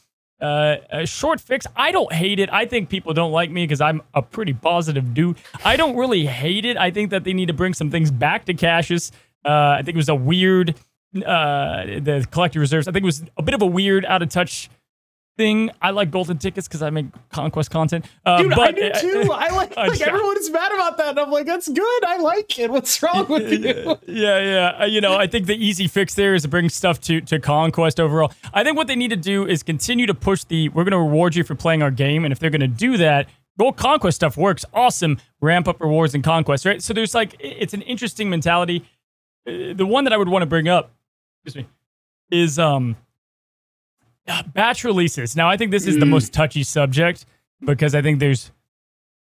Uh, 0.45 0.77
a 0.91 1.07
short 1.07 1.41
fix. 1.41 1.67
I 1.75 1.91
don't 1.91 2.13
hate 2.13 2.39
it. 2.39 2.53
I 2.53 2.67
think 2.67 2.91
people 2.91 3.15
don't 3.15 3.33
like 3.33 3.51
me 3.51 3.65
because 3.65 3.81
I'm 3.81 4.03
a 4.13 4.21
pretty 4.21 4.53
positive 4.53 5.15
dude. 5.15 5.39
I 5.65 5.77
don't 5.77 5.97
really 5.97 6.27
hate 6.27 6.67
it. 6.67 6.77
I 6.77 6.91
think 6.91 7.09
that 7.11 7.25
they 7.25 7.33
need 7.33 7.47
to 7.47 7.55
bring 7.55 7.73
some 7.73 7.91
things 7.91 8.11
back 8.11 8.45
to 8.45 8.53
Cassius. 8.53 9.11
Uh, 9.43 9.79
I 9.79 9.83
think 9.83 9.95
it 9.95 9.97
was 9.97 10.11
a 10.11 10.15
weird, 10.15 10.75
uh, 11.17 11.85
the 11.87 12.27
collector 12.31 12.61
reserves. 12.61 12.87
I 12.87 12.93
think 12.93 13.05
it 13.05 13.07
was 13.07 13.25
a 13.39 13.43
bit 13.43 13.55
of 13.55 13.63
a 13.63 13.67
weird, 13.67 14.05
out 14.05 14.21
of 14.21 14.29
touch 14.29 14.69
thing. 15.37 15.71
I 15.81 15.91
like 15.91 16.11
golden 16.11 16.39
tickets 16.39 16.69
because 16.69 16.83
I 16.83 16.91
make 16.91 17.07
conquest 17.31 17.71
content. 17.71 18.07
Uh, 18.25 18.43
Dude, 18.43 18.51
but, 18.51 18.61
I 18.61 18.73
do 18.73 18.93
too. 19.01 19.33
I 19.33 19.49
like, 19.51 19.77
like 19.77 20.01
everyone 20.01 20.39
is 20.39 20.51
mad 20.51 20.73
about 20.73 20.97
that. 20.99 21.11
And 21.11 21.21
I'm 21.21 21.31
like, 21.31 21.47
that's 21.47 21.69
good. 21.69 22.05
I 22.05 22.19
like 22.19 22.59
it. 22.59 22.71
What's 22.71 23.03
wrong 23.03 23.27
with 23.29 23.51
you? 23.51 23.99
yeah, 24.07 24.39
yeah. 24.41 24.77
Uh, 24.81 24.85
you 24.85 25.01
know, 25.01 25.17
I 25.17 25.27
think 25.27 25.47
the 25.47 25.57
easy 25.57 25.89
fix 25.89 26.15
there 26.15 26.35
is 26.35 26.43
to 26.43 26.49
bring 26.49 26.69
stuff 26.69 27.01
to 27.03 27.21
to 27.23 27.39
conquest 27.39 28.01
overall. 28.01 28.33
I 28.53 28.65
think 28.65 28.77
what 28.77 28.87
they 28.87 28.97
need 28.97 29.11
to 29.11 29.17
do 29.17 29.47
is 29.47 29.63
continue 29.63 30.07
to 30.07 30.15
push 30.15 30.45
the. 30.45 30.69
We're 30.71 30.85
going 30.85 30.93
to 30.93 30.99
reward 30.99 31.35
you 31.35 31.45
for 31.45 31.55
playing 31.55 31.83
our 31.83 31.91
game, 31.91 32.25
and 32.25 32.33
if 32.33 32.39
they're 32.39 32.51
going 32.51 32.61
to 32.61 32.69
do 32.69 32.97
that. 32.99 33.29
Gold 33.57 33.77
conquest 33.77 34.17
stuff 34.17 34.37
works 34.37 34.65
awesome. 34.75 35.19
Ramp 35.41 35.69
up 35.69 35.81
rewards 35.81 36.13
and 36.13 36.25
conquest, 36.25 36.67
right? 36.67 36.83
So 36.83 36.93
there's 36.93 37.15
like 37.15 37.37
it's 37.39 37.73
an 37.73 37.83
interesting 37.83 38.29
mentality. 38.29 38.85
Uh, 39.47 39.75
the 39.75 39.87
one 39.87 40.03
that 40.05 40.13
I 40.13 40.17
would 40.17 40.29
want 40.29 40.43
to 40.43 40.47
bring 40.47 40.67
up, 40.67 40.91
excuse 41.45 41.65
me, 41.65 41.71
is 42.33 42.59
um 42.59 42.97
batch 44.55 44.85
releases. 44.85 45.37
Now, 45.37 45.49
I 45.49 45.57
think 45.57 45.71
this 45.71 45.87
is 45.87 45.99
the 45.99 46.07
mm. 46.07 46.11
most 46.11 46.33
touchy 46.33 46.63
subject 46.63 47.27
because 47.61 47.95
I 47.95 48.03
think 48.03 48.21
there's 48.21 48.51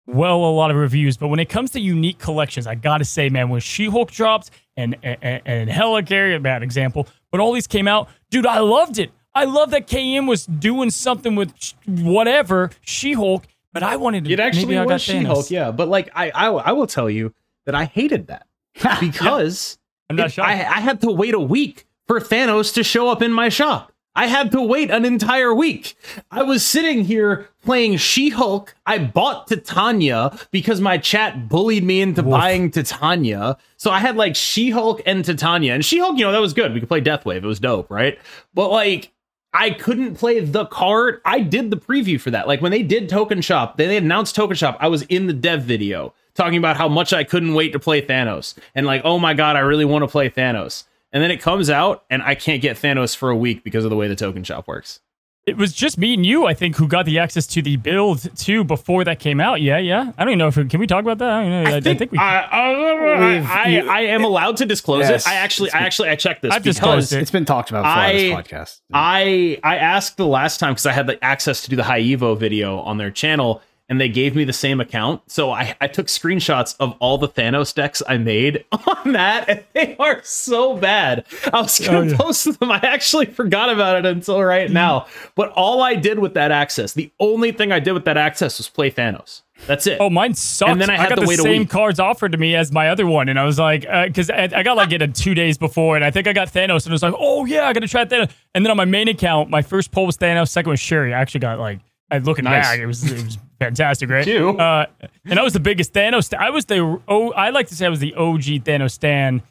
well 0.06 0.38
a 0.38 0.52
lot 0.52 0.72
of 0.72 0.78
reviews, 0.78 1.18
but 1.18 1.28
when 1.28 1.40
it 1.40 1.50
comes 1.50 1.72
to 1.72 1.80
unique 1.80 2.20
collections, 2.20 2.68
I 2.68 2.76
gotta 2.76 3.06
say, 3.06 3.30
man, 3.30 3.50
when 3.50 3.62
She-Hulk 3.62 4.12
dropped 4.12 4.52
and 4.76 4.96
and, 5.04 5.42
and 5.46 5.70
Helicarrier, 5.70 6.38
a 6.38 6.40
bad 6.40 6.64
example, 6.64 7.08
but 7.32 7.40
all 7.40 7.54
these 7.54 7.68
came 7.68 7.88
out, 7.88 8.10
dude, 8.30 8.46
I 8.46 8.60
loved 8.60 9.00
it. 9.00 9.12
I 9.36 9.46
love 9.46 9.72
that 9.72 9.88
KM 9.88 10.28
was 10.28 10.46
doing 10.46 10.90
something 10.90 11.36
with 11.36 11.54
whatever 11.86 12.72
She 12.82 13.14
Hulk, 13.14 13.46
but 13.72 13.84
I 13.84 13.96
wanted 13.96 14.26
to. 14.26 14.32
It 14.32 14.40
actually 14.40 14.76
maybe 14.76 14.86
was 14.86 15.02
She 15.02 15.24
Hulk, 15.24 15.52
yeah. 15.52 15.72
But 15.72 15.88
like, 15.88 16.10
I, 16.16 16.32
I 16.32 16.48
I 16.48 16.72
will 16.72 16.88
tell 16.88 17.10
you 17.10 17.34
that 17.66 17.76
I 17.76 17.86
hated 17.86 18.28
that 18.28 18.48
because 19.00 19.78
I'm 20.10 20.16
not 20.16 20.28
it- 20.28 20.34
shocked. 20.34 20.50
I, 20.50 20.54
I 20.54 20.80
had 20.80 21.02
to 21.02 21.12
wait 21.12 21.36
a 21.36 21.40
week 21.40 21.86
for 22.08 22.20
Thanos 22.20 22.74
to 22.74 22.84
show 22.84 23.08
up 23.08 23.22
in 23.22 23.32
my 23.32 23.50
shop. 23.50 23.89
I 24.16 24.28
had 24.28 24.52
to 24.52 24.62
wait 24.62 24.92
an 24.92 25.06
entire 25.06 25.54
week. 25.54 25.96
I 26.32 26.44
was 26.44 26.66
sitting 26.66 27.06
here 27.06 27.48
playing 27.64 27.98
She 27.98 28.30
Hulk. 28.30 28.76
I 28.86 28.98
bought 28.98 29.48
Titania 29.48 30.38
because 30.52 30.82
my 30.82 30.98
chat 30.98 31.48
bullied 31.48 31.84
me 31.84 32.02
into 32.02 32.24
Woof. 32.24 32.32
buying 32.32 32.72
Titania. 32.72 33.58
So 33.78 33.92
I 33.92 34.00
had 34.00 34.18
like 34.18 34.36
She 34.36 34.72
Hulk 34.72 35.02
and 35.06 35.24
Titania. 35.24 35.74
And 35.74 35.86
She 35.86 36.00
Hulk, 36.00 36.18
you 36.18 36.26
know, 36.26 36.32
that 36.32 36.42
was 36.42 36.54
good. 36.54 36.74
We 36.74 36.80
could 36.80 36.90
play 36.90 37.02
Deathwave. 37.02 37.38
It 37.38 37.46
was 37.46 37.60
dope, 37.60 37.90
right? 37.90 38.20
But 38.54 38.70
like, 38.72 39.12
I 39.54 39.72
couldn't 39.72 40.16
play 40.16 40.40
the 40.42 40.66
card. 40.66 41.22
I 41.26 41.40
did 41.40 41.72
the 41.72 41.78
preview 41.78 42.20
for 42.20 42.32
that. 42.32 42.48
Like 42.48 42.62
when 42.62 42.72
they 42.72 42.84
did 42.84 43.10
Token 43.10 43.42
Shop, 43.42 43.78
they 43.78 43.96
announced 43.98 44.36
Token 44.36 44.56
Shop. 44.56 44.78
I 44.80 44.88
was 44.88 45.04
in 45.04 45.28
the 45.28 45.34
dev 45.34 45.64
video 45.64 46.14
talking 46.36 46.58
about 46.58 46.78
how 46.78 46.88
much 46.88 47.14
I 47.14 47.24
couldn't 47.24 47.54
wait 47.54 47.72
to 47.74 47.80
play 47.80 48.02
Thanos 48.02 48.56
and 48.76 48.86
like, 48.86 49.02
oh 49.04 49.18
my 49.18 49.34
god, 49.34 49.56
I 49.56 49.60
really 49.60 49.86
want 49.86 50.04
to 50.04 50.08
play 50.08 50.30
Thanos. 50.30 50.84
And 51.12 51.24
then 51.24 51.32
it 51.32 51.42
comes 51.42 51.70
out 51.70 52.04
and 52.10 52.22
I 52.22 52.36
can't 52.36 52.62
get 52.62 52.78
Thanos 52.78 53.16
for 53.16 53.30
a 53.30 53.36
week 53.36 53.64
because 53.64 53.84
of 53.84 53.90
the 53.90 53.96
way 53.96 54.08
the 54.08 54.16
Token 54.16 54.44
Shop 54.44 54.68
works. 54.68 55.00
It 55.46 55.58
was 55.58 55.74
just 55.74 55.98
me 55.98 56.14
and 56.14 56.24
you, 56.24 56.46
I 56.46 56.54
think, 56.54 56.76
who 56.76 56.88
got 56.88 57.06
the 57.08 57.18
access 57.18 57.48
to 57.48 57.62
the 57.64 57.78
build 57.78 58.38
too 58.38 58.64
before 58.64 59.04
that 59.06 59.18
came 59.20 59.40
out. 59.42 59.62
Yeah, 59.62 59.80
yeah. 59.80 60.12
I 60.16 60.24
don't 60.24 60.30
even 60.34 60.38
know 60.40 60.48
if 60.50 60.58
we, 60.58 60.66
can 60.66 60.80
we 60.80 60.86
talk 60.86 61.02
about 61.02 61.18
that. 61.20 61.30
I, 61.30 61.42
don't 61.42 61.64
know. 61.64 61.72
I, 61.72 61.76
I 61.78 61.82
think 61.98 62.12
we. 62.12 62.18
I, 62.20 62.42
I, 62.42 63.34
We've- 63.38 63.48
I, 63.48 63.68
you- 63.70 63.90
I 63.90 64.02
am 64.02 64.24
allowed 64.24 64.58
to 64.58 64.66
disclose 64.68 65.10
Yes. 65.10 65.26
it. 65.26 65.30
I 65.30 65.36
actually, 65.36 65.72
I 65.72 65.80
actually, 65.80 66.10
I 66.10 66.16
checked 66.18 66.44
this 66.44 66.54
I've 66.54 66.62
because 66.62 66.76
disclosed 66.76 67.14
it. 67.14 67.22
It's 67.24 67.32
been 67.32 67.46
talked 67.46 67.72
about 67.72 67.84
before 67.84 68.04
on 68.04 68.14
this 68.14 68.32
I- 68.32 68.44
podcast. 68.44 68.82
I 68.94 69.60
I 69.64 69.78
asked 69.78 70.18
the 70.18 70.28
last 70.28 70.60
time 70.60 70.74
because 70.74 70.86
I 70.86 70.92
had 70.92 71.08
the 71.08 71.24
access 71.24 71.64
to 71.64 71.70
do 71.72 71.76
the 71.76 71.84
high 71.84 72.02
Evo 72.02 72.38
video 72.38 72.80
on 72.82 72.98
their 72.98 73.10
channel, 73.10 73.64
and 73.90 74.00
they 74.00 74.08
gave 74.08 74.36
me 74.36 74.44
the 74.44 74.54
same 74.54 74.80
account. 74.80 75.22
So 75.28 75.52
I, 75.52 75.76
I 75.82 75.88
took 75.88 76.08
screenshots 76.08 76.76
of 76.80 76.96
all 77.00 77.18
the 77.18 77.28
Thanos 77.28 77.74
decks 77.74 78.02
I 78.08 78.18
made 78.18 78.64
on 78.72 79.14
that, 79.14 79.50
and 79.50 79.64
they 79.74 79.96
are 79.98 80.22
so 80.24 80.78
bad. 80.78 81.26
I 81.52 81.62
was 81.62 81.82
oh, 81.82 81.86
gonna 81.86 82.00
Oh, 82.00 82.04
yeah. 82.04 82.18
post 82.18 82.60
them. 82.60 82.72
I 82.72 82.78
actually 82.84 83.26
forgot 83.26 83.70
about 83.70 83.98
it 83.98 84.06
until 84.06 84.42
right 84.44 84.70
now. 84.72 85.08
But 85.36 85.50
all 85.54 85.82
I 85.82 85.96
did 85.96 86.20
with 86.20 86.36
that 86.36 86.52
access, 86.52 86.94
the 86.94 87.12
only 87.20 87.52
thing 87.52 87.72
I 87.72 87.80
did 87.80 87.92
with 87.94 88.06
that 88.06 88.16
access 88.18 88.58
was 88.60 88.70
play 88.70 88.92
Thanos. 88.92 89.42
That's 89.68 89.86
it. 89.88 89.98
Oh, 90.00 90.10
mine 90.10 90.36
sucked. 90.36 90.72
And 90.72 90.80
then 90.80 90.90
I 90.90 90.96
had 90.96 91.10
got 91.10 91.16
to 91.16 91.22
the 91.22 91.28
wait 91.28 91.40
same 91.40 91.66
cards 91.66 92.00
offered 92.00 92.32
to 92.32 92.38
me 92.38 92.56
as 92.56 92.72
my 92.72 92.88
other 92.90 93.06
one, 93.06 93.28
and 93.28 93.38
I 93.38 93.44
was 93.44 93.60
like, 93.60 93.86
uh, 93.90 94.06
because 94.06 94.30
I, 94.30 94.50
I 94.56 94.64
got 94.64 94.78
like 94.78 94.94
it 94.94 95.02
in 95.02 95.12
two 95.12 95.34
days 95.34 95.58
before, 95.58 95.98
and 95.98 96.06
I 96.06 96.12
think 96.12 96.28
I 96.28 96.34
got 96.34 96.48
Thanos, 96.48 96.86
and 96.86 96.92
I 96.92 96.94
was 96.94 97.04
like, 97.04 97.14
oh 97.18 97.44
yeah, 97.46 97.66
I 97.68 97.74
got 97.74 97.82
to 97.82 97.88
try 97.90 98.06
Thanos. 98.06 98.32
And 98.56 98.64
then 98.66 98.72
on 98.72 98.78
my 98.78 98.86
main 98.86 99.10
account, 99.10 99.50
my 99.50 99.62
first 99.62 99.92
poll 99.92 100.06
was 100.06 100.18
Thanos, 100.18 100.48
second 100.48 100.70
was 100.70 100.80
Sherry. 100.80 101.14
I 101.14 101.20
actually 101.20 101.42
got 101.42 101.60
like, 101.60 101.80
I 102.10 102.20
looking 102.20 102.46
Nice. 102.46 102.66
back, 102.68 102.80
it 102.80 102.86
was 102.86 103.04
it 103.12 103.22
was 103.26 103.38
fantastic, 103.60 104.10
right? 104.10 104.26
You. 104.26 104.58
Uh, 104.58 104.86
and 105.26 105.40
I 105.40 105.44
was 105.44 105.54
the 105.54 105.60
biggest 105.60 105.94
Thanos. 105.94 106.34
I 106.38 106.50
was 106.50 106.66
the 106.66 107.00
oh, 107.08 107.32
I 107.32 107.50
like 107.50 107.68
to 107.68 107.76
say 107.76 107.86
I 107.86 107.90
was 107.90 108.00
the 108.00 108.14
OG 108.16 108.64
Thanos 108.66 108.92
stan. 108.92 109.42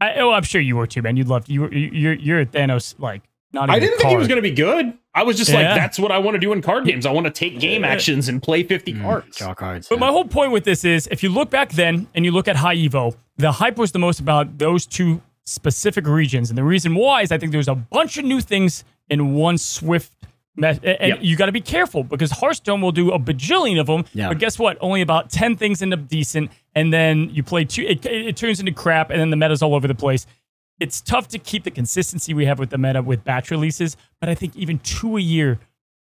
I, 0.00 0.14
oh, 0.16 0.32
I'm 0.32 0.42
sure 0.44 0.60
you 0.60 0.76
were 0.76 0.86
too, 0.86 1.02
man. 1.02 1.16
You'd 1.16 1.28
love 1.28 1.48
you. 1.48 1.62
were- 1.62 1.72
You're 1.74 2.14
you're 2.14 2.40
a 2.40 2.46
Thanos 2.46 2.94
like 2.98 3.22
not. 3.52 3.64
Even 3.64 3.74
I 3.74 3.78
didn't 3.78 3.98
think 3.98 4.10
he 4.10 4.16
was 4.16 4.28
going 4.28 4.36
to 4.38 4.42
be 4.42 4.50
good. 4.54 4.94
I 5.14 5.24
was 5.24 5.36
just 5.36 5.50
Yeah. 5.50 5.56
like, 5.56 5.80
that's 5.80 5.98
what 5.98 6.12
I 6.12 6.18
want 6.18 6.36
to 6.36 6.38
do 6.38 6.52
in 6.52 6.62
card 6.62 6.84
games. 6.86 7.04
I 7.04 7.10
want 7.10 7.26
to 7.26 7.32
take 7.32 7.58
game 7.58 7.84
actions 7.84 8.28
and 8.28 8.40
play 8.40 8.62
50 8.62 9.00
cards. 9.00 9.36
Draw 9.38 9.54
cards. 9.54 9.88
But 9.88 9.98
my 9.98 10.06
whole 10.06 10.24
point 10.24 10.52
with 10.52 10.62
this 10.62 10.84
is 10.84 11.08
if 11.10 11.22
you 11.24 11.30
look 11.30 11.50
back 11.50 11.70
then 11.72 12.06
and 12.14 12.24
you 12.24 12.30
look 12.30 12.46
at 12.46 12.54
High 12.56 12.76
Evo, 12.76 13.16
the 13.36 13.50
hype 13.50 13.76
was 13.76 13.90
the 13.90 13.98
most 13.98 14.20
about 14.20 14.58
those 14.58 14.86
two 14.86 15.20
specific 15.44 16.06
regions. 16.06 16.48
And 16.48 16.56
the 16.56 16.62
reason 16.62 16.94
why 16.94 17.22
is 17.22 17.32
I 17.32 17.38
think 17.38 17.50
there's 17.50 17.66
a 17.68 17.74
bunch 17.74 18.18
of 18.18 18.24
new 18.24 18.40
things 18.40 18.84
in 19.08 19.34
one 19.34 19.58
swift 19.58 20.12
And 20.56 20.80
Yep. 20.82 21.18
you 21.22 21.36
got 21.36 21.46
to 21.46 21.52
be 21.52 21.60
careful 21.60 22.04
because 22.04 22.30
Hearthstone 22.30 22.80
will 22.80 22.92
do 22.92 23.10
a 23.10 23.18
bajillion 23.18 23.80
of 23.80 23.86
them. 23.86 24.04
Yeah. 24.12 24.28
But 24.28 24.38
guess 24.38 24.58
what? 24.58 24.76
Only 24.80 25.00
about 25.00 25.30
10 25.30 25.56
things 25.56 25.80
end 25.80 25.94
up 25.94 26.08
decent. 26.08 26.50
And 26.74 26.92
then 26.92 27.30
you 27.30 27.42
play 27.42 27.64
two, 27.64 27.82
it, 27.82 28.04
it, 28.04 28.36
turns 28.36 28.60
into 28.60 28.72
crap. 28.72 29.10
And 29.10 29.20
then 29.20 29.30
the 29.30 29.36
meta's 29.36 29.62
all 29.62 29.74
over 29.74 29.88
the 29.88 29.94
place. 29.94 30.26
It's 30.78 31.00
tough 31.00 31.28
to 31.28 31.38
keep 31.38 31.64
the 31.64 31.70
consistency 31.70 32.34
we 32.34 32.46
have 32.46 32.58
with 32.58 32.70
the 32.70 32.78
meta 32.78 33.02
with 33.02 33.24
batch 33.24 33.50
releases. 33.50 33.96
But 34.20 34.28
I 34.28 34.34
think 34.34 34.56
even 34.56 34.78
two 34.80 35.16
a 35.16 35.20
year 35.20 35.60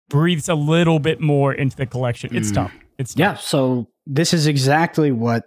breathes 0.09 0.49
a 0.49 0.55
little 0.55 0.99
bit 0.99 1.19
more 1.19 1.53
into 1.53 1.75
the 1.75 1.85
collection. 1.85 2.35
It's 2.35 2.51
mm. 2.51 2.55
tough. 2.55 2.73
It's 2.97 3.13
tough. 3.13 3.19
Yeah, 3.19 3.35
so 3.35 3.87
this 4.05 4.33
is 4.33 4.47
exactly 4.47 5.11
what 5.11 5.43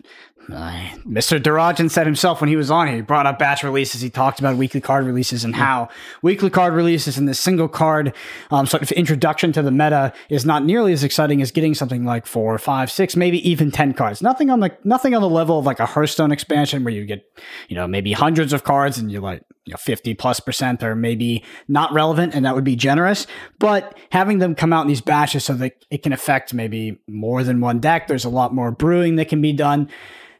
Mr. 1.06 1.40
Darajan 1.40 1.90
said 1.90 2.06
himself 2.06 2.40
when 2.40 2.48
he 2.48 2.56
was 2.56 2.70
on 2.70 2.86
here. 2.86 2.96
He 2.96 3.02
brought 3.02 3.26
up 3.26 3.38
batch 3.38 3.62
releases. 3.62 4.00
He 4.00 4.10
talked 4.10 4.40
about 4.40 4.56
weekly 4.56 4.80
card 4.80 5.06
releases 5.06 5.44
and 5.44 5.54
how 5.54 5.88
weekly 6.22 6.50
card 6.50 6.74
releases 6.74 7.16
and 7.18 7.28
the 7.28 7.34
single 7.34 7.68
card 7.68 8.14
um, 8.50 8.66
sort 8.66 8.82
of 8.82 8.90
introduction 8.92 9.52
to 9.52 9.62
the 9.62 9.70
meta 9.70 10.12
is 10.28 10.44
not 10.44 10.64
nearly 10.64 10.92
as 10.92 11.04
exciting 11.04 11.40
as 11.42 11.50
getting 11.50 11.74
something 11.74 12.04
like 12.04 12.26
four, 12.26 12.56
five, 12.58 12.90
six, 12.90 13.16
maybe 13.16 13.48
even 13.48 13.70
ten 13.70 13.92
cards. 13.92 14.22
Nothing 14.22 14.50
on 14.50 14.60
the 14.60 14.76
nothing 14.84 15.14
on 15.14 15.22
the 15.22 15.28
level 15.28 15.58
of 15.58 15.66
like 15.66 15.80
a 15.80 15.86
Hearthstone 15.86 16.32
expansion 16.32 16.84
where 16.84 16.92
you 16.92 17.04
get 17.06 17.24
you 17.68 17.76
know 17.76 17.86
maybe 17.86 18.12
hundreds 18.12 18.52
of 18.52 18.64
cards 18.64 18.98
and 18.98 19.10
you're 19.10 19.22
like 19.22 19.42
you 19.64 19.72
know 19.72 19.76
50 19.76 20.14
plus 20.14 20.40
percent 20.40 20.82
are 20.82 20.94
maybe 20.94 21.44
not 21.68 21.92
relevant 21.92 22.34
and 22.34 22.44
that 22.44 22.54
would 22.54 22.64
be 22.64 22.76
generous. 22.76 23.26
But 23.58 23.98
having 24.10 24.38
them 24.38 24.54
come 24.54 24.72
out 24.72 24.82
in 24.82 24.88
these 24.88 25.00
batches 25.00 25.44
so 25.44 25.54
that 25.54 25.84
it 25.90 26.02
can 26.02 26.12
affect 26.12 26.54
maybe 26.54 27.00
more 27.06 27.44
than 27.44 27.60
one 27.60 27.80
deck 27.80 28.08
there's 28.08 28.24
a 28.24 28.30
lot 28.30 28.54
more 28.54 28.70
brewing 28.70 29.16
that 29.16 29.28
can 29.28 29.40
be 29.40 29.52
done. 29.52 29.88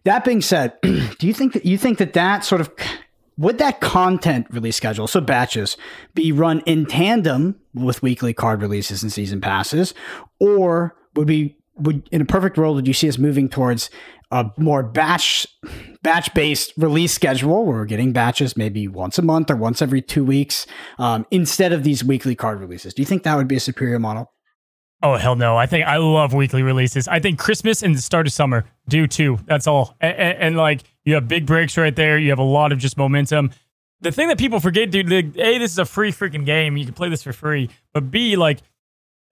That 0.05 0.25
being 0.25 0.43
said 0.43 0.81
do 0.83 1.27
you 1.27 1.35
think 1.35 1.53
that 1.53 1.67
you 1.67 1.79
think 1.79 1.99
that 1.99 2.15
that 2.15 2.45
sort 2.45 2.61
of 2.61 2.71
would 3.37 3.59
that 3.59 3.81
content 3.81 4.47
release 4.51 4.77
schedule 4.77 5.07
so 5.07 5.21
batches 5.21 5.79
be 6.15 6.31
run 6.31 6.61
in 6.67 6.85
tandem 6.85 7.59
with 7.73 8.03
weekly 8.03 8.35
card 8.35 8.61
releases 8.61 9.03
and 9.03 9.11
season 9.11 9.41
passes? 9.41 9.95
Or 10.39 10.95
would 11.15 11.29
we 11.29 11.57
would 11.81 12.09
in 12.11 12.21
a 12.21 12.25
perfect 12.25 12.57
world 12.57 12.77
would 12.77 12.87
you 12.87 12.95
see 12.95 13.09
us 13.09 13.19
moving 13.19 13.49
towards 13.49 13.91
a 14.31 14.47
more 14.57 14.83
batch 14.83 15.47
batch 16.03 16.33
based 16.35 16.73
release 16.77 17.13
schedule 17.13 17.65
where 17.65 17.79
we're 17.79 17.85
getting 17.85 18.13
batches 18.13 18.57
maybe 18.57 18.87
once 18.87 19.19
a 19.19 19.23
month 19.23 19.51
or 19.51 19.57
once 19.57 19.83
every 19.83 20.03
two 20.03 20.25
weeks 20.25 20.67
um, 20.99 21.27
instead 21.31 21.73
of 21.73 21.83
these 21.85 22.05
weekly 22.05 22.35
card 22.35 22.61
releases 22.61 22.95
do 22.95 23.03
you 23.03 23.07
think 23.07 23.23
that 23.23 23.37
would 23.37 23.49
be 23.49 23.57
a 23.57 23.61
superior 23.61 23.99
model 23.99 24.31
Oh 25.03 25.17
hell 25.17 25.35
no! 25.35 25.57
I 25.57 25.65
think 25.65 25.87
I 25.87 25.97
love 25.97 26.35
weekly 26.35 26.63
releases. 26.63 27.09
I 27.09 27.21
think 27.21 27.39
Christmas 27.39 27.83
and 27.83 27.95
the 27.95 28.03
start 28.03 28.27
of 28.27 28.35
summer 28.35 28.67
do 28.87 29.07
too. 29.07 29.39
That's 29.47 29.67
all. 29.67 29.97
And, 30.01 30.15
and, 30.19 30.57
like 30.57 30.83
you 31.05 31.15
have 31.15 31.27
big 31.27 31.47
breaks 31.47 31.79
right 31.79 31.97
there. 31.97 32.19
You 32.19 32.29
have 32.31 32.39
a 32.39 32.43
lot 32.43 32.71
of 32.71 32.79
just 32.79 32.99
momentum. 32.99 33.51
The 34.03 34.13
thing 34.13 34.29
that 34.29 34.39
people 34.39 34.61
forget, 34.61 34.91
dude. 34.91 35.11
Like, 35.11 35.37
a, 35.39 35.59
this 35.59 35.73
is 35.73 35.79
a 35.79 35.87
free 35.87 36.13
freaking 36.13 36.45
game. 36.45 36.77
You 36.77 36.85
can 36.85 36.93
play 36.93 37.09
this 37.09 37.23
for 37.23 37.33
free. 37.33 37.71
But 37.95 38.11
B, 38.11 38.37
like 38.37 38.61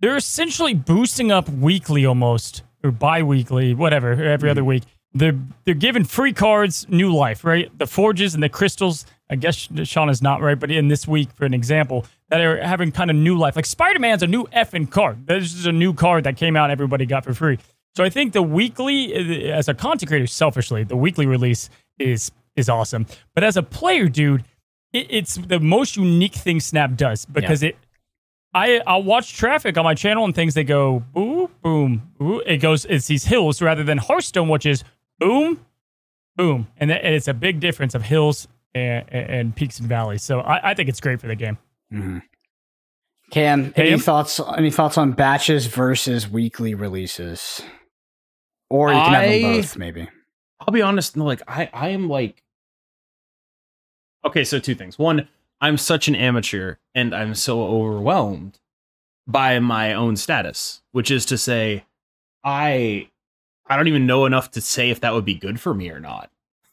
they're 0.00 0.16
essentially 0.16 0.74
boosting 0.74 1.32
up 1.32 1.48
weekly 1.48 2.06
almost 2.06 2.62
or 2.82 2.90
bi-weekly, 2.90 3.74
whatever, 3.74 4.12
every 4.12 4.50
other 4.50 4.60
mm-hmm. 4.60 4.68
week. 4.68 4.82
They're 5.14 5.38
they're 5.64 5.74
giving 5.74 6.04
free 6.04 6.32
cards 6.32 6.86
new 6.88 7.14
life, 7.14 7.42
right? 7.42 7.76
The 7.78 7.86
forges 7.86 8.34
and 8.34 8.42
the 8.42 8.48
crystals. 8.48 9.06
I 9.30 9.36
guess 9.36 9.68
Sean 9.84 10.10
is 10.10 10.22
not 10.22 10.40
right, 10.42 10.58
but 10.58 10.70
in 10.70 10.88
this 10.88 11.08
week, 11.08 11.30
for 11.34 11.44
an 11.44 11.54
example, 11.54 12.06
that 12.28 12.40
are 12.40 12.62
having 12.62 12.92
kind 12.92 13.10
of 13.10 13.16
new 13.16 13.36
life. 13.36 13.56
Like 13.56 13.66
Spider 13.66 13.98
Man's 13.98 14.22
a 14.22 14.26
new 14.26 14.44
effing 14.46 14.90
card. 14.90 15.26
This 15.26 15.54
is 15.54 15.66
a 15.66 15.72
new 15.72 15.94
card 15.94 16.24
that 16.24 16.36
came 16.36 16.56
out, 16.56 16.70
everybody 16.70 17.06
got 17.06 17.24
for 17.24 17.34
free. 17.34 17.58
So 17.96 18.04
I 18.04 18.10
think 18.10 18.32
the 18.32 18.42
weekly, 18.42 19.50
as 19.50 19.68
a 19.68 19.74
content 19.74 20.08
creator, 20.08 20.26
selfishly, 20.26 20.84
the 20.84 20.96
weekly 20.96 21.26
release 21.26 21.70
is 21.98 22.30
is 22.54 22.68
awesome. 22.68 23.06
But 23.34 23.44
as 23.44 23.56
a 23.56 23.62
player, 23.62 24.08
dude, 24.08 24.44
it, 24.92 25.06
it's 25.08 25.36
the 25.36 25.58
most 25.58 25.96
unique 25.96 26.34
thing 26.34 26.60
Snap 26.60 26.96
does 26.96 27.24
because 27.24 27.62
it. 27.62 27.76
I 28.54 28.80
I'll 28.86 29.02
watch 29.02 29.36
traffic 29.36 29.76
on 29.76 29.84
my 29.84 29.94
channel 29.94 30.24
and 30.24 30.34
things. 30.34 30.54
They 30.54 30.64
go 30.64 31.00
boom, 31.12 31.48
boom, 31.62 32.12
boom. 32.18 32.40
It 32.46 32.58
goes. 32.58 32.84
It's 32.86 33.06
these 33.06 33.24
hills 33.24 33.60
rather 33.60 33.84
than 33.84 33.98
Hearthstone, 33.98 34.48
which 34.48 34.66
is 34.66 34.84
boom, 35.18 35.64
boom, 36.36 36.68
and, 36.78 36.90
that, 36.90 37.04
and 37.04 37.14
it's 37.14 37.28
a 37.28 37.34
big 37.34 37.60
difference 37.60 37.94
of 37.94 38.02
hills 38.02 38.48
and, 38.74 39.04
and 39.12 39.56
peaks 39.56 39.78
and 39.78 39.88
valleys. 39.88 40.22
So 40.22 40.40
I, 40.40 40.70
I 40.70 40.74
think 40.74 40.88
it's 40.88 41.00
great 41.00 41.20
for 41.20 41.26
the 41.26 41.36
game. 41.36 41.58
Mm-hmm. 41.92 42.18
cam 43.30 43.72
any 43.76 43.90
Cam? 43.90 43.98
thoughts 43.98 44.40
any 44.58 44.70
thoughts 44.70 44.98
on 44.98 45.12
batches 45.12 45.66
versus 45.66 46.28
weekly 46.28 46.74
releases 46.74 47.62
or 48.68 48.90
you 48.90 48.98
can 49.00 49.12
have 49.14 49.30
them 49.30 49.42
both 49.42 49.76
maybe 49.78 50.08
I'll 50.60 50.72
be 50.72 50.82
honest, 50.82 51.16
like 51.16 51.40
I, 51.48 51.70
I 51.72 51.88
am 51.90 52.10
like 52.10 52.42
Okay, 54.24 54.44
so 54.44 54.58
two 54.58 54.74
things. 54.74 54.98
One, 54.98 55.28
I'm 55.60 55.76
such 55.76 56.08
an 56.08 56.14
amateur 56.14 56.76
and 56.94 57.14
I'm 57.14 57.34
so 57.34 57.62
overwhelmed 57.62 58.58
by 59.26 59.58
my 59.58 59.92
own 59.92 60.16
status, 60.16 60.82
which 60.92 61.10
is 61.10 61.26
to 61.26 61.38
say 61.38 61.84
I 62.44 63.08
I 63.66 63.76
don't 63.76 63.88
even 63.88 64.06
know 64.06 64.24
enough 64.24 64.50
to 64.52 64.60
say 64.60 64.90
if 64.90 65.00
that 65.00 65.12
would 65.12 65.24
be 65.24 65.34
good 65.34 65.60
for 65.60 65.74
me 65.74 65.90
or 65.90 66.00
not. 66.00 66.30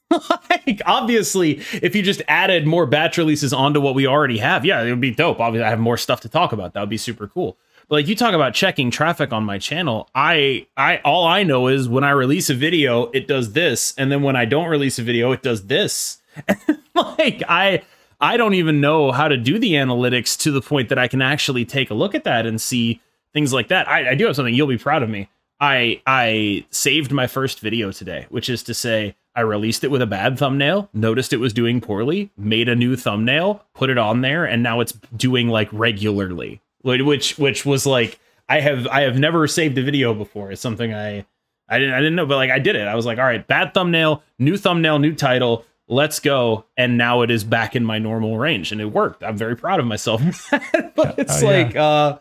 like 0.50 0.82
obviously, 0.86 1.62
if 1.74 1.96
you 1.96 2.02
just 2.02 2.22
added 2.28 2.68
more 2.68 2.86
batch 2.86 3.18
releases 3.18 3.54
onto 3.54 3.82
what 3.82 3.96
we 3.96 4.08
already 4.08 4.38
have, 4.38 4.64
yeah, 4.64 4.82
it 4.82 4.90
would 4.90 5.02
be 5.02 5.12
dope. 5.12 5.40
Obviously, 5.40 5.66
I 5.66 5.70
have 5.70 5.80
more 5.80 5.98
stuff 5.98 6.22
to 6.22 6.30
talk 6.30 6.54
about. 6.54 6.74
That 6.74 6.80
would 6.80 6.90
be 6.90 6.98
super 6.98 7.28
cool. 7.28 7.58
But 7.88 7.96
like 7.96 8.08
you 8.08 8.16
talk 8.16 8.34
about 8.34 8.54
checking 8.54 8.90
traffic 8.90 9.32
on 9.34 9.44
my 9.44 9.58
channel, 9.58 10.10
I 10.16 10.68
I 10.78 10.98
all 10.98 11.26
I 11.26 11.44
know 11.44 11.68
is 11.68 11.90
when 11.90 12.04
I 12.04 12.12
release 12.12 12.50
a 12.50 12.56
video, 12.56 13.08
it 13.12 13.28
does 13.28 13.54
this, 13.54 13.94
and 13.98 14.12
then 14.12 14.22
when 14.22 14.36
I 14.36 14.46
don't 14.46 14.70
release 14.70 14.98
a 14.98 15.04
video, 15.04 15.32
it 15.32 15.44
does 15.44 15.68
this. 15.68 16.20
like 16.96 17.44
I 17.48 17.84
I 18.26 18.38
don't 18.38 18.56
even 18.56 18.82
know 18.82 19.12
how 19.12 19.28
to 19.28 19.38
do 19.38 19.60
the 19.60 19.74
analytics 19.74 20.36
to 20.40 20.52
the 20.52 20.60
point 20.60 20.90
that 20.90 20.98
I 20.98 21.08
can 21.08 21.22
actually 21.22 21.64
take 21.64 21.92
a 21.92 21.94
look 21.94 22.16
at 22.16 22.24
that 22.24 22.48
and 22.48 22.60
see 22.60 23.00
things 23.34 23.54
like 23.54 23.68
that. 23.68 23.88
I, 23.88 24.10
I 24.10 24.16
do 24.16 24.26
have 24.26 24.36
something 24.36 24.56
you'll 24.56 24.66
be 24.66 24.80
proud 24.80 25.04
of 25.04 25.10
me. 25.10 25.30
I 25.60 26.02
I 26.08 26.66
saved 26.72 27.12
my 27.12 27.28
first 27.28 27.60
video 27.60 27.92
today, 27.92 28.26
which 28.30 28.50
is 28.50 28.64
to 28.64 28.74
say 28.74 29.16
I 29.36 29.42
released 29.42 29.84
it 29.84 29.92
with 29.92 30.02
a 30.02 30.08
bad 30.08 30.40
thumbnail, 30.40 30.90
noticed 30.92 31.34
it 31.34 31.40
was 31.40 31.54
doing 31.54 31.80
poorly, 31.80 32.32
made 32.36 32.68
a 32.68 32.76
new 32.76 32.96
thumbnail, 32.96 33.64
put 33.76 33.92
it 33.92 34.00
on 34.00 34.22
there, 34.22 34.44
and 34.44 34.64
now 34.64 34.80
it's 34.80 34.94
doing 35.16 35.48
like 35.48 35.70
regularly. 35.72 36.62
Which 36.82 37.38
which 37.38 37.64
was 37.64 37.86
like 37.86 38.18
I 38.50 38.60
have 38.60 38.88
I 38.88 39.02
have 39.02 39.20
never 39.20 39.46
saved 39.46 39.78
a 39.78 39.84
video 39.84 40.16
before. 40.16 40.52
It's 40.52 40.62
something 40.62 40.96
I 40.96 41.28
I 41.70 41.78
didn't 41.78 41.94
I 41.94 42.00
didn't 42.00 42.16
know, 42.16 42.26
but 42.26 42.38
like 42.38 42.50
I 42.50 42.58
did 42.58 42.76
it. 42.76 42.88
I 42.88 42.96
was 42.96 43.06
like, 43.06 43.20
all 43.20 43.26
right, 43.26 43.46
bad 43.46 43.76
thumbnail, 43.76 44.24
new 44.40 44.58
thumbnail, 44.58 44.98
new 44.98 45.14
title, 45.14 45.64
let's 45.88 46.20
go. 46.20 46.66
And 46.78 46.98
now 46.98 47.22
it 47.22 47.32
is 47.32 47.44
back 47.44 47.76
in 47.76 47.86
my 47.86 48.00
normal 48.00 48.38
range. 48.38 48.72
And 48.72 48.82
it 48.82 48.86
worked. 48.86 49.24
I'm 49.24 49.38
very 49.38 49.56
proud 49.56 49.80
of 49.80 49.86
myself. 49.86 50.22
but 50.96 51.20
it's 51.20 51.42
oh, 51.42 51.46
like 51.46 51.74
yeah. 51.74 51.84
uh 51.84 52.20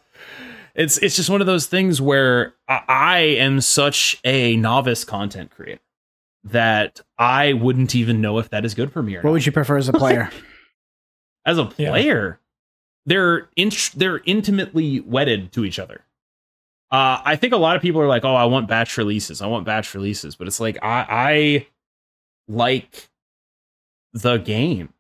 it's 0.75 0.99
it's 0.99 1.17
just 1.17 1.31
one 1.31 1.41
of 1.41 1.47
those 1.47 1.67
things 1.67 2.01
where 2.01 2.55
I, 2.69 2.81
I 2.89 3.19
am 3.19 3.61
such 3.61 4.21
a 4.25 4.57
novice 4.57 5.05
content 5.05 5.51
creator 5.51 5.81
that 6.45 7.01
I 7.19 7.55
wouldn't 7.55 7.95
even 7.95 8.21
know 8.21 8.39
if 8.39 8.51
that 8.51 8.65
is 8.65 8.75
good 8.75 8.93
for 8.93 9.03
me 9.03 9.15
what 9.15 9.25
not. 9.25 9.33
would 9.33 9.47
you 9.47 9.53
prefer 9.53 9.79
as 9.79 9.89
a 9.89 9.93
player? 9.93 10.31
as 11.47 11.59
a 11.59 11.65
player, 11.65 12.41
yeah. 12.41 13.07
they're 13.07 13.49
in, 13.57 13.71
they're 13.97 14.21
intimately 14.25 15.01
wedded 15.01 15.53
to 15.53 15.65
each 15.65 15.79
other. 15.79 16.03
Uh, 16.91 17.21
I 17.25 17.37
think 17.37 17.53
a 17.53 17.57
lot 17.57 17.77
of 17.77 17.83
people 17.83 18.01
are 18.01 18.07
like, 18.07 18.25
"Oh, 18.25 18.35
I 18.35 18.45
want 18.45 18.69
batch 18.69 18.97
releases. 18.99 19.43
I 19.43 19.47
want 19.47 19.65
batch 19.65 19.95
releases," 19.95 20.37
but 20.37 20.47
it's 20.47 20.61
like 20.61 20.79
I, 20.83 21.07
I 21.09 21.67
like 22.47 23.09
the 24.15 24.39
game. 24.39 24.95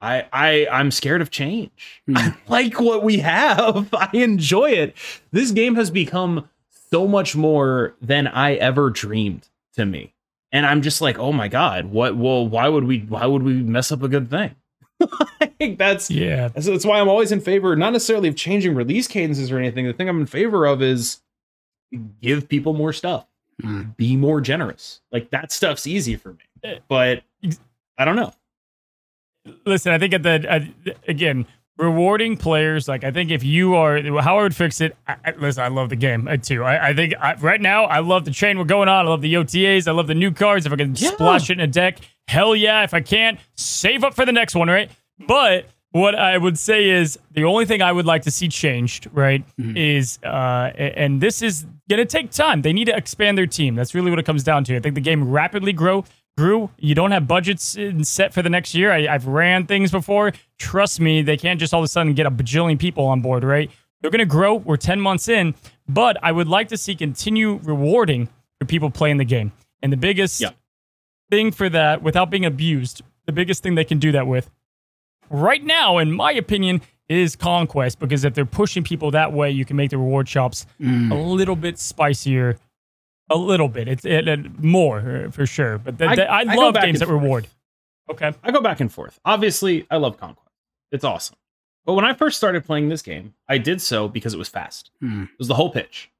I 0.00 0.26
I 0.32 0.66
I'm 0.70 0.90
scared 0.90 1.22
of 1.22 1.30
change. 1.30 2.02
Mm. 2.08 2.16
I 2.16 2.36
like 2.48 2.80
what 2.80 3.04
we 3.04 3.18
have. 3.18 3.88
I 3.94 4.10
enjoy 4.12 4.70
it. 4.70 4.96
This 5.30 5.52
game 5.52 5.76
has 5.76 5.90
become 5.90 6.48
so 6.90 7.06
much 7.06 7.36
more 7.36 7.94
than 8.00 8.26
I 8.26 8.54
ever 8.54 8.90
dreamed 8.90 9.48
to 9.74 9.86
me. 9.86 10.14
And 10.52 10.66
I'm 10.66 10.82
just 10.82 11.00
like, 11.00 11.18
"Oh 11.18 11.32
my 11.32 11.48
god, 11.48 11.86
what 11.86 12.16
well 12.16 12.46
why 12.46 12.68
would 12.68 12.84
we 12.84 13.00
why 13.00 13.26
would 13.26 13.42
we 13.42 13.54
mess 13.54 13.92
up 13.92 14.02
a 14.02 14.08
good 14.08 14.30
thing?" 14.30 14.54
like 15.60 15.76
that's 15.76 16.10
yeah. 16.10 16.48
That's, 16.48 16.66
that's 16.66 16.86
why 16.86 17.00
I'm 17.00 17.08
always 17.08 17.32
in 17.32 17.40
favor 17.40 17.76
not 17.76 17.92
necessarily 17.92 18.28
of 18.28 18.36
changing 18.36 18.74
release 18.74 19.08
cadences 19.08 19.50
or 19.50 19.58
anything. 19.58 19.86
The 19.86 19.92
thing 19.92 20.08
I'm 20.08 20.20
in 20.20 20.26
favor 20.26 20.66
of 20.66 20.82
is 20.82 21.20
give 22.22 22.48
people 22.48 22.72
more 22.72 22.92
stuff. 22.92 23.26
Mm. 23.62 23.96
Be 23.96 24.16
more 24.16 24.40
generous. 24.40 25.00
Like 25.10 25.30
that 25.30 25.52
stuff's 25.52 25.86
easy 25.86 26.16
for 26.16 26.32
me. 26.32 26.44
Eh. 26.62 26.78
But 26.88 27.22
I 27.98 28.04
don't 28.04 28.16
know 28.16 28.32
listen, 29.64 29.92
I 29.92 29.98
think 29.98 30.14
at 30.14 30.22
the 30.22 30.52
uh, 30.52 30.92
again 31.08 31.46
rewarding 31.78 32.36
players. 32.36 32.88
Like 32.88 33.04
I 33.04 33.10
think 33.10 33.30
if 33.30 33.44
you 33.44 33.74
are 33.74 34.00
how 34.20 34.38
I 34.38 34.42
would 34.42 34.56
fix 34.56 34.80
it. 34.80 34.96
I, 35.06 35.16
I, 35.24 35.30
listen, 35.32 35.62
I 35.62 35.68
love 35.68 35.88
the 35.88 35.96
game 35.96 36.28
uh, 36.28 36.36
too. 36.36 36.64
I, 36.64 36.88
I 36.88 36.94
think 36.94 37.14
right 37.40 37.60
now 37.60 37.84
I 37.84 38.00
love 38.00 38.24
the 38.24 38.30
train 38.30 38.58
we're 38.58 38.64
going 38.64 38.88
on. 38.88 39.06
I 39.06 39.08
love 39.08 39.22
the 39.22 39.34
OTAs. 39.34 39.86
I 39.88 39.92
love 39.92 40.06
the 40.06 40.14
new 40.14 40.30
cards. 40.30 40.66
If 40.66 40.72
I 40.72 40.76
can 40.76 40.94
yeah. 40.94 41.10
splash 41.10 41.50
it 41.50 41.54
in 41.54 41.60
a 41.60 41.66
deck, 41.66 41.98
hell 42.28 42.56
yeah. 42.56 42.84
If 42.84 42.94
I 42.94 43.00
can't, 43.00 43.38
save 43.56 44.04
up 44.04 44.14
for 44.14 44.24
the 44.24 44.32
next 44.32 44.54
one, 44.54 44.68
right? 44.68 44.90
But 45.26 45.68
what 45.92 46.14
I 46.14 46.36
would 46.36 46.58
say 46.58 46.90
is 46.90 47.18
the 47.30 47.44
only 47.44 47.64
thing 47.64 47.80
I 47.80 47.92
would 47.92 48.06
like 48.06 48.22
to 48.22 48.30
see 48.30 48.48
changed, 48.48 49.08
right, 49.12 49.44
mm-hmm. 49.58 49.76
is 49.76 50.18
uh, 50.22 50.70
and 50.76 51.20
this 51.20 51.42
is 51.42 51.66
to 51.88 52.04
take 52.04 52.30
time. 52.30 52.62
They 52.62 52.72
need 52.72 52.86
to 52.86 52.96
expand 52.96 53.38
their 53.38 53.46
team. 53.46 53.74
That's 53.74 53.94
really 53.94 54.10
what 54.10 54.18
it 54.18 54.26
comes 54.26 54.42
down 54.42 54.64
to. 54.64 54.76
I 54.76 54.80
think 54.80 54.94
the 54.94 55.00
game 55.00 55.30
rapidly 55.30 55.72
grow 55.72 56.04
grew. 56.36 56.70
You 56.78 56.94
don't 56.94 57.12
have 57.12 57.26
budgets 57.26 57.76
set 58.02 58.34
for 58.34 58.42
the 58.42 58.50
next 58.50 58.74
year. 58.74 58.92
I, 58.92 59.02
have 59.12 59.26
ran 59.26 59.66
things 59.66 59.90
before. 59.90 60.32
Trust 60.58 61.00
me, 61.00 61.22
they 61.22 61.36
can't 61.36 61.58
just 61.58 61.72
all 61.72 61.80
of 61.80 61.84
a 61.84 61.88
sudden 61.88 62.14
get 62.14 62.26
a 62.26 62.30
bajillion 62.30 62.78
people 62.78 63.06
on 63.06 63.20
board, 63.20 63.44
right? 63.44 63.70
They're 64.00 64.10
going 64.10 64.18
to 64.18 64.26
grow. 64.26 64.54
We're 64.54 64.76
10 64.76 65.00
months 65.00 65.28
in, 65.28 65.54
but 65.88 66.16
I 66.22 66.32
would 66.32 66.48
like 66.48 66.68
to 66.68 66.76
see 66.76 66.94
continue 66.94 67.60
rewarding 67.62 68.28
for 68.58 68.66
people 68.66 68.90
playing 68.90 69.16
the 69.16 69.24
game. 69.24 69.52
And 69.82 69.92
the 69.92 69.96
biggest 69.96 70.40
yeah. 70.40 70.50
thing 71.30 71.52
for 71.52 71.68
that, 71.68 72.02
without 72.02 72.30
being 72.30 72.44
abused, 72.44 73.02
the 73.24 73.32
biggest 73.32 73.62
thing 73.62 73.74
they 73.74 73.84
can 73.84 73.98
do 73.98 74.12
that 74.12 74.26
with 74.26 74.50
right 75.30 75.64
now, 75.64 75.98
in 75.98 76.12
my 76.12 76.32
opinion, 76.32 76.82
is 77.08 77.36
conquest 77.36 77.98
because 77.98 78.24
if 78.24 78.34
they're 78.34 78.44
pushing 78.44 78.82
people 78.82 79.10
that 79.12 79.32
way, 79.32 79.50
you 79.50 79.64
can 79.64 79.76
make 79.76 79.90
the 79.90 79.98
reward 79.98 80.28
shops 80.28 80.66
mm. 80.80 81.10
a 81.10 81.14
little 81.14 81.56
bit 81.56 81.78
spicier 81.78 82.58
a 83.30 83.36
little 83.36 83.68
bit. 83.68 83.88
It's 83.88 84.04
it, 84.04 84.28
it 84.28 84.62
more 84.62 85.26
uh, 85.26 85.30
for 85.30 85.46
sure. 85.46 85.78
But 85.78 85.98
the, 85.98 86.06
I, 86.06 86.42
I, 86.42 86.54
love 86.54 86.74
games 86.74 87.00
that 87.00 87.08
reward. 87.08 87.48
Okay. 88.10 88.32
I 88.42 88.50
go 88.52 88.60
back 88.60 88.80
and 88.80 88.92
forth. 88.92 89.18
Obviously, 89.24 89.86
I 89.90 89.96
love 89.96 90.18
Conquest. 90.18 90.48
It's 90.92 91.04
awesome. 91.04 91.36
But 91.84 91.94
when 91.94 92.04
I 92.04 92.14
first 92.14 92.36
started 92.36 92.64
playing 92.64 92.88
this 92.88 93.02
game, 93.02 93.34
I 93.48 93.58
did 93.58 93.80
so 93.80 94.08
because 94.08 94.34
it 94.34 94.38
was 94.38 94.48
fast. 94.48 94.90
Hmm. 95.00 95.24
It 95.24 95.38
was 95.38 95.48
the 95.48 95.54
whole 95.54 95.70
pitch. 95.70 96.10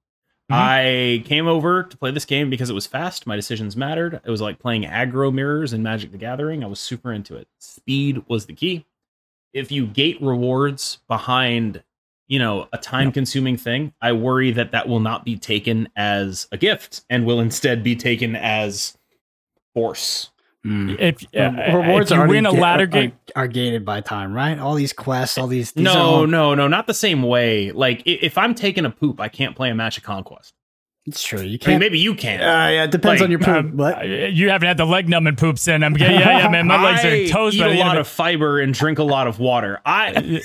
Mm-hmm. 0.51 0.55
I 0.55 1.23
came 1.27 1.49
over 1.49 1.83
to 1.83 1.97
play 1.97 2.13
this 2.13 2.25
game 2.25 2.51
because 2.51 2.71
it 2.71 2.75
was 2.75 2.87
fast. 2.87 3.27
My 3.27 3.35
decisions 3.35 3.77
mattered. 3.77 4.21
It 4.25 4.31
was 4.31 4.41
like 4.41 4.61
playing 4.61 4.85
aggro 4.85 5.33
mirrors 5.33 5.73
in 5.73 5.83
Magic 5.83 6.13
the 6.13 6.19
Gathering. 6.19 6.63
I 6.63 6.69
was 6.69 6.79
super 6.79 7.13
into 7.13 7.35
it. 7.37 7.49
Speed 7.59 8.23
was 8.29 8.47
the 8.47 8.53
key. 8.53 8.85
If 9.53 9.73
you 9.73 9.87
gate 9.87 10.23
rewards 10.23 10.99
behind 11.09 11.83
you 12.29 12.39
know 12.39 12.69
a 12.73 12.79
time 12.79 13.13
consuming 13.13 13.57
thing 13.57 13.93
i 14.01 14.13
worry 14.13 14.51
that 14.51 14.73
that 14.73 14.89
will 14.89 15.01
not 15.01 15.25
be 15.25 15.37
taken 15.37 15.89
as 15.97 16.49
a 16.53 16.57
gift 16.57 17.05
and 17.09 17.25
will 17.25 17.41
instead 17.41 17.83
be 17.83 17.95
taken 17.95 18.35
as 18.37 18.97
force. 19.75 20.31
Mm. 20.65 20.99
if 20.99 21.23
uh, 21.37 21.77
rewards 21.77 22.11
if 22.11 22.19
you 22.19 22.27
win 22.27 22.45
a 22.45 22.51
ladder 22.51 22.87
game 22.87 23.13
are, 23.37 23.45
are, 23.45 23.47
gated 23.47 23.85
by 23.85 24.01
time 24.01 24.33
right? 24.33 24.59
All 24.59 24.75
these 24.75 24.93
quests 24.93 25.39
all 25.39 25.47
these, 25.47 25.71
these 25.71 25.85
no 25.85 25.95
all- 25.95 26.27
no 26.27 26.57
no 26.57 26.67
not 26.67 26.89
the 26.89 26.95
same 26.95 27.23
way. 27.23 27.71
Like 27.71 28.03
if 28.05 28.37
i'm 28.37 28.53
taking 28.53 28.85
a 28.85 28.91
poop 28.91 29.21
i 29.21 29.29
can't 29.29 29.55
play 29.55 29.71
a 29.71 29.77
match 29.77 29.97
of 29.97 30.03
conquest 30.03 30.55
it's 31.07 31.23
true. 31.23 31.41
You 31.41 31.57
can't. 31.57 31.69
I 31.69 31.73
mean, 31.75 31.79
maybe 31.79 32.01
you 32.01 32.17
can. 32.17 32.41
Uh, 32.41 32.69
yeah, 32.69 32.85
it 32.85 32.91
depends 32.91 33.21
like, 33.21 33.27
on 33.27 33.31
your 33.31 33.39
poop. 33.39 33.49
Um, 33.49 33.77
what? 33.77 34.05
You 34.09 34.51
haven't 34.51 34.67
had 34.67 34.77
the 34.77 34.85
leg 34.85 35.09
numbing 35.09 35.37
poops 35.37 35.69
in. 35.69 35.85
I'm 35.85 35.97
yeah, 35.97 36.11
yeah, 36.11 36.39
yeah, 36.39 36.49
man. 36.49 36.67
My 36.67 36.83
legs 36.83 37.05
are 37.05 37.29
toast. 37.33 37.57
Eat 37.57 37.63
a 37.63 37.79
lot 37.79 37.97
of 37.97 38.09
fiber 38.09 38.59
and 38.59 38.75
drink 38.75 38.99
a 38.99 39.05
lot 39.05 39.29
of 39.29 39.39
water. 39.39 39.81
I. 39.87 40.43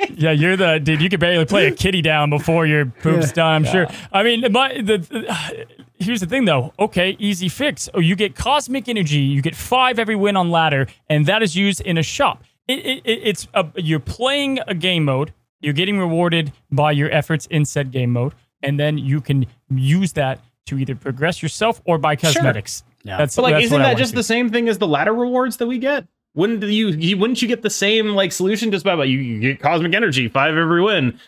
yeah, 0.14 0.32
you're 0.32 0.56
the 0.56 0.80
dude. 0.80 1.00
You 1.00 1.08
could 1.08 1.20
barely 1.20 1.44
play 1.44 1.68
a 1.68 1.70
kitty 1.70 2.02
down 2.02 2.30
before 2.30 2.66
your 2.66 2.86
poop's 2.86 3.28
yeah. 3.28 3.32
done. 3.34 3.54
I'm 3.54 3.64
yeah. 3.64 3.70
sure. 3.70 3.86
I 4.12 4.22
mean, 4.24 4.50
my 4.50 4.80
the. 4.80 5.26
Uh, 5.28 5.64
here's 6.00 6.18
the 6.20 6.26
thing, 6.26 6.46
though. 6.46 6.72
Okay, 6.80 7.16
easy 7.20 7.48
fix. 7.48 7.88
Oh, 7.94 8.00
you 8.00 8.16
get 8.16 8.34
cosmic 8.34 8.88
energy. 8.88 9.18
You 9.18 9.40
get 9.40 9.54
five 9.54 10.00
every 10.00 10.16
win 10.16 10.36
on 10.36 10.50
ladder, 10.50 10.88
and 11.08 11.26
that 11.26 11.44
is 11.44 11.54
used 11.54 11.80
in 11.82 11.96
a 11.96 12.02
shop. 12.02 12.42
It, 12.66 12.84
it, 12.84 13.02
it's 13.04 13.46
a, 13.54 13.68
you're 13.76 14.00
playing 14.00 14.58
a 14.66 14.74
game 14.74 15.04
mode. 15.04 15.32
You're 15.60 15.74
getting 15.74 15.98
rewarded 15.98 16.52
by 16.72 16.90
your 16.90 17.10
efforts 17.12 17.46
in 17.46 17.64
said 17.66 17.92
game 17.92 18.12
mode 18.12 18.34
and 18.62 18.78
then 18.78 18.98
you 18.98 19.20
can 19.20 19.46
use 19.70 20.12
that 20.12 20.40
to 20.66 20.78
either 20.78 20.94
progress 20.94 21.42
yourself 21.42 21.80
or 21.84 21.98
buy 21.98 22.16
cosmetics. 22.16 22.78
Sure. 22.78 22.86
Yeah. 23.02 23.16
That's, 23.18 23.36
but 23.36 23.42
like, 23.42 23.54
that's 23.54 23.66
isn't 23.66 23.82
that 23.82 23.96
just 23.96 24.14
the 24.14 24.22
same 24.22 24.50
thing 24.50 24.68
as 24.68 24.78
the 24.78 24.86
ladder 24.86 25.14
rewards 25.14 25.56
that 25.56 25.66
we 25.66 25.78
get? 25.78 26.06
Wouldn't 26.34 26.62
you, 26.62 26.88
you 26.88 27.16
wouldn't 27.16 27.42
you 27.42 27.48
get 27.48 27.62
the 27.62 27.70
same 27.70 28.10
like 28.10 28.30
solution 28.32 28.70
just 28.70 28.84
by 28.84 29.02
you, 29.04 29.18
you 29.18 29.40
get 29.40 29.60
cosmic 29.60 29.94
energy 29.94 30.28
five 30.28 30.56
every 30.56 30.82
win? 30.82 31.18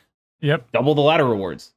Yep, 0.40 0.72
double 0.72 0.94
the 0.94 1.00
ladder 1.00 1.24
rewards. 1.24 1.72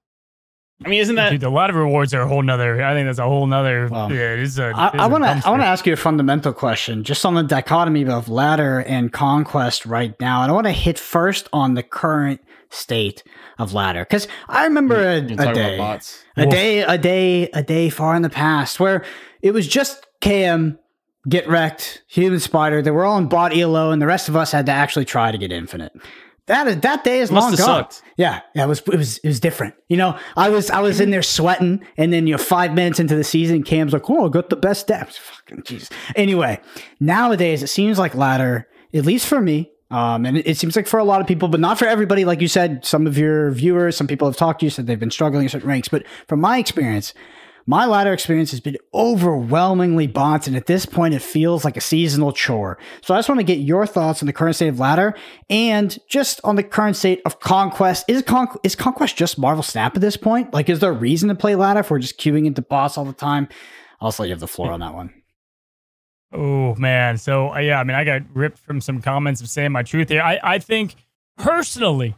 I 0.83 0.89
mean, 0.89 0.99
isn't 0.99 1.15
that 1.15 1.29
Dude, 1.29 1.41
the 1.41 1.49
ladder 1.49 1.73
rewards 1.73 2.13
are 2.13 2.21
a 2.21 2.27
whole 2.27 2.41
nother? 2.41 2.83
I 2.83 2.93
think 2.93 3.07
that's 3.07 3.19
a 3.19 3.23
whole 3.23 3.47
nother. 3.47 3.87
Wow. 3.87 4.09
Yeah, 4.09 4.33
it 4.33 4.39
is 4.39 4.59
a. 4.59 4.73
I 4.75 5.07
want 5.07 5.23
to. 5.23 5.41
I 5.45 5.49
want 5.49 5.61
to 5.61 5.67
ask 5.67 5.87
you 5.87 5.93
a 5.93 5.97
fundamental 5.97 6.51
question, 6.51 7.03
just 7.03 7.25
on 7.25 7.33
the 7.33 7.43
dichotomy 7.43 8.05
of 8.05 8.27
ladder 8.27 8.79
and 8.81 9.13
conquest 9.13 9.85
right 9.85 10.13
now. 10.19 10.41
And 10.41 10.51
I 10.51 10.53
want 10.53 10.67
to 10.67 10.73
hit 10.73 10.99
first 10.99 11.47
on 11.53 11.75
the 11.75 11.83
current 11.83 12.41
state 12.69 13.23
of 13.57 13.73
ladder 13.73 14.01
because 14.01 14.27
I 14.47 14.65
remember 14.65 14.95
a, 14.95 15.17
a 15.17 15.53
day, 15.53 15.79
a 16.35 16.45
day, 16.45 16.81
a 16.81 16.97
day, 16.97 17.49
a 17.49 17.63
day 17.63 17.89
far 17.89 18.15
in 18.15 18.21
the 18.21 18.29
past 18.29 18.79
where 18.79 19.03
it 19.41 19.51
was 19.51 19.67
just 19.67 20.05
KM 20.21 20.77
get 21.27 21.47
wrecked, 21.47 22.03
human 22.07 22.39
spider. 22.39 22.81
They 22.81 22.91
were 22.91 23.05
all 23.05 23.17
in 23.17 23.27
bot 23.27 23.55
elo, 23.55 23.91
and 23.91 24.01
the 24.01 24.07
rest 24.07 24.29
of 24.29 24.35
us 24.35 24.51
had 24.51 24.65
to 24.67 24.71
actually 24.71 25.05
try 25.05 25.31
to 25.31 25.37
get 25.37 25.51
infinite. 25.51 25.93
That 26.47 26.83
that 26.83 27.03
day 27.03 27.19
is 27.21 27.31
long 27.31 27.55
gone. 27.55 27.57
Sucked. 27.57 28.03
Yeah, 28.17 28.41
yeah, 28.53 28.65
it 28.65 28.67
was 28.67 28.79
it 28.81 28.97
was 28.97 29.17
it 29.19 29.27
was 29.27 29.39
different. 29.39 29.73
You 29.87 29.97
know, 29.97 30.19
I 30.37 30.49
was 30.49 30.69
I 30.69 30.79
was 30.79 30.99
in 30.99 31.09
there 31.09 31.23
sweating, 31.23 31.83
and 31.97 32.13
then 32.13 32.27
you 32.27 32.33
know, 32.33 32.37
five 32.37 32.73
minutes 32.73 32.99
into 32.99 33.15
the 33.15 33.23
season, 33.23 33.63
Cam's 33.63 33.93
like, 33.93 34.07
"Oh, 34.09 34.27
I 34.27 34.29
got 34.29 34.49
the 34.49 34.55
best 34.55 34.85
depth." 34.85 35.17
Fucking 35.47 35.63
jeez. 35.63 35.91
Anyway, 36.15 36.59
nowadays 36.99 37.63
it 37.63 37.67
seems 37.67 37.97
like 37.97 38.13
ladder, 38.13 38.67
at 38.93 39.05
least 39.05 39.25
for 39.25 39.41
me, 39.41 39.71
um, 39.91 40.25
and 40.25 40.37
it, 40.37 40.57
seems 40.57 40.75
like 40.75 40.87
for 40.87 40.99
a 40.99 41.03
lot 41.03 41.21
of 41.21 41.27
people, 41.27 41.47
but 41.47 41.59
not 41.59 41.77
for 41.77 41.85
everybody. 41.85 42.25
Like 42.25 42.41
you 42.41 42.47
said, 42.47 42.83
some 42.83 43.05
of 43.05 43.17
your 43.17 43.51
viewers, 43.51 43.95
some 43.95 44.07
people 44.07 44.27
have 44.27 44.35
talked 44.35 44.61
to 44.61 44.65
you, 44.65 44.69
said 44.69 44.87
they've 44.87 44.99
been 44.99 45.11
struggling 45.11 45.45
at 45.45 45.51
certain 45.51 45.69
ranks. 45.69 45.87
But 45.87 46.05
from 46.27 46.41
my 46.41 46.57
experience, 46.57 47.13
my 47.67 47.85
ladder 47.85 48.13
experience 48.13 48.51
has 48.51 48.59
been 48.59 48.77
overwhelmingly 48.93 50.05
bots, 50.07 50.47
and 50.47 50.55
at 50.55 50.67
this 50.67 50.85
point, 50.85 51.13
it 51.13 51.21
feels 51.21 51.65
like 51.65 51.77
a 51.77 51.81
seasonal 51.81 52.31
chore. 52.31 52.77
So 53.01 53.13
I 53.13 53.17
just 53.17 53.29
want 53.29 53.39
to 53.39 53.45
get 53.45 53.59
your 53.59 53.87
thoughts 53.87 54.21
on 54.21 54.27
the 54.27 54.33
current 54.33 54.55
state 54.55 54.67
of 54.67 54.79
ladder 54.79 55.15
and 55.49 55.97
just 56.07 56.39
on 56.43 56.55
the 56.55 56.63
current 56.63 56.95
state 56.95 57.21
of 57.25 57.39
conquest. 57.39 58.05
Is 58.07 58.21
Con- 58.21 58.47
is 58.63 58.75
conquest 58.75 59.17
just 59.17 59.39
Marvel 59.39 59.63
Snap 59.63 59.95
at 59.95 60.01
this 60.01 60.17
point? 60.17 60.53
Like, 60.53 60.69
is 60.69 60.79
there 60.79 60.91
a 60.91 60.93
reason 60.93 61.29
to 61.29 61.35
play 61.35 61.55
ladder 61.55 61.79
if 61.79 61.89
we're 61.89 61.99
just 61.99 62.19
queuing 62.19 62.45
into 62.45 62.61
boss 62.61 62.97
all 62.97 63.05
the 63.05 63.13
time? 63.13 63.47
I'll 63.99 64.13
let 64.19 64.25
you 64.25 64.31
have 64.31 64.39
the 64.39 64.47
floor 64.47 64.71
on 64.71 64.81
that 64.81 64.93
one. 64.93 65.13
Oh 66.37 66.75
man, 66.75 67.17
so 67.17 67.53
uh, 67.53 67.59
yeah, 67.59 67.79
I 67.79 67.83
mean, 67.85 67.95
I 67.95 68.03
got 68.03 68.23
ripped 68.33 68.59
from 68.59 68.81
some 68.81 69.01
comments 69.01 69.39
of 69.39 69.49
saying 69.49 69.71
my 69.71 69.83
truth 69.83 70.09
here. 70.09 70.21
I, 70.21 70.37
I 70.43 70.59
think 70.59 70.95
personally, 71.37 72.13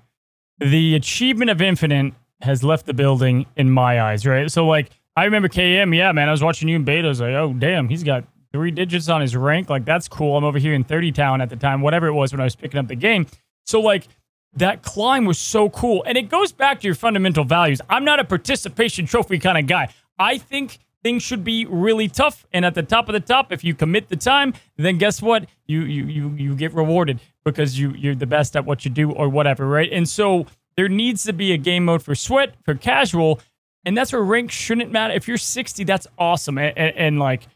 the 0.58 0.96
achievement 0.96 1.52
of 1.52 1.62
infinite 1.62 2.14
has 2.42 2.64
left 2.64 2.88
the 2.88 2.96
building 2.96 3.46
in 3.56 3.70
my 3.70 4.02
eyes, 4.02 4.26
right? 4.26 4.50
So 4.50 4.66
like, 4.66 4.90
I 5.16 5.26
remember 5.26 5.48
KM, 5.48 5.96
yeah, 5.96 6.12
man, 6.14 6.30
I 6.30 6.32
was 6.32 6.42
watching 6.42 6.68
you 6.68 6.76
in 6.76 6.84
beta. 6.84 7.06
I 7.06 7.10
was 7.10 7.22
like, 7.22 7.34
oh 7.34 7.54
damn, 7.54 7.90
he's 7.90 8.04
got 8.04 8.24
three 8.52 8.72
digits 8.72 9.08
on 9.08 9.22
his 9.22 9.36
rank. 9.36 9.70
Like 9.70 9.86
that's 9.86 10.08
cool. 10.08 10.36
I'm 10.36 10.44
over 10.44 10.58
here 10.58 10.74
in 10.74 10.84
30 10.84 11.12
town 11.12 11.40
at 11.40 11.52
the 11.52 11.56
time, 11.56 11.82
whatever 11.82 12.08
it 12.08 12.14
was 12.14 12.32
when 12.32 12.42
I 12.42 12.46
was 12.46 12.56
picking 12.56 12.80
up 12.80 12.88
the 12.88 12.96
game. 12.96 13.28
So 13.66 13.80
like. 13.80 14.08
That 14.54 14.82
climb 14.82 15.26
was 15.26 15.38
so 15.38 15.70
cool. 15.70 16.04
And 16.08 16.18
it 16.18 16.30
goes 16.30 16.52
back 16.52 16.80
to 16.80 16.88
your 16.88 16.96
fundamental 16.96 17.44
values. 17.44 17.80
I'm 17.92 18.04
not 18.04 18.20
a 18.20 18.24
participation 18.24 19.06
trophy 19.06 19.38
kind 19.38 19.56
of 19.56 19.68
guy. 19.68 19.94
I 20.18 20.40
think 20.40 20.80
things 21.08 21.24
should 21.24 21.46
be 21.46 21.66
really 21.66 22.10
tough. 22.10 22.46
And 22.52 22.66
at 22.66 22.76
the 22.76 22.84
top 22.84 23.08
of 23.08 23.14
the 23.14 23.22
top, 23.22 23.54
if 23.54 23.64
you 23.64 23.74
commit 23.74 24.10
the 24.10 24.18
time, 24.18 24.54
then 24.76 24.98
guess 24.98 25.22
what? 25.22 25.46
You 25.66 25.84
you 25.84 26.04
you 26.06 26.30
you 26.36 26.56
get 26.56 26.74
rewarded 26.74 27.22
because 27.46 27.80
you 27.80 27.92
you're 27.92 28.14
the 28.14 28.26
best 28.26 28.58
at 28.58 28.66
what 28.66 28.84
you 28.84 28.92
do 28.92 29.14
or 29.14 29.30
whatever, 29.30 29.66
right? 29.66 29.90
And 29.90 30.08
so 30.08 30.48
there 30.76 30.90
needs 30.90 31.24
to 31.24 31.32
be 31.32 31.54
a 31.54 31.58
game 31.58 31.86
mode 31.86 32.04
for 32.04 32.14
sweat 32.14 32.56
for 32.66 32.76
casual, 32.76 33.40
and 33.86 33.98
that's 33.98 34.12
where 34.12 34.22
rank 34.22 34.52
shouldn't 34.52 34.92
matter. 34.92 35.14
If 35.14 35.30
you're 35.30 35.38
60, 35.38 35.86
that's 35.86 36.08
awesome, 36.18 36.58
and, 36.58 36.78
and, 36.78 36.98
and 36.98 37.20
like 37.20 37.48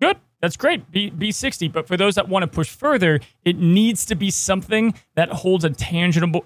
good. 0.00 0.16
That's 0.42 0.56
great. 0.56 0.90
Be 0.90 1.10
be 1.10 1.30
60. 1.30 1.68
But 1.68 1.86
for 1.86 1.96
those 1.96 2.16
that 2.16 2.28
want 2.28 2.42
to 2.42 2.48
push 2.48 2.68
further, 2.68 3.20
it 3.44 3.58
needs 3.58 4.04
to 4.06 4.16
be 4.16 4.32
something 4.32 4.94
that 5.14 5.28
holds 5.30 5.64
a 5.64 5.70
tangible 5.70 6.44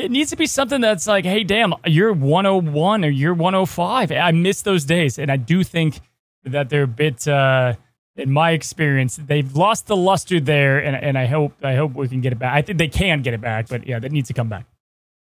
it 0.00 0.10
needs 0.10 0.30
to 0.30 0.36
be 0.36 0.46
something 0.46 0.80
that's 0.80 1.06
like, 1.06 1.24
hey, 1.24 1.44
damn, 1.44 1.74
you're 1.84 2.12
101 2.12 3.04
or 3.04 3.08
you're 3.08 3.34
105. 3.34 4.12
I 4.12 4.32
miss 4.32 4.62
those 4.62 4.84
days. 4.84 5.18
And 5.18 5.30
I 5.30 5.36
do 5.36 5.62
think 5.62 6.00
that 6.44 6.70
they're 6.70 6.84
a 6.84 6.88
bit, 6.88 7.28
uh, 7.28 7.74
in 8.16 8.30
my 8.30 8.52
experience, 8.52 9.16
they've 9.16 9.54
lost 9.54 9.86
the 9.86 9.96
luster 9.96 10.40
there. 10.40 10.78
And, 10.78 10.96
and 10.96 11.18
I 11.18 11.26
hope 11.26 11.52
I 11.62 11.74
hope 11.74 11.94
we 11.94 12.08
can 12.08 12.20
get 12.20 12.32
it 12.32 12.38
back. 12.38 12.54
I 12.54 12.62
think 12.62 12.78
they 12.78 12.88
can 12.88 13.22
get 13.22 13.34
it 13.34 13.40
back, 13.40 13.68
but 13.68 13.86
yeah, 13.86 13.98
that 13.98 14.12
needs 14.12 14.28
to 14.28 14.34
come 14.34 14.48
back. 14.48 14.66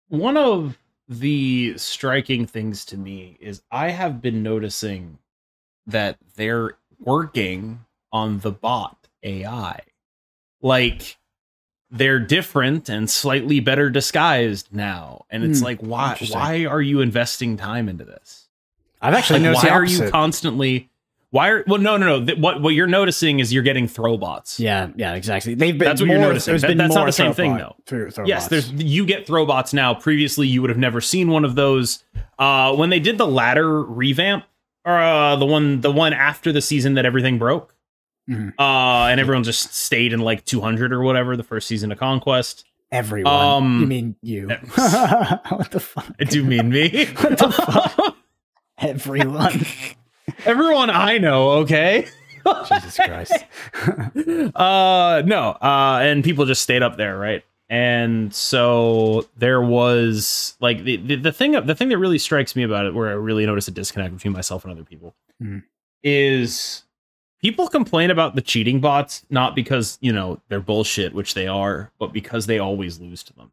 One 0.09 0.37
of 0.37 0.79
the 1.09 1.75
striking 1.77 2.47
things 2.47 2.85
to 2.87 2.97
me 2.97 3.37
is 3.41 3.63
I 3.71 3.91
have 3.91 4.23
been 4.23 4.43
noticing 4.43 5.19
that 5.87 6.17
they're 6.37 6.77
working 6.99 7.85
on 8.13 8.39
the 8.41 8.53
bot 8.53 9.09
AI. 9.23 9.81
Like, 10.63 11.17
they're 11.91 12.21
different 12.21 12.89
and 12.89 13.09
slightly 13.11 13.61
better 13.61 13.91
disguised 13.91 14.69
now. 14.73 15.25
And 15.31 15.43
it's 15.45 15.59
Hmm, 15.61 15.65
like, 15.65 15.81
why 15.81 16.17
why 16.31 16.65
are 16.67 16.81
you 16.83 17.01
investing 17.01 17.57
time 17.57 17.89
into 17.89 18.05
this? 18.05 18.49
I've 19.03 19.15
actually 19.15 19.41
Like, 19.41 19.45
noticed 19.45 19.65
why 19.65 19.71
are 19.71 19.85
you 19.85 20.11
constantly 20.11 20.89
why 21.31 21.49
are 21.49 21.65
well 21.69 21.81
no 21.81 21.97
no 21.97 22.19
no 22.19 22.27
th- 22.27 22.39
what 22.39 22.61
what 22.61 22.71
you're 22.75 22.87
noticing 22.89 23.39
is 23.41 23.53
you're 23.53 23.63
getting 23.63 23.87
throwbots. 23.87 24.59
yeah, 24.59 24.89
yeah, 24.97 25.15
exactly. 25.15 25.55
They've 25.55 25.77
been 25.79 25.87
That's 25.89 26.01
what 26.01 26.09
more, 26.09 26.17
you're 26.17 26.27
noticing. 26.27 26.57
That- 26.59 26.77
that's 26.77 26.95
not 26.95 27.07
the 27.07 27.13
same 27.13 27.33
thing, 27.33 27.57
though. 27.57 27.77
Yes, 28.25 28.49
there's 28.49 28.71
you 28.73 29.07
get 29.07 29.27
throwbots 29.27 29.73
now. 29.73 29.95
Previously, 29.95 30.47
you 30.49 30.61
would 30.61 30.71
have 30.71 30.79
never 30.79 31.01
seen 31.01 31.29
one 31.31 31.45
of 31.45 31.55
those. 31.55 32.03
Uh, 32.39 32.75
when 32.75 32.91
they 32.91 32.99
did 33.01 33.17
the 33.19 33.27
ladder 33.27 33.83
revamp, 33.83 34.45
or 34.85 34.99
uh, 34.99 35.37
the 35.37 35.47
one 35.47 35.81
the 35.83 35.91
one 35.93 36.13
after 36.13 36.51
the 36.53 36.61
season 36.61 36.95
that 36.95 37.05
everything 37.05 37.39
broke, 37.39 37.75
Mhm. 38.31 38.53
uh, 38.59 39.07
and 39.11 39.19
everyone 39.21 39.43
just 39.45 39.75
stayed 39.75 40.13
in 40.13 40.21
like 40.21 40.45
200 40.45 40.93
or 40.93 41.03
whatever 41.03 41.37
the 41.37 41.43
first 41.43 41.67
season 41.67 41.91
of 41.91 41.99
Conquest. 41.99 42.65
everyone. 42.93 43.33
Um, 43.35 43.81
you 43.81 43.87
mean 43.87 44.17
you? 44.23 44.49
what 44.75 45.71
the 45.71 45.81
fuck? 45.81 46.07
I 46.21 46.25
do 46.25 46.45
mean 46.45 46.69
me. 46.71 47.07
What 47.21 47.39
the 47.39 47.51
fuck? 47.51 48.17
Everyone. 48.79 49.65
Everyone 50.45 50.91
I 50.91 51.19
know, 51.19 51.51
okay. 51.63 52.07
Jesus 52.69 52.97
Christ. 52.97 53.33
uh 54.57 55.23
no 55.27 55.51
uh 55.61 55.99
and 56.03 56.25
people 56.25 56.47
just 56.47 56.63
stayed 56.63 56.83
up 56.83 56.97
there 56.97 57.19
right 57.19 57.45
and 57.69 58.35
so 58.35 59.29
there 59.37 59.61
was 59.61 60.57
like 60.61 60.83
the, 60.85 60.97
the 60.97 61.17
the 61.17 61.33
thing 61.33 61.53
the 61.53 61.75
thing 61.75 61.91
that 61.91 61.99
really 61.99 62.19
strikes 62.19 62.57
me 62.57 62.63
about 62.63 62.87
it 62.87 62.95
where 62.95 63.09
i 63.11 63.13
really 63.13 63.45
notice 63.45 63.69
a 63.69 63.71
disconnect 63.71 64.15
between 64.15 64.33
myself 64.33 64.65
and 64.65 64.73
other 64.73 64.85
people 64.85 65.15
Mhm. 65.43 65.63
is 66.03 66.83
people 67.41 67.69
complain 67.69 68.11
about 68.11 68.35
the 68.35 68.43
cheating 68.43 68.81
bots 68.81 69.25
not 69.31 69.55
because 69.55 69.99
you 70.01 70.13
know 70.13 70.41
they're 70.49 70.61
bullshit 70.61 71.15
which 71.15 71.35
they 71.35 71.47
are 71.47 71.91
but 71.99 72.13
because 72.13 72.47
they 72.47 72.59
always 72.59 73.01
lose 73.01 73.23
to 73.23 73.33
them 73.35 73.51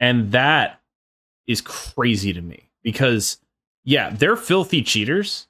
and 0.00 0.32
that 0.32 0.80
is 1.46 1.60
crazy 1.60 2.32
to 2.32 2.40
me 2.40 2.68
because 2.82 3.38
yeah 3.84 4.10
they're 4.10 4.36
filthy 4.36 4.82
cheaters 4.82 5.46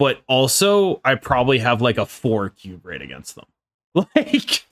but 0.00 0.22
also 0.28 0.98
I 1.04 1.14
probably 1.14 1.58
have 1.58 1.82
like 1.82 1.98
a 1.98 2.06
four 2.06 2.48
cube 2.48 2.84
rate 2.84 3.02
against 3.02 3.36
them. 3.36 3.44
Like 4.16 4.64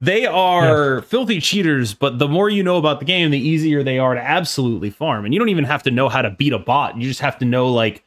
they 0.00 0.26
are 0.26 1.00
filthy 1.02 1.40
cheaters, 1.40 1.94
but 1.94 2.18
the 2.18 2.28
more 2.28 2.50
you 2.50 2.62
know 2.62 2.76
about 2.76 2.98
the 2.98 3.06
game, 3.06 3.30
the 3.30 3.38
easier 3.38 3.82
they 3.82 3.98
are 3.98 4.14
to 4.14 4.20
absolutely 4.20 4.90
farm. 4.90 5.24
And 5.24 5.32
you 5.32 5.38
don't 5.38 5.48
even 5.48 5.64
have 5.64 5.84
to 5.84 5.90
know 5.92 6.08
how 6.08 6.20
to 6.20 6.30
beat 6.30 6.52
a 6.52 6.58
bot. 6.58 6.98
You 6.98 7.08
just 7.08 7.20
have 7.20 7.38
to 7.38 7.44
know 7.44 7.68
like 7.68 8.04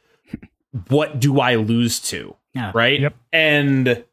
what 0.88 1.18
do 1.18 1.40
I 1.40 1.56
lose 1.56 1.98
to? 2.10 2.36
Yeah. 2.58 2.72
Right? 2.74 3.00
Yep. 3.00 3.14
And 3.32 4.04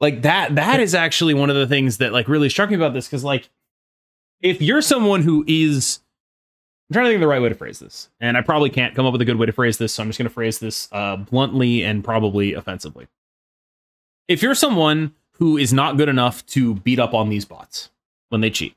like 0.00 0.22
that 0.22 0.56
that 0.56 0.80
is 0.80 0.94
actually 0.94 1.32
one 1.32 1.48
of 1.48 1.56
the 1.56 1.66
things 1.66 1.98
that 1.98 2.12
like 2.12 2.28
really 2.28 2.48
struck 2.48 2.68
me 2.68 2.76
about 2.76 2.92
this 2.92 3.06
cuz 3.08 3.22
like 3.22 3.48
if 4.40 4.60
you're 4.60 4.82
someone 4.82 5.22
who 5.22 5.44
is 5.46 6.00
I'm 6.90 6.94
trying 6.94 7.04
to 7.04 7.10
think 7.10 7.16
of 7.16 7.20
the 7.22 7.28
right 7.28 7.40
way 7.40 7.48
to 7.48 7.54
phrase 7.54 7.78
this, 7.78 8.10
and 8.20 8.36
I 8.36 8.42
probably 8.42 8.68
can't 8.68 8.94
come 8.94 9.06
up 9.06 9.12
with 9.12 9.22
a 9.22 9.24
good 9.24 9.36
way 9.36 9.46
to 9.46 9.52
phrase 9.52 9.78
this, 9.78 9.94
so 9.94 10.02
I'm 10.02 10.08
just 10.10 10.18
going 10.18 10.28
to 10.28 10.34
phrase 10.34 10.58
this 10.58 10.88
uh, 10.92 11.16
bluntly 11.16 11.82
and 11.82 12.04
probably 12.04 12.52
offensively. 12.52 13.06
If 14.28 14.42
you're 14.42 14.54
someone 14.54 15.14
who 15.38 15.56
is 15.56 15.72
not 15.72 15.96
good 15.96 16.10
enough 16.10 16.44
to 16.46 16.74
beat 16.74 16.98
up 16.98 17.14
on 17.14 17.30
these 17.30 17.46
bots 17.46 17.90
when 18.28 18.42
they 18.42 18.50
cheat, 18.50 18.76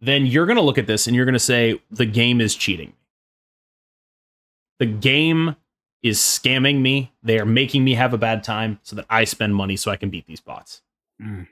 then 0.00 0.26
you're 0.26 0.46
going 0.46 0.56
to 0.56 0.62
look 0.62 0.78
at 0.78 0.88
this 0.88 1.06
and 1.06 1.14
you're 1.14 1.24
going 1.24 1.32
to 1.32 1.38
say, 1.38 1.80
the 1.92 2.06
game 2.06 2.40
is 2.40 2.56
cheating. 2.56 2.92
The 4.80 4.86
game 4.86 5.54
is 6.02 6.18
scamming 6.18 6.80
me. 6.80 7.12
They 7.22 7.38
are 7.38 7.46
making 7.46 7.84
me 7.84 7.94
have 7.94 8.12
a 8.12 8.18
bad 8.18 8.42
time 8.42 8.80
so 8.82 8.96
that 8.96 9.06
I 9.08 9.24
spend 9.24 9.54
money 9.54 9.76
so 9.76 9.90
I 9.90 9.96
can 9.96 10.10
beat 10.10 10.26
these 10.26 10.40
bots. 10.40 10.82
Mm. 11.20 11.46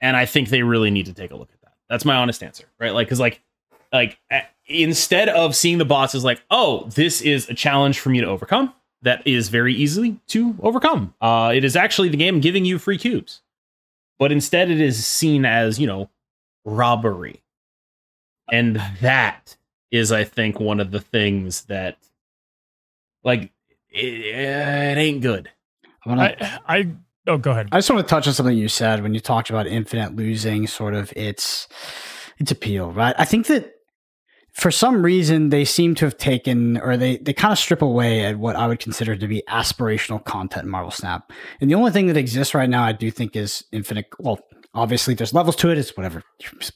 And 0.00 0.16
I 0.16 0.26
think 0.26 0.48
they 0.48 0.62
really 0.62 0.90
need 0.90 1.06
to 1.06 1.12
take 1.12 1.30
a 1.30 1.36
look 1.36 1.50
at 1.52 1.60
that. 1.60 1.74
That's 1.88 2.04
my 2.04 2.16
honest 2.16 2.42
answer, 2.42 2.64
right? 2.78 2.92
Like, 2.92 3.06
because 3.06 3.20
like, 3.20 3.40
like 3.92 4.18
instead 4.66 5.28
of 5.28 5.54
seeing 5.54 5.78
the 5.78 5.84
bots 5.84 6.14
as 6.14 6.24
like, 6.24 6.42
oh, 6.50 6.88
this 6.94 7.20
is 7.20 7.48
a 7.48 7.54
challenge 7.54 8.00
for 8.00 8.08
me 8.08 8.20
to 8.20 8.26
overcome, 8.26 8.72
that 9.02 9.26
is 9.26 9.48
very 9.48 9.74
easily 9.74 10.18
to 10.28 10.56
overcome. 10.60 11.14
Uh, 11.20 11.52
it 11.54 11.64
is 11.64 11.76
actually 11.76 12.08
the 12.08 12.16
game 12.16 12.40
giving 12.40 12.64
you 12.64 12.78
free 12.78 12.98
cubes, 12.98 13.42
but 14.18 14.32
instead 14.32 14.70
it 14.70 14.80
is 14.80 15.04
seen 15.04 15.44
as 15.44 15.78
you 15.78 15.86
know 15.86 16.08
robbery, 16.64 17.42
and 18.50 18.76
that 19.00 19.56
is, 19.90 20.10
I 20.12 20.24
think, 20.24 20.58
one 20.58 20.80
of 20.80 20.90
the 20.90 21.00
things 21.00 21.64
that, 21.64 21.98
like, 23.24 23.52
it, 23.90 24.04
it 24.04 24.98
ain't 24.98 25.22
good. 25.22 25.50
I 26.04 26.08
wanna- 26.08 26.36
I, 26.66 26.78
I 26.78 26.88
oh, 27.26 27.38
go 27.38 27.50
ahead. 27.52 27.68
I 27.72 27.78
just 27.78 27.90
want 27.90 28.06
to 28.06 28.10
touch 28.10 28.26
on 28.26 28.34
something 28.34 28.56
you 28.56 28.68
said 28.68 29.02
when 29.02 29.14
you 29.14 29.20
talked 29.20 29.50
about 29.50 29.66
infinite 29.66 30.16
losing, 30.16 30.66
sort 30.66 30.94
of 30.94 31.12
its 31.16 31.68
its 32.38 32.50
appeal, 32.50 32.90
right? 32.92 33.14
I 33.18 33.24
think 33.24 33.46
that 33.46 33.72
for 34.52 34.70
some 34.70 35.02
reason 35.02 35.48
they 35.50 35.64
seem 35.64 35.94
to 35.94 36.04
have 36.04 36.18
taken 36.18 36.78
or 36.78 36.96
they 36.96 37.18
they 37.18 37.32
kind 37.32 37.52
of 37.52 37.58
strip 37.58 37.82
away 37.82 38.24
at 38.24 38.38
what 38.38 38.56
I 38.56 38.66
would 38.66 38.80
consider 38.80 39.14
to 39.16 39.26
be 39.28 39.42
aspirational 39.48 40.22
content 40.24 40.64
in 40.64 40.70
Marvel 40.70 40.90
Snap. 40.90 41.30
And 41.60 41.70
the 41.70 41.74
only 41.74 41.90
thing 41.92 42.06
that 42.08 42.16
exists 42.16 42.54
right 42.54 42.68
now 42.68 42.82
I 42.84 42.92
do 42.92 43.10
think 43.10 43.36
is 43.36 43.64
infinite 43.72 44.06
well, 44.18 44.40
obviously 44.74 45.14
there's 45.14 45.34
levels 45.34 45.56
to 45.56 45.70
it, 45.70 45.78
it's 45.78 45.96
whatever 45.96 46.22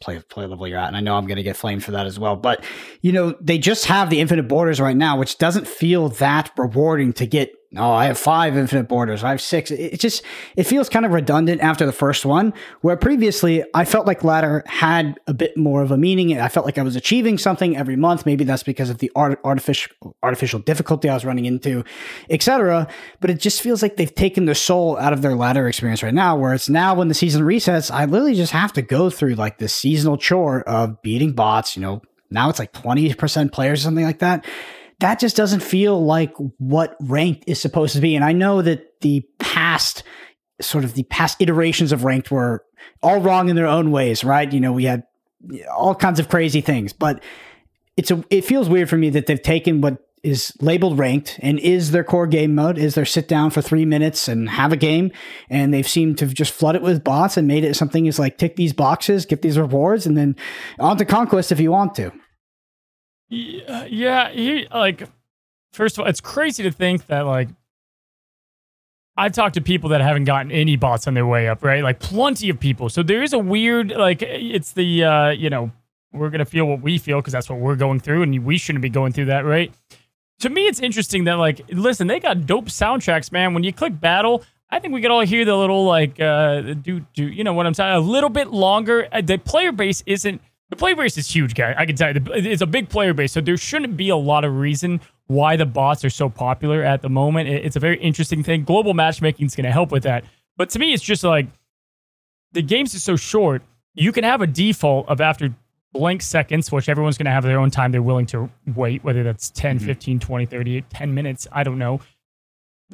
play 0.00 0.20
play 0.28 0.46
level 0.46 0.66
you're 0.68 0.78
at. 0.78 0.88
And 0.88 0.96
I 0.96 1.00
know 1.00 1.16
I'm 1.16 1.26
gonna 1.26 1.42
get 1.42 1.56
flamed 1.56 1.84
for 1.84 1.92
that 1.92 2.06
as 2.06 2.18
well. 2.18 2.36
But 2.36 2.64
you 3.00 3.12
know, 3.12 3.34
they 3.40 3.58
just 3.58 3.86
have 3.86 4.10
the 4.10 4.20
infinite 4.20 4.48
borders 4.48 4.80
right 4.80 4.96
now, 4.96 5.18
which 5.18 5.38
doesn't 5.38 5.66
feel 5.66 6.08
that 6.10 6.50
rewarding 6.56 7.12
to 7.14 7.26
get 7.26 7.52
oh, 7.78 7.92
I 7.92 8.06
have 8.06 8.18
five 8.18 8.56
infinite 8.56 8.88
borders. 8.88 9.24
I 9.24 9.30
have 9.30 9.40
six. 9.40 9.70
It, 9.70 9.94
it 9.94 10.00
just 10.00 10.22
it 10.56 10.64
feels 10.64 10.88
kind 10.88 11.06
of 11.06 11.12
redundant 11.12 11.60
after 11.60 11.86
the 11.86 11.92
first 11.92 12.24
one, 12.24 12.52
where 12.80 12.96
previously 12.96 13.64
I 13.74 13.84
felt 13.84 14.06
like 14.06 14.24
ladder 14.24 14.62
had 14.66 15.18
a 15.26 15.34
bit 15.34 15.56
more 15.56 15.82
of 15.82 15.90
a 15.90 15.96
meaning. 15.96 16.38
I 16.40 16.48
felt 16.48 16.66
like 16.66 16.78
I 16.78 16.82
was 16.82 16.96
achieving 16.96 17.38
something 17.38 17.76
every 17.76 17.96
month. 17.96 18.26
Maybe 18.26 18.44
that's 18.44 18.62
because 18.62 18.90
of 18.90 18.98
the 18.98 19.10
art, 19.14 19.40
artificial 19.44 19.92
artificial 20.22 20.60
difficulty 20.60 21.08
I 21.08 21.14
was 21.14 21.24
running 21.24 21.44
into, 21.44 21.84
etc. 22.30 22.88
But 23.20 23.30
it 23.30 23.40
just 23.40 23.62
feels 23.62 23.82
like 23.82 23.96
they've 23.96 24.14
taken 24.14 24.46
the 24.46 24.54
soul 24.54 24.96
out 24.98 25.12
of 25.12 25.22
their 25.22 25.34
ladder 25.34 25.68
experience 25.68 26.02
right 26.02 26.14
now. 26.14 26.36
Where 26.36 26.54
it's 26.54 26.68
now 26.68 26.94
when 26.94 27.08
the 27.08 27.14
season 27.14 27.42
resets, 27.42 27.90
I 27.90 28.04
literally 28.04 28.34
just 28.34 28.52
have 28.52 28.72
to 28.74 28.82
go 28.82 29.10
through 29.10 29.34
like 29.34 29.58
this 29.58 29.74
seasonal 29.74 30.16
chore 30.16 30.62
of 30.62 31.02
beating 31.02 31.32
bots. 31.32 31.76
You 31.76 31.82
know, 31.82 32.02
now 32.30 32.48
it's 32.50 32.58
like 32.58 32.72
twenty 32.72 33.12
percent 33.14 33.52
players 33.52 33.80
or 33.80 33.82
something 33.84 34.04
like 34.04 34.20
that 34.20 34.44
that 35.00 35.18
just 35.18 35.36
doesn't 35.36 35.60
feel 35.60 36.02
like 36.02 36.34
what 36.58 36.96
ranked 37.00 37.44
is 37.46 37.60
supposed 37.60 37.94
to 37.94 38.00
be. 38.00 38.16
And 38.16 38.24
I 38.24 38.32
know 38.32 38.62
that 38.62 39.00
the 39.00 39.22
past 39.38 40.02
sort 40.60 40.84
of 40.84 40.94
the 40.94 41.02
past 41.04 41.40
iterations 41.40 41.92
of 41.92 42.04
ranked 42.04 42.30
were 42.30 42.64
all 43.02 43.20
wrong 43.20 43.48
in 43.48 43.56
their 43.56 43.66
own 43.66 43.90
ways, 43.90 44.24
right? 44.24 44.50
You 44.50 44.60
know, 44.60 44.72
we 44.72 44.84
had 44.84 45.04
all 45.76 45.94
kinds 45.94 46.18
of 46.18 46.28
crazy 46.28 46.60
things, 46.60 46.92
but 46.92 47.22
it's 47.96 48.10
a 48.10 48.24
it 48.30 48.44
feels 48.44 48.68
weird 48.68 48.88
for 48.88 48.96
me 48.96 49.10
that 49.10 49.26
they've 49.26 49.40
taken 49.40 49.80
what 49.80 50.02
is 50.22 50.52
labeled 50.60 50.98
ranked 50.98 51.38
and 51.40 51.58
is 51.60 51.92
their 51.92 52.02
core 52.02 52.26
game 52.26 52.54
mode 52.54 52.78
is 52.78 52.94
their 52.94 53.04
sit 53.04 53.28
down 53.28 53.50
for 53.50 53.62
three 53.62 53.84
minutes 53.84 54.28
and 54.28 54.50
have 54.50 54.72
a 54.72 54.76
game 54.76 55.12
and 55.48 55.72
they've 55.72 55.86
seemed 55.86 56.18
to 56.18 56.26
just 56.26 56.52
flood 56.52 56.74
it 56.74 56.82
with 56.82 57.04
bots 57.04 57.36
and 57.36 57.46
made 57.46 57.62
it 57.62 57.76
something 57.76 58.06
is 58.06 58.18
like 58.18 58.36
tick 58.36 58.56
these 58.56 58.72
boxes 58.72 59.24
get 59.24 59.42
these 59.42 59.56
rewards 59.56 60.04
and 60.04 60.16
then 60.16 60.34
on 60.80 60.96
to 60.96 61.04
conquest 61.04 61.52
if 61.52 61.60
you 61.60 61.70
want 61.70 61.94
to 61.94 62.10
yeah, 63.28 63.84
yeah 63.84 64.30
he, 64.30 64.66
like 64.72 65.08
first 65.72 65.96
of 65.96 66.02
all 66.02 66.08
it's 66.08 66.20
crazy 66.20 66.62
to 66.62 66.70
think 66.70 67.06
that 67.06 67.26
like 67.26 67.48
I've 69.16 69.32
talked 69.32 69.54
to 69.54 69.62
people 69.62 69.90
that 69.90 70.02
haven't 70.02 70.24
gotten 70.24 70.52
any 70.52 70.76
bots 70.76 71.06
on 71.06 71.14
their 71.14 71.26
way 71.26 71.48
up, 71.48 71.64
right? 71.64 71.82
Like 71.82 72.00
plenty 72.00 72.50
of 72.50 72.60
people. 72.60 72.90
So 72.90 73.02
there 73.02 73.22
is 73.22 73.32
a 73.32 73.38
weird, 73.38 73.90
like, 73.90 74.20
it's 74.20 74.72
the, 74.72 75.04
uh, 75.04 75.28
you 75.30 75.48
know, 75.48 75.72
we're 76.12 76.28
going 76.28 76.40
to 76.40 76.44
feel 76.44 76.66
what 76.66 76.82
we 76.82 76.98
feel 76.98 77.20
because 77.20 77.32
that's 77.32 77.48
what 77.48 77.58
we're 77.58 77.76
going 77.76 77.98
through 77.98 78.22
and 78.22 78.44
we 78.44 78.58
shouldn't 78.58 78.82
be 78.82 78.90
going 78.90 79.12
through 79.12 79.26
that, 79.26 79.44
right? 79.46 79.72
To 80.40 80.50
me, 80.50 80.66
it's 80.66 80.80
interesting 80.80 81.24
that, 81.24 81.34
like, 81.34 81.62
listen, 81.70 82.08
they 82.08 82.20
got 82.20 82.44
dope 82.46 82.66
soundtracks, 82.66 83.32
man. 83.32 83.54
When 83.54 83.64
you 83.64 83.72
click 83.72 83.98
battle, 83.98 84.44
I 84.68 84.80
think 84.80 84.92
we 84.92 85.00
could 85.00 85.10
all 85.10 85.22
hear 85.22 85.46
the 85.46 85.56
little, 85.56 85.86
like, 85.86 86.20
uh, 86.20 86.60
do, 86.60 87.00
do, 87.14 87.26
you 87.26 87.42
know 87.42 87.54
what 87.54 87.66
I'm 87.66 87.72
saying? 87.72 87.94
A 87.94 88.00
little 88.00 88.28
bit 88.28 88.48
longer. 88.48 89.08
Uh, 89.10 89.22
the 89.22 89.38
player 89.38 89.72
base 89.72 90.02
isn't, 90.04 90.42
the 90.70 90.76
player 90.76 90.96
base 90.96 91.16
is 91.16 91.28
huge, 91.28 91.54
guy. 91.54 91.74
I 91.76 91.86
can 91.86 91.94
tell 91.94 92.12
you, 92.12 92.20
it's 92.34 92.62
a 92.62 92.66
big 92.66 92.88
player 92.88 93.14
base. 93.14 93.32
So 93.32 93.40
there 93.40 93.56
shouldn't 93.56 93.96
be 93.96 94.08
a 94.08 94.16
lot 94.16 94.44
of 94.44 94.56
reason 94.56 95.00
why 95.28 95.56
the 95.56 95.66
bots 95.66 96.04
are 96.04 96.10
so 96.10 96.28
popular 96.28 96.82
at 96.82 97.02
the 97.02 97.08
moment. 97.08 97.48
It's 97.48 97.76
a 97.76 97.80
very 97.80 97.98
interesting 97.98 98.42
thing. 98.42 98.64
Global 98.64 98.94
matchmaking 98.94 99.46
is 99.46 99.54
going 99.54 99.64
to 99.64 99.72
help 99.72 99.92
with 99.92 100.02
that. 100.02 100.24
But 100.56 100.70
to 100.70 100.78
me, 100.78 100.92
it's 100.92 101.02
just 101.02 101.22
like 101.22 101.46
the 102.52 102.62
games 102.62 102.94
are 102.94 103.00
so 103.00 103.16
short. 103.16 103.62
You 103.94 104.12
can 104.12 104.24
have 104.24 104.40
a 104.40 104.46
default 104.46 105.08
of 105.08 105.20
after 105.20 105.54
blank 105.92 106.22
seconds, 106.22 106.70
which 106.72 106.88
everyone's 106.88 107.16
going 107.16 107.26
to 107.26 107.32
have 107.32 107.44
their 107.44 107.58
own 107.58 107.70
time 107.70 107.92
they're 107.92 108.02
willing 108.02 108.26
to 108.26 108.50
wait, 108.74 109.04
whether 109.04 109.22
that's 109.22 109.50
10, 109.50 109.78
mm-hmm. 109.78 109.86
15, 109.86 110.20
20, 110.20 110.46
30, 110.46 110.80
10 110.82 111.14
minutes. 111.14 111.46
I 111.52 111.62
don't 111.62 111.78
know. 111.78 112.00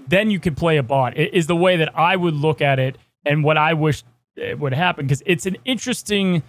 Then 0.08 0.30
you 0.30 0.40
could 0.40 0.56
play 0.56 0.76
a 0.76 0.82
bot. 0.82 1.16
It 1.16 1.34
is 1.34 1.46
the 1.46 1.56
way 1.56 1.76
that 1.76 1.96
I 1.98 2.16
would 2.16 2.34
look 2.34 2.60
at 2.60 2.78
it 2.78 2.96
and 3.24 3.44
what 3.44 3.56
I 3.56 3.74
wish 3.74 4.04
would 4.36 4.72
happen 4.72 5.06
because 5.06 5.22
it's 5.26 5.46
an 5.46 5.56
interesting 5.64 6.42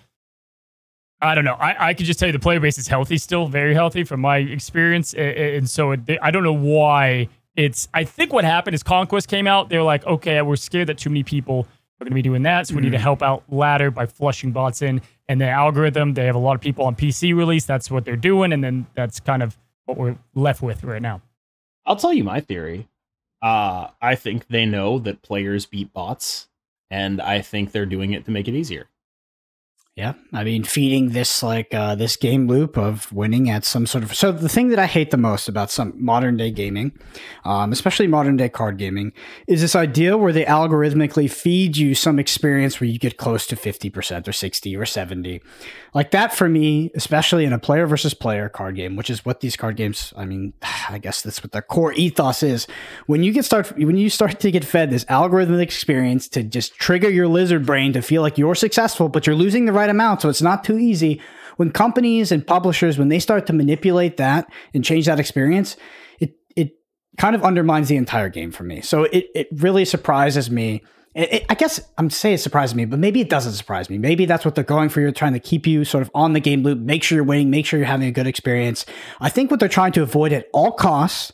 I 1.23 1.35
don't 1.35 1.45
know. 1.45 1.53
I, 1.53 1.89
I 1.89 1.93
could 1.93 2.05
just 2.05 2.19
tell 2.19 2.27
you 2.27 2.33
the 2.33 2.39
player 2.39 2.59
base 2.59 2.77
is 2.77 2.87
healthy 2.87 3.17
still, 3.17 3.47
very 3.47 3.73
healthy 3.73 4.03
from 4.03 4.21
my 4.21 4.37
experience. 4.37 5.13
And, 5.13 5.37
and 5.37 5.69
so 5.69 5.91
it, 5.91 6.01
I 6.21 6.31
don't 6.31 6.43
know 6.43 6.53
why 6.53 7.29
it's. 7.55 7.87
I 7.93 8.03
think 8.03 8.33
what 8.33 8.43
happened 8.43 8.75
is 8.75 8.83
Conquest 8.83 9.27
came 9.27 9.47
out. 9.47 9.69
They 9.69 9.77
were 9.77 9.83
like, 9.83 10.05
okay, 10.05 10.41
we're 10.41 10.55
scared 10.55 10.87
that 10.89 10.97
too 10.97 11.09
many 11.09 11.23
people 11.23 11.67
are 11.99 12.05
going 12.05 12.11
to 12.11 12.15
be 12.15 12.21
doing 12.21 12.43
that. 12.43 12.67
So 12.67 12.75
we 12.75 12.81
need 12.81 12.89
to 12.89 12.97
mm-hmm. 12.97 13.03
help 13.03 13.21
out 13.21 13.43
Ladder 13.49 13.91
by 13.91 14.05
flushing 14.05 14.51
bots 14.51 14.81
in. 14.81 15.01
And 15.29 15.39
the 15.39 15.49
algorithm, 15.49 16.13
they 16.13 16.25
have 16.25 16.35
a 16.35 16.39
lot 16.39 16.55
of 16.55 16.61
people 16.61 16.85
on 16.85 16.95
PC 16.95 17.35
release. 17.35 17.65
That's 17.65 17.89
what 17.89 18.03
they're 18.03 18.15
doing. 18.15 18.51
And 18.51 18.63
then 18.63 18.87
that's 18.93 19.19
kind 19.19 19.41
of 19.41 19.57
what 19.85 19.97
we're 19.97 20.17
left 20.35 20.61
with 20.61 20.83
right 20.83 21.01
now. 21.01 21.21
I'll 21.85 21.95
tell 21.95 22.13
you 22.13 22.23
my 22.23 22.39
theory. 22.39 22.87
Uh, 23.41 23.89
I 24.01 24.15
think 24.15 24.47
they 24.47 24.65
know 24.65 24.99
that 24.99 25.21
players 25.21 25.65
beat 25.65 25.91
bots, 25.91 26.47
and 26.89 27.21
I 27.21 27.41
think 27.41 27.71
they're 27.71 27.85
doing 27.85 28.13
it 28.13 28.23
to 28.25 28.31
make 28.31 28.47
it 28.47 28.53
easier. 28.53 28.87
Yeah, 29.95 30.13
I 30.31 30.43
mean, 30.43 30.63
feeding 30.63 31.09
this 31.11 31.43
like 31.43 31.71
uh, 31.71 31.93
this 31.93 32.15
game 32.15 32.47
loop 32.47 32.79
of 32.79 33.11
winning 33.13 33.51
at 33.51 33.63
some 33.63 33.85
sort 33.85 34.03
of. 34.03 34.15
So 34.15 34.31
the 34.31 34.49
thing 34.49 34.69
that 34.69 34.79
I 34.79 34.87
hate 34.87 35.11
the 35.11 35.17
most 35.17 35.47
about 35.47 35.69
some 35.69 35.93
modern 36.03 36.35
day 36.35 36.49
gaming, 36.49 36.97
um, 37.45 37.71
especially 37.71 38.07
modern 38.07 38.35
day 38.35 38.49
card 38.49 38.79
gaming, 38.79 39.13
is 39.47 39.61
this 39.61 39.75
idea 39.75 40.17
where 40.17 40.33
they 40.33 40.45
algorithmically 40.45 41.29
feed 41.29 41.77
you 41.77 41.93
some 41.93 42.17
experience 42.17 42.81
where 42.81 42.89
you 42.89 42.97
get 42.97 43.17
close 43.17 43.45
to 43.45 43.55
fifty 43.55 43.91
percent 43.91 44.27
or 44.27 44.33
sixty 44.33 44.75
or 44.75 44.83
seventy, 44.83 45.43
like 45.93 46.09
that 46.09 46.33
for 46.33 46.49
me, 46.49 46.89
especially 46.95 47.45
in 47.45 47.53
a 47.53 47.59
player 47.59 47.85
versus 47.85 48.15
player 48.15 48.49
card 48.49 48.75
game, 48.75 48.95
which 48.95 49.11
is 49.11 49.23
what 49.23 49.41
these 49.41 49.55
card 49.55 49.75
games. 49.75 50.11
I 50.17 50.25
mean, 50.25 50.53
I 50.89 50.97
guess 50.97 51.21
that's 51.21 51.43
what 51.43 51.51
their 51.51 51.61
core 51.61 51.93
ethos 51.93 52.41
is. 52.41 52.65
When 53.05 53.21
you 53.21 53.31
get 53.31 53.45
start 53.45 53.77
when 53.77 53.97
you 53.97 54.09
start 54.09 54.39
to 54.39 54.49
get 54.49 54.65
fed 54.65 54.89
this 54.89 55.05
algorithmic 55.05 55.61
experience 55.61 56.27
to 56.29 56.41
just 56.41 56.73
trigger 56.79 57.11
your 57.11 57.27
lizard 57.27 57.63
brain 57.63 57.93
to 57.93 58.01
feel 58.01 58.23
like 58.23 58.39
you're 58.39 58.55
successful, 58.55 59.07
but 59.07 59.27
you're 59.27 59.35
losing 59.35 59.65
the 59.65 59.71
right 59.71 59.82
right 59.83 59.89
amount. 59.89 60.21
So 60.21 60.29
it's 60.29 60.41
not 60.41 60.63
too 60.63 60.77
easy. 60.77 61.21
When 61.57 61.71
companies 61.71 62.31
and 62.31 62.45
publishers, 62.45 62.97
when 62.97 63.09
they 63.09 63.19
start 63.19 63.45
to 63.47 63.53
manipulate 63.53 64.17
that 64.17 64.51
and 64.73 64.83
change 64.83 65.05
that 65.05 65.19
experience, 65.19 65.77
it 66.19 66.35
it 66.55 66.71
kind 67.17 67.35
of 67.35 67.43
undermines 67.43 67.89
the 67.89 67.97
entire 67.97 68.29
game 68.29 68.51
for 68.51 68.63
me. 68.63 68.81
So 68.81 69.03
it, 69.03 69.25
it 69.35 69.47
really 69.51 69.85
surprises 69.85 70.49
me. 70.49 70.81
It, 71.13 71.33
it, 71.33 71.45
I 71.49 71.55
guess 71.55 71.79
I'm 71.99 72.09
saying 72.09 72.35
it 72.35 72.39
surprises 72.39 72.73
me, 72.73 72.85
but 72.85 72.97
maybe 72.97 73.21
it 73.21 73.29
doesn't 73.29 73.53
surprise 73.53 73.87
me. 73.89 73.99
Maybe 73.99 74.25
that's 74.25 74.45
what 74.45 74.55
they're 74.55 74.63
going 74.63 74.89
for. 74.89 74.99
You're 74.99 75.11
trying 75.11 75.33
to 75.33 75.39
keep 75.39 75.67
you 75.67 75.85
sort 75.85 76.01
of 76.01 76.09
on 76.15 76.33
the 76.33 76.39
game 76.39 76.63
loop, 76.63 76.79
make 76.79 77.03
sure 77.03 77.15
you're 77.17 77.23
winning, 77.23 77.51
make 77.51 77.67
sure 77.67 77.77
you're 77.77 77.85
having 77.85 78.07
a 78.07 78.11
good 78.11 78.27
experience. 78.27 78.85
I 79.21 79.29
think 79.29 79.51
what 79.51 79.59
they're 79.59 79.69
trying 79.69 79.91
to 79.93 80.01
avoid 80.01 80.33
at 80.33 80.47
all 80.53 80.71
costs 80.71 81.31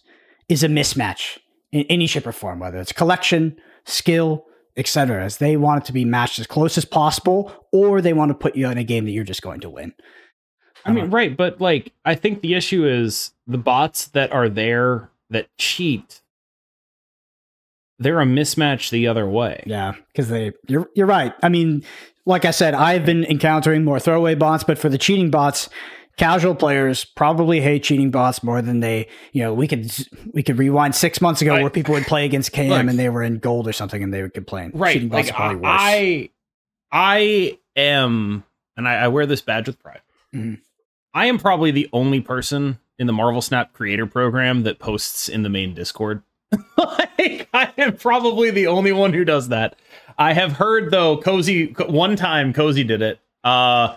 is 0.49 0.63
a 0.63 0.67
mismatch 0.67 1.37
in 1.71 1.85
any 1.89 2.07
shape 2.07 2.27
or 2.27 2.33
form, 2.33 2.59
whether 2.59 2.77
it's 2.77 2.91
collection, 2.91 3.55
skill, 3.85 4.45
etc. 4.77 5.23
As 5.23 5.37
they 5.37 5.57
want 5.57 5.83
it 5.83 5.87
to 5.87 5.93
be 5.93 6.05
matched 6.05 6.39
as 6.39 6.47
close 6.47 6.77
as 6.77 6.85
possible, 6.85 7.53
or 7.71 8.01
they 8.01 8.13
want 8.13 8.29
to 8.29 8.35
put 8.35 8.55
you 8.55 8.67
in 8.69 8.77
a 8.77 8.83
game 8.83 9.05
that 9.05 9.11
you're 9.11 9.23
just 9.23 9.41
going 9.41 9.59
to 9.61 9.69
win. 9.69 9.93
I 10.85 10.91
mean, 10.91 11.05
uh, 11.05 11.07
right, 11.07 11.35
but 11.35 11.59
like 11.59 11.91
I 12.05 12.15
think 12.15 12.41
the 12.41 12.53
issue 12.53 12.85
is 12.85 13.31
the 13.47 13.57
bots 13.57 14.07
that 14.07 14.31
are 14.31 14.49
there 14.49 15.11
that 15.29 15.47
cheat. 15.57 16.21
They're 18.01 18.21
a 18.21 18.25
mismatch 18.25 18.91
the 18.91 19.07
other 19.07 19.27
way. 19.27 19.63
Yeah, 19.65 19.93
because 20.07 20.29
they 20.29 20.53
you're 20.67 20.89
you're 20.95 21.05
right. 21.05 21.33
I 21.43 21.49
mean, 21.49 21.83
like 22.25 22.45
I 22.45 22.51
said, 22.51 22.73
I've 22.73 23.05
been 23.05 23.25
encountering 23.25 23.83
more 23.83 23.99
throwaway 23.99 24.35
bots, 24.35 24.63
but 24.63 24.77
for 24.77 24.87
the 24.87 24.97
cheating 24.97 25.29
bots, 25.29 25.69
casual 26.19 26.53
players 26.53 27.05
probably 27.05 27.61
hate 27.61 27.81
cheating 27.81 28.11
bots 28.11 28.43
more 28.43 28.61
than 28.61 28.81
they 28.81 29.07
you 29.31 29.41
know 29.41 29.53
we 29.53 29.67
could 29.67 29.89
we 30.33 30.43
could 30.43 30.59
rewind 30.59 30.93
six 30.93 31.21
months 31.21 31.41
ago 31.41 31.59
where 31.61 31.69
people 31.69 31.93
would 31.93 32.05
play 32.05 32.25
against 32.25 32.51
km 32.51 32.69
look, 32.69 32.79
and 32.81 32.99
they 32.99 33.09
were 33.09 33.23
in 33.23 33.39
gold 33.39 33.67
or 33.67 33.73
something 33.73 34.03
and 34.03 34.13
they 34.13 34.21
would 34.21 34.33
complain 34.33 34.69
right. 34.73 34.93
cheating 34.93 35.07
bots 35.07 35.31
like, 35.31 35.55
worse. 35.55 35.63
i 35.63 36.29
i 36.91 37.57
am 37.77 38.43
and 38.75 38.87
I, 38.87 38.95
I, 38.95 39.07
wear 39.09 39.25
this 39.25 39.41
badge 39.41 39.67
with 39.67 39.79
pride. 39.79 40.01
Mm-hmm. 40.35 40.55
i 41.13 41.25
am 41.25 41.39
probably 41.39 41.71
the 41.71 41.89
only 41.93 42.19
person 42.19 42.79
in 42.97 43.07
the 43.07 43.13
marvel 43.13 43.41
snap 43.41 43.71
creator 43.71 44.05
program 44.05 44.63
that 44.63 44.77
posts 44.77 45.29
in 45.29 45.43
the 45.43 45.49
main 45.49 45.73
discord. 45.73 46.21
Like, 46.77 47.49
i 47.53 47.71
am 47.77 47.97
probably 47.97 48.49
the 48.49 48.67
only 48.67 48.91
one 48.93 49.13
who 49.13 49.25
does 49.25 49.49
that. 49.49 49.75
I 50.17 50.33
have 50.33 50.53
heard 50.53 50.91
though 50.91 51.17
cozy 51.17 51.73
one 51.73 52.15
time 52.15 52.53
cozy 52.53 52.83
did 52.83 53.01
it. 53.01 53.19
Uh 53.43 53.95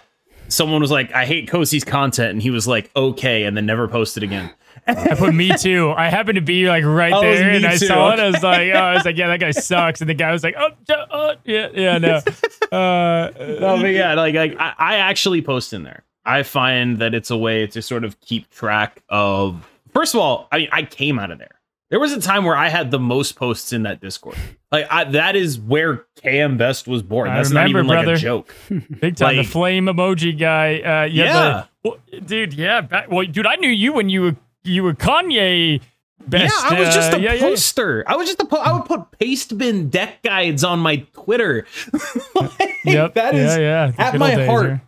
someone 0.52 0.80
was 0.80 0.90
like, 0.90 1.12
I 1.12 1.24
hate 1.24 1.48
Cozy's 1.48 1.84
content, 1.84 2.30
and 2.30 2.42
he 2.42 2.50
was 2.50 2.68
like, 2.68 2.90
okay, 2.94 3.44
and 3.44 3.56
then 3.56 3.66
never 3.66 3.88
posted 3.88 4.22
again. 4.22 4.50
I 4.86 5.14
put 5.14 5.34
me 5.34 5.56
too. 5.56 5.92
I 5.96 6.08
happened 6.08 6.36
to 6.36 6.42
be 6.42 6.68
like 6.68 6.84
right 6.84 7.12
oh, 7.12 7.20
there, 7.20 7.50
and 7.50 7.64
I 7.64 7.76
too. 7.76 7.86
saw 7.86 8.12
it. 8.12 8.20
I 8.20 8.26
was 8.26 8.42
like, 8.42 8.72
oh, 8.74 8.78
I 8.78 8.94
was 8.94 9.04
like, 9.04 9.16
yeah, 9.16 9.28
that 9.28 9.40
guy 9.40 9.50
sucks. 9.52 10.00
And 10.00 10.10
the 10.10 10.14
guy 10.14 10.32
was 10.32 10.42
like, 10.42 10.54
oh, 10.58 10.70
uh, 11.10 11.36
yeah, 11.44 11.68
yeah, 11.72 11.98
no, 11.98 12.16
uh, 12.72 13.30
no, 13.38 13.78
but 13.80 13.86
yeah, 13.86 14.14
like, 14.14 14.34
like 14.34 14.56
I, 14.58 14.74
I 14.78 14.94
actually 14.96 15.42
post 15.42 15.72
in 15.72 15.84
there. 15.84 16.04
I 16.24 16.42
find 16.42 16.98
that 16.98 17.14
it's 17.14 17.30
a 17.30 17.36
way 17.36 17.66
to 17.68 17.82
sort 17.82 18.04
of 18.04 18.20
keep 18.20 18.50
track 18.50 19.02
of. 19.08 19.68
First 19.92 20.14
of 20.14 20.20
all, 20.20 20.48
I 20.50 20.58
mean, 20.58 20.68
I 20.72 20.82
came 20.82 21.18
out 21.18 21.30
of 21.30 21.38
there. 21.38 21.60
There 21.93 22.01
was 22.01 22.14
a 22.14 22.20
time 22.23 22.47
where 22.47 22.56
I 22.56 22.70
had 22.70 22.90
the 22.90 22.98
most 22.98 23.36
posts 23.36 23.70
in 23.70 23.82
that 23.82 24.01
Discord. 24.01 24.35
Like 24.70 24.86
I, 24.90 25.05
that 25.05 25.36
is 25.36 25.60
where 25.60 26.06
KM 26.24 26.56
Best 26.56 26.89
was 26.89 27.02
born. 27.02 27.28
That's 27.28 27.51
remember, 27.51 27.82
not 27.82 27.82
even 27.82 27.86
brother. 27.86 28.12
like 28.12 28.16
a 28.16 28.20
joke. 28.23 28.55
Big 29.01 29.16
time, 29.16 29.36
like, 29.36 29.44
the 29.44 29.52
flame 29.52 29.85
emoji 29.85 30.39
guy. 30.39 30.77
Uh, 30.77 31.05
yeah, 31.05 31.09
yeah. 31.09 31.64
The, 31.82 31.90
well, 31.90 31.98
dude. 32.24 32.55
Yeah, 32.55 32.81
back, 32.81 33.10
well, 33.10 33.27
dude, 33.27 33.47
I 33.47 33.56
knew 33.56 33.69
you 33.69 33.93
when 33.93 34.09
you 34.09 34.23
were 34.23 34.36
you 34.64 34.85
were 34.85 34.94
Kanye. 34.94 35.82
Best, 36.27 36.55
yeah, 36.64 36.77
I 36.78 36.81
was 36.81 36.94
just 36.94 37.12
a 37.12 37.28
uh, 37.28 37.39
poster. 37.40 37.98
Yeah, 37.98 38.05
yeah. 38.06 38.14
I 38.14 38.16
was 38.16 38.27
just 38.27 38.40
a 38.40 38.47
po- 38.47 38.56
I 38.56 38.73
would 38.73 38.86
put 38.86 39.10
Pastebin 39.19 39.90
deck 39.90 40.23
guides 40.23 40.64
on 40.64 40.78
my 40.78 41.05
Twitter. 41.12 41.66
like, 42.35 42.78
yep. 42.86 43.12
That 43.14 43.35
is 43.35 43.59
yeah, 43.59 43.89
yeah. 43.89 43.93
at 43.98 44.19
my 44.19 44.47
heart. 44.47 44.81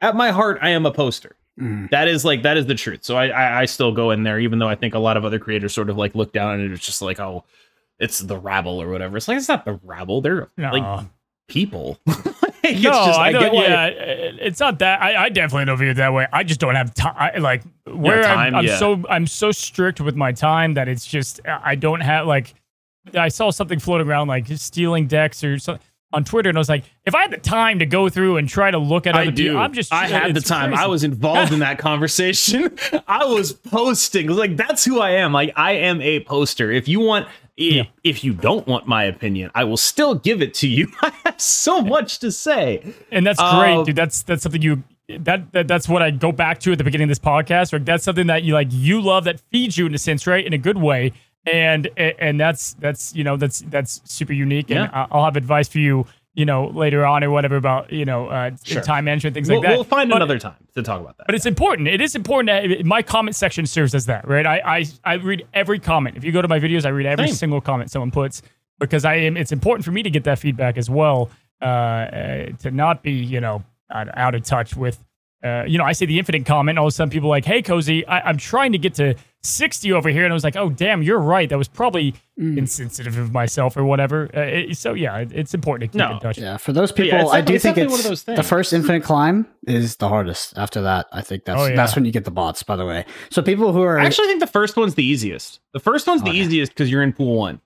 At 0.00 0.16
my 0.16 0.32
heart, 0.32 0.58
I 0.60 0.70
am 0.70 0.86
a 0.86 0.90
poster. 0.90 1.36
Mm. 1.58 1.90
That 1.90 2.08
is 2.08 2.24
like 2.24 2.42
that 2.42 2.56
is 2.56 2.66
the 2.66 2.74
truth. 2.74 3.04
So 3.04 3.16
I, 3.16 3.28
I, 3.28 3.60
I 3.60 3.64
still 3.64 3.92
go 3.92 4.10
in 4.10 4.22
there, 4.22 4.38
even 4.38 4.58
though 4.58 4.68
I 4.68 4.74
think 4.74 4.94
a 4.94 4.98
lot 4.98 5.16
of 5.16 5.24
other 5.24 5.38
creators 5.38 5.74
sort 5.74 5.90
of 5.90 5.96
like 5.96 6.14
look 6.14 6.32
down 6.32 6.60
and 6.60 6.72
it's 6.72 6.84
just 6.84 7.02
like, 7.02 7.18
oh, 7.18 7.44
it's 7.98 8.20
the 8.20 8.38
rabble 8.38 8.80
or 8.80 8.88
whatever. 8.88 9.16
It's 9.16 9.26
like 9.26 9.38
it's 9.38 9.48
not 9.48 9.64
the 9.64 9.80
rabble. 9.82 10.20
They're 10.20 10.48
no. 10.56 10.70
like 10.70 11.06
people. 11.48 11.98
like, 12.06 12.16
no, 12.62 12.72
just, 12.74 13.18
I, 13.18 13.32
don't. 13.32 13.54
Yeah, 13.54 13.86
it's 13.86 14.60
not 14.60 14.78
that. 14.78 15.02
I, 15.02 15.24
I 15.24 15.28
definitely 15.30 15.64
don't 15.64 15.78
view 15.78 15.90
it 15.90 15.94
that 15.94 16.12
way. 16.12 16.28
I 16.32 16.44
just 16.44 16.60
don't 16.60 16.76
have 16.76 16.94
time. 16.94 17.42
Like 17.42 17.62
where 17.86 18.22
time, 18.22 18.38
I'm, 18.38 18.54
I'm 18.56 18.64
yeah. 18.66 18.78
so 18.78 19.02
I'm 19.10 19.26
so 19.26 19.50
strict 19.50 20.00
with 20.00 20.14
my 20.14 20.30
time 20.30 20.74
that 20.74 20.86
it's 20.86 21.06
just 21.06 21.40
I 21.46 21.74
don't 21.74 22.00
have 22.00 22.26
like. 22.26 22.54
I 23.14 23.28
saw 23.28 23.50
something 23.50 23.78
floating 23.78 24.06
around 24.06 24.28
like 24.28 24.46
stealing 24.48 25.06
decks 25.06 25.42
or 25.42 25.58
something 25.58 25.84
on 26.12 26.24
Twitter, 26.24 26.48
and 26.48 26.56
I 26.56 26.60
was 26.60 26.68
like, 26.68 26.84
if 27.04 27.14
I 27.14 27.22
had 27.22 27.30
the 27.30 27.38
time 27.38 27.80
to 27.80 27.86
go 27.86 28.08
through 28.08 28.38
and 28.38 28.48
try 28.48 28.70
to 28.70 28.78
look 28.78 29.06
at 29.06 29.14
other 29.14 29.24
I 29.24 29.30
do. 29.30 29.48
people, 29.48 29.58
I'm 29.58 29.72
just. 29.72 29.92
I 29.92 30.06
had 30.06 30.34
the 30.34 30.40
time. 30.40 30.70
Crazy. 30.70 30.82
I 30.82 30.86
was 30.86 31.04
involved 31.04 31.52
in 31.52 31.58
that 31.58 31.78
conversation. 31.78 32.76
I 33.06 33.24
was 33.26 33.52
posting. 33.52 34.28
like 34.28 34.56
that's 34.56 34.84
who 34.84 35.00
I 35.00 35.10
am. 35.10 35.32
Like 35.32 35.52
I 35.56 35.72
am 35.72 36.00
a 36.00 36.20
poster. 36.20 36.70
If 36.70 36.88
you 36.88 37.00
want, 37.00 37.28
yeah. 37.56 37.84
if 38.04 38.24
you 38.24 38.32
don't 38.32 38.66
want 38.66 38.86
my 38.86 39.04
opinion, 39.04 39.50
I 39.54 39.64
will 39.64 39.76
still 39.76 40.14
give 40.14 40.40
it 40.40 40.54
to 40.54 40.68
you. 40.68 40.90
I 41.02 41.12
have 41.24 41.40
so 41.40 41.82
much 41.82 42.20
to 42.20 42.32
say, 42.32 42.94
and 43.10 43.26
that's 43.26 43.40
great, 43.40 43.76
uh, 43.76 43.84
dude. 43.84 43.96
That's 43.96 44.22
that's 44.22 44.42
something 44.42 44.62
you 44.62 44.82
that, 45.08 45.52
that 45.52 45.68
that's 45.68 45.88
what 45.88 46.02
I 46.02 46.10
go 46.10 46.32
back 46.32 46.60
to 46.60 46.72
at 46.72 46.78
the 46.78 46.84
beginning 46.84 47.04
of 47.06 47.08
this 47.10 47.18
podcast. 47.18 47.72
Right? 47.72 47.84
That's 47.84 48.04
something 48.04 48.28
that 48.28 48.44
you 48.44 48.54
like 48.54 48.68
you 48.70 49.00
love 49.00 49.24
that 49.24 49.40
feeds 49.50 49.76
you 49.76 49.86
in 49.86 49.94
a 49.94 49.98
sense, 49.98 50.26
right? 50.26 50.44
In 50.44 50.52
a 50.52 50.58
good 50.58 50.78
way. 50.78 51.12
And 51.52 51.88
and 51.96 52.38
that's 52.40 52.74
that's 52.74 53.14
you 53.14 53.24
know 53.24 53.36
that's 53.36 53.60
that's 53.68 54.00
super 54.04 54.32
unique. 54.32 54.70
And 54.70 54.80
Yeah. 54.92 55.06
I'll 55.10 55.24
have 55.24 55.36
advice 55.36 55.68
for 55.68 55.78
you, 55.78 56.06
you 56.34 56.44
know, 56.44 56.68
later 56.68 57.04
on 57.04 57.22
or 57.24 57.30
whatever 57.30 57.56
about 57.56 57.92
you 57.92 58.04
know 58.04 58.28
uh, 58.28 58.50
Sure. 58.64 58.82
time 58.82 59.04
management 59.04 59.34
things 59.34 59.48
We'll, 59.48 59.58
like 59.60 59.68
that. 59.68 59.74
we'll 59.76 59.84
find 59.84 60.08
But- 60.10 60.16
another 60.16 60.38
time 60.38 60.56
to 60.74 60.82
talk 60.82 61.00
about 61.00 61.16
that. 61.18 61.26
but 61.26 61.34
it's 61.34 61.46
important. 61.46 61.88
It 61.88 62.00
is 62.00 62.14
important. 62.14 62.46
That 62.48 62.84
my 62.86 63.02
comment 63.02 63.34
section 63.36 63.66
serves 63.66 63.94
as 63.94 64.06
that, 64.06 64.26
right? 64.28 64.46
I, 64.46 64.60
I 64.78 64.84
I 65.04 65.14
read 65.14 65.46
every 65.54 65.78
comment. 65.78 66.16
If 66.16 66.24
you 66.24 66.32
go 66.32 66.42
to 66.42 66.48
my 66.48 66.60
videos, 66.60 66.84
I 66.84 66.90
read 66.90 67.06
every 67.06 67.28
Same. 67.28 67.34
single 67.36 67.60
comment 67.60 67.90
someone 67.90 68.10
puts 68.10 68.42
because 68.78 69.04
I 69.04 69.14
am. 69.14 69.36
It's 69.36 69.52
important 69.52 69.84
for 69.84 69.90
me 69.92 70.02
to 70.02 70.10
get 70.10 70.24
that 70.24 70.38
feedback 70.38 70.76
as 70.78 70.88
well. 70.90 71.30
Uh, 71.60 71.64
uh 71.64 72.46
to 72.60 72.70
not 72.70 73.02
be, 73.02 73.10
you 73.12 73.40
know, 73.40 73.64
out 73.90 74.34
of 74.34 74.42
touch 74.44 74.76
with. 74.76 74.98
Uh, 75.44 75.62
you 75.66 75.78
know, 75.78 75.84
I 75.84 75.92
say 75.92 76.04
the 76.06 76.18
infinite 76.18 76.44
comment. 76.46 76.70
And 76.74 76.78
all 76.80 76.86
of 76.86 76.90
a 76.90 76.92
sudden, 76.92 77.10
people 77.10 77.28
are 77.28 77.36
like, 77.36 77.44
"Hey, 77.44 77.62
cozy, 77.62 78.04
I, 78.06 78.28
I'm 78.28 78.38
trying 78.38 78.72
to 78.72 78.78
get 78.78 78.94
to 78.94 79.14
60 79.42 79.92
over 79.92 80.08
here," 80.08 80.24
and 80.24 80.32
I 80.32 80.34
was 80.34 80.42
like, 80.42 80.56
"Oh, 80.56 80.68
damn, 80.68 81.00
you're 81.02 81.20
right. 81.20 81.48
That 81.48 81.58
was 81.58 81.68
probably 81.68 82.14
insensitive 82.36 83.16
of 83.18 83.32
myself 83.32 83.76
or 83.76 83.84
whatever." 83.84 84.28
Uh, 84.36 84.40
it- 84.40 84.76
so 84.76 84.94
yeah, 84.94 85.18
it, 85.18 85.30
it's 85.32 85.54
important 85.54 85.92
to 85.92 85.98
keep 85.98 86.06
No. 86.06 86.14
in 86.14 86.20
touch. 86.20 86.38
Yeah, 86.38 86.56
for 86.56 86.72
those 86.72 86.90
people, 86.92 87.20
it's 87.20 87.30
I 87.30 87.40
do 87.40 87.54
it's 87.54 87.62
think 87.62 87.78
it's 87.78 87.90
one 87.90 88.00
of 88.00 88.06
those 88.06 88.24
the 88.24 88.42
first 88.42 88.72
infinite 88.72 89.04
climb 89.04 89.46
is 89.66 89.96
the 89.96 90.08
hardest. 90.08 90.58
After 90.58 90.82
that, 90.82 91.06
I 91.12 91.20
think 91.22 91.44
that's 91.44 91.60
Oh, 91.60 91.66
yeah. 91.66 91.76
that's 91.76 91.94
when 91.94 92.04
you 92.04 92.10
get 92.12 92.24
the 92.24 92.30
bots. 92.32 92.62
By 92.64 92.76
the 92.76 92.84
way, 92.86 93.04
so 93.30 93.40
people 93.42 93.72
who 93.72 93.82
are 93.82 93.98
I 93.98 94.06
actually 94.06 94.26
think 94.28 94.40
the 94.40 94.46
first 94.48 94.76
one's 94.76 94.94
the 94.96 95.04
easiest. 95.04 95.60
The 95.72 95.80
first 95.80 96.06
one's 96.06 96.22
the 96.22 96.30
Okay. 96.30 96.38
easiest 96.38 96.72
because 96.72 96.90
you're 96.90 97.02
in 97.02 97.12
pool 97.12 97.36
one, 97.36 97.60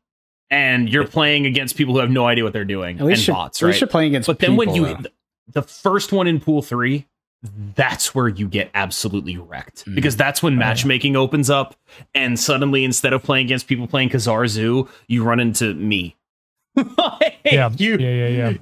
and 0.50 0.88
you're 0.90 1.06
playing 1.06 1.46
against 1.46 1.76
people 1.76 1.94
who 1.94 2.00
have 2.00 2.10
no 2.10 2.26
idea 2.26 2.44
what 2.44 2.52
they're 2.52 2.64
doing 2.66 2.98
at 2.98 3.06
least 3.06 3.20
and 3.20 3.28
you're, 3.28 3.36
bots, 3.36 3.62
at 3.62 3.64
right? 3.64 3.68
least 3.70 3.80
you're 3.80 3.88
playing 3.88 4.08
against. 4.08 4.26
But 4.26 4.40
then 4.40 4.56
when 4.56 4.74
you 4.74 4.84
though. 4.88 4.96
the 5.54 5.62
first 5.62 6.12
one 6.12 6.26
in 6.26 6.38
pool 6.40 6.60
three, 6.60 7.06
that's 7.74 8.14
where 8.14 8.28
you 8.28 8.46
get 8.48 8.70
absolutely 8.74 9.36
wrecked 9.36 9.84
Mm. 9.84 9.94
because 9.96 10.16
that's 10.16 10.42
when 10.42 10.52
Oh, 10.54 10.56
yeah. 10.56 10.60
matchmaking 10.68 11.16
opens 11.16 11.50
up, 11.50 11.74
and 12.14 12.38
suddenly 12.38 12.84
instead 12.84 13.12
of 13.12 13.22
playing 13.22 13.46
against 13.46 13.66
people 13.66 13.86
playing 13.86 14.10
Ka-Zar 14.10 14.46
Zoo, 14.46 14.88
you 15.08 15.24
run 15.24 15.40
into 15.40 15.74
me. 15.74 16.16
Like, 16.76 17.38
Yeah, 17.44 17.70
you, 17.76 17.96
yeah, 17.98 18.08
yeah, 18.14 18.28
yeah. 18.28 18.52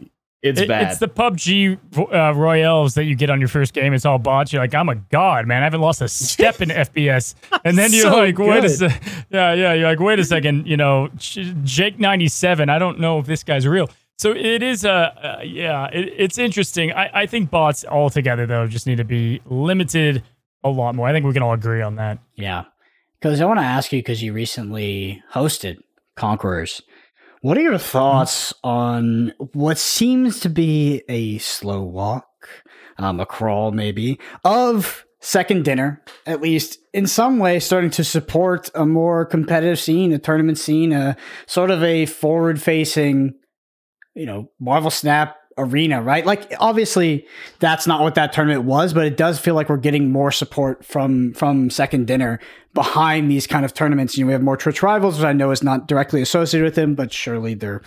It's 0.42 0.58
It- 0.58 0.68
bad. 0.68 0.90
It's 0.92 0.98
the 0.98 1.06
PUBG 1.08 1.78
uh, 2.14 2.32
Royales 2.34 2.94
that 2.94 3.04
you 3.04 3.14
get 3.14 3.28
on 3.28 3.40
your 3.40 3.48
first 3.48 3.74
game. 3.74 3.92
It's 3.92 4.06
all 4.06 4.18
bots. 4.18 4.54
You're 4.54 4.62
like, 4.62 4.74
I'm 4.74 4.88
a 4.88 4.94
god, 4.94 5.46
man. 5.46 5.60
I 5.60 5.64
haven't 5.64 5.82
lost 5.82 6.00
a 6.00 6.08
step 6.08 6.62
in 6.62 6.68
FPS. 6.70 7.34
And 7.62 7.76
then 7.76 7.92
you're 7.92 8.04
So 8.10 8.16
like, 8.16 8.38
wait 8.38 8.58
a 8.58 8.60
good. 8.62 8.70
sec. 8.70 9.02
Yeah, 9.30 9.52
yeah. 9.52 9.74
You're 9.74 9.88
like, 9.90 10.00
wait 10.00 10.18
a 10.18 10.24
second. 10.24 10.66
You 10.66 10.78
know, 10.78 11.10
Jake97. 11.18 12.70
I 12.70 12.78
don't 12.78 12.98
know 13.00 13.18
if 13.18 13.26
this 13.26 13.44
guy's 13.44 13.66
real. 13.66 13.90
So 14.20 14.32
it 14.32 14.62
is 14.62 14.84
a, 14.84 14.90
uh, 14.90 15.42
yeah, 15.42 15.86
it, 15.86 16.12
it's 16.14 16.36
interesting. 16.36 16.92
I, 16.92 17.22
I 17.22 17.26
think 17.26 17.50
bots 17.50 17.86
altogether, 17.86 18.44
though, 18.44 18.66
just 18.66 18.86
need 18.86 18.98
to 18.98 19.04
be 19.04 19.40
limited 19.46 20.22
a 20.62 20.68
lot 20.68 20.94
more. 20.94 21.08
I 21.08 21.12
think 21.12 21.24
we 21.24 21.32
can 21.32 21.42
all 21.42 21.54
agree 21.54 21.80
on 21.80 21.96
that. 21.96 22.18
Yeah. 22.34 22.64
Because 23.18 23.40
I 23.40 23.46
want 23.46 23.60
to 23.60 23.64
ask 23.64 23.90
you, 23.94 24.00
because 24.00 24.22
you 24.22 24.34
recently 24.34 25.22
hosted 25.32 25.78
Conquerors, 26.16 26.82
what 27.40 27.56
are 27.56 27.62
your 27.62 27.78
thoughts 27.78 28.52
on 28.62 29.32
what 29.54 29.78
seems 29.78 30.40
to 30.40 30.50
be 30.50 31.02
a 31.08 31.38
slow 31.38 31.80
walk, 31.80 32.26
um, 32.98 33.20
a 33.20 33.24
crawl 33.24 33.70
maybe, 33.70 34.20
of 34.44 35.06
second 35.20 35.64
dinner, 35.64 36.02
at 36.26 36.42
least 36.42 36.78
in 36.92 37.06
some 37.06 37.38
way 37.38 37.58
starting 37.58 37.90
to 37.92 38.04
support 38.04 38.68
a 38.74 38.84
more 38.84 39.24
competitive 39.24 39.78
scene, 39.78 40.12
a 40.12 40.18
tournament 40.18 40.58
scene, 40.58 40.92
a 40.92 41.16
sort 41.46 41.70
of 41.70 41.82
a 41.82 42.04
forward 42.04 42.60
facing, 42.60 43.32
you 44.20 44.26
know, 44.26 44.50
Marvel 44.60 44.90
Snap 44.90 45.38
arena, 45.56 46.02
right? 46.02 46.24
Like 46.26 46.54
obviously 46.60 47.26
that's 47.58 47.86
not 47.86 48.02
what 48.02 48.14
that 48.14 48.32
tournament 48.32 48.64
was, 48.64 48.92
but 48.92 49.06
it 49.06 49.16
does 49.16 49.38
feel 49.38 49.54
like 49.54 49.68
we're 49.68 49.78
getting 49.78 50.12
more 50.12 50.30
support 50.30 50.84
from 50.84 51.32
from 51.32 51.70
second 51.70 52.06
dinner 52.06 52.38
behind 52.74 53.30
these 53.30 53.46
kind 53.46 53.64
of 53.64 53.74
tournaments. 53.74 54.16
You 54.16 54.24
know, 54.24 54.28
we 54.28 54.32
have 54.32 54.42
more 54.42 54.56
Twitch 54.56 54.82
rivals, 54.82 55.16
which 55.16 55.24
I 55.24 55.32
know 55.32 55.50
is 55.50 55.62
not 55.62 55.88
directly 55.88 56.22
associated 56.22 56.64
with 56.64 56.74
them, 56.74 56.94
but 56.94 57.12
surely 57.12 57.54
they're 57.54 57.82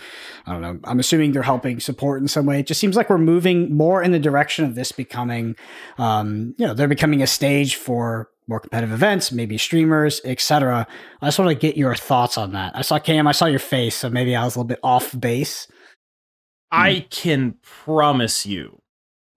I 0.46 0.52
don't 0.52 0.60
know. 0.60 0.78
I'm 0.84 1.00
assuming 1.00 1.32
they're 1.32 1.42
helping 1.42 1.80
support 1.80 2.20
in 2.20 2.28
some 2.28 2.46
way. 2.46 2.60
It 2.60 2.66
just 2.66 2.80
seems 2.80 2.96
like 2.96 3.08
we're 3.08 3.18
moving 3.18 3.74
more 3.74 4.02
in 4.02 4.12
the 4.12 4.18
direction 4.18 4.64
of 4.64 4.74
this 4.74 4.92
becoming 4.92 5.56
um, 5.98 6.54
you 6.58 6.66
know, 6.66 6.74
they're 6.74 6.88
becoming 6.88 7.22
a 7.22 7.26
stage 7.28 7.76
for 7.76 8.28
more 8.46 8.60
competitive 8.60 8.92
events, 8.92 9.32
maybe 9.32 9.56
streamers, 9.56 10.20
etc. 10.24 10.86
I 11.22 11.26
just 11.26 11.38
want 11.38 11.50
to 11.50 11.54
get 11.54 11.76
your 11.76 11.94
thoughts 11.94 12.36
on 12.36 12.52
that. 12.52 12.76
I 12.76 12.82
saw 12.82 12.98
Cam, 12.98 13.26
I 13.26 13.32
saw 13.32 13.46
your 13.46 13.58
face, 13.58 13.96
so 13.96 14.10
maybe 14.10 14.36
I 14.36 14.44
was 14.44 14.54
a 14.54 14.58
little 14.58 14.68
bit 14.68 14.80
off 14.82 15.18
base. 15.18 15.66
I 16.74 17.06
can 17.10 17.56
promise 17.62 18.46
you 18.46 18.80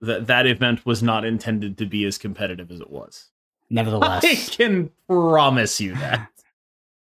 that 0.02 0.28
that 0.28 0.46
event 0.46 0.86
was 0.86 1.02
not 1.02 1.26
intended 1.26 1.78
to 1.80 1.86
be 1.86 2.06
as 2.06 2.18
competitive 2.18 2.72
as 2.72 2.80
it 2.80 2.90
was. 2.90 3.32
Nevertheless, 3.70 4.24
I 4.24 4.36
can 4.36 4.92
promise 5.08 5.82
you 5.82 5.96
that. 5.96 6.30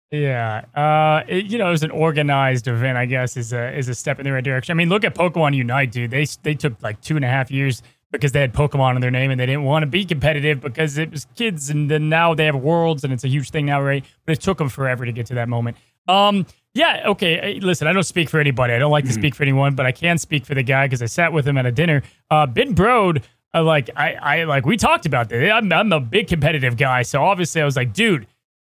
Yeah, 0.09 0.63
uh, 0.73 1.25
it, 1.27 1.47
you 1.47 1.57
know, 1.57 1.67
it 1.67 1.71
was 1.71 1.83
an 1.83 1.91
organized 1.91 2.69
event. 2.69 2.97
I 2.97 3.05
guess 3.05 3.35
is 3.35 3.51
a 3.51 3.77
is 3.77 3.89
a 3.89 3.93
step 3.93 4.19
in 4.19 4.23
the 4.23 4.31
right 4.31 4.43
direction. 4.43 4.71
I 4.71 4.75
mean, 4.75 4.87
look 4.87 5.03
at 5.03 5.13
Pokemon 5.13 5.53
Unite, 5.53 5.91
dude. 5.91 6.11
They 6.11 6.25
they 6.43 6.53
took 6.53 6.81
like 6.81 7.01
two 7.01 7.17
and 7.17 7.25
a 7.25 7.27
half 7.27 7.51
years 7.51 7.83
because 8.11 8.31
they 8.31 8.39
had 8.39 8.53
Pokemon 8.53 8.95
in 8.95 9.01
their 9.01 9.11
name 9.11 9.31
and 9.31 9.39
they 9.39 9.45
didn't 9.45 9.65
want 9.65 9.83
to 9.83 9.87
be 9.87 10.05
competitive 10.05 10.61
because 10.61 10.97
it 10.97 11.11
was 11.11 11.27
kids, 11.35 11.69
and 11.69 11.91
then 11.91 12.07
now 12.07 12.33
they 12.33 12.45
have 12.45 12.55
Worlds 12.55 13.03
and 13.03 13.11
it's 13.11 13.25
a 13.25 13.27
huge 13.27 13.49
thing 13.49 13.65
now, 13.65 13.81
right? 13.81 14.05
But 14.25 14.37
it 14.37 14.41
took 14.41 14.59
them 14.59 14.69
forever 14.69 15.05
to 15.05 15.11
get 15.11 15.25
to 15.25 15.33
that 15.33 15.49
moment. 15.49 15.75
Um, 16.07 16.45
yeah, 16.77 17.03
okay. 17.07 17.59
Listen, 17.61 17.87
I 17.87 17.93
don't 17.93 18.03
speak 18.03 18.29
for 18.29 18.39
anybody. 18.39 18.73
I 18.73 18.79
don't 18.79 18.91
like 18.91 19.05
to 19.05 19.13
speak 19.13 19.35
for 19.35 19.43
anyone, 19.43 19.75
but 19.75 19.85
I 19.85 19.91
can 19.91 20.17
speak 20.17 20.45
for 20.45 20.55
the 20.55 20.63
guy 20.63 20.85
because 20.85 21.01
I 21.01 21.05
sat 21.07 21.33
with 21.33 21.47
him 21.47 21.57
at 21.57 21.65
a 21.65 21.71
dinner. 21.71 22.03
Uh, 22.29 22.45
Ben 22.45 22.75
Brode. 22.75 23.23
Uh, 23.53 23.63
like 23.63 23.89
I, 23.95 24.13
I 24.13 24.43
like 24.43 24.65
we 24.65 24.77
talked 24.77 25.05
about 25.05 25.29
this. 25.29 25.51
I'm, 25.51 25.71
I'm 25.71 25.91
a 25.93 25.99
big 25.99 26.27
competitive 26.27 26.75
guy, 26.77 27.01
so 27.01 27.23
obviously 27.23 27.61
I 27.61 27.65
was 27.65 27.75
like, 27.77 27.93
dude, 27.93 28.27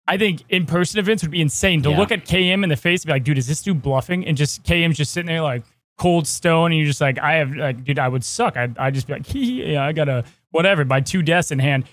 I 0.07 0.17
think 0.17 0.43
in-person 0.49 0.99
events 0.99 1.23
would 1.23 1.31
be 1.31 1.41
insane 1.41 1.81
to 1.83 1.89
Yeah. 1.89 1.97
look 1.97 2.11
at 2.11 2.25
KM 2.25 2.63
in 2.63 2.69
the 2.69 2.75
face 2.77 3.01
and 3.01 3.07
be 3.07 3.13
like, 3.13 3.23
dude, 3.23 3.37
is 3.37 3.47
this 3.47 3.61
dude 3.61 3.81
bluffing? 3.81 4.25
And 4.25 4.37
just 4.37 4.63
KM's 4.63 4.95
just 4.97 5.11
sitting 5.11 5.27
there 5.27 5.41
like 5.41 5.63
cold 5.97 6.27
stone, 6.27 6.71
and 6.71 6.77
you're 6.79 6.87
just 6.87 7.01
like, 7.01 7.17
I 7.19 7.33
have 7.35 7.53
like, 7.55 7.83
dude, 7.83 7.97
I 7.99 8.07
would 8.07 8.23
suck. 8.23 8.55
I'd, 8.55 8.77
I'd 8.77 8.93
just 8.93 9.07
be 9.07 9.13
like, 9.13 9.25
hee, 9.33 9.73
yeah, 9.73 9.83
I 9.83 9.91
got 9.91 10.07
a 10.07 10.23
whatever, 10.51 10.85
my 10.85 11.01
two 11.01 11.21
deaths 11.23 11.51
in 11.51 11.59
hand. 11.59 11.85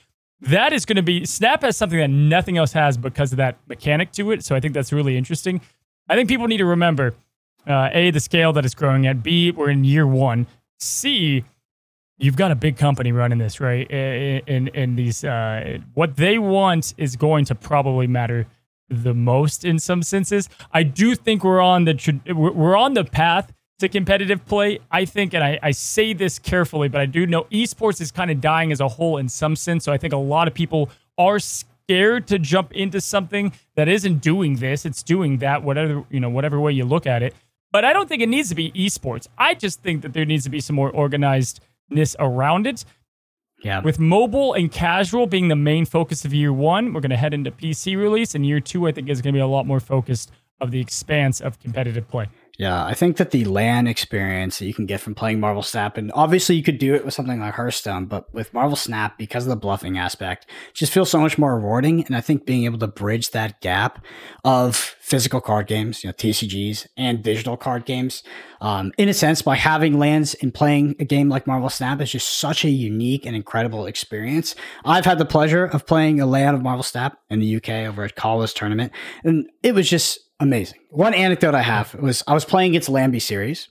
That 0.42 0.72
is 0.74 0.84
going 0.84 0.96
to 0.96 1.02
be 1.02 1.24
Snap 1.24 1.62
has 1.62 1.76
something 1.78 1.98
that 1.98 2.10
nothing 2.10 2.58
else 2.58 2.72
has 2.74 2.98
because 2.98 3.32
of 3.32 3.38
that 3.38 3.56
mechanic 3.66 4.12
to 4.12 4.30
it. 4.30 4.44
So 4.44 4.54
I 4.54 4.60
think 4.60 4.74
that's 4.74 4.92
really 4.92 5.16
interesting. 5.16 5.62
I 6.08 6.16
think 6.16 6.28
people 6.28 6.46
need 6.46 6.58
to 6.58 6.66
remember 6.66 7.14
uh, 7.66 7.88
a 7.92 8.10
the 8.10 8.20
scale 8.20 8.52
that 8.52 8.64
it's 8.64 8.74
growing 8.74 9.06
at. 9.06 9.22
B 9.22 9.50
we're 9.50 9.70
in 9.70 9.84
year 9.84 10.06
one. 10.06 10.46
C 10.78 11.44
you've 12.18 12.36
got 12.36 12.50
a 12.50 12.54
big 12.54 12.76
company 12.76 13.12
running 13.12 13.38
this, 13.38 13.60
right? 13.60 13.90
In 13.90 14.68
in, 14.68 14.96
these, 14.96 15.24
uh, 15.24 15.78
what 15.94 16.16
they 16.16 16.38
want 16.38 16.94
is 16.96 17.16
going 17.16 17.44
to 17.46 17.54
probably 17.54 18.06
matter 18.06 18.46
the 18.88 19.14
most 19.14 19.64
in 19.64 19.78
some 19.78 20.02
senses. 20.02 20.48
I 20.72 20.82
do 20.82 21.14
think 21.14 21.42
we're 21.42 21.60
on 21.60 21.84
the 21.84 21.94
tra- 21.94 22.20
we're 22.28 22.52
we're 22.52 22.76
on 22.76 22.94
the 22.94 23.04
path 23.04 23.52
to 23.80 23.88
competitive 23.88 24.44
play. 24.46 24.78
I 24.90 25.04
think, 25.04 25.34
and 25.34 25.42
I, 25.42 25.58
I 25.62 25.70
say 25.72 26.12
this 26.12 26.38
carefully, 26.38 26.88
but 26.88 27.00
I 27.00 27.06
do 27.06 27.26
know 27.26 27.44
esports 27.44 28.00
is 28.00 28.12
kind 28.12 28.30
of 28.30 28.40
dying 28.40 28.72
as 28.72 28.80
a 28.80 28.88
whole 28.88 29.16
in 29.16 29.28
some 29.28 29.56
sense. 29.56 29.84
So 29.84 29.92
I 29.92 29.98
think 29.98 30.12
a 30.12 30.18
lot 30.18 30.48
of 30.48 30.54
people 30.54 30.90
are 31.18 31.38
scared 31.86 32.26
to 32.28 32.38
jump 32.38 32.72
into 32.72 33.00
something 33.00 33.52
that 33.76 33.88
isn't 33.88 34.18
doing 34.18 34.56
this. 34.56 34.84
It's 34.86 35.02
doing 35.02 35.38
that, 35.38 35.62
whatever 35.62 36.04
you 36.10 36.20
know, 36.20 36.30
whatever 36.30 36.60
way 36.60 36.72
you 36.72 36.84
look 36.84 37.06
at 37.06 37.22
it. 37.22 37.34
But 37.72 37.84
I 37.84 37.92
don't 37.92 38.08
think 38.08 38.22
it 38.22 38.28
needs 38.28 38.48
to 38.50 38.54
be 38.54 38.70
esports. 38.72 39.26
I 39.36 39.54
just 39.54 39.82
think 39.82 40.02
that 40.02 40.12
there 40.12 40.24
needs 40.24 40.44
to 40.44 40.50
be 40.50 40.60
some 40.60 40.76
more 40.76 40.92
organizedness 40.92 42.14
around 42.18 42.66
it. 42.66 42.84
yeah. 43.62 43.80
With 43.80 43.98
mobile 43.98 44.54
and 44.54 44.70
casual 44.70 45.26
being 45.26 45.48
the 45.48 45.56
main 45.56 45.84
focus 45.84 46.24
of 46.24 46.32
year 46.32 46.52
one, 46.52 46.92
we're 46.92 47.00
going 47.00 47.10
to 47.10 47.16
head 47.16 47.34
into 47.34 47.50
PC 47.50 47.96
release, 47.96 48.34
and 48.34 48.46
year 48.46 48.60
two, 48.60 48.86
I 48.86 48.92
think, 48.92 49.08
is 49.08 49.20
going 49.20 49.32
to 49.32 49.36
be 49.36 49.42
a 49.42 49.46
lot 49.46 49.66
more 49.66 49.80
focused 49.80 50.30
of 50.60 50.70
the 50.70 50.80
expanse 50.80 51.40
of 51.40 51.58
competitive 51.58 52.08
play. 52.08 52.28
Yeah, 52.56 52.84
I 52.84 52.94
think 52.94 53.16
that 53.16 53.32
the 53.32 53.44
LAN 53.44 53.88
experience 53.88 54.60
that 54.60 54.66
you 54.66 54.74
can 54.74 54.86
get 54.86 55.00
from 55.00 55.16
playing 55.16 55.40
Marvel 55.40 55.62
Snap, 55.62 55.96
and 55.96 56.12
obviously 56.14 56.54
you 56.54 56.62
could 56.62 56.78
do 56.78 56.94
it 56.94 57.04
with 57.04 57.12
something 57.12 57.40
like 57.40 57.54
Hearthstone, 57.54 58.06
but 58.06 58.32
with 58.32 58.54
Marvel 58.54 58.76
Snap, 58.76 59.18
because 59.18 59.44
of 59.44 59.50
the 59.50 59.56
bluffing 59.56 59.98
aspect, 59.98 60.46
just 60.72 60.92
feels 60.92 61.10
so 61.10 61.20
much 61.20 61.36
more 61.36 61.56
rewarding. 61.56 62.04
And 62.04 62.16
I 62.16 62.20
think 62.20 62.46
being 62.46 62.64
able 62.64 62.78
to 62.78 62.86
bridge 62.86 63.32
that 63.32 63.60
gap 63.60 64.04
of 64.44 64.76
physical 64.76 65.40
card 65.40 65.66
games, 65.66 66.04
you 66.04 66.08
know, 66.08 66.12
TCGs 66.12 66.86
and 66.96 67.24
digital 67.24 67.56
card 67.56 67.86
games, 67.86 68.22
um, 68.60 68.92
in 68.98 69.08
a 69.08 69.14
sense, 69.14 69.42
by 69.42 69.56
having 69.56 69.98
LANs 69.98 70.34
and 70.34 70.54
playing 70.54 70.94
a 71.00 71.04
game 71.04 71.28
like 71.28 71.48
Marvel 71.48 71.68
Snap 71.68 72.00
is 72.00 72.12
just 72.12 72.38
such 72.38 72.64
a 72.64 72.70
unique 72.70 73.26
and 73.26 73.34
incredible 73.34 73.86
experience. 73.86 74.54
I've 74.84 75.04
had 75.04 75.18
the 75.18 75.24
pleasure 75.24 75.64
of 75.64 75.86
playing 75.86 76.20
a 76.20 76.26
LAN 76.26 76.54
of 76.54 76.62
Marvel 76.62 76.84
Snap 76.84 77.18
in 77.30 77.40
the 77.40 77.56
UK 77.56 77.88
over 77.88 78.04
at 78.04 78.14
Kala's 78.14 78.54
tournament, 78.54 78.92
and 79.24 79.50
it 79.64 79.74
was 79.74 79.90
just 79.90 80.20
amazing. 80.40 80.80
One 80.90 81.14
anecdote 81.14 81.54
I 81.54 81.62
have 81.62 81.94
was 81.94 82.22
I 82.26 82.34
was 82.34 82.44
playing 82.44 82.72
against 82.72 82.88
Lambie 82.88 83.20
series. 83.20 83.68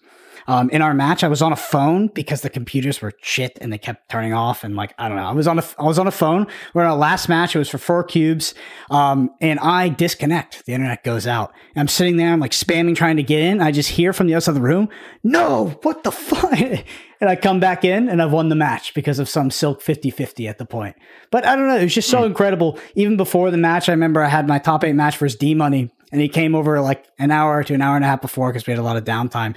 Um, 0.47 0.69
in 0.71 0.81
our 0.81 0.93
match, 0.93 1.23
I 1.23 1.27
was 1.27 1.41
on 1.41 1.53
a 1.53 1.57
phone 1.57 2.07
because 2.07 2.41
the 2.41 2.49
computers 2.49 3.01
were 3.01 3.13
shit 3.21 3.57
and 3.61 3.71
they 3.71 3.77
kept 3.77 4.09
turning 4.09 4.33
off. 4.33 4.63
And 4.63 4.75
like, 4.75 4.93
I 4.97 5.07
don't 5.07 5.17
know, 5.17 5.25
I 5.25 5.31
was 5.31 5.47
on 5.47 5.59
a, 5.59 5.63
I 5.79 5.83
was 5.83 5.99
on 5.99 6.07
a 6.07 6.11
phone. 6.11 6.47
We're 6.73 6.83
in 6.83 6.89
our 6.89 6.97
last 6.97 7.29
match. 7.29 7.55
It 7.55 7.59
was 7.59 7.69
for 7.69 7.77
four 7.77 8.03
cubes. 8.03 8.53
Um, 8.89 9.29
and 9.41 9.59
I 9.59 9.89
disconnect. 9.89 10.65
The 10.65 10.73
internet 10.73 11.03
goes 11.03 11.27
out. 11.27 11.53
And 11.75 11.81
I'm 11.81 11.87
sitting 11.87 12.17
there. 12.17 12.31
I'm 12.31 12.39
like 12.39 12.51
spamming, 12.51 12.95
trying 12.95 13.17
to 13.17 13.23
get 13.23 13.41
in. 13.41 13.61
I 13.61 13.71
just 13.71 13.89
hear 13.89 14.13
from 14.13 14.27
the 14.27 14.35
outside 14.35 14.51
of 14.51 14.55
the 14.55 14.61
room, 14.61 14.89
no, 15.23 15.79
what 15.83 16.03
the 16.03 16.11
fuck? 16.11 16.59
and 16.59 17.29
I 17.29 17.35
come 17.35 17.59
back 17.59 17.85
in 17.85 18.09
and 18.09 18.21
I've 18.21 18.33
won 18.33 18.49
the 18.49 18.55
match 18.55 18.93
because 18.93 19.19
of 19.19 19.29
some 19.29 19.49
silk 19.49 19.81
50 19.81 20.09
50 20.09 20.47
at 20.47 20.57
the 20.57 20.65
point. 20.65 20.95
But 21.31 21.45
I 21.45 21.55
don't 21.55 21.67
know. 21.67 21.77
It 21.77 21.83
was 21.83 21.95
just 21.95 22.09
so 22.09 22.23
mm. 22.23 22.25
incredible. 22.25 22.77
Even 22.95 23.17
before 23.17 23.49
the 23.49 23.57
match, 23.57 23.87
I 23.87 23.93
remember 23.93 24.21
I 24.21 24.29
had 24.29 24.47
my 24.47 24.59
top 24.59 24.83
eight 24.83 24.93
match 24.93 25.17
versus 25.17 25.37
D 25.37 25.53
Money 25.53 25.89
and 26.13 26.21
he 26.21 26.29
came 26.29 26.53
over 26.53 26.79
like 26.79 27.07
an 27.17 27.31
hour 27.31 27.63
to 27.63 27.73
an 27.73 27.81
hour 27.81 27.95
and 27.95 28.05
a 28.05 28.07
half 28.07 28.21
before 28.21 28.49
because 28.51 28.67
we 28.67 28.71
had 28.71 28.79
a 28.79 28.83
lot 28.83 28.95
of 28.95 29.03
downtime. 29.03 29.55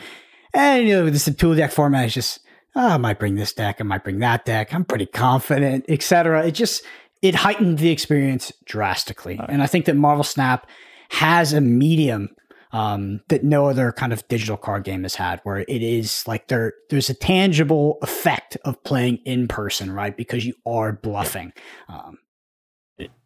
And 0.54 0.88
you 0.88 0.94
know, 0.94 1.10
this 1.10 1.32
tool 1.36 1.54
deck 1.54 1.70
format 1.70 2.06
is 2.06 2.14
just, 2.14 2.40
oh, 2.74 2.88
I 2.88 2.96
might 2.96 3.18
bring 3.18 3.34
this 3.34 3.52
deck, 3.52 3.76
I 3.78 3.84
might 3.84 4.02
bring 4.02 4.20
that 4.20 4.46
deck. 4.46 4.74
I'm 4.74 4.84
pretty 4.84 5.06
confident, 5.06 5.84
etc. 5.88 6.46
It 6.46 6.52
just 6.52 6.82
it 7.20 7.34
heightened 7.34 7.78
the 7.78 7.90
experience 7.90 8.52
drastically, 8.64 9.38
and 9.48 9.62
I 9.62 9.66
think 9.66 9.84
that 9.84 9.96
Marvel 9.96 10.24
Snap 10.24 10.66
has 11.10 11.52
a 11.52 11.60
medium 11.60 12.30
um, 12.72 13.20
that 13.28 13.44
no 13.44 13.66
other 13.66 13.92
kind 13.92 14.12
of 14.12 14.26
digital 14.28 14.56
card 14.56 14.84
game 14.84 15.02
has 15.02 15.14
had, 15.14 15.40
where 15.44 15.58
it 15.58 15.82
is 15.82 16.26
like 16.26 16.48
there 16.48 16.72
there's 16.88 17.10
a 17.10 17.14
tangible 17.14 17.98
effect 18.00 18.56
of 18.64 18.82
playing 18.82 19.18
in 19.26 19.46
person, 19.46 19.92
right? 19.92 20.16
Because 20.16 20.46
you 20.46 20.54
are 20.64 20.92
bluffing. 20.92 21.52
Um, 21.88 22.18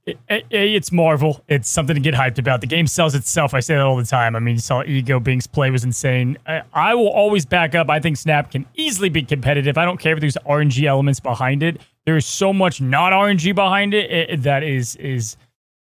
it's 0.07 0.93
Marvel. 0.93 1.43
It's 1.49 1.69
something 1.69 1.95
to 1.95 2.01
get 2.01 2.15
hyped 2.15 2.39
about. 2.39 2.61
The 2.61 2.67
game 2.67 2.87
sells 2.87 3.15
itself. 3.15 3.55
I 3.55 3.61
say 3.61 3.75
that 3.75 3.83
all 3.83 3.97
the 3.97 4.05
time. 4.05 4.35
I 4.35 4.39
mean, 4.39 4.57
you 4.57 4.61
saw 4.61 4.83
Ego 4.83 5.21
Bink's 5.21 5.47
play 5.47 5.71
was 5.71 5.85
insane. 5.85 6.39
I, 6.47 6.63
I, 6.73 6.95
will 6.95 7.09
always 7.09 7.47
back 7.47 7.75
up. 7.75 7.91
I 7.91 8.01
think 8.01 8.17
Snap 8.17 8.51
can 8.51 8.67
easily 8.75 9.09
be 9.09 9.23
competitive. 9.23 9.79
I 9.79 9.85
don't 9.85 9.99
care 9.99 10.15
if 10.15 10.21
there's 10.21 10.37
RNG 10.47 10.85
elements 10.85 11.21
behind 11.21 11.63
it. 11.63 11.81
There's 12.07 12.27
so 12.27 12.53
much 12.53 12.81
not 12.81 13.13
RNG 13.13 13.55
behind 13.55 13.95
it, 13.95 14.11
it 14.11 14.43
that 14.43 14.63
is 14.63 14.97
is 14.97 15.37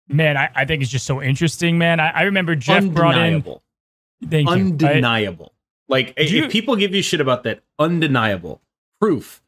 man. 0.07 0.37
I, 0.37 0.49
I, 0.55 0.65
think 0.65 0.81
it's 0.81 0.91
just 0.91 1.05
so 1.05 1.21
interesting, 1.21 1.77
man. 1.77 1.99
I, 1.99 2.09
I 2.09 2.21
remember 2.23 2.55
Jeff 2.55 2.83
undeniable. 2.83 2.93
brought 3.01 4.27
in. 4.27 4.29
Thank 4.29 4.49
undeniable. 4.49 5.53
You. 5.53 5.59
Like 5.87 6.13
if 6.17 6.31
you, 6.31 6.47
people 6.49 6.75
give 6.75 6.93
you 6.93 7.01
shit 7.01 7.21
about 7.21 7.43
that, 7.43 7.61
undeniable 7.79 8.61
proof 8.99 9.41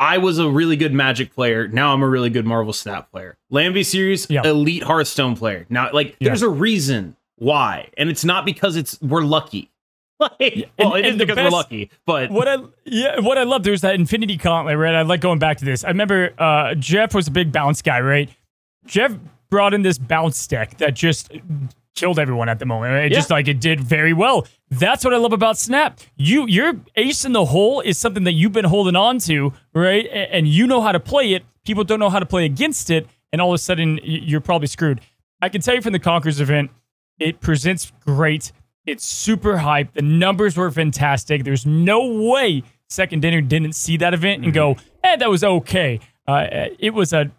I 0.00 0.16
was 0.16 0.38
a 0.38 0.48
really 0.48 0.76
good 0.76 0.94
Magic 0.94 1.34
player. 1.34 1.68
Now 1.68 1.92
I'm 1.92 2.02
a 2.02 2.08
really 2.08 2.30
good 2.30 2.46
Marvel 2.46 2.72
Snap 2.72 3.10
player. 3.12 3.36
Lambie 3.50 3.82
series, 3.82 4.28
yeah. 4.30 4.40
elite 4.46 4.82
Hearthstone 4.82 5.36
player. 5.36 5.66
Now, 5.68 5.90
like, 5.92 6.16
yeah. 6.18 6.28
there's 6.28 6.40
a 6.40 6.48
reason 6.48 7.16
why, 7.36 7.90
and 7.98 8.08
it's 8.08 8.24
not 8.24 8.46
because 8.46 8.76
it's 8.76 9.00
we're 9.00 9.22
lucky. 9.22 9.70
Like, 10.20 10.70
well, 10.78 10.96
and, 10.96 11.06
it 11.06 11.12
is 11.12 11.16
because 11.16 11.36
best, 11.36 11.46
we're 11.46 11.56
lucky, 11.56 11.90
but 12.04 12.30
what 12.30 12.46
I 12.46 12.58
yeah, 12.84 13.20
what 13.20 13.38
I 13.38 13.44
love 13.44 13.62
there's 13.62 13.80
that 13.80 13.94
Infinity 13.94 14.36
Gauntlet, 14.36 14.76
right? 14.76 14.94
I 14.94 15.00
like 15.00 15.22
going 15.22 15.38
back 15.38 15.56
to 15.56 15.64
this. 15.64 15.82
I 15.82 15.88
remember 15.88 16.34
uh, 16.36 16.74
Jeff 16.74 17.14
was 17.14 17.26
a 17.26 17.30
big 17.30 17.52
bounce 17.52 17.80
guy, 17.80 18.02
right? 18.02 18.28
Jeff 18.84 19.16
brought 19.48 19.72
in 19.72 19.80
this 19.80 19.96
bounce 19.96 20.46
deck 20.46 20.76
that 20.76 20.92
just 20.92 21.32
killed 21.94 22.18
everyone 22.18 22.48
at 22.48 22.58
the 22.58 22.66
moment. 22.66 22.94
It 22.94 23.12
yeah. 23.12 23.18
just 23.18 23.30
like 23.30 23.48
it 23.48 23.60
did 23.60 23.80
very 23.80 24.12
well. 24.12 24.46
That's 24.70 25.04
what 25.04 25.12
I 25.12 25.16
love 25.16 25.32
about 25.32 25.58
Snap. 25.58 26.00
You 26.16 26.46
your 26.46 26.74
ace 26.96 27.24
in 27.24 27.32
the 27.32 27.46
hole 27.46 27.80
is 27.80 27.98
something 27.98 28.24
that 28.24 28.32
you've 28.32 28.52
been 28.52 28.64
holding 28.64 28.96
on 28.96 29.18
to, 29.20 29.52
right? 29.74 30.06
And 30.06 30.46
you 30.46 30.66
know 30.66 30.80
how 30.80 30.92
to 30.92 31.00
play 31.00 31.32
it. 31.32 31.44
People 31.64 31.84
don't 31.84 32.00
know 32.00 32.10
how 32.10 32.20
to 32.20 32.26
play 32.26 32.44
against 32.44 32.90
it, 32.90 33.06
and 33.32 33.40
all 33.40 33.50
of 33.50 33.54
a 33.54 33.58
sudden 33.58 34.00
you're 34.02 34.40
probably 34.40 34.68
screwed. 34.68 35.00
I 35.42 35.48
can 35.48 35.60
tell 35.60 35.74
you 35.74 35.82
from 35.82 35.92
the 35.92 35.98
Conquerors 35.98 36.40
event, 36.40 36.70
it 37.18 37.40
presents 37.40 37.92
great. 38.04 38.52
It's 38.86 39.04
super 39.04 39.58
hype. 39.58 39.92
The 39.94 40.02
numbers 40.02 40.56
were 40.56 40.70
fantastic. 40.70 41.44
There's 41.44 41.66
no 41.66 42.06
way 42.30 42.62
Second 42.88 43.20
Dinner 43.22 43.40
didn't 43.40 43.74
see 43.74 43.96
that 43.98 44.14
event 44.14 44.44
and 44.44 44.52
go, 44.52 44.76
"Eh, 45.04 45.16
that 45.16 45.30
was 45.30 45.44
okay." 45.44 46.00
Uh, 46.26 46.46
it 46.78 46.94
was 46.94 47.12
a 47.12 47.30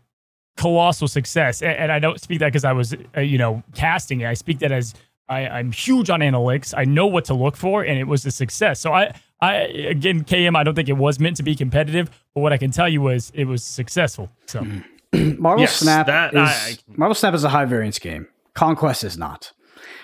colossal 0.61 1.07
success. 1.07 1.61
And, 1.61 1.75
and 1.75 1.91
I 1.91 1.97
don't 1.97 2.21
speak 2.21 2.39
that 2.39 2.47
because 2.47 2.63
I 2.63 2.71
was, 2.71 2.95
uh, 3.17 3.21
you 3.21 3.39
know, 3.39 3.63
casting 3.73 4.21
it. 4.21 4.27
I 4.27 4.35
speak 4.35 4.59
that 4.59 4.71
as 4.71 4.93
I, 5.27 5.47
I'm 5.47 5.71
huge 5.71 6.09
on 6.09 6.19
analytics. 6.19 6.73
I 6.77 6.85
know 6.85 7.07
what 7.07 7.25
to 7.25 7.33
look 7.33 7.57
for, 7.57 7.83
and 7.83 7.97
it 7.97 8.03
was 8.03 8.25
a 8.25 8.31
success. 8.31 8.79
So 8.79 8.93
I, 8.93 9.13
I 9.41 9.55
again, 9.55 10.23
KM, 10.23 10.55
I 10.55 10.63
don't 10.63 10.75
think 10.75 10.87
it 10.89 10.97
was 10.97 11.19
meant 11.19 11.37
to 11.37 11.43
be 11.43 11.55
competitive, 11.55 12.11
but 12.35 12.41
what 12.41 12.53
I 12.53 12.57
can 12.57 12.69
tell 12.69 12.87
you 12.87 13.01
was 13.01 13.31
it 13.33 13.45
was 13.45 13.63
successful. 13.63 14.29
So 14.45 14.61
Marvel 15.13 15.61
yes, 15.61 15.77
Snap 15.77 16.05
that, 16.05 16.33
is 16.33 16.39
I, 16.39 16.77
Marvel 16.87 17.15
Snap 17.15 17.33
is 17.33 17.43
a 17.43 17.49
high 17.49 17.65
variance 17.65 17.97
game. 17.97 18.27
Conquest 18.53 19.03
is 19.03 19.17
not. 19.17 19.51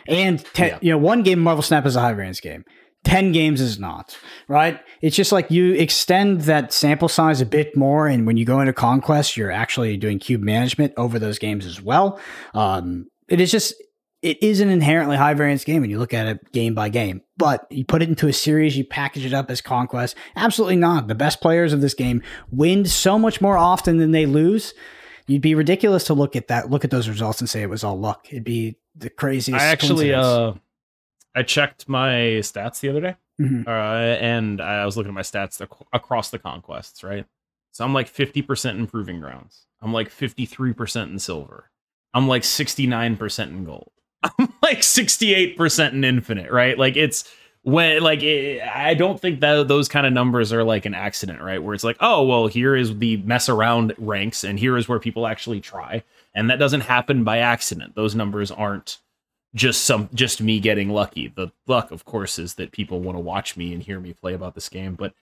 And 0.07 0.43
ten, 0.53 0.69
yeah. 0.69 0.79
you 0.81 0.91
know, 0.91 0.97
one 0.97 1.21
game 1.21 1.39
Marvel 1.39 1.61
Snap 1.61 1.85
is 1.85 1.95
a 1.95 2.01
high 2.01 2.13
variance 2.13 2.39
game. 2.39 2.65
10 3.07 3.31
games 3.31 3.61
is 3.61 3.79
not, 3.79 4.17
right? 4.49 4.81
It's 5.01 5.15
just 5.15 5.31
like 5.31 5.49
you 5.49 5.73
extend 5.75 6.41
that 6.41 6.73
sample 6.73 7.07
size 7.07 7.39
a 7.39 7.45
bit 7.45 7.75
more. 7.77 8.05
And 8.05 8.27
when 8.27 8.35
you 8.35 8.43
go 8.43 8.59
into 8.59 8.73
Conquest, 8.73 9.37
you're 9.37 9.49
actually 9.49 9.95
doing 9.95 10.19
cube 10.19 10.41
management 10.41 10.93
over 10.97 11.17
those 11.17 11.39
games 11.39 11.65
as 11.65 11.81
well. 11.81 12.19
Um, 12.53 13.07
it 13.29 13.39
is 13.39 13.49
just, 13.49 13.73
it 14.21 14.43
is 14.43 14.59
an 14.59 14.67
inherently 14.67 15.15
high 15.15 15.35
variance 15.35 15.63
game 15.63 15.79
when 15.81 15.89
you 15.89 15.99
look 15.99 16.13
at 16.13 16.27
it 16.27 16.51
game 16.51 16.75
by 16.75 16.89
game. 16.89 17.21
But 17.37 17.65
you 17.69 17.85
put 17.85 18.01
it 18.01 18.09
into 18.09 18.27
a 18.27 18.33
series, 18.33 18.77
you 18.77 18.83
package 18.83 19.23
it 19.23 19.33
up 19.33 19.49
as 19.49 19.61
Conquest. 19.61 20.17
Absolutely 20.35 20.75
not. 20.75 21.07
The 21.07 21.15
best 21.15 21.39
players 21.39 21.71
of 21.71 21.79
this 21.79 21.93
game 21.93 22.21
win 22.51 22.83
so 22.83 23.17
much 23.17 23.39
more 23.39 23.55
often 23.55 23.99
than 23.99 24.11
they 24.11 24.25
lose. 24.25 24.73
You'd 25.27 25.41
be 25.41 25.55
ridiculous 25.55 26.03
to 26.05 26.13
look 26.13 26.35
at 26.35 26.49
that, 26.49 26.69
look 26.69 26.83
at 26.83 26.91
those 26.91 27.07
results 27.07 27.39
and 27.39 27.49
say 27.49 27.61
it 27.61 27.69
was 27.69 27.85
all 27.85 27.97
luck. 27.97 28.27
It'd 28.29 28.43
be 28.43 28.75
the 28.95 29.09
craziest. 29.09 29.61
I 29.61 29.67
actually, 29.67 30.13
uh, 30.13 30.53
I 31.37 31.43
checked 31.43 31.87
my 31.87 32.11
stats 32.41 32.79
the 32.79 32.89
other 32.89 33.01
day, 33.01 33.15
mm-hmm. 33.39 33.67
uh, 33.67 33.71
and 33.71 34.59
I 34.59 34.85
was 34.85 34.97
looking 34.97 35.11
at 35.11 35.13
my 35.13 35.21
stats 35.21 35.61
across 35.93 36.31
the 36.31 36.39
conquests, 36.39 37.03
right? 37.03 37.27
So 37.71 37.85
I'm 37.85 37.93
like 37.93 38.11
50% 38.11 38.71
in 38.71 38.87
proving 38.87 39.19
grounds. 39.19 39.67
I'm 39.79 39.93
like 39.93 40.09
53% 40.09 41.11
in 41.11 41.19
silver. 41.19 41.69
I'm 42.15 42.27
like 42.27 42.41
69% 42.41 43.47
in 43.49 43.65
gold. 43.65 43.91
I'm 44.23 44.51
like 44.63 44.79
68% 44.79 45.93
in 45.93 46.03
infinite, 46.03 46.51
right? 46.51 46.75
Like 46.75 46.97
it's 46.97 47.31
when 47.61 48.01
like 48.01 48.23
it, 48.23 48.63
I 48.63 48.95
don't 48.95 49.21
think 49.21 49.41
that 49.41 49.67
those 49.67 49.87
kind 49.87 50.07
of 50.07 50.13
numbers 50.13 50.51
are 50.51 50.63
like 50.63 50.87
an 50.87 50.95
accident, 50.95 51.39
right? 51.39 51.61
Where 51.61 51.75
it's 51.75 51.83
like, 51.83 51.97
oh 51.99 52.23
well, 52.23 52.47
here 52.47 52.75
is 52.75 52.97
the 52.97 53.17
mess 53.17 53.47
around 53.47 53.93
ranks, 53.99 54.43
and 54.43 54.57
here 54.57 54.75
is 54.75 54.87
where 54.87 54.99
people 54.99 55.27
actually 55.27 55.61
try, 55.61 56.03
and 56.33 56.49
that 56.49 56.57
doesn't 56.57 56.81
happen 56.81 57.23
by 57.23 57.37
accident. 57.37 57.93
Those 57.93 58.15
numbers 58.15 58.49
aren't 58.49 58.97
just 59.55 59.83
some 59.83 60.09
just 60.13 60.41
me 60.41 60.59
getting 60.59 60.89
lucky. 60.89 61.27
The 61.27 61.51
luck, 61.67 61.91
of 61.91 62.05
course, 62.05 62.39
is 62.39 62.55
that 62.55 62.71
people 62.71 62.99
want 63.01 63.15
to 63.15 63.21
watch 63.21 63.57
me 63.57 63.73
and 63.73 63.81
hear 63.81 63.99
me 63.99 64.13
play 64.13 64.33
about 64.33 64.55
this 64.55 64.69
game. 64.69 64.95
But 64.95 65.13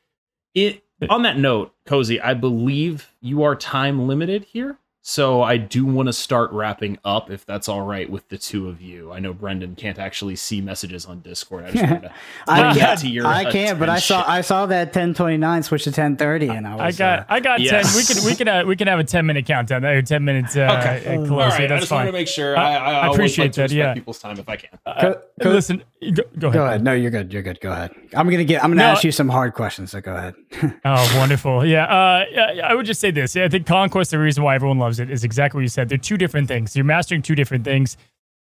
it 0.53 0.83
on 1.09 1.23
that 1.23 1.37
note, 1.37 1.73
Cozy, 1.85 2.19
I 2.19 2.33
believe 2.33 3.11
you 3.21 3.43
are 3.43 3.55
time 3.55 4.07
limited 4.07 4.45
here. 4.45 4.77
So 5.07 5.43
I 5.43 5.57
do 5.57 5.85
want 5.85 6.07
to 6.07 6.13
start 6.13 6.51
wrapping 6.51 6.97
up 7.05 7.29
if 7.29 7.45
that's 7.45 7.69
all 7.69 7.83
right 7.83 8.09
with 8.09 8.27
the 8.29 8.39
two 8.39 8.67
of 8.69 8.81
you. 8.81 9.11
I 9.11 9.19
know 9.19 9.33
Brendan 9.33 9.75
can't 9.75 9.99
actually 9.99 10.35
see 10.35 10.61
messages 10.61 11.05
on 11.05 11.19
Discord. 11.21 11.65
I 11.65 11.71
just 11.71 11.83
wanted 11.91 12.01
to 12.01 12.13
I 12.47 12.73
can't, 12.73 13.03
your, 13.03 13.27
I 13.27 13.51
can't, 13.51 13.77
but 13.77 13.87
I 13.87 13.99
saw 13.99 14.27
I 14.27 14.41
saw 14.41 14.65
that 14.65 14.87
1029 14.87 15.61
switch 15.61 15.83
to 15.83 15.91
1030 15.91 16.47
and 16.47 16.67
I 16.67 16.75
was 16.75 16.81
I 16.81 16.97
got 16.97 17.19
uh, 17.19 17.25
I 17.29 17.39
got 17.39 17.61
yes. 17.61 17.93
10 17.93 17.95
we 17.95 18.15
can 18.15 18.31
we 18.31 18.35
can 18.35 18.47
uh, 18.47 18.65
we 18.65 18.75
can 18.75 18.87
have 18.87 18.97
a 18.97 19.03
10 19.03 19.27
minute 19.27 19.45
countdown 19.45 19.83
there 19.83 20.01
10 20.01 20.25
minutes 20.25 20.57
uh, 20.57 20.75
okay. 20.79 21.17
close. 21.17 21.29
All 21.29 21.37
right, 21.37 21.69
that's 21.69 21.71
I 21.71 21.77
just 21.77 21.89
fine. 21.89 21.97
want 21.97 22.07
to 22.07 22.13
make 22.13 22.27
sure 22.27 22.57
I, 22.57 22.73
I, 22.75 22.93
I 23.05 23.11
appreciate 23.11 23.45
like 23.45 23.69
that 23.69 23.71
yeah. 23.71 23.93
people's 23.93 24.17
time 24.17 24.39
if 24.39 24.49
I 24.49 24.55
can. 24.55 24.71
Uh, 24.87 25.13
co- 25.39 25.49
listen 25.51 25.83
go, 26.11 26.23
go, 26.37 26.47
ahead. 26.47 26.53
Go 26.53 26.65
ahead. 26.65 26.83
No, 26.83 26.93
you're 26.93 27.11
good. 27.11 27.31
You're 27.31 27.41
good. 27.41 27.59
Go 27.59 27.71
ahead. 27.71 27.91
I'm 28.15 28.27
going 28.27 28.39
to 28.39 28.45
get 28.45 28.63
I'm 28.63 28.71
going 28.71 28.79
to 28.79 28.83
no, 28.83 28.91
ask 28.91 29.03
you 29.03 29.11
some 29.11 29.29
hard 29.29 29.53
questions 29.53 29.91
so 29.91 30.01
go 30.01 30.15
ahead. 30.15 30.35
oh, 30.85 31.17
wonderful. 31.17 31.65
Yeah. 31.65 31.85
Uh, 31.85 32.61
I 32.63 32.73
would 32.73 32.85
just 32.85 33.01
say 33.01 33.11
this. 33.11 33.35
Yeah, 33.35 33.45
I 33.45 33.49
think 33.49 33.65
Conquest 33.65 34.11
the 34.11 34.19
reason 34.19 34.43
why 34.43 34.55
everyone 34.55 34.79
loves 34.79 34.94
it 34.99 35.09
is 35.09 35.23
exactly 35.23 35.59
what 35.59 35.63
you 35.63 35.69
said. 35.69 35.89
They're 35.89 35.97
two 35.97 36.17
different 36.17 36.47
things. 36.47 36.75
You're 36.75 36.85
mastering 36.85 37.21
two 37.21 37.35
different 37.35 37.63
things. 37.63 37.97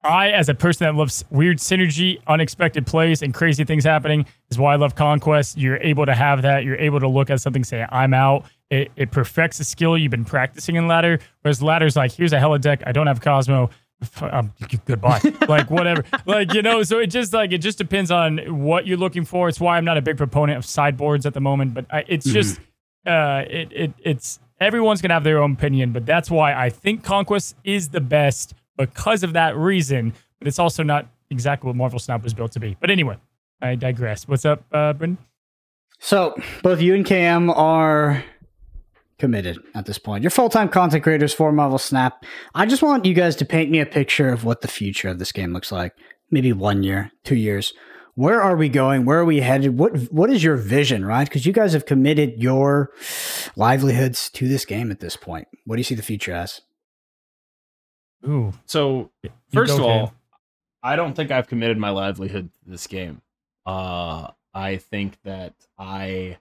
I, 0.03 0.29
as 0.29 0.47
a 0.47 0.53
person 0.53 0.85
that 0.85 0.95
loves 0.95 1.25
weird 1.29 1.57
synergy, 1.57 2.21
unexpected 2.27 2.87
plays, 2.87 3.21
and 3.21 3.33
crazy 3.33 3.65
things 3.65 3.83
happening, 3.83 4.25
is 4.49 4.57
why 4.57 4.73
I 4.73 4.75
love 4.77 4.95
Conquest. 4.95 5.57
You're 5.57 5.77
able 5.77 6.05
to 6.05 6.15
have 6.15 6.41
that. 6.43 6.63
You're 6.63 6.77
able 6.77 7.01
to 7.01 7.07
look 7.07 7.29
at 7.29 7.41
something, 7.41 7.65
say, 7.65 7.85
I'm 7.89 8.13
out. 8.13 8.45
It, 8.69 8.91
it 8.95 9.11
perfects 9.11 9.59
a 9.59 9.65
skill 9.65 9.97
you've 9.97 10.11
been 10.11 10.25
practicing 10.25 10.77
in 10.77 10.87
ladder. 10.87 11.19
Whereas 11.41 11.61
ladder's 11.61 11.95
like, 11.95 12.13
here's 12.13 12.31
a 12.31 12.39
Hela 12.39 12.59
deck. 12.59 12.81
I 12.85 12.93
don't 12.93 13.07
have 13.07 13.19
Cosmo. 13.19 13.69
Um, 14.21 14.53
goodbye. 14.85 15.19
like 15.47 15.69
whatever. 15.69 16.05
Like 16.25 16.53
you 16.53 16.61
know. 16.61 16.83
So 16.83 16.99
it 16.99 17.07
just 17.07 17.33
like 17.33 17.51
it 17.51 17.57
just 17.57 17.77
depends 17.77 18.11
on 18.11 18.63
what 18.63 18.87
you're 18.87 18.97
looking 18.97 19.25
for. 19.25 19.49
It's 19.49 19.59
why 19.59 19.77
I'm 19.77 19.83
not 19.83 19.97
a 19.97 20.01
big 20.01 20.15
proponent 20.17 20.57
of 20.57 20.65
sideboards 20.65 21.25
at 21.25 21.33
the 21.33 21.41
moment. 21.41 21.73
But 21.73 21.85
I, 21.89 22.05
it's 22.07 22.25
mm-hmm. 22.25 22.33
just 22.33 22.59
uh, 23.05 23.43
it 23.49 23.71
it 23.73 23.93
it's 24.01 24.39
everyone's 24.59 25.01
gonna 25.01 25.13
have 25.13 25.23
their 25.23 25.41
own 25.41 25.53
opinion, 25.53 25.91
but 25.91 26.05
that's 26.05 26.29
why 26.29 26.53
I 26.53 26.69
think 26.69 27.03
Conquest 27.03 27.55
is 27.63 27.89
the 27.89 28.01
best 28.01 28.53
because 28.77 29.23
of 29.23 29.33
that 29.33 29.55
reason. 29.55 30.13
But 30.39 30.47
it's 30.47 30.59
also 30.59 30.83
not 30.83 31.07
exactly 31.29 31.67
what 31.67 31.75
Marvel 31.75 31.99
Snap 31.99 32.23
was 32.23 32.33
built 32.33 32.51
to 32.53 32.59
be. 32.59 32.77
But 32.79 32.89
anyway, 32.89 33.17
I 33.61 33.75
digress. 33.75 34.27
What's 34.27 34.45
up, 34.45 34.63
uh, 34.71 34.93
Brendan? 34.93 35.17
So 35.99 36.35
both 36.63 36.81
you 36.81 36.95
and 36.95 37.05
Cam 37.05 37.49
are 37.49 38.23
committed 39.17 39.59
at 39.75 39.85
this 39.85 39.97
point. 39.97 40.23
You're 40.23 40.31
full 40.31 40.49
time 40.49 40.69
content 40.69 41.03
creators 41.03 41.33
for 41.33 41.51
Marvel 41.51 41.77
Snap. 41.77 42.23
I 42.55 42.65
just 42.65 42.81
want 42.81 43.05
you 43.05 43.13
guys 43.13 43.35
to 43.37 43.45
paint 43.45 43.69
me 43.69 43.79
a 43.79 43.85
picture 43.85 44.29
of 44.29 44.45
what 44.45 44.61
the 44.61 44.67
future 44.67 45.09
of 45.09 45.19
this 45.19 45.31
game 45.31 45.53
looks 45.53 45.71
like. 45.71 45.93
Maybe 46.31 46.53
one 46.53 46.83
year, 46.83 47.11
two 47.23 47.35
years. 47.35 47.73
Where 48.19 48.41
are 48.41 48.57
we 48.57 48.67
going? 48.67 49.05
Where 49.05 49.19
are 49.19 49.25
we 49.25 49.39
headed? 49.39 49.77
What 49.77 49.95
what 50.11 50.29
is 50.29 50.43
your 50.43 50.57
vision, 50.57 51.05
right? 51.05 51.23
Because 51.23 51.45
you 51.45 51.53
guys 51.53 51.71
have 51.71 51.85
committed 51.85 52.43
your 52.43 52.91
livelihoods 53.55 54.29
to 54.31 54.49
this 54.49 54.65
game 54.65 54.91
at 54.91 54.99
this 54.99 55.15
point. 55.15 55.47
What 55.65 55.77
do 55.77 55.79
you 55.79 55.85
see 55.85 55.95
the 55.95 56.03
future 56.03 56.33
as? 56.33 56.59
Ooh. 58.27 58.51
So 58.65 59.11
first 59.53 59.73
of 59.73 59.79
all, 59.79 60.07
Cam. 60.07 60.15
I 60.83 60.97
don't 60.97 61.13
think 61.15 61.31
I've 61.31 61.47
committed 61.47 61.77
my 61.77 61.91
livelihood 61.91 62.49
to 62.51 62.69
this 62.69 62.87
game. 62.87 63.21
Uh, 63.65 64.31
I 64.53 64.75
think 64.75 65.17
that 65.23 65.53
I 65.77 66.39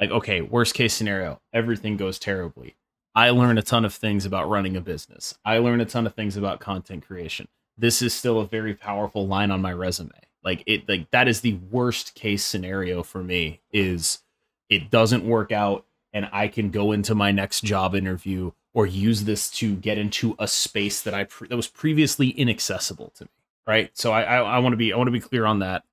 like 0.00 0.10
okay, 0.10 0.40
worst 0.40 0.72
case 0.72 0.94
scenario, 0.94 1.38
everything 1.52 1.98
goes 1.98 2.18
terribly. 2.18 2.76
I 3.14 3.28
learn 3.28 3.58
a 3.58 3.62
ton 3.62 3.84
of 3.84 3.92
things 3.92 4.24
about 4.24 4.48
running 4.48 4.74
a 4.74 4.80
business. 4.80 5.36
I 5.44 5.58
learn 5.58 5.82
a 5.82 5.84
ton 5.84 6.06
of 6.06 6.14
things 6.14 6.38
about 6.38 6.60
content 6.60 7.06
creation. 7.06 7.46
This 7.76 8.00
is 8.00 8.14
still 8.14 8.40
a 8.40 8.46
very 8.46 8.72
powerful 8.72 9.26
line 9.26 9.50
on 9.50 9.60
my 9.60 9.74
resume. 9.74 10.23
Like 10.44 10.62
it 10.66 10.88
like 10.88 11.10
that 11.10 11.26
is 11.26 11.40
the 11.40 11.54
worst 11.70 12.14
case 12.14 12.44
scenario 12.44 13.02
for 13.02 13.22
me 13.22 13.60
is 13.72 14.20
it 14.68 14.90
doesn't 14.90 15.24
work 15.26 15.52
out 15.52 15.86
and 16.12 16.28
I 16.32 16.48
can 16.48 16.70
go 16.70 16.92
into 16.92 17.14
my 17.14 17.32
next 17.32 17.62
job 17.62 17.94
interview 17.94 18.52
or 18.74 18.86
use 18.86 19.24
this 19.24 19.50
to 19.52 19.74
get 19.74 19.98
into 19.98 20.34
a 20.38 20.46
space 20.46 21.00
that 21.02 21.14
I 21.14 21.24
pre- 21.24 21.48
that 21.48 21.56
was 21.56 21.68
previously 21.68 22.28
inaccessible 22.28 23.12
to 23.16 23.24
me. 23.24 23.30
Right. 23.66 23.90
So 23.96 24.12
I 24.12 24.22
I, 24.22 24.36
I 24.38 24.58
want 24.58 24.74
to 24.74 24.76
be 24.76 24.92
I 24.92 24.96
want 24.96 25.08
to 25.08 25.12
be 25.12 25.20
clear 25.20 25.46
on 25.46 25.60
that. 25.60 25.84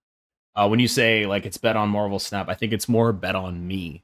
Uh, 0.53 0.68
when 0.68 0.80
you 0.80 0.88
say 0.90 1.26
like 1.26 1.45
it's 1.45 1.57
bet 1.57 1.78
on 1.78 1.90
Marvel 1.90 2.19
Snap, 2.19 2.49
I 2.49 2.53
think 2.53 2.73
it's 2.73 2.90
more 2.90 3.14
bet 3.14 3.36
on 3.36 3.65
me. 3.65 4.03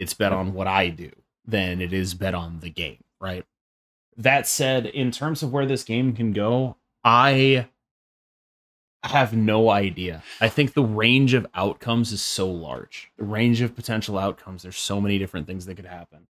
It's 0.00 0.14
bet 0.14 0.32
on 0.32 0.52
what 0.52 0.66
I 0.66 0.88
do 0.88 1.10
than 1.46 1.80
it 1.80 1.92
is 1.92 2.14
bet 2.14 2.34
on 2.34 2.58
the 2.58 2.70
game. 2.70 3.04
Right. 3.20 3.44
That 4.16 4.48
said, 4.48 4.86
in 4.86 5.10
terms 5.10 5.42
of 5.42 5.52
where 5.52 5.66
this 5.66 5.84
game 5.84 6.14
can 6.14 6.32
go, 6.32 6.76
I 7.04 7.68
have 9.04 9.34
no 9.34 9.70
idea. 9.70 10.22
I 10.40 10.48
think 10.48 10.72
the 10.72 10.84
range 10.84 11.34
of 11.34 11.46
outcomes 11.54 12.12
is 12.12 12.22
so 12.22 12.50
large. 12.50 13.10
The 13.16 13.24
range 13.24 13.60
of 13.60 13.76
potential 13.76 14.18
outcomes, 14.18 14.62
there's 14.62 14.76
so 14.76 15.00
many 15.00 15.18
different 15.18 15.46
things 15.46 15.66
that 15.66 15.76
could 15.76 15.86
happen. 15.86 16.26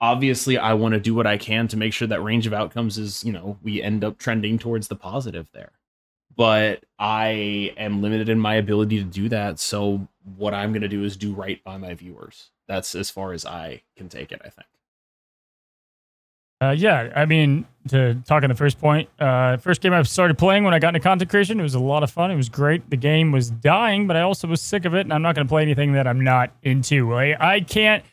Obviously, 0.00 0.56
I 0.56 0.74
want 0.74 0.94
to 0.94 1.00
do 1.00 1.14
what 1.14 1.26
I 1.26 1.36
can 1.36 1.68
to 1.68 1.76
make 1.76 1.92
sure 1.92 2.08
that 2.08 2.22
range 2.22 2.46
of 2.46 2.54
outcomes 2.54 2.96
is, 2.96 3.22
you 3.22 3.32
know, 3.32 3.58
we 3.62 3.82
end 3.82 4.02
up 4.02 4.18
trending 4.18 4.58
towards 4.58 4.88
the 4.88 4.96
positive 4.96 5.48
there. 5.52 5.72
But 6.34 6.84
I 6.98 7.74
am 7.76 8.00
limited 8.00 8.28
in 8.28 8.38
my 8.38 8.54
ability 8.54 8.98
to 8.98 9.04
do 9.04 9.28
that. 9.28 9.58
So, 9.58 10.08
what 10.36 10.54
I'm 10.54 10.72
going 10.72 10.82
to 10.82 10.88
do 10.88 11.04
is 11.04 11.16
do 11.16 11.34
right 11.34 11.62
by 11.64 11.76
my 11.76 11.92
viewers. 11.94 12.50
That's 12.66 12.94
as 12.94 13.10
far 13.10 13.32
as 13.32 13.44
I 13.44 13.82
can 13.96 14.08
take 14.08 14.32
it, 14.32 14.40
I 14.44 14.48
think. 14.48 14.68
Uh, 16.62 16.70
yeah, 16.76 17.10
I 17.16 17.24
mean, 17.24 17.64
to 17.88 18.14
talk 18.26 18.42
on 18.42 18.50
the 18.50 18.54
first 18.54 18.78
point, 18.78 19.08
uh, 19.18 19.56
first 19.56 19.80
game 19.80 19.94
I 19.94 20.02
started 20.02 20.36
playing 20.36 20.64
when 20.64 20.74
I 20.74 20.78
got 20.78 20.88
into 20.94 21.00
content 21.00 21.30
creation, 21.30 21.58
it 21.58 21.62
was 21.62 21.74
a 21.74 21.80
lot 21.80 22.02
of 22.02 22.10
fun. 22.10 22.30
It 22.30 22.36
was 22.36 22.50
great. 22.50 22.88
The 22.90 22.96
game 22.98 23.32
was 23.32 23.50
dying, 23.50 24.06
but 24.06 24.14
I 24.16 24.20
also 24.20 24.46
was 24.46 24.60
sick 24.60 24.84
of 24.84 24.94
it, 24.94 25.00
and 25.00 25.12
I'm 25.12 25.22
not 25.22 25.34
going 25.34 25.46
to 25.46 25.48
play 25.50 25.62
anything 25.62 25.92
that 25.92 26.06
I'm 26.06 26.22
not 26.22 26.50
into. 26.62 27.14
I, 27.14 27.54
I 27.54 27.60
can't. 27.60 28.04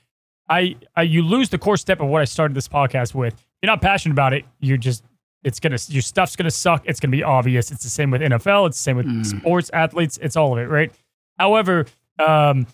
I, 0.50 0.78
I 0.96 1.02
you 1.02 1.24
lose 1.24 1.50
the 1.50 1.58
core 1.58 1.76
step 1.76 2.00
of 2.00 2.08
what 2.08 2.22
I 2.22 2.26
started 2.26 2.56
this 2.56 2.70
podcast 2.70 3.14
with. 3.14 3.34
If 3.34 3.46
you're 3.64 3.68
not 3.72 3.82
passionate 3.82 4.14
about 4.14 4.32
it. 4.34 4.46
You're 4.62 4.78
just 4.78 5.04
it's 5.44 5.60
gonna 5.60 5.78
your 5.90 6.02
stuff's 6.02 6.38
gonna 6.38 6.50
suck. 6.52 6.84
It's 6.86 7.02
gonna 7.02 7.12
be 7.12 7.24
obvious. 7.24 7.70
It's 7.70 7.84
the 7.84 7.90
same 7.90 8.12
with 8.12 8.22
NFL. 8.22 8.68
It's 8.68 8.78
the 8.78 8.84
same 8.84 8.96
with 8.96 9.08
Mm. 9.08 9.26
sports 9.26 9.70
athletes. 9.74 10.18
It's 10.22 10.38
all 10.38 10.54
of 10.54 10.60
it, 10.60 10.70
right? 10.70 10.90
However, 11.38 11.86
um, 12.26 12.66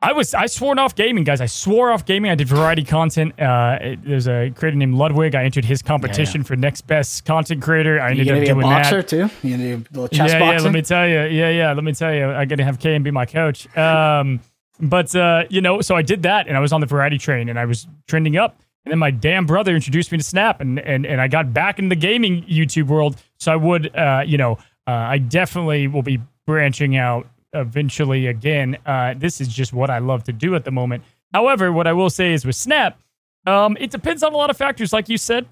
I 0.00 0.12
was 0.12 0.32
I 0.32 0.46
swore 0.46 0.78
off 0.78 0.94
gaming, 0.94 1.24
guys. 1.24 1.40
I 1.40 1.46
swore 1.46 1.90
off 1.90 2.04
gaming. 2.04 2.30
I 2.30 2.36
did 2.36 2.46
variety 2.46 2.84
content. 2.84 3.38
Uh, 3.40 3.78
it- 3.80 4.04
there's 4.04 4.28
a 4.28 4.50
creator 4.54 4.76
named 4.76 4.94
Ludwig. 4.94 5.34
I 5.34 5.42
entered 5.42 5.64
his 5.64 5.82
competition 5.82 6.44
for 6.44 6.54
next 6.54 6.82
best 6.86 7.24
content 7.24 7.62
creator. 7.62 8.00
I 8.00 8.10
ended 8.10 8.28
up 8.28 8.34
be 8.38 8.42
a 8.44 8.46
doing 8.54 8.60
boxer 8.60 9.02
that. 9.02 9.08
too? 9.08 9.28
You 9.42 9.56
gonna 9.56 9.74
a 9.74 9.76
little 9.92 10.08
chess 10.08 10.32
yeah, 10.32 10.38
boxing? 10.38 10.58
yeah. 10.58 10.64
Let 10.64 10.72
me 10.72 10.82
tell 10.82 11.08
you. 11.08 11.20
Yeah, 11.36 11.50
yeah. 11.50 11.72
Let 11.72 11.82
me 11.82 11.92
tell 11.92 12.14
you. 12.14 12.30
I 12.30 12.44
got 12.44 12.56
to 12.56 12.64
have 12.64 12.78
K 12.78 12.94
and 12.94 13.02
be 13.04 13.10
my 13.10 13.26
coach. 13.26 13.66
Um, 13.76 14.40
but 14.80 15.14
uh, 15.16 15.44
you 15.50 15.60
know, 15.60 15.80
so 15.80 15.96
I 15.96 16.02
did 16.02 16.22
that, 16.22 16.46
and 16.46 16.56
I 16.56 16.60
was 16.60 16.72
on 16.72 16.80
the 16.80 16.86
variety 16.86 17.18
train, 17.18 17.48
and 17.48 17.58
I 17.58 17.64
was 17.64 17.88
trending 18.06 18.36
up. 18.36 18.60
And 18.84 18.92
then 18.92 19.00
my 19.00 19.10
damn 19.10 19.46
brother 19.46 19.74
introduced 19.74 20.12
me 20.12 20.18
to 20.18 20.24
Snap, 20.24 20.60
and 20.60 20.78
and 20.78 21.04
and 21.06 21.20
I 21.20 21.26
got 21.26 21.52
back 21.52 21.80
in 21.80 21.88
the 21.88 21.96
gaming 21.96 22.44
YouTube 22.44 22.86
world. 22.86 23.16
So 23.38 23.52
I 23.52 23.56
would, 23.56 23.94
uh, 23.96 24.22
you 24.24 24.38
know, 24.38 24.52
uh, 24.86 24.92
I 24.92 25.18
definitely 25.18 25.88
will 25.88 26.02
be 26.04 26.20
branching 26.46 26.96
out 26.96 27.26
eventually 27.52 28.26
again. 28.26 28.76
Uh, 28.84 29.14
this 29.16 29.40
is 29.40 29.48
just 29.48 29.72
what 29.72 29.90
I 29.90 29.98
love 29.98 30.24
to 30.24 30.32
do 30.32 30.54
at 30.54 30.64
the 30.64 30.70
moment. 30.70 31.04
However, 31.32 31.72
what 31.72 31.86
I 31.86 31.92
will 31.92 32.10
say 32.10 32.32
is 32.32 32.44
with 32.44 32.56
Snap, 32.56 32.98
um, 33.46 33.76
it 33.80 33.90
depends 33.90 34.22
on 34.22 34.32
a 34.32 34.36
lot 34.36 34.50
of 34.50 34.56
factors, 34.56 34.92
like 34.92 35.08
you 35.08 35.18
said, 35.18 35.46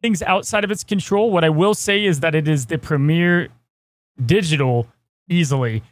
things 0.00 0.22
outside 0.22 0.64
of 0.64 0.70
its 0.70 0.84
control. 0.84 1.30
What 1.30 1.44
I 1.44 1.50
will 1.50 1.74
say 1.74 2.04
is 2.04 2.20
that 2.20 2.34
it 2.34 2.48
is 2.48 2.66
the 2.66 2.78
premier 2.78 3.48
digital, 4.24 4.86
easily 5.28 5.82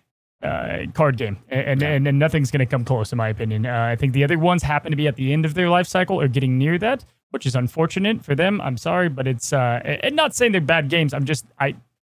uh, 0.42 0.78
card 0.94 1.16
game, 1.16 1.38
and 1.48 1.82
and, 1.82 2.06
and 2.06 2.18
nothing's 2.18 2.50
going 2.50 2.60
to 2.60 2.66
come 2.66 2.84
close, 2.84 3.12
in 3.12 3.18
my 3.18 3.28
opinion. 3.28 3.66
Uh, 3.66 3.88
I 3.92 3.96
think 3.96 4.12
the 4.12 4.24
other 4.24 4.38
ones 4.38 4.62
happen 4.62 4.90
to 4.90 4.96
be 4.96 5.06
at 5.06 5.16
the 5.16 5.32
end 5.32 5.44
of 5.44 5.54
their 5.54 5.68
life 5.68 5.86
cycle 5.86 6.20
or 6.20 6.28
getting 6.28 6.56
near 6.56 6.78
that, 6.78 7.04
which 7.30 7.46
is 7.46 7.54
unfortunate 7.54 8.24
for 8.24 8.34
them. 8.34 8.60
I'm 8.60 8.76
sorry, 8.76 9.08
but 9.08 9.26
it's 9.26 9.52
uh, 9.52 9.80
and 9.84 10.16
not 10.16 10.34
saying 10.34 10.52
they're 10.52 10.60
bad 10.60 10.88
games. 10.88 11.12
I'm 11.14 11.24
just 11.24 11.44
I. 11.58 11.76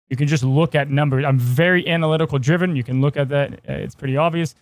You 0.10 0.18
can 0.18 0.28
just 0.28 0.44
look 0.44 0.76
at 0.76 0.90
numbers. 0.90 1.26
I'm 1.26 1.40
very 1.40 1.88
analytical 1.88 2.38
driven. 2.40 2.76
You 2.76 2.84
can 2.84 3.02
look 3.02 3.18
at 3.18 3.30
that. 3.30 3.54
Uh, 3.54 3.74
it's 3.74 3.96
pretty 3.96 4.18
obvious. 4.18 4.56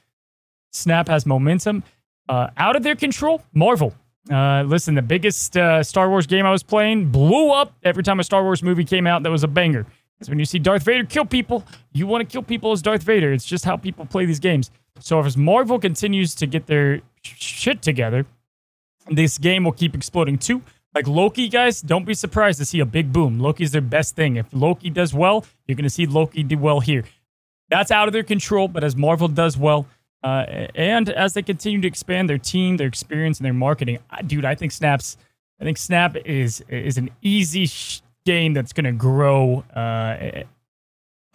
Snap 0.72 1.08
has 1.08 1.26
momentum. 1.26 1.84
Uh, 2.30 2.50
out 2.58 2.76
of 2.76 2.84
their 2.84 2.96
control, 2.96 3.44
Marvel. 3.54 3.94
Uh, 4.30 4.64
listen, 4.64 4.96
the 4.96 5.02
biggest 5.02 5.58
uh, 5.58 5.82
Star 5.84 6.10
Wars 6.10 6.28
game 6.28 6.46
I 6.46 6.52
was 6.52 6.64
playing 6.64 7.10
blew 7.10 7.52
up 7.52 7.74
every 7.84 8.04
time 8.04 8.20
a 8.20 8.24
Star 8.24 8.44
Wars 8.44 8.62
movie 8.62 8.86
came 8.86 9.08
out 9.08 9.24
that 9.24 9.32
was 9.32 9.44
a 9.44 9.48
banger. 9.48 9.86
Because 10.18 10.30
when 10.30 10.40
you 10.40 10.46
see 10.46 10.60
Darth 10.60 10.84
Vader 10.84 11.04
kill 11.04 11.26
people, 11.26 11.66
you 11.94 12.06
want 12.06 12.22
to 12.22 12.32
kill 12.32 12.44
people 12.44 12.72
as 12.72 12.84
Darth 12.84 13.02
Vader. 13.02 13.34
It's 13.34 13.44
just 13.44 13.66
how 13.66 13.76
people 13.76 14.06
play 14.06 14.26
these 14.26 14.40
games. 14.40 14.70
So 15.00 15.20
if 15.20 15.36
Marvel 15.36 15.80
continues 15.80 16.36
to 16.36 16.46
get 16.46 16.68
their 16.68 17.02
shit 17.24 17.82
together, 17.82 18.28
this 19.10 19.40
game 19.40 19.64
will 19.64 19.72
keep 19.72 19.96
exploding 19.96 20.38
too. 20.38 20.62
Like 20.94 21.08
Loki, 21.08 21.48
guys, 21.48 21.82
don't 21.82 22.06
be 22.06 22.14
surprised 22.14 22.60
to 22.60 22.66
see 22.66 22.80
a 22.82 22.86
big 22.86 23.14
boom. 23.14 23.40
Loki's 23.40 23.72
their 23.72 23.82
best 23.82 24.16
thing. 24.16 24.36
If 24.36 24.48
Loki 24.52 24.90
does 24.90 25.14
well, 25.14 25.46
you're 25.68 25.76
going 25.76 25.84
to 25.84 25.90
see 25.90 26.06
Loki 26.06 26.44
do 26.44 26.58
well 26.58 26.82
here. 26.82 27.06
That's 27.70 27.92
out 27.92 28.08
of 28.10 28.14
their 28.14 28.24
control, 28.24 28.68
but 28.68 28.84
as 28.84 28.96
Marvel 28.98 29.30
does 29.30 29.58
well, 29.58 29.86
uh, 30.24 30.68
and 30.76 31.10
as 31.10 31.34
they 31.34 31.42
continue 31.42 31.80
to 31.82 31.88
expand 31.88 32.30
their 32.30 32.38
team, 32.38 32.76
their 32.78 32.88
experience, 32.88 33.40
and 33.40 33.46
their 33.46 33.54
marketing, 33.54 34.00
I- 34.10 34.22
dude, 34.22 34.44
I 34.44 34.56
think 34.56 34.74
Snaps, 34.74 35.16
I 35.60 35.64
think 35.64 35.78
Snap 35.78 36.18
is 36.26 36.62
is 36.68 36.98
an 36.98 37.10
easy 37.22 37.66
sh- 37.68 38.02
game 38.26 38.54
that's 38.54 38.74
going 38.74 38.84
to 38.86 38.92
grow 38.92 39.64
uh, 39.76 40.18
eh, 40.20 40.44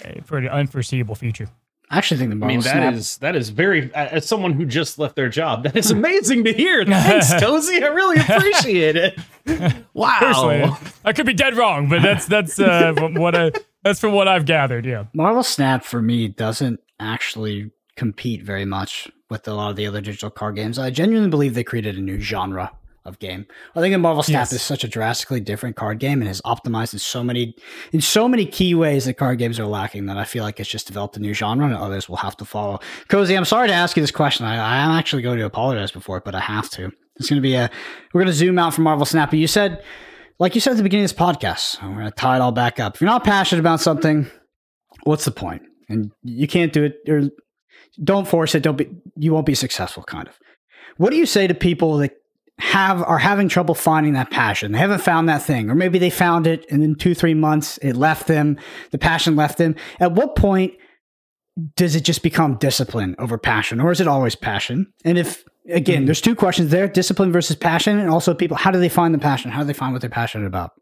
eh, 0.05 0.21
for 0.25 0.37
an 0.39 0.49
unforeseeable 0.49 1.15
future. 1.15 1.49
I 1.91 1.99
actually 1.99 2.19
think 2.19 2.31
the 2.31 2.37
I 2.37 2.39
Marvel 2.39 2.57
mean, 2.57 2.61
that 2.65 2.95
is 2.95 3.09
Snap. 3.11 3.21
that 3.33 3.37
is 3.39 3.51
very 3.51 3.95
as 3.95 4.27
someone 4.27 4.53
who 4.53 4.67
just 4.67 4.99
left 4.99 5.15
their 5.15 5.29
job. 5.29 5.63
That 5.63 5.77
is 5.77 5.91
amazing 5.93 6.43
to 6.45 6.53
hear. 6.53 6.85
Thanks, 6.87 7.33
Cozy. 7.41 7.83
I 7.83 7.87
really 7.89 8.19
appreciate 8.19 8.97
it. 8.97 9.19
Wow. 9.95 10.19
Personally, 10.19 10.71
I 11.05 11.13
could 11.13 11.25
be 11.25 11.33
dead 11.33 11.57
wrong, 11.57 11.89
but 11.89 12.03
that's 12.03 12.27
that's 12.27 12.59
uh, 12.59 12.93
what 13.13 13.35
I, 13.37 13.53
that's 13.85 14.01
from 14.01 14.13
what 14.13 14.27
I've 14.29 14.45
gathered. 14.45 14.85
Yeah. 14.85 15.05
Marvel 15.15 15.45
Snap 15.45 15.85
for 15.85 16.03
me 16.03 16.27
doesn't 16.29 16.81
actually 16.99 17.71
compete 17.97 18.43
very 18.43 18.65
much 18.65 19.09
with 19.31 19.47
a 19.49 19.55
lot 19.55 19.71
of 19.71 19.77
the 19.77 19.87
other 19.87 20.01
digital 20.01 20.31
card 20.31 20.57
games. 20.57 20.79
I 20.79 20.91
genuinely 20.91 21.31
believe 21.31 21.55
they 21.55 21.65
created 21.65 21.97
a 21.97 22.01
new 22.01 22.19
genre 22.21 22.73
of 23.07 23.19
game. 23.19 23.47
I 23.75 23.81
think 23.81 23.93
that 23.95 23.99
Marvel 23.99 24.23
Snap 24.23 24.43
Yes. 24.43 24.53
is 24.53 24.63
such 24.63 24.85
a 24.85 24.89
drastically 24.89 25.41
different 25.41 25.77
card 25.77 25.99
game 25.99 26.21
and 26.21 26.31
is 26.31 26.43
optimized 26.43 26.93
in 26.93 26.99
so 26.99 27.23
many 27.23 27.55
in 27.93 28.01
so 28.01 28.29
many 28.29 28.47
key 28.47 28.75
ways 28.75 29.05
that 29.05 29.15
card 29.15 29.39
games 29.39 29.59
are 29.59 29.67
lacking 29.67 30.07
that 30.07 30.17
I 30.17 30.25
feel 30.25 30.45
like 30.45 30.61
it's 30.61 30.69
just 30.69 30.87
developed 30.87 31.17
a 31.17 31.21
new 31.21 31.35
genre 31.35 31.67
and 31.67 31.75
others 31.75 32.09
will 32.09 32.17
have 32.17 32.37
to 32.39 32.45
follow. 32.45 32.81
Cozy, 33.09 33.35
I'm 33.37 33.45
sorry 33.45 33.69
to 33.69 33.75
ask 33.75 33.97
you 33.97 34.03
this 34.03 34.11
question. 34.11 34.47
I, 34.47 34.85
am 34.85 34.91
actually 34.93 35.23
going 35.23 35.39
to 35.39 35.45
apologize 35.45 35.91
before 35.91 36.19
it, 36.19 36.25
but 36.25 36.35
I 36.35 36.41
have 36.41 36.69
to. 36.71 36.93
It's 37.17 37.29
going 37.31 37.41
to 37.41 37.47
be 37.47 37.55
a 37.55 37.71
we're 38.13 38.21
going 38.21 38.33
to 38.33 38.37
zoom 38.37 38.59
out 38.59 38.75
from 38.75 38.85
Marvel 38.85 39.07
Snap. 39.07 39.31
But 39.31 39.39
you 39.39 39.47
said, 39.47 39.83
like 40.39 40.55
you 40.55 40.61
said 40.61 40.73
at 40.73 40.77
the 40.77 40.83
beginning 40.83 41.05
of 41.05 41.11
this 41.11 41.19
podcast, 41.19 41.83
we're 41.83 41.95
going 41.95 42.05
to 42.07 42.11
tie 42.11 42.37
it 42.37 42.41
all 42.41 42.53
back 42.53 42.79
up. 42.79 42.97
If 42.97 43.01
you're 43.01 43.11
not 43.11 43.25
passionate 43.25 43.61
about 43.61 43.81
something, 43.81 44.27
what's 45.05 45.25
the 45.25 45.31
point? 45.31 45.63
And 45.89 46.11
you 46.23 46.47
can't 46.47 46.73
do 46.73 46.85
it 46.85 46.97
or 47.09 47.31
don't 48.03 48.29
force 48.29 48.55
it. 48.55 48.63
Don't 48.63 48.77
be 48.77 48.89
you 49.17 49.33
won't 49.33 49.47
be 49.47 49.55
successful, 49.55 50.03
kind 50.03 50.29
of. 50.29 50.35
What 50.99 51.11
do 51.11 51.17
you 51.17 51.27
say 51.27 51.47
to 51.47 51.55
people 51.55 51.97
that 51.99 52.13
have 52.59 53.03
are 53.03 53.19
having 53.19 53.49
trouble 53.49 53.75
finding 53.75 54.15
that 54.15 54.31
passion? 54.31 54.73
They 54.73 54.79
haven't 54.79 55.01
found 55.01 55.29
that 55.29 55.43
thing, 55.43 55.71
or 55.71 55.75
maybe 55.75 55.99
they 55.99 56.11
found 56.11 56.47
it 56.47 56.67
and 56.71 56.83
in 56.83 56.95
two, 56.95 57.15
three 57.15 57.35
months 57.35 57.79
it 57.79 57.95
left 57.95 58.27
them, 58.27 58.59
the 58.91 58.99
passion 58.99 59.37
left 59.37 59.59
them. 59.59 59.77
At 60.01 60.13
what 60.13 60.37
point 60.37 60.75
does 61.77 61.97
it 61.97 62.05
just 62.05 62.23
become 62.23 62.57
discipline 62.57 63.15
over 63.19 63.39
passion, 63.39 63.81
or 63.81 63.91
is 63.91 64.01
it 64.01 64.09
always 64.09 64.35
passion? 64.35 64.93
And 65.05 65.19
if 65.19 65.45
again, 65.69 65.99
mm-hmm. 65.99 66.07
there's 66.07 66.21
two 66.21 66.35
questions 66.35 66.71
there: 66.71 66.89
discipline 66.89 67.33
versus 67.33 67.57
passion, 67.57 67.99
and 67.99 68.11
also 68.11 68.35
people, 68.35 68.57
how 68.57 68.71
do 68.71 68.79
they 68.79 68.89
find 68.89 69.15
the 69.15 69.19
passion? 69.19 69.51
How 69.51 69.61
do 69.61 69.67
they 69.67 69.73
find 69.73 69.93
what 69.93 70.01
they're 70.01 70.11
passionate 70.11 70.47
about? 70.47 70.73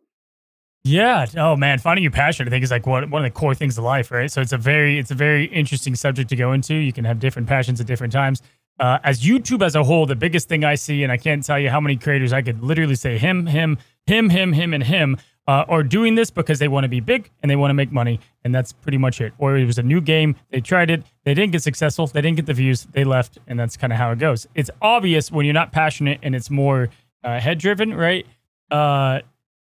Yeah. 0.85 1.27
Oh 1.37 1.57
man, 1.57 1.79
finding 1.79 2.03
your 2.03 2.13
passion, 2.13 2.47
I 2.47 2.51
think, 2.51 2.63
is 2.63 2.71
like 2.71 2.87
one 2.87 3.11
one 3.11 3.25
of 3.25 3.33
the 3.33 3.39
core 3.39 3.55
things 3.55 3.79
of 3.79 3.85
life, 3.85 4.11
right? 4.11 4.31
So 4.31 4.41
it's 4.41 4.53
a 4.53 4.59
very 4.59 4.99
it's 4.99 5.11
a 5.11 5.15
very 5.15 5.47
interesting 5.47 5.95
subject 5.95 6.29
to 6.31 6.37
go 6.37 6.53
into. 6.53 6.75
You 6.75 6.93
can 6.93 7.05
have 7.05 7.19
different 7.19 7.49
passions 7.49 7.81
at 7.81 7.87
different 7.87 8.13
times. 8.13 8.43
Uh, 8.79 8.99
as 9.05 9.23
YouTube 9.23 9.65
as 9.65 9.77
a 9.77 9.85
whole, 9.85 10.05
the 10.07 10.17
biggest 10.17 10.49
thing 10.49 10.65
I 10.65 10.75
see, 10.75 11.03
and 11.05 11.13
I 11.13 11.17
can't 11.17 11.45
tell 11.45 11.59
you 11.59 11.71
how 11.71 11.81
many 11.81 11.97
creators 11.97 12.33
I 12.33 12.43
could 12.43 12.63
literally 12.63 12.97
say 12.97 13.19
him, 13.19 13.47
him, 13.47 13.79
him, 14.07 14.31
him, 14.31 14.53
him, 14.53 14.75
and 14.75 14.83
him 14.83 15.17
uh, 15.47 15.65
are 15.69 15.83
doing 15.83 16.15
this 16.15 16.31
because 16.31 16.59
they 16.59 16.69
want 16.69 16.85
to 16.85 16.89
be 16.89 17.01
big 17.01 17.31
and 17.43 17.51
they 17.51 17.57
want 17.57 17.71
to 17.71 17.75
make 17.75 17.93
money, 17.93 18.19
and 18.43 18.55
that's 18.55 18.73
pretty 18.73 18.99
much 18.99 19.21
it. 19.21 19.33
Or 19.39 19.57
it 19.57 19.65
was 19.65 19.79
a 19.79 19.83
new 19.83 20.01
game, 20.01 20.37
they 20.51 20.61
tried 20.61 20.91
it, 20.91 21.05
they 21.25 21.35
didn't 21.35 21.53
get 21.53 21.63
successful, 21.63 22.07
they 22.07 22.21
didn't 22.21 22.37
get 22.37 22.47
the 22.47 22.55
views, 22.55 22.87
they 22.93 23.05
left, 23.05 23.39
and 23.47 23.59
that's 23.61 23.77
kind 23.77 23.93
of 23.93 23.99
how 23.99 24.11
it 24.11 24.19
goes. 24.19 24.47
It's 24.55 24.71
obvious 24.83 25.31
when 25.31 25.47
you're 25.47 25.55
not 25.55 25.71
passionate 25.71 26.19
and 26.23 26.35
it's 26.35 26.51
more 26.51 26.89
uh, 27.23 27.39
head 27.39 27.59
driven, 27.59 27.95
right? 27.95 28.27
Uh, 28.71 29.21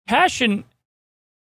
passion, 0.08 0.64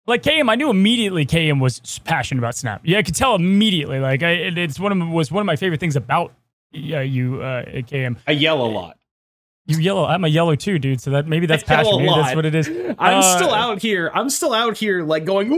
like 0.07 0.23
KM, 0.23 0.51
I 0.51 0.55
knew 0.55 0.71
immediately 0.71 1.27
KM 1.27 1.61
was 1.61 2.01
passionate 2.05 2.41
about 2.41 2.55
Snap. 2.55 2.83
Yeah, 2.85 2.99
I 2.99 3.03
could 3.03 3.15
tell 3.15 3.35
immediately. 3.35 3.99
Like, 3.99 4.23
I, 4.23 4.31
it's 4.33 4.79
one 4.79 4.93
of 4.93 5.09
was 5.09 5.33
one 5.33 5.41
of 5.41 5.47
my 5.47 5.57
favorite 5.57 5.81
things 5.81 5.97
about 5.97 6.33
yeah, 6.73 7.01
you 7.03 7.43
uh, 7.43 7.65
KM. 7.65 8.17
I 8.27 8.33
yell 8.33 8.65
a 8.65 8.67
lot. 8.69 8.97
You 9.67 9.79
yellow. 9.79 10.05
I'm 10.05 10.25
a 10.25 10.29
yellow 10.29 10.57
too, 10.57 10.79
dude. 10.81 11.01
So 11.01 11.11
that 11.11 11.29
maybe 11.29 11.47
that's 11.47 11.63
passion. 11.75 11.99
Maybe 11.99 12.09
that's 12.13 12.35
what 12.35 12.47
it 12.47 12.55
is. 12.55 12.69
I'm 12.99 13.19
Uh, 13.21 13.37
still 13.37 13.55
out 13.55 13.81
here. 13.81 14.11
I'm 14.15 14.29
still 14.31 14.53
out 14.53 14.77
here, 14.77 15.03
like 15.05 15.25
going 15.25 15.53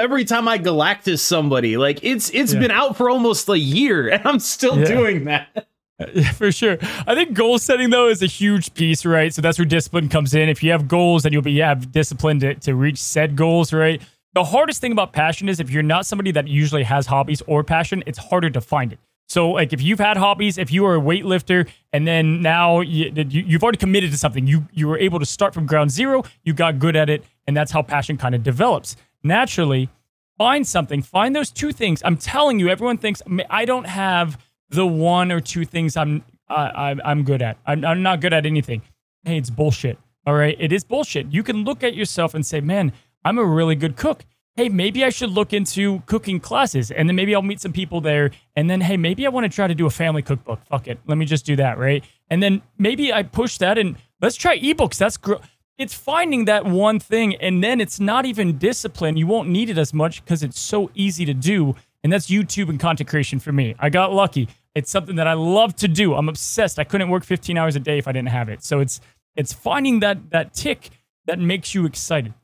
every 0.00 0.24
time 0.24 0.48
I 0.48 0.58
Galactus 0.58 1.18
somebody. 1.18 1.76
Like 1.76 2.00
it's 2.02 2.30
it's 2.30 2.54
Yeah. 2.54 2.60
been 2.60 2.70
out 2.70 2.96
for 2.96 3.10
almost 3.10 3.48
a 3.48 3.58
year, 3.58 4.08
and 4.12 4.26
I'm 4.26 4.38
still 4.38 4.78
Yeah. 4.78 4.84
doing 4.86 5.24
that. 5.24 5.66
Yeah, 6.12 6.32
for 6.32 6.50
sure. 6.50 6.78
I 7.06 7.14
think 7.14 7.34
goal 7.34 7.58
setting 7.58 7.90
though 7.90 8.08
is 8.08 8.22
a 8.22 8.26
huge 8.26 8.72
piece, 8.74 9.04
right? 9.04 9.32
So 9.32 9.42
that's 9.42 9.58
where 9.58 9.66
discipline 9.66 10.08
comes 10.08 10.34
in. 10.34 10.48
If 10.48 10.62
you 10.62 10.70
have 10.72 10.88
goals, 10.88 11.22
then 11.24 11.32
you'll 11.32 11.42
be 11.42 11.52
you 11.52 11.62
have 11.62 11.92
discipline 11.92 12.40
to, 12.40 12.54
to 12.54 12.74
reach 12.74 12.98
said 12.98 13.36
goals, 13.36 13.72
right? 13.72 14.00
The 14.32 14.42
hardest 14.44 14.80
thing 14.80 14.90
about 14.90 15.12
passion 15.12 15.48
is 15.48 15.60
if 15.60 15.70
you're 15.70 15.84
not 15.84 16.06
somebody 16.06 16.32
that 16.32 16.48
usually 16.48 16.82
has 16.82 17.06
hobbies 17.06 17.42
or 17.46 17.62
passion, 17.62 18.02
it's 18.06 18.18
harder 18.18 18.50
to 18.50 18.60
find 18.60 18.92
it. 18.92 18.98
So, 19.26 19.50
like, 19.50 19.72
if 19.72 19.82
you've 19.82 19.98
had 20.00 20.16
hobbies, 20.16 20.58
if 20.58 20.70
you 20.70 20.84
are 20.84 20.96
a 20.96 21.00
weightlifter, 21.00 21.68
and 21.92 22.06
then 22.06 22.42
now 22.42 22.80
you, 22.80 23.10
you, 23.14 23.42
you've 23.46 23.62
already 23.62 23.78
committed 23.78 24.10
to 24.10 24.18
something, 24.18 24.46
you 24.46 24.66
you 24.72 24.86
were 24.86 24.98
able 24.98 25.18
to 25.18 25.26
start 25.26 25.54
from 25.54 25.66
ground 25.66 25.90
zero, 25.90 26.24
you 26.44 26.52
got 26.52 26.78
good 26.78 26.94
at 26.94 27.08
it, 27.08 27.24
and 27.46 27.56
that's 27.56 27.72
how 27.72 27.82
passion 27.82 28.16
kind 28.16 28.34
of 28.34 28.42
develops 28.42 28.96
naturally. 29.22 29.88
Find 30.36 30.66
something, 30.66 31.00
find 31.00 31.34
those 31.34 31.50
two 31.50 31.70
things. 31.72 32.02
I'm 32.04 32.16
telling 32.16 32.58
you, 32.58 32.68
everyone 32.68 32.98
thinks 32.98 33.22
"I 33.48 33.64
don't 33.64 33.86
have 33.86 34.38
the 34.68 34.86
one 34.86 35.30
or 35.30 35.40
two 35.40 35.64
things 35.64 35.96
I'm 35.96 36.24
I, 36.48 36.96
I'm 37.04 37.24
good 37.24 37.42
at. 37.42 37.58
I'm, 37.66 37.84
I'm 37.84 38.02
not 38.02 38.20
good 38.20 38.32
at 38.32 38.44
anything. 38.46 38.82
Hey, 39.24 39.38
it's 39.38 39.50
bullshit. 39.50 39.98
All 40.26 40.34
right, 40.34 40.56
it 40.58 40.72
is 40.72 40.84
bullshit. 40.84 41.32
You 41.32 41.42
can 41.42 41.64
look 41.64 41.82
at 41.82 41.94
yourself 41.94 42.34
and 42.34 42.44
say, 42.44 42.60
man, 42.60 42.92
I'm 43.24 43.38
a 43.38 43.44
really 43.44 43.74
good 43.74 43.96
cook. 43.96 44.24
Hey, 44.56 44.68
maybe 44.68 45.04
I 45.04 45.08
should 45.08 45.30
look 45.30 45.52
into 45.52 46.00
cooking 46.06 46.38
classes, 46.38 46.92
and 46.92 47.08
then 47.08 47.16
maybe 47.16 47.34
I'll 47.34 47.42
meet 47.42 47.60
some 47.60 47.72
people 47.72 48.00
there. 48.00 48.30
And 48.54 48.70
then, 48.70 48.80
hey, 48.80 48.96
maybe 48.96 49.26
I 49.26 49.30
want 49.30 49.50
to 49.50 49.54
try 49.54 49.66
to 49.66 49.74
do 49.74 49.86
a 49.86 49.90
family 49.90 50.22
cookbook. 50.22 50.60
Fuck 50.66 50.86
it, 50.86 51.00
let 51.06 51.18
me 51.18 51.24
just 51.24 51.44
do 51.44 51.56
that, 51.56 51.76
right? 51.76 52.04
And 52.30 52.40
then 52.40 52.62
maybe 52.78 53.12
I 53.12 53.24
push 53.24 53.58
that, 53.58 53.78
and 53.78 53.96
let's 54.20 54.36
try 54.36 54.56
ebooks. 54.58 54.96
That's 54.96 55.16
gr- 55.16 55.42
it's 55.76 55.92
finding 55.92 56.44
that 56.44 56.64
one 56.64 57.00
thing, 57.00 57.34
and 57.36 57.64
then 57.64 57.80
it's 57.80 57.98
not 57.98 58.26
even 58.26 58.56
discipline. 58.58 59.16
You 59.16 59.26
won't 59.26 59.48
need 59.48 59.70
it 59.70 59.78
as 59.78 59.92
much 59.92 60.24
because 60.24 60.44
it's 60.44 60.60
so 60.60 60.88
easy 60.94 61.24
to 61.24 61.34
do. 61.34 61.74
And 62.04 62.12
that's 62.12 62.28
YouTube 62.28 62.68
and 62.68 62.78
content 62.78 63.08
creation 63.08 63.40
for 63.40 63.50
me. 63.50 63.74
I 63.80 63.90
got 63.90 64.12
lucky. 64.12 64.48
It's 64.76 64.90
something 64.90 65.16
that 65.16 65.26
I 65.26 65.32
love 65.32 65.74
to 65.76 65.88
do. 65.88 66.14
I'm 66.14 66.28
obsessed. 66.28 66.78
I 66.78 66.84
couldn't 66.84 67.08
work 67.08 67.24
15 67.24 67.56
hours 67.58 67.74
a 67.74 67.80
day 67.80 67.98
if 67.98 68.06
I 68.06 68.12
didn't 68.12 68.28
have 68.28 68.48
it. 68.48 68.62
So 68.62 68.78
it's 68.78 69.00
it's 69.34 69.52
finding 69.52 70.00
that 70.00 70.30
that 70.30 70.54
tick 70.54 70.90
that 71.26 71.40
makes 71.40 71.74
you 71.74 71.86
excited. 71.86 72.34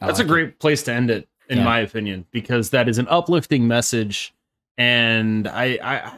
That's 0.00 0.18
a 0.18 0.22
like 0.22 0.26
it. 0.26 0.28
great 0.28 0.58
place 0.58 0.82
to 0.84 0.92
end 0.92 1.10
it, 1.10 1.28
in 1.48 1.58
Yeah. 1.58 1.64
my 1.64 1.80
opinion, 1.80 2.26
because 2.30 2.70
that 2.70 2.88
is 2.88 2.98
an 2.98 3.06
uplifting 3.08 3.66
message. 3.68 4.34
And 4.78 5.46
I, 5.48 5.78
I, 5.82 6.12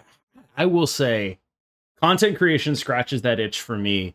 I 0.56 0.66
will 0.66 0.86
say, 0.86 1.38
content 2.00 2.36
creation 2.38 2.76
scratches 2.76 3.22
that 3.22 3.40
itch 3.40 3.60
for 3.60 3.76
me 3.76 4.14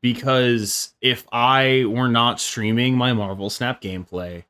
because 0.00 0.94
if 1.00 1.26
I 1.32 1.84
were 1.86 2.08
not 2.08 2.40
streaming 2.40 2.96
my 2.96 3.12
Marvel 3.12 3.50
Snap 3.50 3.82
gameplay, 3.82 4.44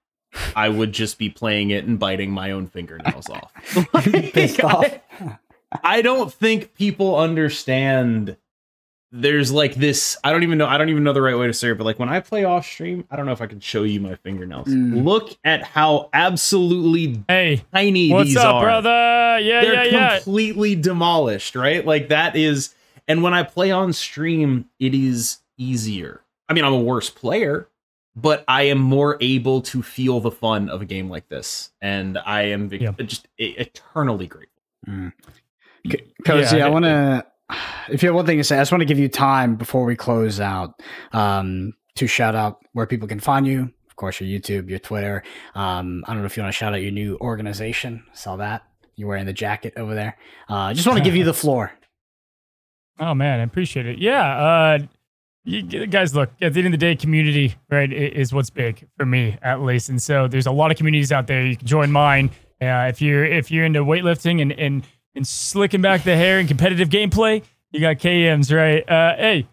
I 0.54 0.68
would 0.68 0.92
just 0.92 1.18
be 1.18 1.30
playing 1.30 1.70
it 1.70 1.84
and 1.86 1.98
biting 1.98 2.30
my 2.30 2.50
own 2.50 2.66
fingernails 2.66 3.30
off. 3.30 3.50
Pissed 4.04 4.62
off. 4.62 4.84
I, 5.20 5.38
I 5.82 6.02
don't 6.02 6.32
think 6.32 6.74
people 6.74 7.16
understand 7.18 8.36
there's 9.10 9.50
like 9.50 9.74
this 9.74 10.16
I 10.22 10.32
don't 10.32 10.42
even 10.42 10.58
know 10.58 10.66
I 10.66 10.76
don't 10.78 10.90
even 10.90 11.02
know 11.02 11.12
the 11.14 11.22
right 11.22 11.36
way 11.36 11.46
to 11.46 11.52
say 11.54 11.70
it, 11.70 11.78
but 11.78 11.84
like 11.84 11.98
when 11.98 12.08
I 12.10 12.20
play 12.20 12.44
off 12.44 12.66
stream, 12.66 13.04
I 13.10 13.16
don't 13.16 13.24
know 13.26 13.32
if 13.32 13.40
I 13.40 13.46
can 13.46 13.60
show 13.60 13.82
you 13.84 14.00
my 14.00 14.16
fingernails. 14.16 14.68
Mm. 14.68 15.04
Look 15.04 15.36
at 15.44 15.62
how 15.62 16.10
absolutely 16.12 17.22
Hey, 17.28 17.62
tiny 17.72 18.10
what's 18.12 18.28
these 18.30 18.36
up, 18.36 18.56
are. 18.56 18.62
brother? 18.64 19.38
Yeah, 19.40 19.60
They're 19.62 19.72
yeah, 19.74 19.84
yeah. 19.84 20.14
completely 20.16 20.74
demolished, 20.74 21.54
right? 21.56 21.84
Like 21.86 22.08
that 22.08 22.36
is 22.36 22.74
and 23.06 23.22
when 23.22 23.32
I 23.32 23.42
play 23.44 23.70
on 23.70 23.92
stream, 23.94 24.68
it 24.78 24.94
is 24.94 25.38
easier. 25.56 26.20
I 26.48 26.52
mean, 26.52 26.64
I'm 26.64 26.74
a 26.74 26.80
worse 26.80 27.08
player, 27.08 27.68
but 28.14 28.44
I 28.46 28.64
am 28.64 28.78
more 28.78 29.16
able 29.22 29.62
to 29.62 29.82
feel 29.82 30.20
the 30.20 30.30
fun 30.30 30.68
of 30.68 30.82
a 30.82 30.84
game 30.84 31.08
like 31.08 31.28
this. 31.28 31.70
And 31.80 32.18
I 32.18 32.42
am 32.42 32.68
Yeah. 32.72 32.92
just 32.98 33.26
eternally 33.38 34.26
grateful. 34.26 35.12
Cozy, 36.26 36.56
Yeah, 36.58 36.64
I 36.64 36.68
it- 36.68 36.72
want 36.72 36.84
to. 36.84 37.26
If 37.88 38.02
you 38.02 38.08
have 38.08 38.16
one 38.16 38.26
thing 38.26 38.38
to 38.38 38.44
say, 38.44 38.56
I 38.56 38.60
just 38.60 38.72
want 38.72 38.82
to 38.82 38.86
give 38.86 38.98
you 38.98 39.08
time 39.08 39.56
before 39.56 39.84
we 39.84 39.96
close 39.96 40.40
out 40.40 40.80
um, 41.12 41.72
to 41.94 42.06
shout 42.06 42.34
out 42.34 42.58
where 42.72 42.86
people 42.86 43.08
can 43.08 43.20
find 43.20 43.46
you. 43.46 43.72
Of 43.88 43.96
course, 43.96 44.20
your 44.20 44.28
YouTube, 44.28 44.68
your 44.68 44.78
Twitter. 44.78 45.22
Um, 45.54 46.04
I 46.06 46.12
don't 46.12 46.22
know 46.22 46.26
if 46.26 46.36
you 46.36 46.42
want 46.42 46.52
to 46.52 46.56
shout 46.56 46.74
out 46.74 46.82
your 46.82 46.92
new 46.92 47.16
organization. 47.20 48.04
Saw 48.12 48.36
that 48.36 48.62
you're 48.98 49.08
wearing 49.08 49.26
the 49.26 49.32
jacket 49.32 49.72
over 49.76 49.94
there. 49.94 50.18
Uh, 50.48 50.74
just 50.74 50.86
want 50.86 50.98
to 50.98 51.04
give 51.04 51.16
you 51.16 51.24
the 51.24 51.32
floor. 51.44 51.72
Oh 53.00 53.14
man, 53.14 53.40
I 53.40 53.44
appreciate 53.44 53.86
it. 53.86 53.98
Yeah, 53.98 54.36
uh, 54.36 54.78
you, 55.44 55.86
guys, 55.86 56.14
look 56.14 56.30
at 56.42 56.52
the 56.52 56.60
end 56.60 56.66
of 56.66 56.72
the 56.72 56.78
day, 56.78 56.96
community 56.96 57.54
right 57.70 57.90
is 57.92 58.32
what's 58.32 58.50
big 58.50 58.86
for 58.98 59.06
me 59.06 59.38
at 59.40 59.62
least, 59.62 59.88
and 59.88 60.02
so 60.02 60.26
there's 60.26 60.46
a 60.46 60.52
lot 60.52 60.70
of 60.70 60.76
communities 60.76 61.12
out 61.12 61.28
there. 61.28 61.46
You 61.46 61.56
can 61.56 61.66
join 61.66 61.92
mine 61.92 62.30
uh, 62.60 62.88
if 62.90 63.00
you're 63.00 63.24
if 63.24 63.50
you're 63.50 63.64
into 63.64 63.84
weightlifting 63.84 64.42
and 64.42 64.52
and 64.52 64.84
and 65.18 65.26
slicking 65.26 65.82
back 65.82 66.04
the 66.04 66.16
hair 66.16 66.38
and 66.38 66.48
competitive 66.48 66.88
gameplay. 66.88 67.42
You 67.70 67.80
got 67.80 67.96
KMs, 67.96 68.54
right? 68.56 68.88
Uh, 68.88 69.14
hey, 69.16 69.46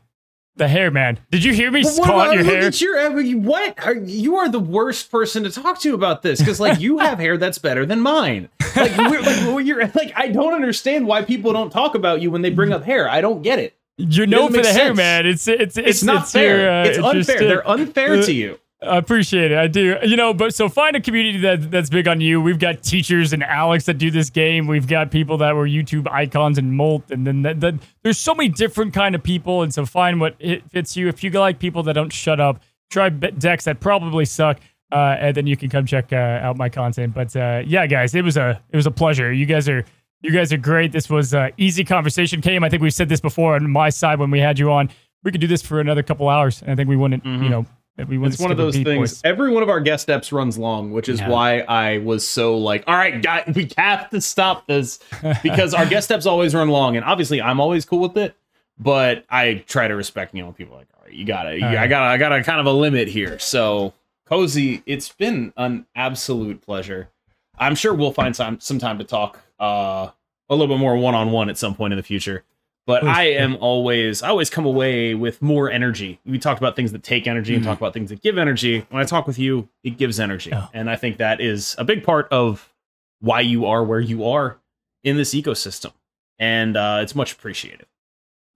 the 0.55 0.69
hair, 0.69 0.89
man. 0.89 1.19
Did 1.31 1.43
you 1.43 1.53
hear 1.53 1.69
me 1.69 1.83
But 1.83 1.95
what 1.97 2.07
call 2.07 2.21
out 2.21 2.33
your 2.33 2.43
look 2.45 2.53
hair? 2.53 2.67
at 2.67 2.79
your 2.79 2.97
I 3.05 3.09
mean, 3.09 3.43
what 3.43 3.85
are 3.85 3.93
you 3.95 4.37
are 4.37 4.47
the 4.47 4.59
worst 4.59 5.11
person 5.11 5.43
to 5.43 5.51
talk 5.51 5.79
to 5.81 5.93
about 5.93 6.21
this 6.21 6.39
because 6.39 6.61
like 6.61 6.79
you 6.79 6.99
have 6.99 7.19
hair 7.19 7.37
that's 7.37 7.57
better 7.57 7.85
than 7.85 7.99
mine. 7.99 8.47
Like, 8.75 8.95
we're, 8.97 9.19
like 9.21 9.45
we're- 9.53 9.63
you're 9.65 9.85
like 9.87 10.13
I 10.15 10.29
don't 10.29 10.53
understand 10.53 11.07
why 11.07 11.23
people 11.23 11.51
don't 11.51 11.71
talk 11.71 11.93
about 11.95 12.21
you 12.21 12.31
when 12.31 12.41
they 12.41 12.51
bring 12.51 12.71
up 12.71 12.83
hair. 12.85 13.09
I 13.09 13.19
don't 13.19 13.41
get 13.41 13.59
it. 13.59 13.75
You're 13.97 14.27
known 14.27 14.47
for 14.51 14.57
the 14.57 14.63
make 14.63 14.73
hair, 14.75 14.93
man. 14.93 15.25
It's 15.25 15.47
it's 15.47 15.77
it's, 15.77 15.87
It's, 15.89 16.03
not 16.03 16.23
it's 16.23 16.31
fair. 16.31 16.57
your, 16.59 16.69
uh, 16.71 16.83
it's 16.85 16.97
just, 16.97 17.29
unfair. 17.29 17.35
uh, 17.37 17.47
They're 17.49 17.69
unfair 17.69 18.21
to 18.23 18.31
you. 18.33 18.59
I 18.81 18.97
appreciate 18.97 19.51
it. 19.51 19.57
I 19.57 19.67
do. 19.67 19.97
You 20.03 20.15
know, 20.15 20.33
but 20.33 20.53
so 20.53 20.69
find 20.69 20.95
a 20.95 21.01
community 21.01 21.39
that 21.39 21.71
that's 21.71 21.89
big 21.89 22.07
on 22.07 22.21
you. 22.21 22.41
We've 22.41 22.59
got 22.59 22.83
teachers 22.83 23.33
and 23.33 23.41
Alex 23.43 23.85
that 23.85 23.95
do 23.97 24.11
this 24.11 24.29
game. 24.29 24.67
We've 24.67 24.85
got 24.87 25.11
people 25.11 25.37
that 25.37 25.55
were 25.55 25.67
YouTube 25.67 26.07
icons 26.11 26.57
and 26.57 26.73
Molt, 26.73 27.09
and 27.09 27.25
then 27.25 27.41
that, 27.43 27.61
that, 27.61 27.75
there's 28.03 28.17
so 28.19 28.35
many 28.35 28.49
different 28.49 28.93
kind 28.93 29.15
of 29.15 29.23
people. 29.23 29.63
And 29.63 29.73
so 29.73 29.85
find 29.85 30.19
what 30.19 30.35
it 30.39 30.69
fits 30.69 30.95
you. 30.97 31.07
If 31.07 31.23
you 31.23 31.29
like 31.31 31.57
people 31.57 31.83
that 31.83 31.93
don't 31.93 32.11
shut 32.13 32.39
up, 32.39 32.61
try 32.91 33.09
decks 33.09 33.63
that 33.63 33.79
probably 33.79 34.25
suck, 34.25 34.59
uh, 34.91 35.15
and 35.19 35.35
then 35.35 35.47
you 35.47 35.57
can 35.57 35.69
come 35.69 35.85
check 35.85 36.11
uh, 36.13 36.15
out 36.15 36.57
my 36.57 36.69
content. 36.69 37.13
But 37.13 37.35
uh, 37.35 37.63
yeah, 37.65 37.87
guys, 37.87 38.13
it 38.13 38.23
was 38.23 38.37
a 38.37 38.61
it 38.71 38.75
was 38.75 38.85
a 38.85 38.91
pleasure. 38.91 39.31
You 39.31 39.45
guys 39.45 39.67
are. 39.69 39.83
You 40.21 40.31
guys 40.31 40.51
are 40.51 40.57
great. 40.57 40.91
This 40.91 41.07
was 41.07 41.35
uh, 41.35 41.49
easy 41.57 41.83
conversation. 41.83 42.41
Cam, 42.41 42.63
I 42.63 42.69
think 42.69 42.81
we've 42.81 42.91
said 42.93 43.09
this 43.09 43.19
before 43.21 43.53
on 43.55 43.69
my 43.69 43.89
side 43.89 44.17
when 44.17 44.31
we 44.31 44.39
had 44.39 44.57
you 44.57 44.71
on. 44.71 44.89
We 45.23 45.31
could 45.31 45.39
do 45.41 45.45
this 45.45 45.61
for 45.61 45.79
another 45.79 46.01
couple 46.01 46.27
hours, 46.29 46.63
and 46.63 46.71
I 46.71 46.75
think 46.75 46.89
we 46.89 46.95
wouldn't, 46.95 47.23
you 47.23 47.31
Mhm. 47.31 47.49
know, 47.51 47.65
we 47.97 48.17
wouldn't 48.17 48.33
It's 48.33 48.41
one 48.41 48.51
of 48.51 48.57
those 48.57 48.75
things. 48.75 48.85
boys. 49.13 49.21
Every 49.23 49.51
one 49.51 49.63
of 49.63 49.69
our 49.69 49.79
guest 49.79 50.03
steps 50.03 50.31
runs 50.31 50.57
long, 50.57 50.91
which 50.91 51.07
is 51.09 51.19
Yeah. 51.19 51.29
why 51.29 51.59
I 51.61 51.99
was 51.99 52.27
so 52.27 52.57
like, 52.57 52.83
all 52.87 52.95
right, 52.95 53.21
guy, 53.21 53.43
we 53.55 53.69
have 53.77 54.09
to 54.09 54.19
stop 54.21 54.67
this 54.67 54.99
because 55.43 55.73
our 55.73 55.85
guest 55.85 56.05
steps 56.07 56.25
always 56.25 56.53
run 56.53 56.69
long, 56.69 56.95
and 56.97 57.05
obviously 57.05 57.41
I'm 57.41 57.59
always 57.59 57.85
cool 57.85 57.99
with 57.99 58.17
it. 58.17 58.35
But 58.77 59.23
I 59.29 59.63
try 59.67 59.87
to 59.87 59.95
respect, 59.95 60.35
you 60.35 60.43
know, 60.43 60.51
people 60.51 60.75
like, 60.75 60.87
all 60.97 61.03
right, 61.05 61.13
you 61.13 61.25
gotta, 61.25 61.57
you, 61.57 61.65
I 61.65 61.87
gotta, 61.87 62.05
I 62.07 62.17
gotta 62.17 62.43
kind 62.43 62.59
of 62.59 62.65
a 62.65 62.73
limit 62.73 63.07
here. 63.07 63.39
So, 63.39 63.93
cozy, 64.25 64.83
it's 64.85 65.07
been 65.13 65.53
an 65.55 65.85
absolute 65.95 66.61
pleasure. 66.61 67.07
I'm 67.57 67.75
sure 67.75 67.93
we'll 67.93 68.11
find 68.11 68.35
some 68.35 68.59
some 68.59 68.77
time 68.79 68.97
to 68.97 69.05
talk 69.05 69.39
uh, 69.61 70.09
a 70.49 70.53
little 70.55 70.67
bit 70.67 70.77
more 70.79 70.97
one 70.97 71.15
on 71.15 71.31
one 71.31 71.49
at 71.49 71.57
some 71.57 71.73
point 71.73 71.93
in 71.93 71.97
the 71.97 72.03
future. 72.03 72.43
But 72.87 73.01
Please, 73.01 73.09
I 73.09 73.23
am 73.23 73.57
always, 73.61 74.21
I 74.21 74.29
always 74.29 74.49
come 74.51 74.65
away 74.65 75.15
with 75.15 75.41
more 75.41 75.71
energy. 75.71 76.19
We 76.23 76.37
talked 76.37 76.59
about 76.59 76.75
things 76.75 76.91
that 76.91 77.01
take 77.01 77.25
energy 77.25 77.55
and 77.55 77.63
Mhm. 77.63 77.67
talk 77.67 77.79
about 77.79 77.93
things 77.93 78.09
that 78.11 78.21
give 78.21 78.37
energy. 78.37 78.85
When 78.89 79.01
I 79.01 79.05
talk 79.05 79.25
with 79.25 79.39
you, 79.39 79.69
it 79.83 79.97
gives 79.97 80.19
energy, 80.19 80.51
Oh. 80.53 80.69
and 80.73 80.87
I 80.89 80.95
think 80.95 81.17
that 81.17 81.41
is 81.41 81.75
a 81.79 81.83
big 81.83 82.03
part 82.03 82.27
of 82.31 82.71
why 83.21 83.39
you 83.41 83.65
are 83.65 83.83
where 83.83 83.99
you 83.99 84.23
are 84.27 84.57
in 85.03 85.17
this 85.17 85.33
ecosystem, 85.33 85.93
and 86.37 86.77
uh, 86.77 86.99
it's 87.01 87.15
much 87.15 87.31
appreciated. 87.33 87.87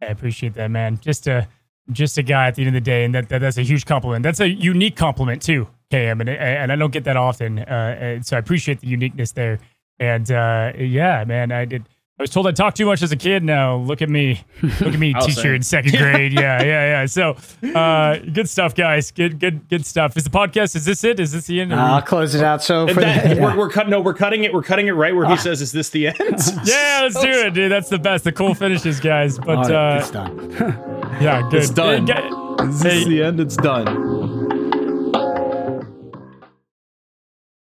I 0.02 0.06
appreciate 0.08 0.54
that, 0.54 0.70
man. 0.70 1.00
Just 1.02 1.26
a 1.28 1.48
just 1.92 2.20
a 2.20 2.22
guy 2.22 2.46
at 2.48 2.54
the 2.54 2.62
end 2.62 2.68
of 2.68 2.74
the 2.76 2.82
day, 2.82 3.04
and 3.04 3.16
that, 3.16 3.30
that 3.30 3.40
that's 3.40 3.58
a 3.58 3.64
huge 3.64 3.86
compliment. 3.88 4.22
That's 4.22 4.40
a 4.40 4.48
unique 4.48 4.96
compliment 4.96 5.42
too, 5.42 5.68
KM, 5.92 6.20
and 6.22 6.30
and 6.30 6.72
I 6.72 6.76
don't 6.76 6.94
get 6.94 7.04
that 7.06 7.18
often. 7.18 7.58
Uh, 7.60 7.98
and 8.00 8.26
so 8.26 8.36
I 8.38 8.40
appreciate 8.40 8.80
the 8.82 8.88
uniqueness 8.88 9.32
there. 9.32 9.58
And 9.98 10.30
uh, 10.32 10.74
yeah, 10.78 11.24
man, 11.26 11.52
I 11.52 11.66
did. 11.66 11.90
I 12.20 12.24
was 12.24 12.32
told 12.32 12.48
I 12.48 12.52
talked 12.52 12.76
too 12.76 12.86
much 12.86 13.02
as 13.02 13.14
a 13.14 13.16
kid. 13.16 13.46
Now 13.46 13.78
look 13.78 14.02
at 14.02 14.10
me, 14.10 14.42
look 14.62 14.82
at 14.94 15.00
me, 15.00 15.14
teacher 15.22 15.32
say. 15.32 15.56
in 15.56 15.64
second 15.64 15.92
grade. 15.98 16.34
Yeah, 16.34 16.62
yeah, 16.62 16.66
yeah. 17.02 17.06
So, 17.06 17.38
uh, 17.74 18.18
good 18.18 18.50
stuff, 18.50 18.76
guys. 18.76 19.10
Good, 19.12 19.40
good, 19.40 19.70
good 19.70 19.86
stuff. 19.86 20.18
Is 20.18 20.26
the 20.26 20.30
podcast? 20.30 20.76
Is 20.76 20.84
this 20.84 21.06
it? 21.06 21.22
Is 21.22 21.32
this 21.32 21.48
the 21.48 21.62
end? 21.62 21.72
Uh, 21.72 21.78
I'll 21.78 22.02
close 22.02 22.36
it 22.36 22.44
out. 22.44 22.62
So 22.62 22.90
for 22.90 23.00
That- 23.00 23.24
the, 23.24 23.36
yeah. 23.36 23.42
we're, 23.42 23.58
we're 23.58 23.70
cutting. 23.70 23.92
No, 23.92 24.02
we're 24.02 24.14
cutting 24.14 24.44
it. 24.44 24.54
We're 24.54 24.64
cutting 24.64 24.88
it 24.88 24.92
right 24.92 25.16
where 25.16 25.30
he 25.30 25.38
says, 25.38 25.62
"Is 25.62 25.72
this 25.72 25.92
the 25.92 26.08
end?" 26.08 26.18
yeah, 26.66 27.00
let's 27.04 27.18
do 27.22 27.30
it, 27.30 27.54
dude. 27.54 27.72
That's 27.72 27.88
the 27.90 28.00
best. 28.00 28.26
The 28.26 28.34
cool 28.34 28.54
finishes, 28.54 29.00
guys. 29.00 29.38
But 29.40 29.70
right, 29.70 29.72
uh, 29.72 29.98
it's 30.02 30.12
done. 30.12 30.52
yeah, 31.22 31.48
good. 31.50 31.62
It's 31.62 31.70
done. 31.70 32.10
Is 32.70 32.82
this 32.82 33.04
Hey. 33.06 33.10
the 33.10 33.24
end? 33.24 33.40
It's 33.40 33.56
done. 33.56 34.19